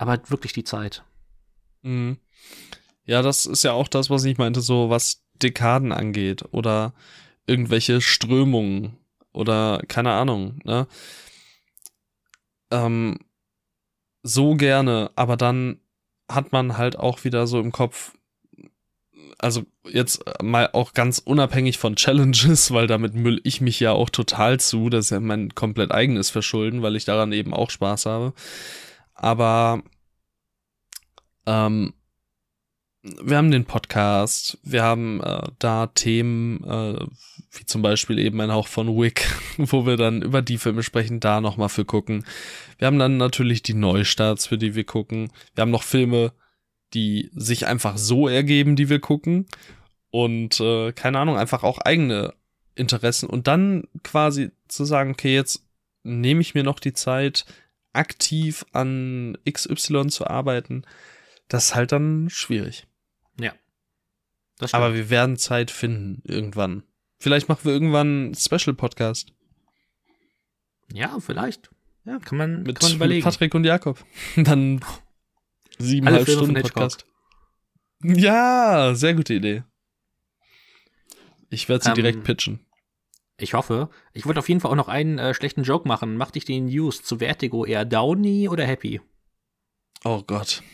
Aber 0.00 0.18
wirklich 0.30 0.54
die 0.54 0.64
Zeit. 0.64 1.04
Mhm. 1.82 2.16
Ja, 3.04 3.20
das 3.20 3.44
ist 3.44 3.64
ja 3.64 3.72
auch 3.72 3.86
das, 3.86 4.08
was 4.08 4.24
ich 4.24 4.38
meinte, 4.38 4.62
so 4.62 4.88
was 4.88 5.22
Dekaden 5.34 5.92
angeht 5.92 6.42
oder 6.52 6.94
irgendwelche 7.46 8.00
Strömungen 8.00 8.96
oder 9.32 9.82
keine 9.88 10.12
Ahnung, 10.12 10.58
ne? 10.64 10.86
Ähm, 12.70 13.18
so 14.22 14.54
gerne, 14.54 15.10
aber 15.16 15.36
dann 15.36 15.80
hat 16.30 16.50
man 16.50 16.78
halt 16.78 16.98
auch 16.98 17.24
wieder 17.24 17.46
so 17.46 17.60
im 17.60 17.70
Kopf, 17.70 18.14
also 19.38 19.66
jetzt 19.84 20.24
mal 20.42 20.70
auch 20.72 20.94
ganz 20.94 21.18
unabhängig 21.18 21.76
von 21.76 21.96
Challenges, 21.96 22.72
weil 22.72 22.86
damit 22.86 23.14
müll 23.14 23.42
ich 23.44 23.60
mich 23.60 23.78
ja 23.80 23.92
auch 23.92 24.08
total 24.08 24.60
zu, 24.60 24.88
das 24.88 25.06
ist 25.06 25.10
ja 25.10 25.20
mein 25.20 25.54
komplett 25.54 25.92
eigenes 25.92 26.30
Verschulden, 26.30 26.80
weil 26.80 26.96
ich 26.96 27.04
daran 27.04 27.32
eben 27.32 27.52
auch 27.52 27.68
Spaß 27.68 28.06
habe. 28.06 28.32
Aber 29.20 29.82
ähm, 31.44 31.92
wir 33.02 33.36
haben 33.36 33.50
den 33.50 33.66
Podcast, 33.66 34.58
wir 34.62 34.82
haben 34.82 35.22
äh, 35.22 35.42
da 35.58 35.88
Themen, 35.88 36.64
äh, 36.64 37.06
wie 37.50 37.66
zum 37.66 37.82
Beispiel 37.82 38.18
eben 38.18 38.40
ein 38.40 38.50
Hauch 38.50 38.66
von 38.66 38.88
Wick, 38.98 39.28
wo 39.58 39.84
wir 39.84 39.98
dann 39.98 40.22
über 40.22 40.40
die 40.40 40.56
Filme 40.56 40.82
sprechen, 40.82 41.20
da 41.20 41.42
nochmal 41.42 41.68
für 41.68 41.84
gucken. 41.84 42.24
Wir 42.78 42.86
haben 42.86 42.98
dann 42.98 43.18
natürlich 43.18 43.62
die 43.62 43.74
Neustarts, 43.74 44.46
für 44.46 44.56
die 44.56 44.74
wir 44.74 44.84
gucken. 44.84 45.30
Wir 45.54 45.62
haben 45.62 45.70
noch 45.70 45.82
Filme, 45.82 46.32
die 46.94 47.30
sich 47.34 47.66
einfach 47.66 47.98
so 47.98 48.26
ergeben, 48.26 48.74
die 48.74 48.88
wir 48.88 49.00
gucken. 49.00 49.46
Und 50.10 50.60
äh, 50.60 50.92
keine 50.92 51.18
Ahnung, 51.18 51.36
einfach 51.36 51.62
auch 51.62 51.78
eigene 51.78 52.32
Interessen. 52.74 53.28
Und 53.28 53.48
dann 53.48 53.84
quasi 54.02 54.50
zu 54.66 54.86
sagen, 54.86 55.10
okay, 55.10 55.34
jetzt 55.34 55.62
nehme 56.04 56.40
ich 56.40 56.54
mir 56.54 56.64
noch 56.64 56.80
die 56.80 56.94
Zeit, 56.94 57.44
aktiv 57.92 58.64
an 58.72 59.36
XY 59.48 60.08
zu 60.08 60.26
arbeiten, 60.26 60.84
das 61.48 61.66
ist 61.66 61.74
halt 61.74 61.92
dann 61.92 62.30
schwierig. 62.30 62.86
Das 64.58 64.74
Aber 64.74 64.94
wir 64.94 65.08
werden 65.08 65.38
Zeit 65.38 65.70
finden, 65.70 66.22
irgendwann. 66.24 66.82
Vielleicht 67.18 67.48
machen 67.48 67.64
wir 67.64 67.72
irgendwann 67.72 68.26
einen 68.26 68.34
Special-Podcast 68.34 69.32
ja, 70.92 71.20
vielleicht. 71.20 71.70
Ja, 72.04 72.18
kann 72.18 72.38
man, 72.38 72.62
mit, 72.62 72.78
kann 72.78 72.86
man 72.86 72.92
mit 72.92 72.96
überlegen. 72.96 73.24
Patrick 73.24 73.54
und 73.54 73.64
Jakob. 73.64 74.04
Dann 74.36 74.80
siebeneinhalb 75.78 76.28
Stunden. 76.28 76.60
Podcast. 76.60 77.06
Ja, 78.02 78.94
sehr 78.94 79.14
gute 79.14 79.34
Idee. 79.34 79.62
Ich 81.50 81.68
werde 81.68 81.84
sie 81.84 81.90
Ähm, 81.90 81.94
direkt 81.96 82.24
pitchen. 82.24 82.60
Ich 83.40 83.54
hoffe. 83.54 83.88
Ich 84.12 84.26
wollte 84.26 84.38
auf 84.38 84.48
jeden 84.48 84.60
Fall 84.60 84.70
auch 84.70 84.76
noch 84.76 84.88
einen 84.88 85.18
äh, 85.18 85.34
schlechten 85.34 85.62
Joke 85.62 85.88
machen. 85.88 86.16
Mach 86.16 86.30
dich 86.30 86.44
den 86.44 86.66
News 86.66 87.02
zu 87.02 87.18
Vertigo 87.18 87.64
eher 87.64 87.84
downy 87.84 88.48
oder 88.48 88.64
happy? 88.64 89.00
Oh 90.04 90.22
Gott. 90.26 90.62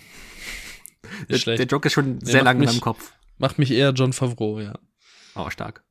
Der, 1.28 1.38
der 1.38 1.66
Joke 1.66 1.86
ist 1.86 1.92
schon 1.92 2.20
sehr 2.20 2.42
macht 2.42 2.44
lang 2.46 2.60
in 2.60 2.64
meinem 2.64 2.80
Kopf. 2.80 3.12
Macht 3.38 3.60
mich 3.60 3.70
eher 3.70 3.90
John 3.90 4.12
Favreau, 4.12 4.58
ja. 4.58 4.76
Oh, 5.36 5.48
stark. 5.50 5.84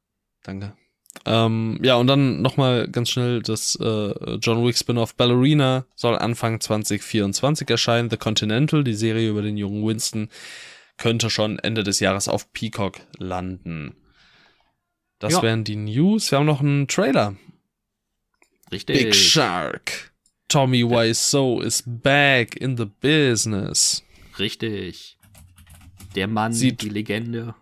Danke. 0.43 0.75
Ähm, 1.23 1.79
ja, 1.81 1.95
und 1.95 2.07
dann 2.07 2.41
nochmal 2.41 2.89
ganz 2.89 3.09
schnell 3.11 3.41
das 3.41 3.77
äh, 3.79 4.35
John 4.41 4.65
Wick 4.65 4.77
Spin-off 4.77 5.15
Ballerina 5.15 5.85
soll 5.95 6.17
Anfang 6.17 6.59
2024 6.59 7.69
erscheinen. 7.69 8.09
The 8.09 8.17
Continental, 8.17 8.83
die 8.83 8.93
Serie 8.93 9.29
über 9.29 9.41
den 9.41 9.55
jungen 9.55 9.87
Winston, 9.87 10.27
könnte 10.97 11.29
schon 11.29 11.59
Ende 11.59 11.83
des 11.83 12.01
Jahres 12.01 12.27
auf 12.27 12.51
Peacock 12.51 12.99
landen. 13.17 13.95
Das 15.19 15.33
Ja. 15.33 15.41
wären 15.41 15.63
die 15.63 15.75
News. 15.75 16.31
Wir 16.31 16.39
haben 16.39 16.45
noch 16.45 16.61
einen 16.61 16.87
Trailer. 16.87 17.35
Richtig. 18.71 18.97
Big 19.03 19.15
Shark. 19.15 20.11
Tommy 20.47 20.83
Wiseau 20.83 21.61
is 21.61 21.83
back 21.85 22.55
in 22.55 22.77
the 22.77 22.85
business. 22.85 24.03
Richtig. 24.37 25.17
Der 26.15 26.27
Mann, 26.27 26.53
Sieht- 26.53 26.81
die 26.81 26.89
Legende. 26.89 27.55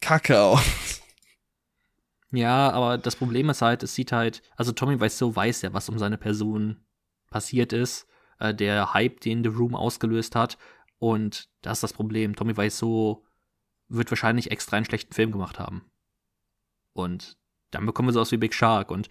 Kacke 0.00 0.40
aus. 0.40 0.62
Ja, 2.30 2.70
aber 2.72 2.98
das 2.98 3.14
Problem 3.14 3.48
ist 3.48 3.62
halt, 3.62 3.84
es 3.84 3.94
sieht 3.94 4.10
halt, 4.10 4.42
also 4.56 4.72
Tommy 4.72 5.00
Wiseau 5.00 5.36
weiß 5.36 5.62
ja, 5.62 5.72
was 5.72 5.88
um 5.88 6.00
seine 6.00 6.18
Person 6.18 6.84
passiert 7.30 7.72
ist, 7.72 8.08
äh, 8.40 8.52
der 8.52 8.92
Hype, 8.92 9.20
den 9.20 9.44
The 9.44 9.50
Room 9.50 9.76
ausgelöst 9.76 10.34
hat. 10.34 10.58
Und 10.98 11.48
das 11.62 11.78
ist 11.78 11.82
das 11.84 11.92
Problem. 11.92 12.34
Tommy 12.34 12.56
Wiseau 12.56 13.24
wird 13.88 14.10
wahrscheinlich 14.10 14.50
extra 14.50 14.76
einen 14.76 14.84
schlechten 14.86 15.12
Film 15.12 15.30
gemacht 15.30 15.60
haben. 15.60 15.84
Und 16.94 17.36
dann 17.70 17.84
bekommen 17.84 18.08
wir 18.08 18.12
sowas 18.14 18.32
wie 18.32 18.38
Big 18.38 18.54
Shark. 18.54 18.90
Und 18.90 19.10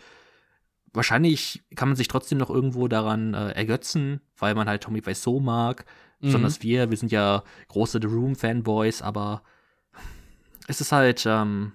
wahrscheinlich 0.94 1.64
kann 1.76 1.90
man 1.90 1.96
sich 1.96 2.08
trotzdem 2.08 2.40
noch 2.40 2.50
irgendwo 2.50 2.88
daran 2.88 3.34
äh, 3.34 3.52
ergötzen, 3.52 4.22
weil 4.38 4.56
man 4.56 4.68
halt 4.68 4.84
Tommy 4.84 5.06
Wiseau 5.06 5.40
mag. 5.40 5.86
Mhm. 6.20 6.28
Besonders 6.28 6.62
wir, 6.64 6.90
wir 6.90 6.98
sind 6.98 7.12
ja 7.12 7.44
große 7.68 8.00
The 8.02 8.08
Room-Fanboys, 8.08 9.02
aber 9.02 9.44
es 10.68 10.82
ist 10.82 10.92
halt, 10.92 11.26
ähm, 11.28 11.74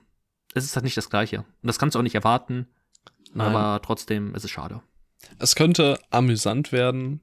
es 0.55 0.65
ist 0.65 0.75
halt 0.75 0.85
nicht 0.85 0.97
das 0.97 1.11
Gleiche. 1.11 1.39
Und 1.39 1.67
das 1.67 1.79
kannst 1.79 1.95
du 1.95 1.99
auch 1.99 2.05
nicht 2.05 2.15
erwarten, 2.15 2.67
Nein. 3.35 3.55
aber 3.55 3.83
trotzdem 3.83 4.35
ist 4.35 4.45
es 4.45 4.51
schade. 4.51 4.83
Es 5.39 5.55
könnte 5.55 5.99
amüsant 6.11 6.73
werden. 6.73 7.21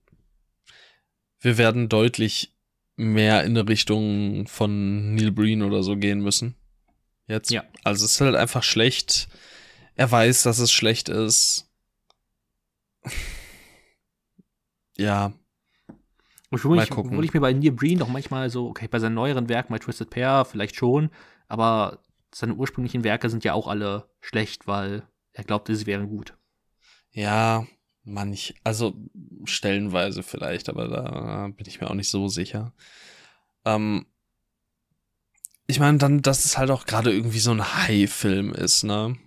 Wir 1.40 1.58
werden 1.58 1.90
deutlich 1.90 2.54
mehr 2.98 3.44
in 3.44 3.58
eine 3.58 3.68
Richtung 3.68 4.48
von 4.48 5.16
Neil 5.16 5.32
Breen 5.32 5.64
oder 5.64 5.84
so 5.84 5.98
gehen 5.98 6.22
müssen. 6.22 6.56
Jetzt. 7.28 7.52
Ja. 7.52 7.64
Also 7.84 8.06
es 8.06 8.14
ist 8.14 8.22
halt 8.22 8.36
einfach 8.36 8.64
schlecht. 8.64 9.28
Er 9.96 10.12
weiß, 10.12 10.44
dass 10.44 10.60
es 10.60 10.72
schlecht 10.72 11.10
ist. 11.10 11.70
ja. 14.98 15.34
Obwohl 16.52 16.78
Mal 16.78 16.84
ich, 16.84 16.90
gucken. 16.90 17.12
obwohl 17.12 17.26
ich 17.26 17.34
mir 17.34 17.42
bei 17.42 17.54
Neil 17.54 17.72
Breen 17.72 18.00
doch 18.00 18.08
manchmal 18.08 18.50
so, 18.50 18.68
okay, 18.68 18.88
bei 18.88 19.00
seinen 19.00 19.16
neueren 19.16 19.50
Werken, 19.50 19.74
bei 19.74 19.80
Twisted 19.80 20.10
Pair 20.10 20.46
vielleicht 20.46 20.76
schon, 20.76 21.10
aber 21.48 22.04
seine 22.34 22.54
ursprünglichen 22.54 23.04
Werke 23.04 23.30
sind 23.30 23.44
ja 23.44 23.54
auch 23.54 23.68
alle 23.68 24.10
schlecht, 24.22 24.68
weil 24.68 25.08
er 25.34 25.44
glaubte, 25.44 25.76
sie 25.76 25.86
wären 25.86 26.08
gut. 26.08 26.38
Ja, 27.12 27.66
manch, 28.04 28.56
also 28.64 28.94
stellenweise 29.46 30.24
vielleicht, 30.24 30.70
aber 30.70 30.88
da 30.88 31.50
bin 31.56 31.68
ich 31.68 31.82
mir 31.82 31.90
auch 31.90 31.96
nicht 31.96 32.10
so 32.10 32.28
sicher. 32.28 32.74
Ähm, 33.66 34.06
ich 35.68 35.80
meine, 35.80 35.98
dann, 35.98 36.22
dass 36.22 36.46
es 36.46 36.58
halt 36.58 36.70
auch 36.72 36.86
gerade 36.86 37.12
irgendwie 37.12 37.40
so 37.40 37.52
ein 37.52 37.64
High-Film 37.88 38.54
ist, 38.54 38.84
ne? 38.84 39.18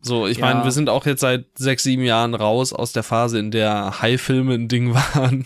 So, 0.00 0.26
ich 0.26 0.38
Ja. 0.38 0.46
meine, 0.46 0.64
wir 0.64 0.70
sind 0.72 0.88
auch 0.88 1.06
jetzt 1.06 1.20
seit 1.20 1.46
sechs, 1.58 1.82
sieben 1.82 2.04
Jahren 2.04 2.34
raus 2.34 2.72
aus 2.72 2.92
der 2.92 3.02
Phase, 3.02 3.38
in 3.38 3.50
der 3.50 4.00
High-Filme 4.00 4.54
ein 4.54 4.68
Ding 4.68 4.94
waren. 4.94 5.44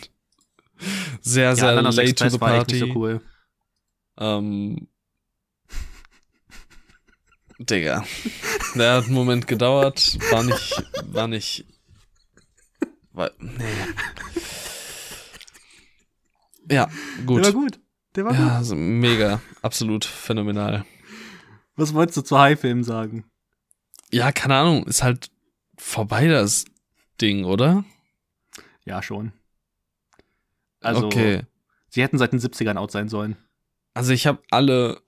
Sehr, 1.20 1.54
sehr 1.56 1.80
late 1.80 2.14
to 2.14 2.28
the 2.28 2.40
war 2.40 2.50
echt 2.50 2.66
party. 2.66 2.72
nicht 2.82 2.92
so 2.92 2.98
cool. 2.98 3.20
Ähm, 4.18 4.88
Digga. 7.58 8.04
Der 8.74 8.94
hat 8.94 9.04
einen 9.04 9.14
Moment 9.14 9.46
gedauert, 9.46 10.18
war 10.30 10.42
nicht, 10.42 10.82
war 11.04 11.28
nicht, 11.28 11.64
war, 13.12 13.30
nee. 13.38 13.64
Ja, 16.70 16.88
gut. 17.26 17.38
Der 17.38 17.44
war 17.54 17.60
gut. 17.60 17.78
Der 18.14 18.24
war 18.24 18.34
Ja, 18.34 18.40
gut. 18.40 18.50
also 18.50 18.74
mega, 18.74 19.40
absolut 19.62 20.04
phänomenal. 20.04 20.84
Was 21.76 21.94
wolltest 21.94 22.18
du 22.18 22.22
zu 22.22 22.38
High-Filmen 22.38 22.84
sagen? 22.84 23.24
Ja, 24.10 24.30
keine 24.32 24.56
Ahnung, 24.56 24.84
ist 24.84 25.02
halt 25.02 25.30
vorbei 25.78 26.26
das 26.28 26.64
Ding, 27.20 27.44
oder? 27.44 27.84
Ja, 28.84 29.02
schon. 29.02 29.32
Also, 30.80 31.06
okay. 31.06 31.42
sie 31.88 32.02
hätten 32.02 32.18
seit 32.18 32.32
den 32.32 32.40
70ern 32.40 32.76
out 32.76 32.90
sein 32.90 33.08
sollen. 33.08 33.36
Also 33.94 34.12
ich 34.12 34.26
habe 34.26 34.42
alle, 34.50 35.00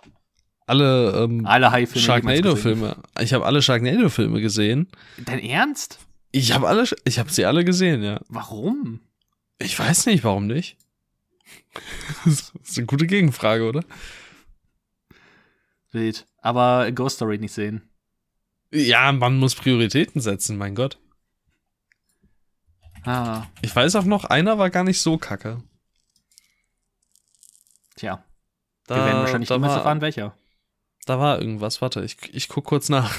alle 0.67 1.25
ähm, 1.25 1.45
Alle. 1.47 1.87
Sharknado-Filme, 1.87 2.97
ich 3.21 3.35
habe 3.35 3.45
alle 3.45 3.61
Sharknado-Filme 3.61 4.41
gesehen. 4.41 4.89
Dein 5.25 5.41
Ernst? 5.41 5.99
Ich 6.33 6.53
habe 6.53 6.69
alle, 6.69 6.85
ich 7.05 7.19
habe 7.19 7.31
sie 7.31 7.45
alle 7.45 7.65
gesehen, 7.65 8.03
ja. 8.03 8.21
Warum? 8.29 9.01
Ich 9.59 9.79
weiß 9.79 10.07
nicht, 10.07 10.25
warum 10.25 10.47
nicht. 10.47 10.77
Das 12.25 12.53
ist 12.63 12.79
eine 12.79 12.87
gute 12.87 13.07
Gegenfrage, 13.07 13.65
oder? 13.69 13.85
Wild. 15.93 16.27
Aber 16.39 16.91
Ghost 16.93 17.17
Story 17.17 17.39
nicht 17.39 17.53
sehen. 17.53 17.89
Ja, 18.73 19.13
man 19.13 19.39
muss 19.39 19.55
Prioritäten 19.55 20.21
setzen, 20.21 20.57
mein 20.57 20.75
Gott. 20.75 20.99
Ah, 23.05 23.47
Ich 23.63 23.75
weiß 23.77 23.97
auch 23.97 24.05
noch, 24.05 24.25
einer 24.25 24.59
war 24.59 24.71
gar 24.71 24.83
nicht 24.85 25.01
so 25.01 25.19
kacke. 25.19 25.63
tja. 27.97 28.25
Da, 28.87 28.97
Wir 28.97 29.05
werden 29.07 29.21
wahrscheinlich 29.21 29.49
da 29.49 29.55
niemals 29.57 29.71
war, 29.73 29.79
erfahren, 29.79 30.01
welcher. 30.01 30.37
Da 31.07 31.19
war 31.19 31.39
irgendwas, 31.39 31.81
warte, 31.81 32.03
ich, 32.05 32.17
ich 32.35 32.49
guck 32.49 32.65
kurz 32.65 32.89
nach. 32.89 33.15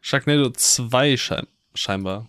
Sharknado 0.00 0.50
2 0.50 1.16
schein, 1.16 1.46
scheinbar. 1.74 2.28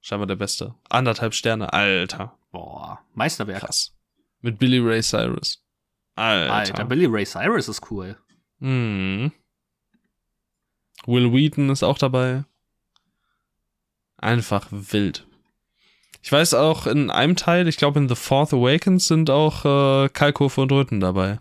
Scheinbar 0.00 0.26
der 0.26 0.36
beste. 0.36 0.74
Anderthalb 0.88 1.34
Sterne, 1.34 1.72
Alter. 1.72 2.37
Boah, 2.50 3.00
Meisterwerk. 3.14 3.60
Krass. 3.60 3.94
Mit 4.40 4.58
Billy 4.58 4.78
Ray 4.78 5.02
Cyrus. 5.02 5.62
Alter. 6.14 6.52
Alter, 6.52 6.84
Billy 6.84 7.06
Ray 7.06 7.24
Cyrus 7.24 7.68
ist 7.68 7.90
cool. 7.90 8.16
Mhm. 8.58 9.32
Will 11.06 11.32
Wheaton 11.32 11.70
ist 11.70 11.82
auch 11.82 11.98
dabei. 11.98 12.44
Einfach 14.16 14.66
wild. 14.70 15.26
Ich 16.22 16.32
weiß 16.32 16.54
auch 16.54 16.86
in 16.86 17.10
einem 17.10 17.36
Teil, 17.36 17.68
ich 17.68 17.76
glaube 17.76 18.00
in 18.00 18.08
The 18.08 18.16
Fourth 18.16 18.52
Awakens 18.52 19.06
sind 19.06 19.30
auch 19.30 19.64
äh, 19.64 20.08
Kalkofe 20.08 20.62
und 20.62 20.72
Rütten 20.72 21.00
dabei. 21.00 21.38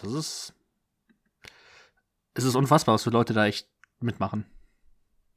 Das 0.00 0.12
ist. 0.12 0.54
Es 2.34 2.44
ist 2.44 2.54
unfassbar, 2.54 2.94
was 2.94 3.04
für 3.04 3.10
Leute 3.10 3.34
da 3.34 3.46
echt 3.46 3.68
mitmachen. 4.00 4.46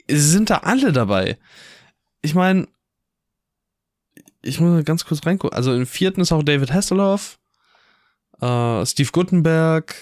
Sie 0.07 0.19
sind 0.19 0.49
da 0.49 0.59
alle 0.59 0.91
dabei. 0.91 1.37
Ich 2.21 2.35
meine, 2.35 2.67
ich 4.41 4.59
muss 4.59 4.69
mal 4.69 4.83
ganz 4.83 5.05
kurz 5.05 5.25
reingucken. 5.25 5.55
Also 5.55 5.73
im 5.73 5.85
vierten 5.85 6.21
ist 6.21 6.31
auch 6.31 6.43
David 6.43 6.71
Hasselhoff, 6.71 7.39
äh, 8.39 8.85
Steve 8.85 9.09
Guttenberg. 9.11 9.95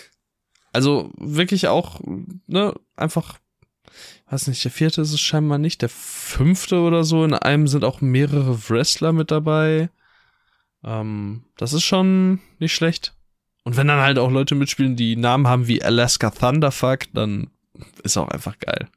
Also 0.73 1.11
wirklich 1.17 1.67
auch, 1.67 1.99
ne, 2.45 2.73
einfach, 2.95 3.39
weiß 4.29 4.47
nicht, 4.47 4.63
der 4.63 4.71
vierte 4.71 5.01
ist 5.01 5.13
es 5.13 5.19
scheinbar 5.19 5.57
nicht, 5.57 5.81
der 5.81 5.89
fünfte 5.89 6.79
oder 6.81 7.03
so. 7.03 7.23
In 7.23 7.33
einem 7.33 7.67
sind 7.67 7.83
auch 7.83 8.01
mehrere 8.01 8.69
Wrestler 8.69 9.11
mit 9.13 9.31
dabei. 9.31 9.89
Ähm, 10.83 11.45
das 11.57 11.73
ist 11.73 11.83
schon 11.83 12.39
nicht 12.59 12.75
schlecht. 12.75 13.13
Und 13.63 13.75
wenn 13.75 13.87
dann 13.87 13.99
halt 13.99 14.19
auch 14.19 14.31
Leute 14.31 14.55
mitspielen, 14.55 14.95
die 14.95 15.15
Namen 15.15 15.47
haben 15.47 15.67
wie 15.67 15.83
Alaska 15.83 16.29
Thunderfuck, 16.29 17.11
dann 17.13 17.49
ist 18.03 18.17
auch 18.17 18.29
einfach 18.29 18.57
geil. 18.59 18.87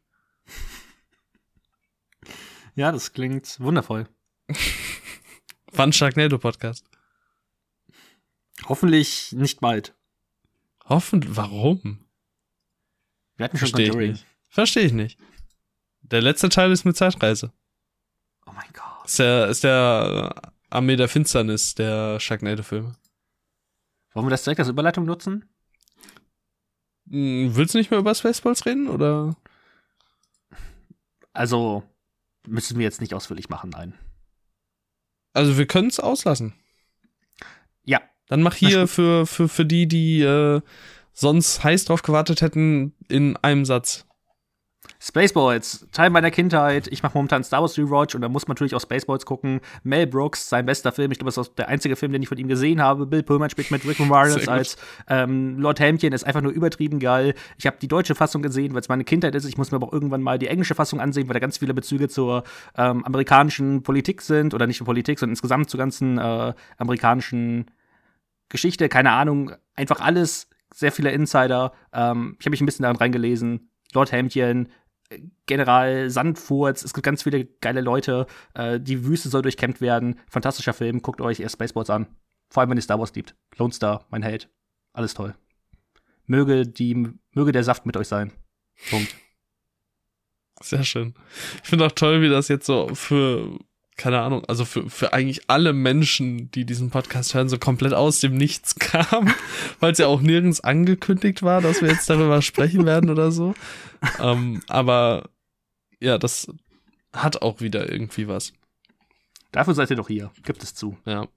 Ja, 2.77 2.93
das 2.93 3.13
klingt 3.13 3.59
wundervoll. 3.59 4.07
Wann 5.73 5.93
Sharknado 5.93 6.39
Podcast? 6.39 6.85
Hoffentlich 8.69 9.33
nicht 9.33 9.61
bald. 9.61 9.95
Hoffentlich. 10.85 11.37
Warum? 11.37 12.05
Wir 13.37 13.45
hatten 13.45 13.57
schon 13.57 13.69
Verstehe 13.69 13.87
ich 13.87 13.91
Conjuring. 13.93 14.13
nicht. 14.13 14.27
Verstehe 14.49 14.85
ich 14.85 14.93
nicht. 14.93 15.19
Der 16.03 16.21
letzte 16.21 16.49
Teil 16.49 16.73
ist 16.73 16.85
mit 16.85 16.97
Zeitreise. 16.97 17.53
Oh 18.47 18.53
mein 18.53 18.69
Gott. 18.73 19.07
Ist 19.07 19.19
der, 19.19 19.47
ist 19.49 19.65
der 19.65 20.33
äh, 20.45 20.49
Armee 20.71 20.97
der 20.97 21.09
Finsternis 21.09 21.75
der 21.75 22.19
Sharknado-Filme. 22.21 22.97
Wollen 24.13 24.27
wir 24.27 24.31
das 24.31 24.43
direkt 24.45 24.61
als 24.61 24.69
Überleitung 24.69 25.05
nutzen? 25.05 25.49
Hm, 27.09 27.55
Willst 27.55 27.75
du 27.75 27.79
nicht 27.79 27.91
mehr 27.91 28.01
über 28.01 28.15
Spaceballs 28.15 28.67
reden, 28.67 28.89
oder? 28.89 29.37
Also, 31.33 31.85
müssen 32.47 32.77
wir 32.79 32.85
jetzt 32.85 33.01
nicht 33.01 33.15
ausführlich 33.15 33.49
machen, 33.49 33.71
nein. 33.71 33.97
Also, 35.33 35.59
wir 35.59 35.67
können 35.67 35.89
es 35.89 36.01
auslassen. 36.01 36.55
Ja. 37.85 38.01
Dann 38.29 38.43
mach 38.43 38.55
hier 38.55 38.87
für, 38.87 39.27
für, 39.27 39.49
für 39.49 39.65
die, 39.65 39.89
die 39.89 40.23
äh, 40.23 40.61
sonst 41.13 41.65
heiß 41.65 41.85
drauf 41.85 42.03
gewartet 42.03 42.43
hätten, 42.43 42.95
in 43.09 43.37
einem 43.37 43.65
Satz. 43.65 44.07
Spaceballs, 44.99 45.87
Teil 45.93 46.11
meiner 46.11 46.31
Kindheit. 46.31 46.89
Ich 46.89 47.03
mache 47.03 47.13
momentan 47.15 47.45
Star 47.45 47.61
Wars 47.61 47.79
Rewatch 47.79 48.15
und 48.15 48.23
da 48.23 48.29
muss 48.29 48.47
man 48.49 48.55
natürlich 48.55 48.75
auch 48.75 48.81
Spaceballs 48.81 49.27
gucken. 49.27 49.61
Mel 49.83 50.07
Brooks, 50.07 50.49
sein 50.49 50.67
bester 50.67 50.93
Film. 50.93 51.13
Ich 51.13 51.19
glaube, 51.19 51.29
das 51.29 51.39
ist 51.39 51.51
auch 51.51 51.55
der 51.55 51.69
einzige 51.69 51.97
Film, 51.97 52.13
den 52.13 52.23
ich 52.23 52.29
von 52.29 52.39
ihm 52.39 52.49
gesehen 52.49 52.81
habe. 52.81 53.07
Bill 53.07 53.23
Pullman 53.23 53.51
spielt 53.51 53.71
mit 53.71 53.87
Rick 53.87 53.99
Moranis 54.01 54.49
als 54.49 54.77
ähm, 55.09 55.59
Lord 55.59 55.81
Helmchen. 55.81 56.13
Ist 56.13 56.25
einfach 56.25 56.43
nur 56.43 56.53
übertrieben 56.53 56.99
geil. 56.99 57.35
Ich 57.59 57.67
habe 57.67 57.77
die 57.81 57.89
deutsche 57.89 58.15
Fassung 58.15 58.43
gesehen, 58.43 58.75
weil 58.75 58.81
es 58.81 58.89
meine 58.89 59.05
Kindheit 59.05 59.35
ist. 59.35 59.45
Ich 59.45 59.59
muss 59.59 59.71
mir 59.71 59.77
aber 59.77 59.89
auch 59.89 59.93
irgendwann 59.93 60.23
mal 60.23 60.39
die 60.39 60.49
englische 60.49 60.75
Fassung 60.75 61.01
ansehen, 61.01 61.29
weil 61.29 61.35
da 61.35 61.41
ganz 61.41 61.59
viele 61.59 61.75
Bezüge 61.75 62.09
zur 62.09 62.45
ähm, 62.77 63.05
amerikanischen 63.05 63.83
Politik 63.83 64.23
sind. 64.23 64.55
Oder 64.55 64.67
nicht 64.67 64.79
zur 64.79 64.87
Politik, 64.87 65.19
sondern 65.19 65.33
insgesamt 65.33 65.71
zur 65.71 65.79
ganzen 65.79 66.19
äh, 66.19 66.55
amerikanischen 66.79 67.71
Geschichte. 68.49 68.89
Keine 68.89 69.13
Ahnung. 69.13 69.53
Einfach 69.75 70.01
alles. 70.01 70.49
Sehr 70.73 70.93
viele 70.93 71.11
Insider. 71.11 71.73
Ähm, 71.93 72.37
ich 72.39 72.47
habe 72.47 72.51
mich 72.51 72.61
ein 72.61 72.67
bisschen 72.67 72.85
daran 72.85 72.97
reingelesen. 72.97 73.71
Lord 73.93 74.13
Helmchen, 74.13 74.69
General 75.47 76.09
Sandfurz, 76.09 76.85
es 76.85 76.95
gibt 76.95 77.05
ganz 77.05 77.25
viele 77.25 77.45
geile 77.45 77.81
Leute. 77.81 78.27
Äh, 78.55 78.81
die 78.81 79.05
Wüste 79.05 79.29
soll 79.29 79.43
durchkämmt 79.43 79.81
werden. 79.81 80.21
Fantastischer 80.29 80.73
Film, 80.73 81.03
guckt 81.03 81.21
euch 81.21 81.41
erst 81.41 81.55
Spaceballs 81.55 81.91
an. 81.91 82.07
Vor 82.49 82.61
allem, 82.61 82.71
wenn 82.71 82.79
ihr 82.79 82.83
Star 82.83 82.99
Wars 82.99 83.15
liebt. 83.15 83.35
Lone 83.57 83.73
Star, 83.73 84.07
mein 84.11 84.23
Held. 84.23 84.49
Alles 84.93 85.15
toll. 85.15 85.35
Möge, 86.27 86.67
die, 86.67 87.13
möge 87.33 87.53
der 87.53 87.65
Saft 87.65 87.87
mit 87.87 87.97
euch 87.97 88.09
sein. 88.09 88.33
Punkt. 88.89 89.15
Sehr 90.63 90.85
schön. 90.85 91.15
Ich 91.63 91.69
finde 91.69 91.87
auch 91.87 91.93
toll, 91.93 92.23
wie 92.23 92.29
das 92.29 92.49
jetzt 92.49 92.67
so 92.67 92.95
für, 92.95 93.59
keine 94.01 94.23
Ahnung, 94.23 94.47
also 94.47 94.65
für, 94.65 94.89
für 94.89 95.13
eigentlich 95.13 95.43
alle 95.49 95.75
Menschen, 95.75 96.51
die 96.53 96.65
diesen 96.65 96.89
Podcast 96.89 97.35
hören, 97.35 97.51
so 97.51 97.59
komplett 97.59 97.93
aus 97.93 98.19
dem 98.19 98.35
Nichts 98.35 98.75
kam, 98.79 99.35
weil 99.79 99.93
es 99.93 99.99
ja 99.99 100.07
auch 100.07 100.23
nirgends 100.23 100.63
angekündigt 100.63 101.43
war, 101.43 101.61
dass 101.61 101.83
wir 101.83 101.91
jetzt 101.91 102.09
darüber 102.09 102.41
sprechen 102.43 102.87
werden 102.87 103.11
oder 103.11 103.31
so. 103.31 103.55
Ähm, 104.19 104.63
aber 104.69 105.29
ja, 106.01 106.17
das 106.17 106.51
hat 107.13 107.43
auch 107.43 107.61
wieder 107.61 107.93
irgendwie 107.93 108.27
was. 108.27 108.55
Dafür 109.53 109.75
seid 109.75 109.91
ihr 109.91 109.97
doch 109.97 110.09
hier. 110.09 110.31
Gibt 110.45 110.63
es 110.63 110.75
zu. 110.75 110.97
Ja. 111.05 111.29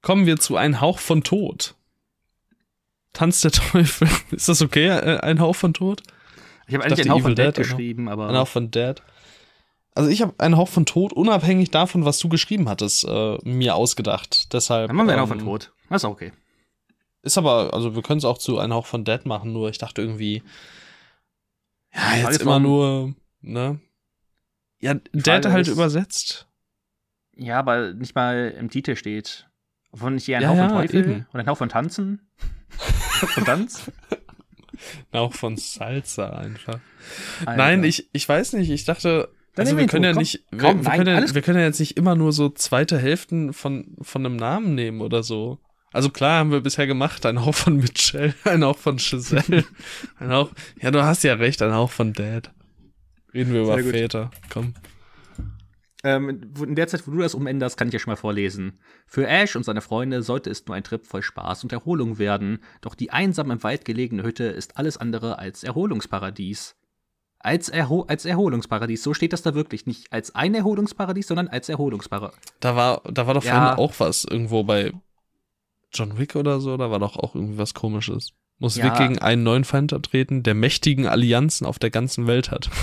Kommen 0.00 0.24
wir 0.24 0.38
zu 0.38 0.56
Ein 0.56 0.80
Hauch 0.80 0.98
von 0.98 1.22
Tod. 1.22 1.74
Tanz 3.12 3.42
der 3.42 3.50
Teufel. 3.50 4.08
Ist 4.30 4.48
das 4.48 4.62
okay? 4.62 4.86
äh, 4.86 5.18
Ein 5.18 5.40
Hauch 5.40 5.56
von 5.56 5.74
Tod? 5.74 6.02
Ich 6.68 6.74
habe 6.74 6.88
dachte, 6.88 6.94
eigentlich 6.94 7.00
einen 7.00 7.10
Hauch 7.10 7.22
von 7.22 7.34
Dead 7.34 7.46
Dead, 7.48 7.54
geschrieben, 7.54 8.08
aber. 8.08 8.30
Ein 8.30 8.36
Hauch 8.36 8.48
von 8.48 8.70
Dead. 8.70 9.02
Also 9.96 10.10
ich 10.10 10.20
habe 10.22 10.34
einen 10.38 10.56
Hauch 10.56 10.68
von 10.68 10.84
Tod, 10.86 11.12
unabhängig 11.12 11.70
davon, 11.70 12.04
was 12.04 12.18
du 12.18 12.28
geschrieben 12.28 12.68
hattest, 12.68 13.04
äh, 13.04 13.38
mir 13.44 13.74
ausgedacht. 13.74 14.52
Deshalb. 14.52 14.88
Dann 14.88 14.96
machen 14.96 15.06
wir 15.08 15.14
einen 15.14 15.22
Hauch 15.22 15.30
ähm, 15.32 15.38
von 15.40 15.46
Tod. 15.48 15.72
Das 15.88 16.02
ist 16.02 16.04
auch 16.04 16.12
okay. 16.12 16.32
Ist 17.22 17.38
aber, 17.38 17.72
also 17.74 17.94
wir 17.96 18.02
können 18.02 18.18
es 18.18 18.24
auch 18.24 18.38
zu 18.38 18.58
Ein 18.58 18.72
Hauch 18.74 18.86
von 18.86 19.04
Dead 19.04 19.24
machen, 19.26 19.52
nur 19.52 19.68
ich 19.70 19.78
dachte 19.78 20.02
irgendwie, 20.02 20.42
ja, 21.94 22.16
jetzt 22.16 22.30
ist, 22.36 22.42
immer 22.42 22.60
nur, 22.60 23.14
ne? 23.40 23.80
Ja, 24.80 24.94
Dead 24.94 25.46
halt 25.46 25.66
ist- 25.66 25.72
übersetzt. 25.72 26.46
Ja, 27.34 27.58
aber 27.58 27.92
nicht 27.94 28.14
mal 28.14 28.54
im 28.58 28.70
Titel 28.70 28.96
steht. 28.96 29.48
Obwohl 29.92 30.10
nicht 30.12 30.24
hier 30.26 30.36
ein 30.36 30.42
Ja, 30.42 30.48
Hauch 30.50 30.56
von 30.56 30.68
ja, 30.68 30.80
Teufel 30.82 31.00
eben. 31.00 31.26
und 31.32 31.40
ein 31.40 31.46
Hauch 31.46 31.56
von 31.58 31.68
Tanzen. 31.68 32.28
von 32.68 33.44
Tanz? 33.44 33.90
Ein 35.10 35.20
Hauch 35.20 35.32
von 35.32 35.56
Salsa 35.56 36.28
einfach. 36.36 36.80
Alter. 37.40 37.56
Nein, 37.56 37.82
ich, 37.82 38.10
ich 38.12 38.28
weiß 38.28 38.52
nicht, 38.52 38.68
ich 38.70 38.84
dachte, 38.84 39.30
Dann 39.56 39.66
also 39.66 39.78
wir 39.78 39.86
können 39.86 40.04
ja 40.04 40.12
nicht, 40.12 40.44
Komm, 40.50 40.60
wir, 40.60 40.68
komm, 40.68 40.84
wir, 40.84 40.88
nein, 40.90 40.98
können 40.98 41.26
ja, 41.26 41.34
wir 41.34 41.42
können 41.42 41.58
ja 41.58 41.64
jetzt 41.64 41.80
nicht 41.80 41.96
immer 41.96 42.14
nur 42.14 42.32
so 42.32 42.50
zweite 42.50 42.98
Hälften 42.98 43.54
von, 43.54 43.96
von 44.02 44.24
einem 44.24 44.36
Namen 44.36 44.74
nehmen 44.74 45.00
oder 45.00 45.22
so. 45.22 45.58
Also 45.92 46.10
klar 46.10 46.40
haben 46.40 46.52
wir 46.52 46.60
bisher 46.60 46.86
gemacht, 46.86 47.24
ein 47.24 47.42
Hauch 47.42 47.54
von 47.54 47.78
Mitchell, 47.78 48.34
ein 48.44 48.62
Hauch 48.62 48.76
von 48.76 48.98
Giselle, 48.98 49.64
ein 50.18 50.30
Hauch, 50.30 50.50
ja 50.80 50.90
du 50.90 51.02
hast 51.02 51.24
ja 51.24 51.34
recht, 51.34 51.62
ein 51.62 51.72
Hauch 51.72 51.90
von 51.90 52.12
Dad. 52.12 52.52
Reden 53.32 53.54
wir 53.54 53.62
über. 53.62 53.78
Väter, 53.78 54.30
komm. 54.50 54.74
Ähm, 56.04 56.52
in 56.62 56.74
der 56.74 56.86
Zeit, 56.86 57.06
wo 57.06 57.12
du 57.12 57.18
das 57.18 57.34
umänderst, 57.34 57.78
kann 57.78 57.88
ich 57.88 57.94
ja 57.94 57.98
schon 57.98 58.12
mal 58.12 58.16
vorlesen. 58.16 58.78
Für 59.06 59.26
Ash 59.26 59.56
und 59.56 59.64
seine 59.64 59.80
Freunde 59.80 60.22
sollte 60.22 60.50
es 60.50 60.66
nur 60.66 60.76
ein 60.76 60.84
Trip 60.84 61.06
voll 61.06 61.22
Spaß 61.22 61.64
und 61.64 61.72
Erholung 61.72 62.18
werden, 62.18 62.58
doch 62.82 62.94
die 62.94 63.10
einsam 63.10 63.50
im 63.50 63.62
Wald 63.62 63.86
gelegene 63.86 64.22
Hütte 64.22 64.44
ist 64.44 64.76
alles 64.76 64.98
andere 64.98 65.38
als 65.38 65.64
Erholungsparadies. 65.64 66.76
Als, 67.38 67.68
Erho 67.68 68.02
als 68.08 68.24
Erholungsparadies, 68.24 69.02
so 69.02 69.14
steht 69.14 69.32
das 69.32 69.42
da 69.42 69.54
wirklich. 69.54 69.86
Nicht 69.86 70.12
als 70.12 70.34
ein 70.34 70.54
Erholungsparadies, 70.54 71.28
sondern 71.28 71.48
als 71.48 71.68
Erholungsparadies. 71.68 72.36
Da 72.60 72.74
war, 72.76 73.02
da 73.04 73.26
war 73.26 73.34
doch 73.34 73.44
Ja. 73.44 73.52
vorhin 73.52 73.78
auch 73.78 73.94
was 73.98 74.24
irgendwo 74.24 74.64
bei 74.64 74.92
John 75.92 76.18
Wick 76.18 76.34
oder 76.34 76.60
so, 76.60 76.76
da 76.76 76.90
war 76.90 76.98
doch 76.98 77.16
auch 77.16 77.34
irgendwie 77.34 77.58
was 77.58 77.74
komisches. 77.74 78.32
Muss 78.58 78.76
Ja. 78.76 78.84
Wick 78.86 78.96
gegen 78.96 79.18
einen 79.18 79.42
neuen 79.42 79.64
Feind 79.64 79.92
antreten, 79.92 80.42
der 80.42 80.54
mächtigen 80.54 81.06
Allianzen 81.06 81.66
auf 81.66 81.78
der 81.78 81.90
ganzen 81.90 82.26
Welt 82.26 82.50
hat. 82.50 82.70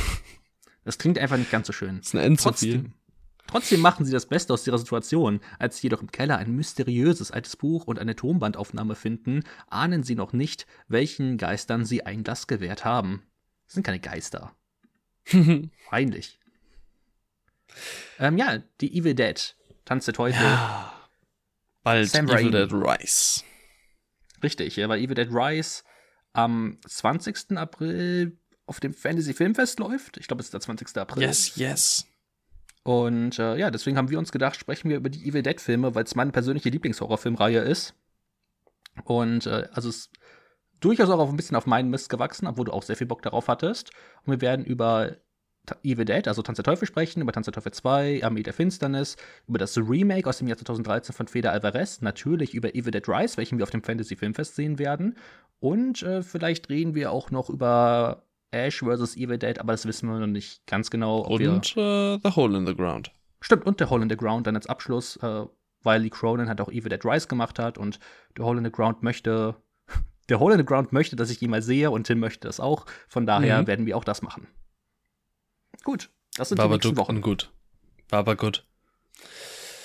Das 0.85 0.97
klingt 0.97 1.17
einfach 1.17 1.37
nicht 1.37 1.49
ganz 1.49 1.67
so 1.67 1.71
schön. 1.71 1.99
Das 1.99 2.07
ist 2.07 2.15
ein 2.15 2.19
End 2.19 2.41
trotzdem 2.41 3.81
machen 3.81 4.05
sie 4.05 4.11
das 4.11 4.25
Beste 4.25 4.53
aus 4.53 4.65
ihrer 4.67 4.77
Situation. 4.77 5.39
Als 5.59 5.77
sie 5.77 5.83
jedoch 5.83 6.01
im 6.01 6.11
Keller 6.11 6.37
ein 6.37 6.55
mysteriöses 6.55 7.31
altes 7.31 7.55
Buch 7.55 7.85
und 7.85 7.99
eine 7.99 8.15
Tonbandaufnahme 8.15 8.95
finden, 8.95 9.43
ahnen 9.69 10.03
sie 10.03 10.15
noch 10.15 10.33
nicht, 10.33 10.65
welchen 10.87 11.37
Geistern 11.37 11.85
sie 11.85 12.05
ein 12.05 12.23
Glas 12.23 12.47
gewährt 12.47 12.83
haben. 12.83 13.23
Das 13.73 13.77
sind 13.77 13.85
keine 13.87 13.99
Geister. 13.99 14.55
Peinlich. 15.89 16.37
Ähm, 18.19 18.37
ja, 18.37 18.59
die 18.81 18.95
Evil 18.95 19.15
Dead. 19.15 19.55
Tanz 19.83 20.05
der 20.05 20.13
Teufel. 20.13 20.43
Ja. 20.43 21.09
Bald 21.81 22.07
Sam 22.07 22.27
Evil 22.27 22.35
Raimi. 22.35 22.51
Dead 22.51 22.71
Rise. 22.71 23.43
Richtig, 24.43 24.75
ja, 24.75 24.87
weil 24.89 24.99
Evil 24.99 25.15
Dead 25.15 25.29
Rise 25.31 25.81
am 26.33 26.77
20. 26.87 27.57
April 27.57 28.37
auf 28.67 28.79
dem 28.79 28.93
Fantasy 28.93 29.33
Filmfest 29.33 29.79
läuft. 29.79 30.17
Ich 30.17 30.27
glaube, 30.27 30.41
es 30.41 30.47
ist 30.47 30.53
der 30.53 30.61
20. 30.61 30.95
April. 30.97 31.23
Yes, 31.23 31.55
yes. 31.55 32.05
Und 32.83 33.39
äh, 33.39 33.57
ja, 33.57 33.71
deswegen 33.71 33.97
haben 33.97 34.11
wir 34.11 34.19
uns 34.19 34.31
gedacht, 34.31 34.59
sprechen 34.59 34.91
wir 34.91 34.97
über 34.97 35.09
die 35.09 35.27
Evil 35.27 35.41
Dead 35.41 35.59
Filme, 35.59 35.95
weil 35.95 36.03
es 36.03 36.13
meine 36.13 36.31
persönliche 36.31 36.69
Lieblingshorrorfilmreihe 36.69 37.61
ist. 37.61 37.95
Und 39.03 39.47
äh, 39.47 39.67
also 39.71 39.89
es 39.89 40.11
durchaus 40.83 41.09
auch 41.09 41.19
auf 41.19 41.29
ein 41.29 41.37
bisschen 41.37 41.57
auf 41.57 41.65
meinen 41.65 41.89
Mist 41.89 42.09
gewachsen, 42.09 42.47
obwohl 42.47 42.65
du 42.65 42.73
auch 42.73 42.83
sehr 42.83 42.95
viel 42.95 43.07
Bock 43.07 43.21
darauf 43.21 43.47
hattest. 43.47 43.91
Und 44.25 44.31
wir 44.31 44.41
werden 44.41 44.65
über 44.65 45.17
Evil 45.83 46.05
Dead, 46.05 46.27
also 46.27 46.41
Tanz 46.41 46.57
der 46.57 46.65
Teufel 46.65 46.87
sprechen, 46.87 47.21
über 47.21 47.31
Tanz 47.31 47.45
der 47.45 47.53
Teufel 47.53 47.71
2, 47.71 48.23
Armee 48.23 48.43
der 48.43 48.53
Finsternis, 48.53 49.15
über 49.47 49.57
das 49.57 49.77
Remake 49.77 50.27
aus 50.27 50.39
dem 50.39 50.47
Jahr 50.47 50.57
2013 50.57 51.15
von 51.15 51.27
Feder 51.27 51.51
Alvarez, 51.51 52.01
natürlich 52.01 52.53
über 52.53 52.75
Evil 52.75 52.91
Dead 52.91 53.07
Rise, 53.07 53.37
welchen 53.37 53.57
wir 53.57 53.63
auf 53.63 53.69
dem 53.69 53.83
Fantasy 53.83 54.15
Filmfest 54.15 54.55
sehen 54.55 54.77
werden. 54.77 55.17
Und 55.59 56.03
äh, 56.03 56.21
vielleicht 56.21 56.69
reden 56.69 56.95
wir 56.95 57.11
auch 57.11 57.31
noch 57.31 57.49
über 57.49 58.23
Ash 58.51 58.79
vs. 58.79 59.15
Evil 59.15 59.37
Dead, 59.37 59.59
aber 59.59 59.71
das 59.71 59.85
wissen 59.85 60.09
wir 60.09 60.19
noch 60.19 60.27
nicht 60.27 60.67
ganz 60.67 60.89
genau. 60.91 61.21
und 61.21 61.77
äh, 61.77 62.19
The 62.21 62.35
Hole 62.35 62.57
in 62.57 62.67
the 62.67 62.75
Ground. 62.75 63.11
Stimmt, 63.39 63.65
und 63.65 63.79
The 63.79 63.85
Hole 63.85 64.03
in 64.03 64.09
the 64.09 64.17
Ground 64.17 64.47
dann 64.47 64.55
als 64.55 64.67
Abschluss, 64.67 65.17
äh, 65.17 65.45
weil 65.81 66.01
Lee 66.01 66.09
Cronin 66.09 66.49
hat 66.49 66.59
auch 66.59 66.69
Evil 66.69 66.89
Dead 66.89 67.03
Rise 67.05 67.27
gemacht 67.27 67.57
hat 67.57 67.77
und 67.77 67.99
The 68.37 68.43
Hole 68.43 68.57
in 68.57 68.65
the 68.65 68.71
Ground 68.71 69.01
möchte. 69.01 69.55
Der 70.29 70.39
Hole 70.39 70.55
in 70.55 70.59
the 70.59 70.65
Ground 70.65 70.93
möchte, 70.93 71.15
dass 71.15 71.29
ich 71.29 71.41
ihn 71.41 71.49
mal 71.49 71.61
sehe 71.61 71.91
und 71.91 72.05
Tim 72.05 72.19
möchte 72.19 72.47
das 72.47 72.59
auch. 72.59 72.85
Von 73.07 73.25
daher 73.25 73.61
mhm. 73.61 73.67
werden 73.67 73.85
wir 73.85 73.97
auch 73.97 74.03
das 74.03 74.21
machen. 74.21 74.47
Gut, 75.83 76.09
das 76.35 76.49
sind 76.49 76.57
Babadook 76.57 76.81
die 76.81 76.87
nächsten 76.87 76.97
Wochen. 76.97 77.21
gut. 77.21 77.51
Baba 78.09 78.35
gut. 78.35 78.65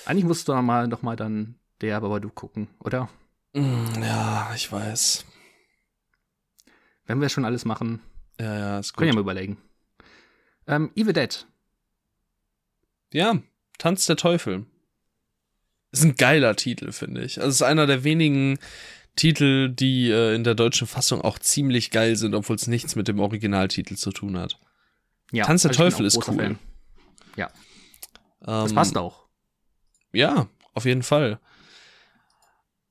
Eigentlich 0.05 0.25
musst 0.25 0.47
du 0.47 0.53
noch 0.53 0.61
mal, 0.61 0.87
noch 0.87 1.01
mal 1.01 1.15
dann 1.15 1.55
der 1.81 1.99
Babadook 1.99 2.35
gucken, 2.35 2.67
oder? 2.79 3.09
Mm, 3.53 4.01
ja, 4.01 4.51
ich 4.55 4.71
weiß. 4.71 5.25
Wenn 7.05 7.21
wir 7.21 7.29
schon 7.29 7.45
alles 7.45 7.65
machen, 7.65 8.01
ja, 8.39 8.57
ja, 8.57 8.79
ist 8.79 8.93
gut. 8.93 8.99
können 8.99 9.11
wir 9.11 9.15
mal 9.15 9.21
überlegen. 9.21 9.57
Ähm, 10.67 10.91
Evil 10.95 11.13
Dead. 11.13 11.45
Ja, 13.11 13.39
Tanz 13.77 14.05
der 14.05 14.15
Teufel. 14.15 14.65
Ist 15.91 16.03
ein 16.03 16.15
geiler 16.15 16.55
Titel, 16.55 16.91
finde 16.91 17.23
ich. 17.23 17.39
Also 17.39 17.49
es 17.49 17.55
ist 17.55 17.61
einer 17.63 17.87
der 17.87 18.03
wenigen 18.03 18.59
Titel, 19.15 19.69
die 19.69 20.09
äh, 20.09 20.35
in 20.35 20.43
der 20.43 20.55
deutschen 20.55 20.87
Fassung 20.87 21.21
auch 21.21 21.39
ziemlich 21.39 21.91
geil 21.91 22.15
sind, 22.15 22.35
obwohl 22.35 22.55
es 22.55 22.67
nichts 22.67 22.95
mit 22.95 23.07
dem 23.07 23.19
Originaltitel 23.19 23.95
zu 23.95 24.11
tun 24.11 24.37
hat. 24.37 24.59
Ja, 25.31 25.45
Tanz 25.45 25.63
der 25.63 25.71
also 25.71 25.83
Teufel 25.83 26.05
ist 26.05 26.27
cool. 26.27 26.35
Fan. 26.35 26.59
Ja. 27.35 27.47
Ähm, 28.41 28.63
das 28.63 28.73
passt 28.73 28.97
auch. 28.97 29.25
Ja, 30.13 30.47
auf 30.73 30.85
jeden 30.85 31.03
Fall. 31.03 31.39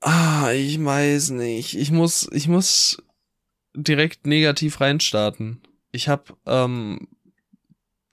Ah, 0.01 0.53
ich 0.53 0.82
weiß 0.82 1.31
nicht. 1.31 1.77
Ich 1.77 1.90
muss, 1.90 2.28
ich 2.32 2.47
muss 2.47 3.03
direkt 3.74 4.27
negativ 4.27 4.81
reinstarten. 4.81 5.61
Ich 5.90 6.09
habe 6.09 6.36
ähm, 6.47 7.09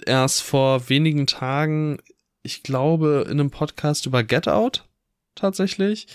erst 0.06 0.42
vor 0.42 0.90
wenigen 0.90 1.28
Tagen, 1.28 2.00
ich 2.42 2.64
glaube, 2.64 3.26
in 3.26 3.40
einem 3.40 3.52
Podcast 3.52 4.06
über 4.06 4.24
Get 4.24 4.48
Out 4.48 4.88
tatsächlich 5.36 6.08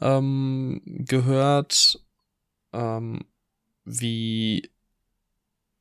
ähm, 0.00 0.80
gehört, 0.84 2.02
ähm, 2.72 3.24
wie 3.84 4.70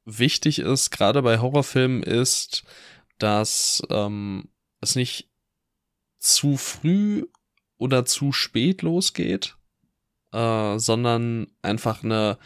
wichtig 0.05 0.59
ist, 0.59 0.91
gerade 0.91 1.21
bei 1.21 1.39
Horrorfilmen, 1.39 2.03
ist, 2.03 2.63
dass 3.19 3.83
ähm, 3.89 4.49
es 4.81 4.95
nicht 4.95 5.29
zu 6.19 6.57
früh 6.57 7.25
oder 7.77 8.05
zu 8.05 8.31
spät 8.31 8.81
losgeht, 8.81 9.55
äh, 10.31 10.77
sondern 10.79 11.47
einfach 11.61 12.03
eine 12.03 12.37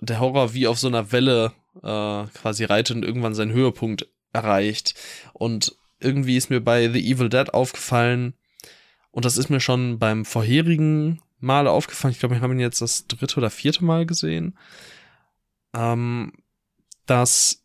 der 0.00 0.20
Horror 0.20 0.54
wie 0.54 0.66
auf 0.66 0.78
so 0.78 0.88
einer 0.88 1.12
Welle 1.12 1.52
äh, 1.76 2.26
quasi 2.38 2.64
reitet 2.64 2.96
und 2.96 3.04
irgendwann 3.04 3.34
seinen 3.34 3.52
Höhepunkt 3.52 4.08
erreicht. 4.32 4.94
Und 5.32 5.76
irgendwie 5.98 6.36
ist 6.36 6.50
mir 6.50 6.60
bei 6.60 6.88
The 6.90 7.10
Evil 7.10 7.28
Dead 7.28 7.52
aufgefallen, 7.52 8.34
und 9.10 9.24
das 9.24 9.36
ist 9.36 9.50
mir 9.50 9.60
schon 9.60 9.98
beim 9.98 10.24
vorherigen 10.24 11.20
Mal 11.40 11.66
aufgefallen, 11.66 12.12
ich 12.12 12.20
glaube, 12.20 12.36
wir 12.36 12.42
haben 12.42 12.52
ihn 12.52 12.60
jetzt 12.60 12.82
das 12.82 13.06
dritte 13.06 13.38
oder 13.38 13.50
vierte 13.50 13.84
Mal 13.84 14.06
gesehen, 14.06 14.58
ähm, 15.74 16.32
dass 17.06 17.64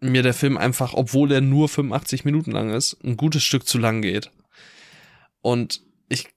mir 0.00 0.22
der 0.22 0.34
Film 0.34 0.58
einfach, 0.58 0.92
obwohl 0.92 1.32
er 1.32 1.40
nur 1.40 1.68
85 1.68 2.24
Minuten 2.24 2.50
lang 2.50 2.70
ist, 2.70 3.02
ein 3.02 3.16
gutes 3.16 3.42
Stück 3.42 3.66
zu 3.66 3.78
lang 3.78 4.02
geht. 4.02 4.30
Und 5.40 5.82
ich 6.08 6.28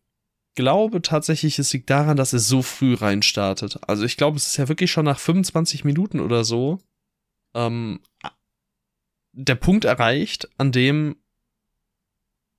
glaube 0.56 1.02
tatsächlich, 1.02 1.60
es 1.60 1.74
liegt 1.74 1.90
daran, 1.90 2.18
dass 2.18 2.34
er 2.34 2.40
so 2.40 2.62
früh 2.62 2.94
reinstartet. 2.94 3.80
Also 3.88 4.06
ich 4.06 4.16
glaube, 4.16 4.38
es 4.38 4.48
ist 4.48 4.58
ja 4.58 4.70
wirklich 4.70 4.92
schon 4.92 5.06
nach 5.06 5.20
25 5.20 5.84
Minuten 5.84 6.20
oder 6.22 6.44
so 6.46 6.80
ähm, 7.54 8.00
der 9.34 9.56
Punkt 9.56 9.86
erreicht, 9.86 10.50
an 10.58 10.72
dem 10.72 11.18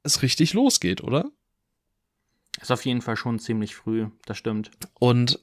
es 0.03 0.23
richtig 0.23 0.53
losgeht, 0.53 1.03
oder? 1.03 1.31
Ist 2.61 2.73
auf 2.73 2.85
jeden 2.85 3.03
Fall 3.03 3.17
schon 3.17 3.39
ziemlich 3.39 3.75
früh, 3.75 4.09
das 4.27 4.39
stimmt. 4.39 4.71
Und 4.99 5.39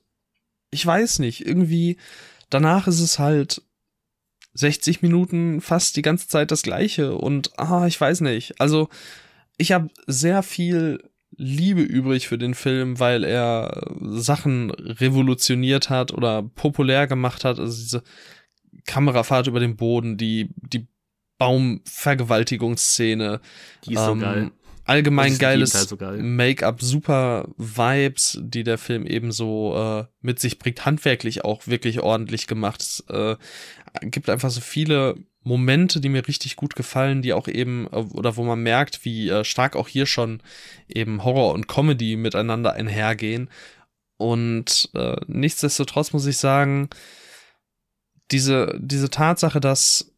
ich 0.72 0.86
weiß 0.86 1.20
nicht, 1.20 1.46
irgendwie 1.46 1.98
danach 2.50 2.88
ist 2.88 3.00
es 3.00 3.20
halt 3.20 3.62
60 4.54 5.02
Minuten 5.02 5.62
fast 5.62 5.98
die 5.98 6.02
ganze 6.02 6.28
Zeit 6.28 6.52
das 6.52 6.64
gleiche 6.64 7.16
und 7.16 7.58
ah, 7.60 7.88
ich 7.88 8.00
weiß 8.00 8.22
nicht. 8.22 8.60
Also 8.60 8.90
ich 9.58 9.72
habe 9.72 9.90
sehr 10.08 10.44
viel 10.44 11.02
Liebe 11.38 11.82
übrig 11.82 12.28
für 12.28 12.38
den 12.38 12.54
Film, 12.54 13.00
weil 13.00 13.24
er 13.26 13.88
Sachen 14.02 14.72
revolutioniert 14.72 15.90
hat 15.90 16.14
oder 16.14 16.44
populär 16.44 17.08
gemacht 17.08 17.44
hat. 17.44 17.60
Also 17.60 17.82
diese 17.82 18.04
Kamerafahrt 18.86 19.48
über 19.48 19.60
den 19.60 19.76
Boden, 19.76 20.16
die, 20.18 20.50
die 20.56 20.88
Baumvergewaltigungsszene. 21.38 23.42
Die 23.86 23.94
ist 23.94 24.00
ähm, 24.00 24.06
so 24.06 24.16
geil. 24.16 24.52
Allgemein 24.86 25.38
geiles 25.38 25.72
so 25.72 25.98
geil. 25.98 26.22
Make-up, 26.22 26.82
super 26.82 27.50
Vibes, 27.58 28.40
die 28.42 28.64
der 28.64 28.78
Film 28.78 29.08
eben 29.08 29.32
so 29.32 29.76
äh, 29.76 30.06
mit 30.22 30.40
sich 30.40 30.60
bringt, 30.60 30.86
handwerklich 30.86 31.44
auch 31.44 31.66
wirklich 31.66 32.02
ordentlich 32.02 32.46
gemacht. 32.46 32.82
Es 32.82 33.04
äh, 33.10 33.36
gibt 34.02 34.30
einfach 34.30 34.52
so 34.52 34.62
viele 34.62 35.16
Momente, 35.42 36.02
die 36.02 36.10
mir 36.10 36.28
richtig 36.28 36.56
gut 36.56 36.76
gefallen, 36.76 37.24
die 37.24 37.34
auch 37.34 37.48
eben, 37.48 37.88
äh, 37.92 37.98
oder 37.98 38.36
wo 38.36 38.44
man 38.44 38.62
merkt, 38.62 39.06
wie 39.06 39.30
äh, 39.30 39.44
stark 39.44 39.76
auch 39.76 39.88
hier 39.88 40.06
schon 40.06 40.42
eben 40.88 41.24
Horror 41.24 41.54
und 41.54 41.68
Comedy 41.68 42.16
miteinander 42.16 42.74
einhergehen. 42.74 43.50
Und 44.18 44.90
äh, 44.94 45.16
nichtsdestotrotz 45.28 46.14
muss 46.14 46.28
ich 46.28 46.38
sagen, 46.38 46.90
diese, 48.32 48.78
diese 48.80 49.10
Tatsache, 49.10 49.60
dass 49.60 50.12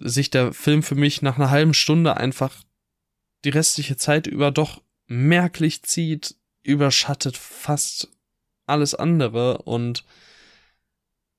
sich 0.00 0.30
der 0.30 0.52
Film 0.52 0.82
für 0.82 0.94
mich 0.94 1.22
nach 1.22 1.38
einer 1.38 1.50
halben 1.50 1.74
Stunde 1.74 2.16
einfach 2.16 2.54
die 3.44 3.50
restliche 3.50 3.96
Zeit 3.96 4.26
über 4.26 4.50
doch 4.50 4.82
merklich 5.06 5.82
zieht, 5.82 6.36
überschattet 6.62 7.36
fast 7.36 8.08
alles 8.66 8.94
andere 8.94 9.58
und 9.58 10.04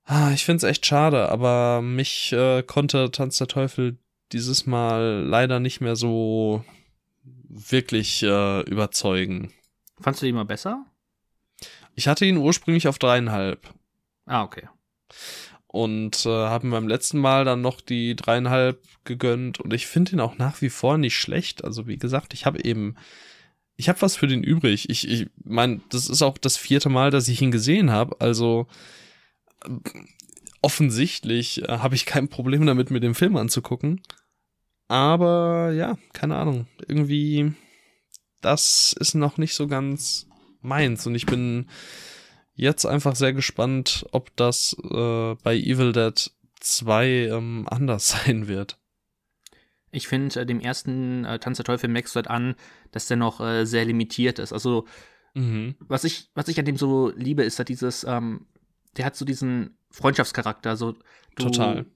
Ah, 0.06 0.32
ich 0.32 0.44
find's 0.44 0.64
echt 0.64 0.84
schade, 0.84 1.30
aber 1.30 1.80
mich 1.80 2.32
äh, 2.32 2.62
konnte 2.62 3.10
Tanz 3.10 3.38
der 3.38 3.46
Teufel 3.46 3.96
dieses 4.32 4.66
Mal 4.66 5.24
leider 5.26 5.60
nicht 5.60 5.80
mehr 5.80 5.96
so 5.96 6.62
wirklich 7.22 8.22
äh, 8.22 8.60
überzeugen. 8.62 9.52
Fandst 10.00 10.20
du 10.20 10.26
ihn 10.26 10.34
mal 10.34 10.44
besser? 10.44 10.84
Ich 11.94 12.06
hatte 12.06 12.26
ihn 12.26 12.36
ursprünglich 12.36 12.86
auf 12.86 12.98
dreieinhalb. 12.98 13.72
Ah, 14.26 14.42
okay. 14.42 14.68
Und 15.74 16.24
äh, 16.24 16.28
habe 16.28 16.70
beim 16.70 16.86
letzten 16.86 17.18
Mal 17.18 17.44
dann 17.44 17.60
noch 17.60 17.80
die 17.80 18.14
dreieinhalb 18.14 18.80
gegönnt 19.02 19.58
und 19.58 19.72
ich 19.72 19.88
finde 19.88 20.12
ihn 20.12 20.20
auch 20.20 20.38
nach 20.38 20.62
wie 20.62 20.70
vor 20.70 20.98
nicht 20.98 21.16
schlecht. 21.16 21.64
Also 21.64 21.88
wie 21.88 21.96
gesagt, 21.96 22.32
ich 22.32 22.46
habe 22.46 22.62
eben, 22.62 22.94
ich 23.74 23.88
habe 23.88 24.00
was 24.00 24.14
für 24.14 24.28
den 24.28 24.44
übrig. 24.44 24.88
Ich, 24.88 25.08
ich 25.08 25.26
meine, 25.42 25.80
das 25.88 26.08
ist 26.08 26.22
auch 26.22 26.38
das 26.38 26.56
vierte 26.56 26.90
Mal, 26.90 27.10
dass 27.10 27.26
ich 27.26 27.42
ihn 27.42 27.50
gesehen 27.50 27.90
habe. 27.90 28.20
Also 28.20 28.68
offensichtlich 30.62 31.68
äh, 31.68 31.78
habe 31.78 31.96
ich 31.96 32.06
kein 32.06 32.28
Problem 32.28 32.66
damit, 32.66 32.92
mir 32.92 33.00
den 33.00 33.16
Film 33.16 33.36
anzugucken. 33.36 34.00
Aber 34.86 35.72
ja, 35.72 35.98
keine 36.12 36.36
Ahnung. 36.36 36.68
Irgendwie, 36.86 37.52
das 38.40 38.94
ist 39.00 39.14
noch 39.14 39.38
nicht 39.38 39.54
so 39.54 39.66
ganz 39.66 40.28
meins. 40.60 41.04
Und 41.04 41.16
ich 41.16 41.26
bin 41.26 41.66
jetzt 42.54 42.84
einfach 42.84 43.16
sehr 43.16 43.32
gespannt, 43.32 44.06
ob 44.12 44.34
das 44.36 44.76
äh, 44.82 45.34
bei 45.42 45.56
Evil 45.56 45.92
Dead 45.92 46.30
2 46.60 47.06
ähm, 47.06 47.66
anders 47.70 48.08
sein 48.08 48.48
wird. 48.48 48.78
Ich 49.90 50.08
finde, 50.08 50.40
äh, 50.40 50.46
dem 50.46 50.60
ersten 50.60 51.24
äh, 51.24 51.38
Tanz 51.38 51.58
der 51.58 51.64
Teufel 51.64 51.88
merkst 51.88 52.14
du 52.14 52.16
halt 52.16 52.28
an, 52.28 52.56
dass 52.90 53.06
der 53.06 53.16
noch 53.16 53.40
äh, 53.40 53.64
sehr 53.64 53.84
limitiert 53.84 54.38
ist. 54.38 54.52
Also, 54.52 54.86
mhm. 55.34 55.76
was, 55.80 56.04
ich, 56.04 56.30
was 56.34 56.48
ich 56.48 56.58
an 56.58 56.64
dem 56.64 56.76
so 56.76 57.10
liebe, 57.10 57.44
ist 57.44 57.58
halt 57.58 57.68
dieses, 57.68 58.04
ähm, 58.04 58.46
der 58.96 59.06
hat 59.06 59.16
so 59.16 59.24
diesen 59.24 59.78
Freundschaftscharakter. 59.90 60.76
So, 60.76 60.92
du, 60.92 61.44
Total. 61.44 61.86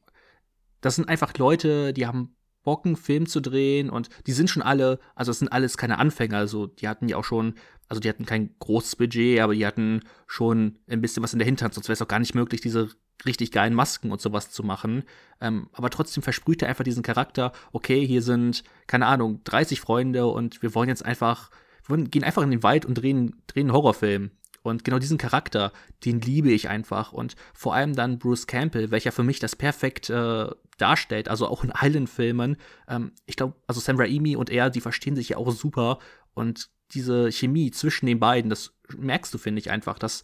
Das 0.81 0.95
sind 0.95 1.09
einfach 1.09 1.37
Leute, 1.39 1.93
die 1.93 2.07
haben 2.07 2.37
Bock, 2.69 2.85
einen 2.85 2.97
Film 2.97 3.25
zu 3.25 3.41
drehen 3.41 3.89
und 3.89 4.11
die 4.27 4.33
sind 4.33 4.51
schon 4.51 4.63
alle, 4.63 4.99
also 5.15 5.31
es 5.31 5.39
sind 5.39 5.49
alles 5.49 5.79
keine 5.79 5.97
Anfänger, 5.97 6.37
also 6.37 6.67
die 6.67 6.87
hatten 6.87 7.09
ja 7.09 7.17
auch 7.17 7.25
schon, 7.25 7.55
also 7.89 7.99
die 7.99 8.11
hatten 8.11 8.27
kein 8.27 8.51
großes 8.59 8.97
Budget, 8.97 9.41
aber 9.41 9.55
die 9.55 9.67
hatten 9.67 10.03
schon 10.27 10.77
ein 10.87 11.01
bisschen 11.01 11.23
was 11.23 11.33
in 11.33 11.39
der 11.39 11.47
Hinterhand, 11.47 11.73
sonst 11.73 11.89
wäre 11.89 11.95
es 11.95 12.03
auch 12.03 12.09
gar 12.09 12.19
nicht 12.19 12.35
möglich, 12.35 12.61
diese 12.61 12.91
richtig 13.25 13.53
geilen 13.53 13.73
Masken 13.73 14.13
und 14.13 14.21
sowas 14.21 14.51
zu 14.51 14.63
machen. 14.63 15.05
Ähm, 15.41 15.71
aber 15.73 15.89
trotzdem 15.89 16.23
versprüht 16.23 16.61
er 16.61 16.69
einfach 16.69 16.85
diesen 16.85 17.03
Charakter, 17.03 17.53
okay, 17.73 18.07
hier 18.07 18.21
sind, 18.21 18.65
keine 18.87 19.07
Ahnung, 19.07 19.41
30 19.45 19.81
Freunde 19.81 20.27
und 20.27 20.61
wir 20.61 20.75
wollen 20.75 20.91
jetzt 20.91 21.07
einfach, 21.07 21.49
wir 21.87 21.97
gehen 22.05 22.23
einfach 22.23 22.43
in 22.43 22.51
den 22.51 22.63
Wald 22.63 22.85
und 22.85 22.97
drehen, 22.97 23.41
drehen 23.47 23.69
einen 23.69 23.73
Horrorfilm. 23.73 24.31
Und 24.63 24.85
genau 24.85 24.99
diesen 24.99 25.19
Charakter, 25.19 25.73
den 26.05 26.21
liebe 26.21 26.51
ich 26.51 26.69
einfach. 26.69 27.13
Und 27.13 27.37
vor 27.55 27.75
allem 27.75 27.95
dann 27.95 28.19
Bruce 28.19 28.47
Campbell, 28.47 28.91
welcher 28.91 29.13
für 29.13 29.23
mich 29.23 29.39
das 29.39 29.57
perfekt 29.57 30.11
äh, 30.11 30.47
darstellt, 30.79 31.29
also 31.29 31.47
auch 31.47 31.65
in 31.65 31.73
Island-Filmen. 31.79 32.57
Ähm, 32.89 33.13
ich 33.27 33.37
glaube, 33.37 33.55
also 33.67 33.81
Sam 33.81 33.99
Raimi 33.99 34.37
und 34.37 34.51
er, 34.51 34.71
die 34.71 34.81
verstehen 34.81 35.17
sich 35.17 35.31
ja 35.31 35.37
auch 35.37 35.51
super. 35.51 35.99
Und 36.35 36.71
diese 36.93 37.31
Chemie 37.31 37.71
zwischen 37.71 38.07
den 38.07 38.21
beiden, 38.21 38.51
das 38.51 38.73
merkst 38.97 39.33
du, 39.35 39.39
finde 39.39 39.61
ich 39.61 39.71
einfach, 39.71 39.99
dass, 39.99 40.23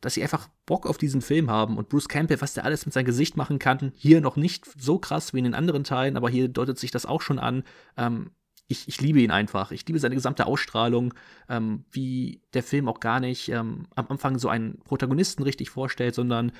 dass 0.00 0.14
sie 0.14 0.22
einfach 0.22 0.48
Bock 0.64 0.86
auf 0.86 0.98
diesen 0.98 1.20
Film 1.20 1.50
haben. 1.50 1.76
Und 1.76 1.88
Bruce 1.88 2.08
Campbell, 2.08 2.40
was 2.40 2.54
der 2.54 2.64
alles 2.64 2.86
mit 2.86 2.94
seinem 2.94 3.04
Gesicht 3.04 3.36
machen 3.36 3.58
kann, 3.58 3.92
hier 3.96 4.20
noch 4.20 4.36
nicht 4.36 4.66
so 4.80 4.98
krass 4.98 5.34
wie 5.34 5.38
in 5.38 5.44
den 5.44 5.54
anderen 5.54 5.84
Teilen, 5.84 6.16
aber 6.16 6.30
hier 6.30 6.48
deutet 6.48 6.78
sich 6.78 6.90
das 6.90 7.06
auch 7.06 7.20
schon 7.20 7.38
an. 7.38 7.64
Ähm, 7.96 8.30
ich, 8.70 8.86
ich 8.86 9.00
liebe 9.00 9.20
ihn 9.20 9.32
einfach. 9.32 9.72
Ich 9.72 9.84
liebe 9.86 9.98
seine 9.98 10.14
gesamte 10.14 10.46
Ausstrahlung, 10.46 11.12
ähm, 11.48 11.84
wie 11.90 12.40
der 12.54 12.62
Film 12.62 12.88
auch 12.88 13.00
gar 13.00 13.18
nicht 13.18 13.48
ähm, 13.48 13.88
am 13.96 14.06
Anfang 14.08 14.38
so 14.38 14.48
einen 14.48 14.78
Protagonisten 14.84 15.42
richtig 15.42 15.70
vorstellt, 15.70 16.14
sondern 16.14 16.52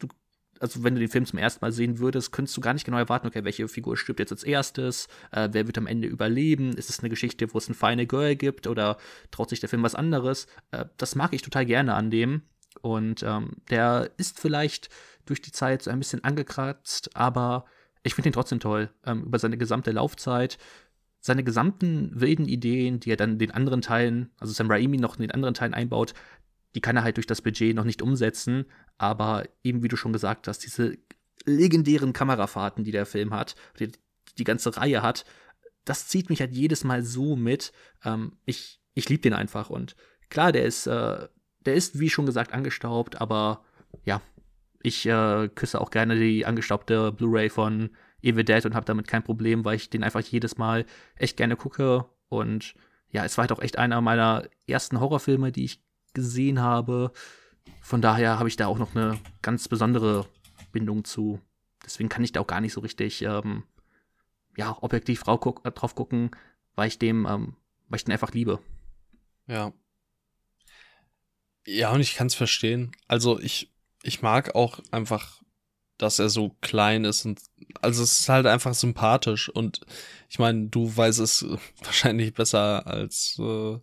du, 0.00 0.08
also 0.58 0.82
wenn 0.82 0.94
du 0.94 1.00
den 1.00 1.08
Film 1.08 1.26
zum 1.26 1.38
ersten 1.38 1.64
Mal 1.64 1.70
sehen 1.70 2.00
würdest, 2.00 2.32
könntest 2.32 2.56
du 2.56 2.60
gar 2.60 2.74
nicht 2.74 2.84
genau 2.84 2.98
erwarten, 2.98 3.28
okay, 3.28 3.44
welche 3.44 3.68
Figur 3.68 3.96
stirbt 3.96 4.18
jetzt 4.18 4.32
als 4.32 4.42
erstes, 4.42 5.06
äh, 5.30 5.48
wer 5.52 5.68
wird 5.68 5.78
am 5.78 5.86
Ende 5.86 6.08
überleben, 6.08 6.72
ist 6.72 6.90
es 6.90 6.98
eine 6.98 7.08
Geschichte, 7.08 7.54
wo 7.54 7.58
es 7.58 7.68
ein 7.68 7.74
Final 7.74 8.06
Girl 8.06 8.34
gibt 8.34 8.66
oder 8.66 8.98
traut 9.30 9.48
sich 9.48 9.60
der 9.60 9.68
Film 9.68 9.84
was 9.84 9.94
anderes? 9.94 10.48
Äh, 10.72 10.86
das 10.96 11.14
mag 11.14 11.32
ich 11.34 11.42
total 11.42 11.66
gerne 11.66 11.94
an 11.94 12.10
dem. 12.10 12.42
Und 12.82 13.22
ähm, 13.22 13.52
der 13.70 14.10
ist 14.16 14.40
vielleicht 14.40 14.88
durch 15.24 15.40
die 15.40 15.52
Zeit 15.52 15.82
so 15.82 15.90
ein 15.92 16.00
bisschen 16.00 16.24
angekratzt, 16.24 17.14
aber 17.14 17.64
ich 18.02 18.14
finde 18.14 18.28
ihn 18.28 18.34
trotzdem 18.34 18.60
toll. 18.60 18.90
Ähm, 19.06 19.22
über 19.24 19.38
seine 19.38 19.56
gesamte 19.56 19.92
Laufzeit 19.92 20.58
seine 21.24 21.42
gesamten 21.42 22.10
wilden 22.20 22.46
Ideen, 22.46 23.00
die 23.00 23.10
er 23.10 23.16
dann 23.16 23.38
den 23.38 23.50
anderen 23.50 23.80
Teilen, 23.80 24.28
also 24.36 24.52
Sam 24.52 24.70
Raimi 24.70 24.98
noch 24.98 25.16
in 25.16 25.22
den 25.22 25.30
anderen 25.30 25.54
Teilen 25.54 25.72
einbaut, 25.72 26.12
die 26.74 26.82
kann 26.82 26.96
er 26.96 27.02
halt 27.02 27.16
durch 27.16 27.26
das 27.26 27.40
Budget 27.40 27.74
noch 27.74 27.84
nicht 27.84 28.02
umsetzen. 28.02 28.66
Aber 28.98 29.44
eben, 29.62 29.82
wie 29.82 29.88
du 29.88 29.96
schon 29.96 30.12
gesagt 30.12 30.48
hast, 30.48 30.58
diese 30.58 30.98
legendären 31.46 32.12
Kamerafahrten, 32.12 32.84
die 32.84 32.90
der 32.90 33.06
Film 33.06 33.32
hat, 33.32 33.54
die, 33.78 33.90
die 34.36 34.44
ganze 34.44 34.76
Reihe 34.76 35.00
hat, 35.00 35.24
das 35.86 36.08
zieht 36.08 36.28
mich 36.28 36.40
halt 36.40 36.52
jedes 36.52 36.84
Mal 36.84 37.02
so 37.02 37.36
mit. 37.36 37.72
Ähm, 38.04 38.36
ich 38.44 38.82
ich 38.92 39.08
liebe 39.08 39.22
den 39.22 39.32
einfach. 39.32 39.70
Und 39.70 39.96
klar, 40.28 40.52
der 40.52 40.66
ist, 40.66 40.86
äh, 40.86 41.26
der 41.64 41.74
ist, 41.74 41.98
wie 42.00 42.10
schon 42.10 42.26
gesagt, 42.26 42.52
angestaubt, 42.52 43.18
aber 43.18 43.64
ja, 44.04 44.20
ich 44.82 45.06
äh, 45.06 45.48
küsse 45.54 45.80
auch 45.80 45.90
gerne 45.90 46.18
die 46.18 46.44
angestaubte 46.44 47.12
Blu-ray 47.12 47.48
von 47.48 47.96
Evil 48.24 48.44
Dead 48.44 48.64
und 48.64 48.74
habe 48.74 48.86
damit 48.86 49.08
kein 49.08 49.22
Problem, 49.22 49.64
weil 49.64 49.76
ich 49.76 49.90
den 49.90 50.02
einfach 50.02 50.20
jedes 50.20 50.56
Mal 50.56 50.86
echt 51.16 51.36
gerne 51.36 51.56
gucke. 51.56 52.06
Und 52.28 52.74
ja, 53.10 53.24
es 53.24 53.36
war 53.36 53.42
halt 53.42 53.52
auch 53.52 53.62
echt 53.62 53.78
einer 53.78 54.00
meiner 54.00 54.48
ersten 54.66 55.00
Horrorfilme, 55.00 55.52
die 55.52 55.64
ich 55.64 55.82
gesehen 56.14 56.60
habe. 56.60 57.12
Von 57.80 58.02
daher 58.02 58.38
habe 58.38 58.48
ich 58.48 58.56
da 58.56 58.66
auch 58.66 58.78
noch 58.78 58.94
eine 58.94 59.18
ganz 59.42 59.68
besondere 59.68 60.26
Bindung 60.72 61.04
zu. 61.04 61.40
Deswegen 61.84 62.08
kann 62.08 62.24
ich 62.24 62.32
da 62.32 62.40
auch 62.40 62.46
gar 62.46 62.60
nicht 62.60 62.72
so 62.72 62.80
richtig 62.80 63.22
ähm, 63.22 63.64
ja, 64.56 64.76
objektiv 64.80 65.22
äh, 65.26 65.70
drauf 65.70 65.94
gucken, 65.94 66.30
weil 66.74 66.88
ich 66.88 66.98
dem, 66.98 67.26
ähm, 67.26 67.56
weil 67.88 67.98
ich 67.98 68.04
den 68.04 68.12
einfach 68.12 68.32
liebe. 68.32 68.60
Ja. 69.46 69.72
Ja, 71.66 71.92
und 71.92 72.00
ich 72.00 72.14
kann 72.14 72.26
es 72.26 72.34
verstehen. 72.34 72.92
Also 73.06 73.38
ich, 73.38 73.72
ich 74.02 74.22
mag 74.22 74.54
auch 74.54 74.80
einfach 74.90 75.42
dass 76.04 76.18
er 76.18 76.28
so 76.28 76.54
klein 76.60 77.06
ist 77.06 77.24
und 77.24 77.40
also 77.80 78.02
es 78.02 78.20
ist 78.20 78.28
halt 78.28 78.44
einfach 78.46 78.74
sympathisch 78.74 79.48
und 79.48 79.80
ich 80.28 80.38
meine, 80.38 80.68
du 80.68 80.94
weißt 80.94 81.18
es 81.18 81.46
wahrscheinlich 81.82 82.34
besser 82.34 82.86
als 82.86 83.38
äh, 83.40 83.78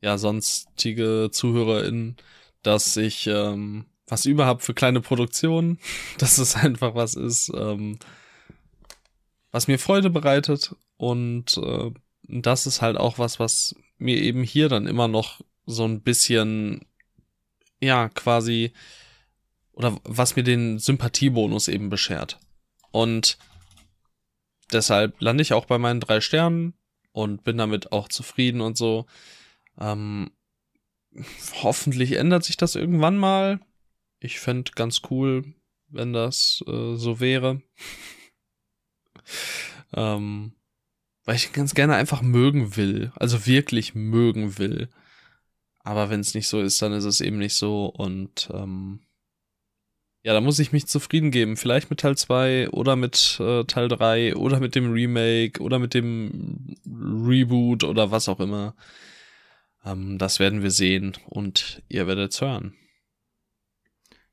ja 0.00 0.16
sonstige 0.16 1.28
ZuhörerInnen, 1.30 2.16
dass 2.62 2.96
ich 2.96 3.26
ähm, 3.26 3.84
was 4.06 4.24
überhaupt 4.24 4.62
für 4.62 4.72
kleine 4.72 5.02
Produktionen, 5.02 5.78
dass 6.18 6.38
es 6.38 6.56
einfach 6.56 6.94
was 6.94 7.12
ist, 7.12 7.52
ähm, 7.54 7.98
was 9.50 9.68
mir 9.68 9.78
Freude 9.78 10.08
bereitet 10.08 10.74
und 10.96 11.58
äh, 11.58 11.90
das 12.22 12.66
ist 12.66 12.80
halt 12.80 12.96
auch 12.96 13.18
was, 13.18 13.38
was 13.38 13.76
mir 13.98 14.16
eben 14.16 14.42
hier 14.42 14.70
dann 14.70 14.86
immer 14.86 15.08
noch 15.08 15.42
so 15.66 15.84
ein 15.84 16.00
bisschen 16.00 16.86
ja 17.80 18.08
quasi 18.08 18.72
oder 19.78 19.96
was 20.02 20.34
mir 20.34 20.42
den 20.42 20.80
Sympathiebonus 20.80 21.68
eben 21.68 21.88
beschert. 21.88 22.40
Und 22.90 23.38
deshalb 24.72 25.20
lande 25.20 25.42
ich 25.42 25.52
auch 25.52 25.66
bei 25.66 25.78
meinen 25.78 26.00
drei 26.00 26.20
Sternen 26.20 26.74
und 27.12 27.44
bin 27.44 27.56
damit 27.56 27.92
auch 27.92 28.08
zufrieden 28.08 28.60
und 28.60 28.76
so. 28.76 29.06
Ähm, 29.78 30.32
hoffentlich 31.62 32.16
ändert 32.16 32.42
sich 32.42 32.56
das 32.56 32.74
irgendwann 32.74 33.16
mal. 33.16 33.60
Ich 34.18 34.40
fände 34.40 34.72
ganz 34.74 35.02
cool, 35.10 35.54
wenn 35.86 36.12
das 36.12 36.60
äh, 36.66 36.96
so 36.96 37.20
wäre. 37.20 37.62
ähm, 39.92 40.54
weil 41.24 41.36
ich 41.36 41.52
ganz 41.52 41.74
gerne 41.74 41.94
einfach 41.94 42.20
mögen 42.20 42.74
will. 42.76 43.12
Also 43.14 43.46
wirklich 43.46 43.94
mögen 43.94 44.58
will. 44.58 44.88
Aber 45.78 46.10
wenn 46.10 46.18
es 46.18 46.34
nicht 46.34 46.48
so 46.48 46.60
ist, 46.60 46.82
dann 46.82 46.92
ist 46.92 47.04
es 47.04 47.20
eben 47.20 47.38
nicht 47.38 47.54
so. 47.54 47.86
Und 47.86 48.50
ähm, 48.52 49.04
ja, 50.28 50.34
da 50.34 50.42
muss 50.42 50.58
ich 50.58 50.72
mich 50.72 50.86
zufrieden 50.86 51.30
geben. 51.30 51.56
Vielleicht 51.56 51.88
mit 51.88 52.00
Teil 52.00 52.14
2 52.14 52.68
oder 52.68 52.96
mit 52.96 53.38
äh, 53.40 53.64
Teil 53.64 53.88
3 53.88 54.36
oder 54.36 54.60
mit 54.60 54.74
dem 54.74 54.92
Remake 54.92 55.62
oder 55.62 55.78
mit 55.78 55.94
dem 55.94 56.76
Reboot 56.86 57.82
oder 57.82 58.10
was 58.10 58.28
auch 58.28 58.38
immer. 58.38 58.74
Ähm, 59.86 60.18
das 60.18 60.38
werden 60.38 60.62
wir 60.62 60.70
sehen 60.70 61.16
und 61.30 61.82
ihr 61.88 62.06
werdet 62.06 62.34
es 62.34 62.42
hören. 62.42 62.74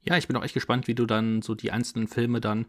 Ja, 0.02 0.18
ich 0.18 0.28
bin 0.28 0.36
auch 0.36 0.44
echt 0.44 0.54
gespannt, 0.54 0.90
wie 0.90 0.96
du 0.96 1.06
dann 1.06 1.42
so 1.42 1.56
die 1.56 1.72
einzelnen 1.72 2.10
Filme 2.10 2.42
dann 2.42 2.66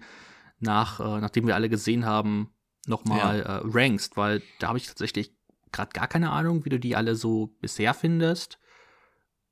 nach, 0.60 1.00
äh, 1.00 1.20
nachdem 1.20 1.48
wir 1.48 1.56
alle 1.56 1.68
gesehen 1.68 2.06
haben, 2.06 2.54
nochmal 2.86 3.40
ja. 3.40 3.58
äh, 3.58 3.62
rankst, 3.64 4.16
weil 4.16 4.40
da 4.60 4.68
habe 4.68 4.78
ich 4.78 4.86
tatsächlich 4.86 5.34
gerade 5.72 5.90
gar 5.92 6.06
keine 6.06 6.30
Ahnung, 6.30 6.64
wie 6.64 6.70
du 6.70 6.78
die 6.78 6.94
alle 6.94 7.16
so 7.16 7.48
bisher 7.60 7.92
findest. 7.92 8.60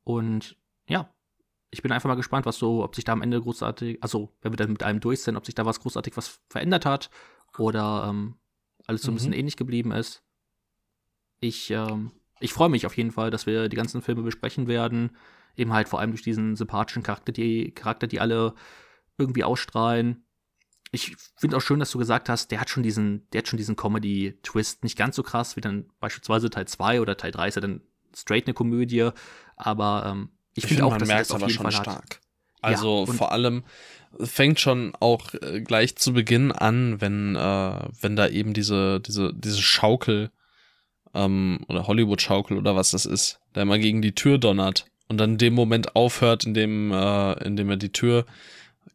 Und 0.04 0.56
ja, 0.86 1.12
ich 1.74 1.82
bin 1.82 1.90
einfach 1.90 2.08
mal 2.08 2.14
gespannt, 2.14 2.46
was 2.46 2.56
so, 2.56 2.84
ob 2.84 2.94
sich 2.94 3.04
da 3.04 3.12
am 3.12 3.20
Ende 3.20 3.40
großartig, 3.40 4.00
also 4.00 4.32
wenn 4.42 4.52
wir 4.52 4.56
dann 4.56 4.70
mit 4.70 4.84
allem 4.84 5.00
durch 5.00 5.22
sind, 5.22 5.36
ob 5.36 5.44
sich 5.44 5.56
da 5.56 5.66
was 5.66 5.80
großartig 5.80 6.16
was 6.16 6.40
verändert 6.48 6.86
hat 6.86 7.10
oder 7.58 8.06
ähm, 8.08 8.36
alles 8.86 9.02
so 9.02 9.10
ein 9.10 9.14
mhm. 9.14 9.16
bisschen 9.16 9.32
ähnlich 9.32 9.56
geblieben 9.56 9.90
ist. 9.90 10.22
Ich, 11.40 11.72
ähm, 11.72 12.12
ich 12.38 12.52
freue 12.52 12.68
mich 12.68 12.86
auf 12.86 12.96
jeden 12.96 13.10
Fall, 13.10 13.32
dass 13.32 13.46
wir 13.46 13.68
die 13.68 13.76
ganzen 13.76 14.02
Filme 14.02 14.22
besprechen 14.22 14.68
werden. 14.68 15.16
Eben 15.56 15.72
halt 15.72 15.88
vor 15.88 15.98
allem 15.98 16.12
durch 16.12 16.22
diesen 16.22 16.54
sympathischen 16.54 17.02
Charakter, 17.02 17.32
die 17.32 17.72
Charakter, 17.72 18.06
die 18.06 18.20
alle 18.20 18.54
irgendwie 19.18 19.42
ausstrahlen. 19.42 20.24
Ich 20.92 21.16
finde 21.36 21.56
auch 21.56 21.60
schön, 21.60 21.80
dass 21.80 21.90
du 21.90 21.98
gesagt 21.98 22.28
hast, 22.28 22.52
der 22.52 22.60
hat 22.60 22.70
schon 22.70 22.84
diesen, 22.84 23.28
der 23.30 23.40
hat 23.40 23.48
schon 23.48 23.56
diesen 23.56 23.74
Comedy-Twist. 23.74 24.84
Nicht 24.84 24.96
ganz 24.96 25.16
so 25.16 25.24
krass 25.24 25.56
wie 25.56 25.60
dann 25.60 25.90
beispielsweise 25.98 26.50
Teil 26.50 26.68
2 26.68 27.00
oder 27.00 27.16
Teil 27.16 27.32
3 27.32 27.48
ist 27.48 27.56
ja 27.56 27.60
dann 27.62 27.80
straight 28.14 28.46
eine 28.46 28.54
Komödie, 28.54 29.10
aber 29.56 30.06
ähm, 30.06 30.28
ich, 30.54 30.64
ich 30.64 30.68
finde 30.68 30.84
auch, 30.84 30.90
man 30.90 31.06
merkt 31.06 31.26
es 31.26 31.32
aber 31.32 31.48
schon 31.48 31.64
Fall 31.64 31.72
stark. 31.72 31.96
Hat. 31.96 32.20
Also 32.62 33.04
ja, 33.06 33.12
vor 33.12 33.32
allem 33.32 33.64
fängt 34.20 34.60
schon 34.60 34.94
auch 35.00 35.34
äh, 35.34 35.60
gleich 35.60 35.96
zu 35.96 36.12
Beginn 36.12 36.52
an, 36.52 37.00
wenn 37.00 37.36
äh, 37.36 37.88
wenn 38.00 38.16
da 38.16 38.28
eben 38.28 38.54
diese 38.54 39.00
diese 39.00 39.32
diese 39.34 39.60
Schaukel 39.60 40.30
ähm, 41.14 41.60
oder 41.68 41.86
Hollywood 41.86 42.22
Schaukel 42.22 42.56
oder 42.56 42.76
was 42.76 42.90
das 42.90 43.06
ist, 43.06 43.40
der 43.54 43.62
immer 43.62 43.78
gegen 43.78 44.02
die 44.02 44.14
Tür 44.14 44.38
donnert 44.38 44.86
und 45.08 45.18
dann 45.18 45.32
in 45.32 45.38
dem 45.38 45.54
Moment 45.54 45.96
aufhört, 45.96 46.44
in 46.44 46.54
dem 46.54 46.92
äh, 46.92 47.32
in 47.44 47.56
dem 47.56 47.70
er 47.70 47.76
die 47.76 47.92
Tür 47.92 48.24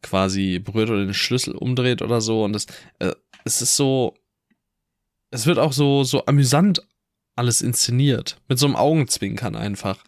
quasi 0.01 0.59
berührt 0.59 0.89
oder 0.89 1.03
den 1.03 1.13
Schlüssel 1.13 1.55
umdreht 1.55 2.01
oder 2.01 2.21
so 2.21 2.43
und 2.43 2.55
es 2.55 2.67
äh, 2.99 3.13
es 3.43 3.61
ist 3.61 3.75
so 3.75 4.15
es 5.31 5.45
wird 5.45 5.59
auch 5.59 5.73
so 5.73 6.03
so 6.03 6.25
amüsant 6.25 6.81
alles 7.35 7.61
inszeniert 7.61 8.37
mit 8.47 8.59
so 8.59 8.65
einem 8.65 8.75
Augenzwinkern 8.75 9.55
einfach 9.55 10.03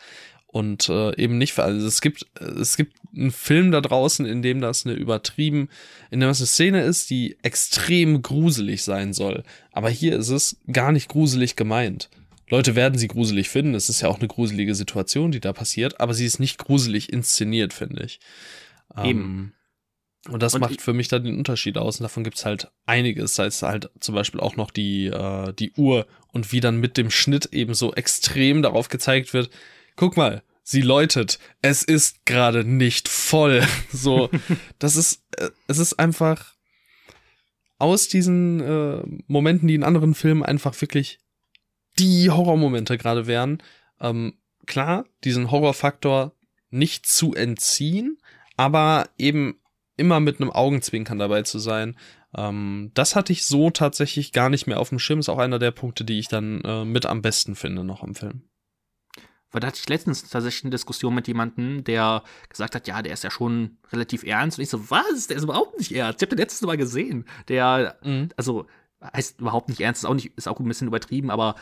und 0.51 0.89
äh, 0.89 1.15
eben 1.15 1.37
nicht 1.37 1.53
für 1.53 1.63
also 1.63 1.85
es 1.87 2.01
gibt 2.01 2.27
es 2.39 2.77
gibt 2.77 2.97
einen 3.15 3.31
Film 3.31 3.71
da 3.71 3.81
draußen, 3.81 4.25
in 4.25 4.41
dem 4.41 4.61
das 4.61 4.85
eine 4.85 4.95
übertrieben, 4.95 5.69
in 6.11 6.19
dem 6.19 6.27
das 6.27 6.39
eine 6.39 6.47
Szene 6.47 6.81
ist, 6.81 7.09
die 7.09 7.37
extrem 7.41 8.21
gruselig 8.21 8.83
sein 8.83 9.13
soll, 9.13 9.43
aber 9.71 9.89
hier 9.89 10.17
ist 10.17 10.29
es 10.29 10.57
gar 10.71 10.91
nicht 10.91 11.09
gruselig 11.09 11.55
gemeint. 11.55 12.09
Leute 12.49 12.75
werden 12.75 12.99
sie 12.99 13.07
gruselig 13.07 13.49
finden, 13.49 13.75
es 13.75 13.87
ist 13.87 14.01
ja 14.01 14.09
auch 14.09 14.19
eine 14.19 14.27
gruselige 14.27 14.75
Situation, 14.75 15.31
die 15.31 15.39
da 15.39 15.53
passiert, 15.53 16.01
aber 16.01 16.13
sie 16.13 16.25
ist 16.25 16.39
nicht 16.39 16.57
gruselig 16.57 17.11
inszeniert, 17.11 17.71
finde 17.71 18.03
ich. 18.03 18.19
Ähm, 18.97 19.05
eben. 19.05 19.53
und 20.29 20.43
das 20.43 20.53
und 20.53 20.59
macht 20.59 20.81
für 20.81 20.91
mich 20.91 21.07
da 21.07 21.19
den 21.19 21.37
Unterschied 21.37 21.77
aus. 21.77 21.99
Und 21.99 22.03
davon 22.03 22.25
gibt's 22.25 22.45
halt 22.45 22.69
einiges. 22.85 23.35
Das 23.35 23.45
heißt 23.45 23.63
halt 23.63 23.89
zum 24.01 24.15
Beispiel 24.15 24.41
auch 24.41 24.57
noch 24.57 24.69
die, 24.69 25.05
äh, 25.05 25.53
die 25.53 25.71
Uhr 25.77 26.07
und 26.27 26.51
wie 26.51 26.59
dann 26.59 26.77
mit 26.77 26.97
dem 26.97 27.09
Schnitt 27.09 27.47
eben 27.53 27.73
so 27.73 27.93
extrem 27.93 28.61
darauf 28.61 28.89
gezeigt 28.89 29.33
wird, 29.33 29.49
guck 30.01 30.17
mal, 30.17 30.41
sie 30.63 30.81
läutet. 30.81 31.37
Es 31.61 31.83
ist 31.83 32.25
gerade 32.25 32.63
nicht 32.63 33.07
voll. 33.07 33.63
So, 33.93 34.31
das 34.79 34.95
ist, 34.95 35.21
äh, 35.37 35.51
es 35.67 35.77
ist 35.77 35.99
einfach 35.99 36.55
aus 37.77 38.07
diesen 38.07 38.61
äh, 38.61 39.03
Momenten, 39.27 39.67
die 39.67 39.75
in 39.75 39.83
anderen 39.83 40.15
Filmen 40.15 40.41
einfach 40.41 40.79
wirklich 40.81 41.19
die 41.99 42.31
Horrormomente 42.31 42.97
gerade 42.97 43.27
wären, 43.27 43.61
ähm, 43.99 44.39
klar, 44.65 45.05
diesen 45.23 45.51
Horrorfaktor 45.51 46.31
nicht 46.71 47.05
zu 47.05 47.35
entziehen, 47.35 48.17
aber 48.57 49.07
eben 49.19 49.59
immer 49.97 50.19
mit 50.19 50.41
einem 50.41 50.49
Augenzwinkern 50.49 51.19
dabei 51.19 51.43
zu 51.43 51.59
sein. 51.59 51.95
Ähm, 52.35 52.89
das 52.95 53.15
hatte 53.15 53.33
ich 53.33 53.45
so 53.45 53.69
tatsächlich 53.69 54.31
gar 54.31 54.49
nicht 54.49 54.65
mehr 54.65 54.79
auf 54.79 54.89
dem 54.89 54.97
Schirm. 54.97 55.19
Ist 55.19 55.29
auch 55.29 55.37
einer 55.37 55.59
der 55.59 55.71
Punkte, 55.71 56.05
die 56.05 56.17
ich 56.17 56.27
dann 56.27 56.61
äh, 56.61 56.85
mit 56.85 57.05
am 57.05 57.21
besten 57.21 57.53
finde 57.53 57.83
noch 57.83 58.01
im 58.01 58.15
Film. 58.15 58.50
Weil 59.51 59.59
da 59.59 59.67
hatte 59.67 59.79
ich 59.79 59.89
letztens 59.89 60.29
tatsächlich 60.29 60.63
eine 60.63 60.71
Diskussion 60.71 61.13
mit 61.13 61.27
jemandem, 61.27 61.83
der 61.83 62.23
gesagt 62.49 62.73
hat, 62.75 62.87
ja, 62.87 63.01
der 63.01 63.13
ist 63.13 63.23
ja 63.23 63.31
schon 63.31 63.77
relativ 63.91 64.23
ernst. 64.23 64.57
Und 64.57 64.63
ich 64.63 64.69
so, 64.69 64.89
was? 64.89 65.27
Der 65.27 65.37
ist 65.37 65.43
überhaupt 65.43 65.77
nicht 65.77 65.91
ernst. 65.91 66.21
Ich 66.21 66.27
habe 66.27 66.35
den 66.35 66.41
letztes 66.41 66.61
Mal 66.61 66.77
gesehen. 66.77 67.25
Der, 67.49 67.97
mhm. 68.03 68.29
also, 68.37 68.67
heißt 69.03 69.39
überhaupt 69.39 69.69
nicht 69.69 69.81
ernst, 69.81 70.03
ist 70.03 70.09
auch 70.09 70.13
nicht, 70.13 70.37
ist 70.37 70.47
auch 70.47 70.59
ein 70.59 70.67
bisschen 70.67 70.87
übertrieben, 70.87 71.31
aber 71.31 71.55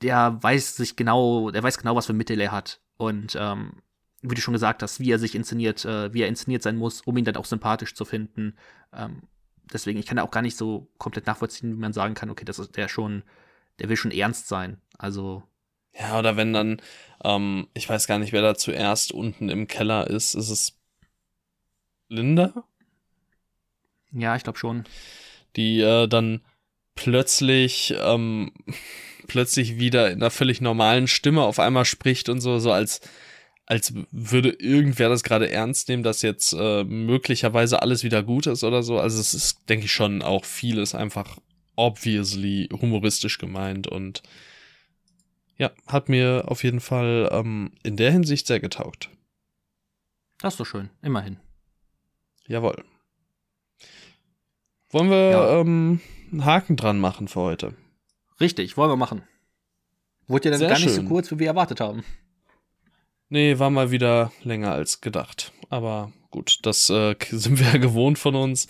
der 0.00 0.42
weiß 0.42 0.76
sich 0.76 0.96
genau, 0.96 1.50
der 1.50 1.62
weiß 1.62 1.78
genau, 1.78 1.94
was 1.94 2.06
für 2.06 2.12
Mittel 2.12 2.40
er 2.40 2.52
hat. 2.52 2.80
Und 2.96 3.36
ähm, 3.38 3.74
wie 4.22 4.34
du 4.34 4.40
schon 4.40 4.54
gesagt 4.54 4.82
hast, 4.82 5.00
wie 5.00 5.10
er 5.10 5.18
sich 5.18 5.34
inszeniert, 5.34 5.84
äh, 5.84 6.12
wie 6.12 6.22
er 6.22 6.28
inszeniert 6.28 6.62
sein 6.62 6.76
muss, 6.76 7.02
um 7.02 7.16
ihn 7.16 7.24
dann 7.24 7.36
auch 7.36 7.44
sympathisch 7.44 7.94
zu 7.94 8.04
finden. 8.04 8.54
Ähm, 8.92 9.22
deswegen, 9.72 9.98
ich 9.98 10.06
kann 10.06 10.18
auch 10.18 10.30
gar 10.30 10.42
nicht 10.42 10.56
so 10.56 10.88
komplett 10.98 11.26
nachvollziehen, 11.26 11.72
wie 11.72 11.80
man 11.80 11.92
sagen 11.92 12.14
kann, 12.14 12.30
okay, 12.30 12.44
das 12.44 12.58
ist 12.58 12.76
der 12.76 12.88
schon, 12.88 13.22
der 13.78 13.88
will 13.88 13.96
schon 13.96 14.12
ernst 14.12 14.48
sein. 14.48 14.80
Also 14.98 15.42
ja, 15.98 16.18
oder 16.18 16.36
wenn 16.36 16.52
dann, 16.52 16.80
ähm, 17.24 17.68
ich 17.74 17.88
weiß 17.88 18.06
gar 18.06 18.18
nicht, 18.18 18.32
wer 18.32 18.42
da 18.42 18.54
zuerst 18.54 19.12
unten 19.12 19.48
im 19.48 19.68
Keller 19.68 20.08
ist. 20.08 20.34
Ist 20.34 20.50
es 20.50 20.78
Linda? 22.08 22.64
Ja, 24.12 24.36
ich 24.36 24.42
glaube 24.44 24.58
schon. 24.58 24.84
Die 25.56 25.80
äh, 25.80 26.06
dann 26.08 26.42
plötzlich, 26.94 27.94
ähm, 27.98 28.52
plötzlich 29.26 29.78
wieder 29.78 30.10
in 30.10 30.18
einer 30.20 30.30
völlig 30.30 30.60
normalen 30.60 31.08
Stimme 31.08 31.42
auf 31.42 31.58
einmal 31.58 31.84
spricht 31.84 32.28
und 32.28 32.40
so, 32.40 32.58
so 32.58 32.72
als, 32.72 33.00
als 33.66 33.94
würde 34.10 34.50
irgendwer 34.50 35.08
das 35.08 35.22
gerade 35.22 35.50
ernst 35.50 35.88
nehmen, 35.88 36.02
dass 36.02 36.22
jetzt 36.22 36.52
äh, 36.52 36.84
möglicherweise 36.84 37.80
alles 37.82 38.02
wieder 38.04 38.22
gut 38.22 38.46
ist 38.46 38.64
oder 38.64 38.82
so. 38.82 38.98
Also 38.98 39.20
es 39.20 39.34
ist, 39.34 39.68
denke 39.68 39.86
ich, 39.86 39.92
schon 39.92 40.22
auch 40.22 40.44
vieles 40.44 40.94
einfach 40.94 41.38
obviously 41.76 42.68
humoristisch 42.72 43.38
gemeint 43.38 43.86
und 43.86 44.22
ja, 45.56 45.70
hat 45.86 46.08
mir 46.08 46.44
auf 46.46 46.64
jeden 46.64 46.80
Fall 46.80 47.28
ähm, 47.32 47.72
in 47.82 47.96
der 47.96 48.12
Hinsicht 48.12 48.46
sehr 48.46 48.60
getaugt. 48.60 49.10
Das 50.38 50.54
ist 50.54 50.60
doch 50.60 50.66
schön, 50.66 50.90
immerhin. 51.02 51.38
Jawohl. 52.46 52.84
Wollen 54.90 55.10
wir 55.10 55.30
ja. 55.30 55.60
ähm, 55.60 56.00
einen 56.30 56.44
Haken 56.44 56.76
dran 56.76 56.98
machen 56.98 57.28
für 57.28 57.40
heute? 57.40 57.74
Richtig, 58.40 58.76
wollen 58.76 58.90
wir 58.90 58.96
machen. 58.96 59.22
Wurde 60.26 60.46
ja 60.46 60.50
dann 60.50 60.58
sehr 60.60 60.68
gar 60.68 60.78
nicht 60.78 60.90
so 60.90 61.04
kurz, 61.04 61.30
wie 61.30 61.38
wir 61.38 61.46
erwartet 61.46 61.80
haben. 61.80 62.04
Nee, 63.28 63.58
war 63.58 63.70
mal 63.70 63.90
wieder 63.90 64.32
länger 64.42 64.72
als 64.72 65.00
gedacht. 65.00 65.52
Aber 65.70 66.12
gut, 66.30 66.58
das 66.62 66.90
äh, 66.90 67.14
sind 67.30 67.58
wir 67.58 67.66
ja 67.66 67.78
gewohnt 67.78 68.18
von 68.18 68.34
uns. 68.34 68.68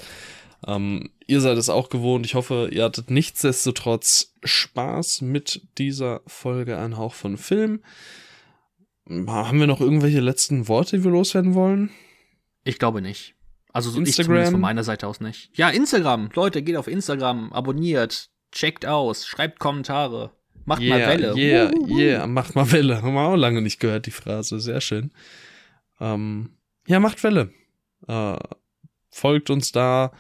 Ähm, 0.67 1.11
ihr 1.27 1.41
seid 1.41 1.59
es 1.59 1.69
auch 1.69 1.89
gewohnt. 1.89 2.27
Ich 2.27 2.35
hoffe, 2.35 2.69
ihr 2.73 2.85
hattet 2.85 3.11
nichtsdestotrotz 3.11 4.35
Spaß 4.45 5.23
mit 5.23 5.63
dieser 5.79 6.21
Folge 6.27 6.79
Ein 6.79 6.97
Hauch 6.97 7.15
von 7.15 7.37
Film. 7.37 7.83
Haben 9.09 9.59
wir 9.59 9.67
noch 9.67 9.81
irgendwelche 9.81 10.21
letzten 10.21 10.69
Worte, 10.69 10.97
die 10.97 11.05
wir 11.05 11.11
loswerden 11.11 11.55
wollen? 11.55 11.91
Ich 12.65 12.79
glaube 12.79 13.03
nicht. 13.03 13.35
Also 13.73 13.91
so 13.91 13.99
Instagram. 13.99 14.43
ich 14.43 14.51
von 14.51 14.61
meiner 14.61 14.85
Seite 14.85 15.09
aus 15.09 15.21
nicht. 15.21 15.51
Ja, 15.57 15.71
Instagram. 15.71 16.31
Leute, 16.35 16.63
geht 16.63 16.77
auf 16.77 16.87
Instagram, 16.87 17.53
abonniert, 17.53 18.31
checkt 18.53 18.87
aus, 18.87 19.27
schreibt 19.27 19.59
Kommentare. 19.59 20.31
Macht 20.65 20.83
yeah, 20.83 20.97
mal 20.97 21.09
Welle. 21.09 21.35
Yeah, 21.35 21.71
Uhuhu. 21.73 21.99
yeah, 21.99 22.27
macht 22.27 22.55
mal 22.55 22.71
Welle. 22.71 23.03
Haben 23.03 23.15
wir 23.15 23.23
auch 23.23 23.37
lange 23.37 23.63
nicht 23.63 23.81
gehört, 23.81 24.07
die 24.07 24.13
Phrase. 24.13 24.61
Sehr 24.61 24.81
schön. 24.81 25.11
Ähm, 26.01 26.51
ja, 26.87 27.01
macht 27.01 27.25
Welle. 27.25 27.53
Äh, 28.07 28.37
folgt 29.11 29.51
uns 29.51 29.73
da 29.73 30.13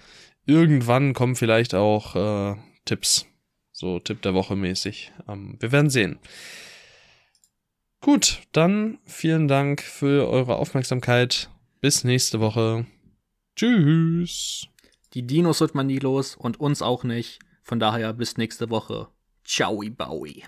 irgendwann 0.46 1.14
kommen 1.14 1.36
vielleicht 1.36 1.74
auch 1.74 2.16
äh, 2.16 2.56
Tipps. 2.84 3.26
So 3.72 3.98
Tipp 3.98 4.22
der 4.22 4.34
Woche 4.34 4.56
mäßig. 4.56 5.12
Ähm, 5.28 5.56
wir 5.60 5.72
werden 5.72 5.90
sehen. 5.90 6.18
Gut, 8.00 8.42
dann 8.52 8.98
vielen 9.04 9.48
Dank 9.48 9.80
für 9.80 10.28
eure 10.28 10.56
Aufmerksamkeit. 10.56 11.50
Bis 11.80 12.04
nächste 12.04 12.40
Woche. 12.40 12.86
Tschüss. 13.56 14.66
Die 15.14 15.26
Dinos 15.26 15.60
wird 15.60 15.74
man 15.74 15.86
nie 15.86 15.98
los 15.98 16.36
und 16.36 16.58
uns 16.60 16.82
auch 16.82 17.04
nicht. 17.04 17.38
Von 17.62 17.78
daher 17.78 18.12
bis 18.12 18.36
nächste 18.36 18.70
Woche. 18.70 19.08
Ciao, 19.44 19.82
Bowie. 19.96 20.44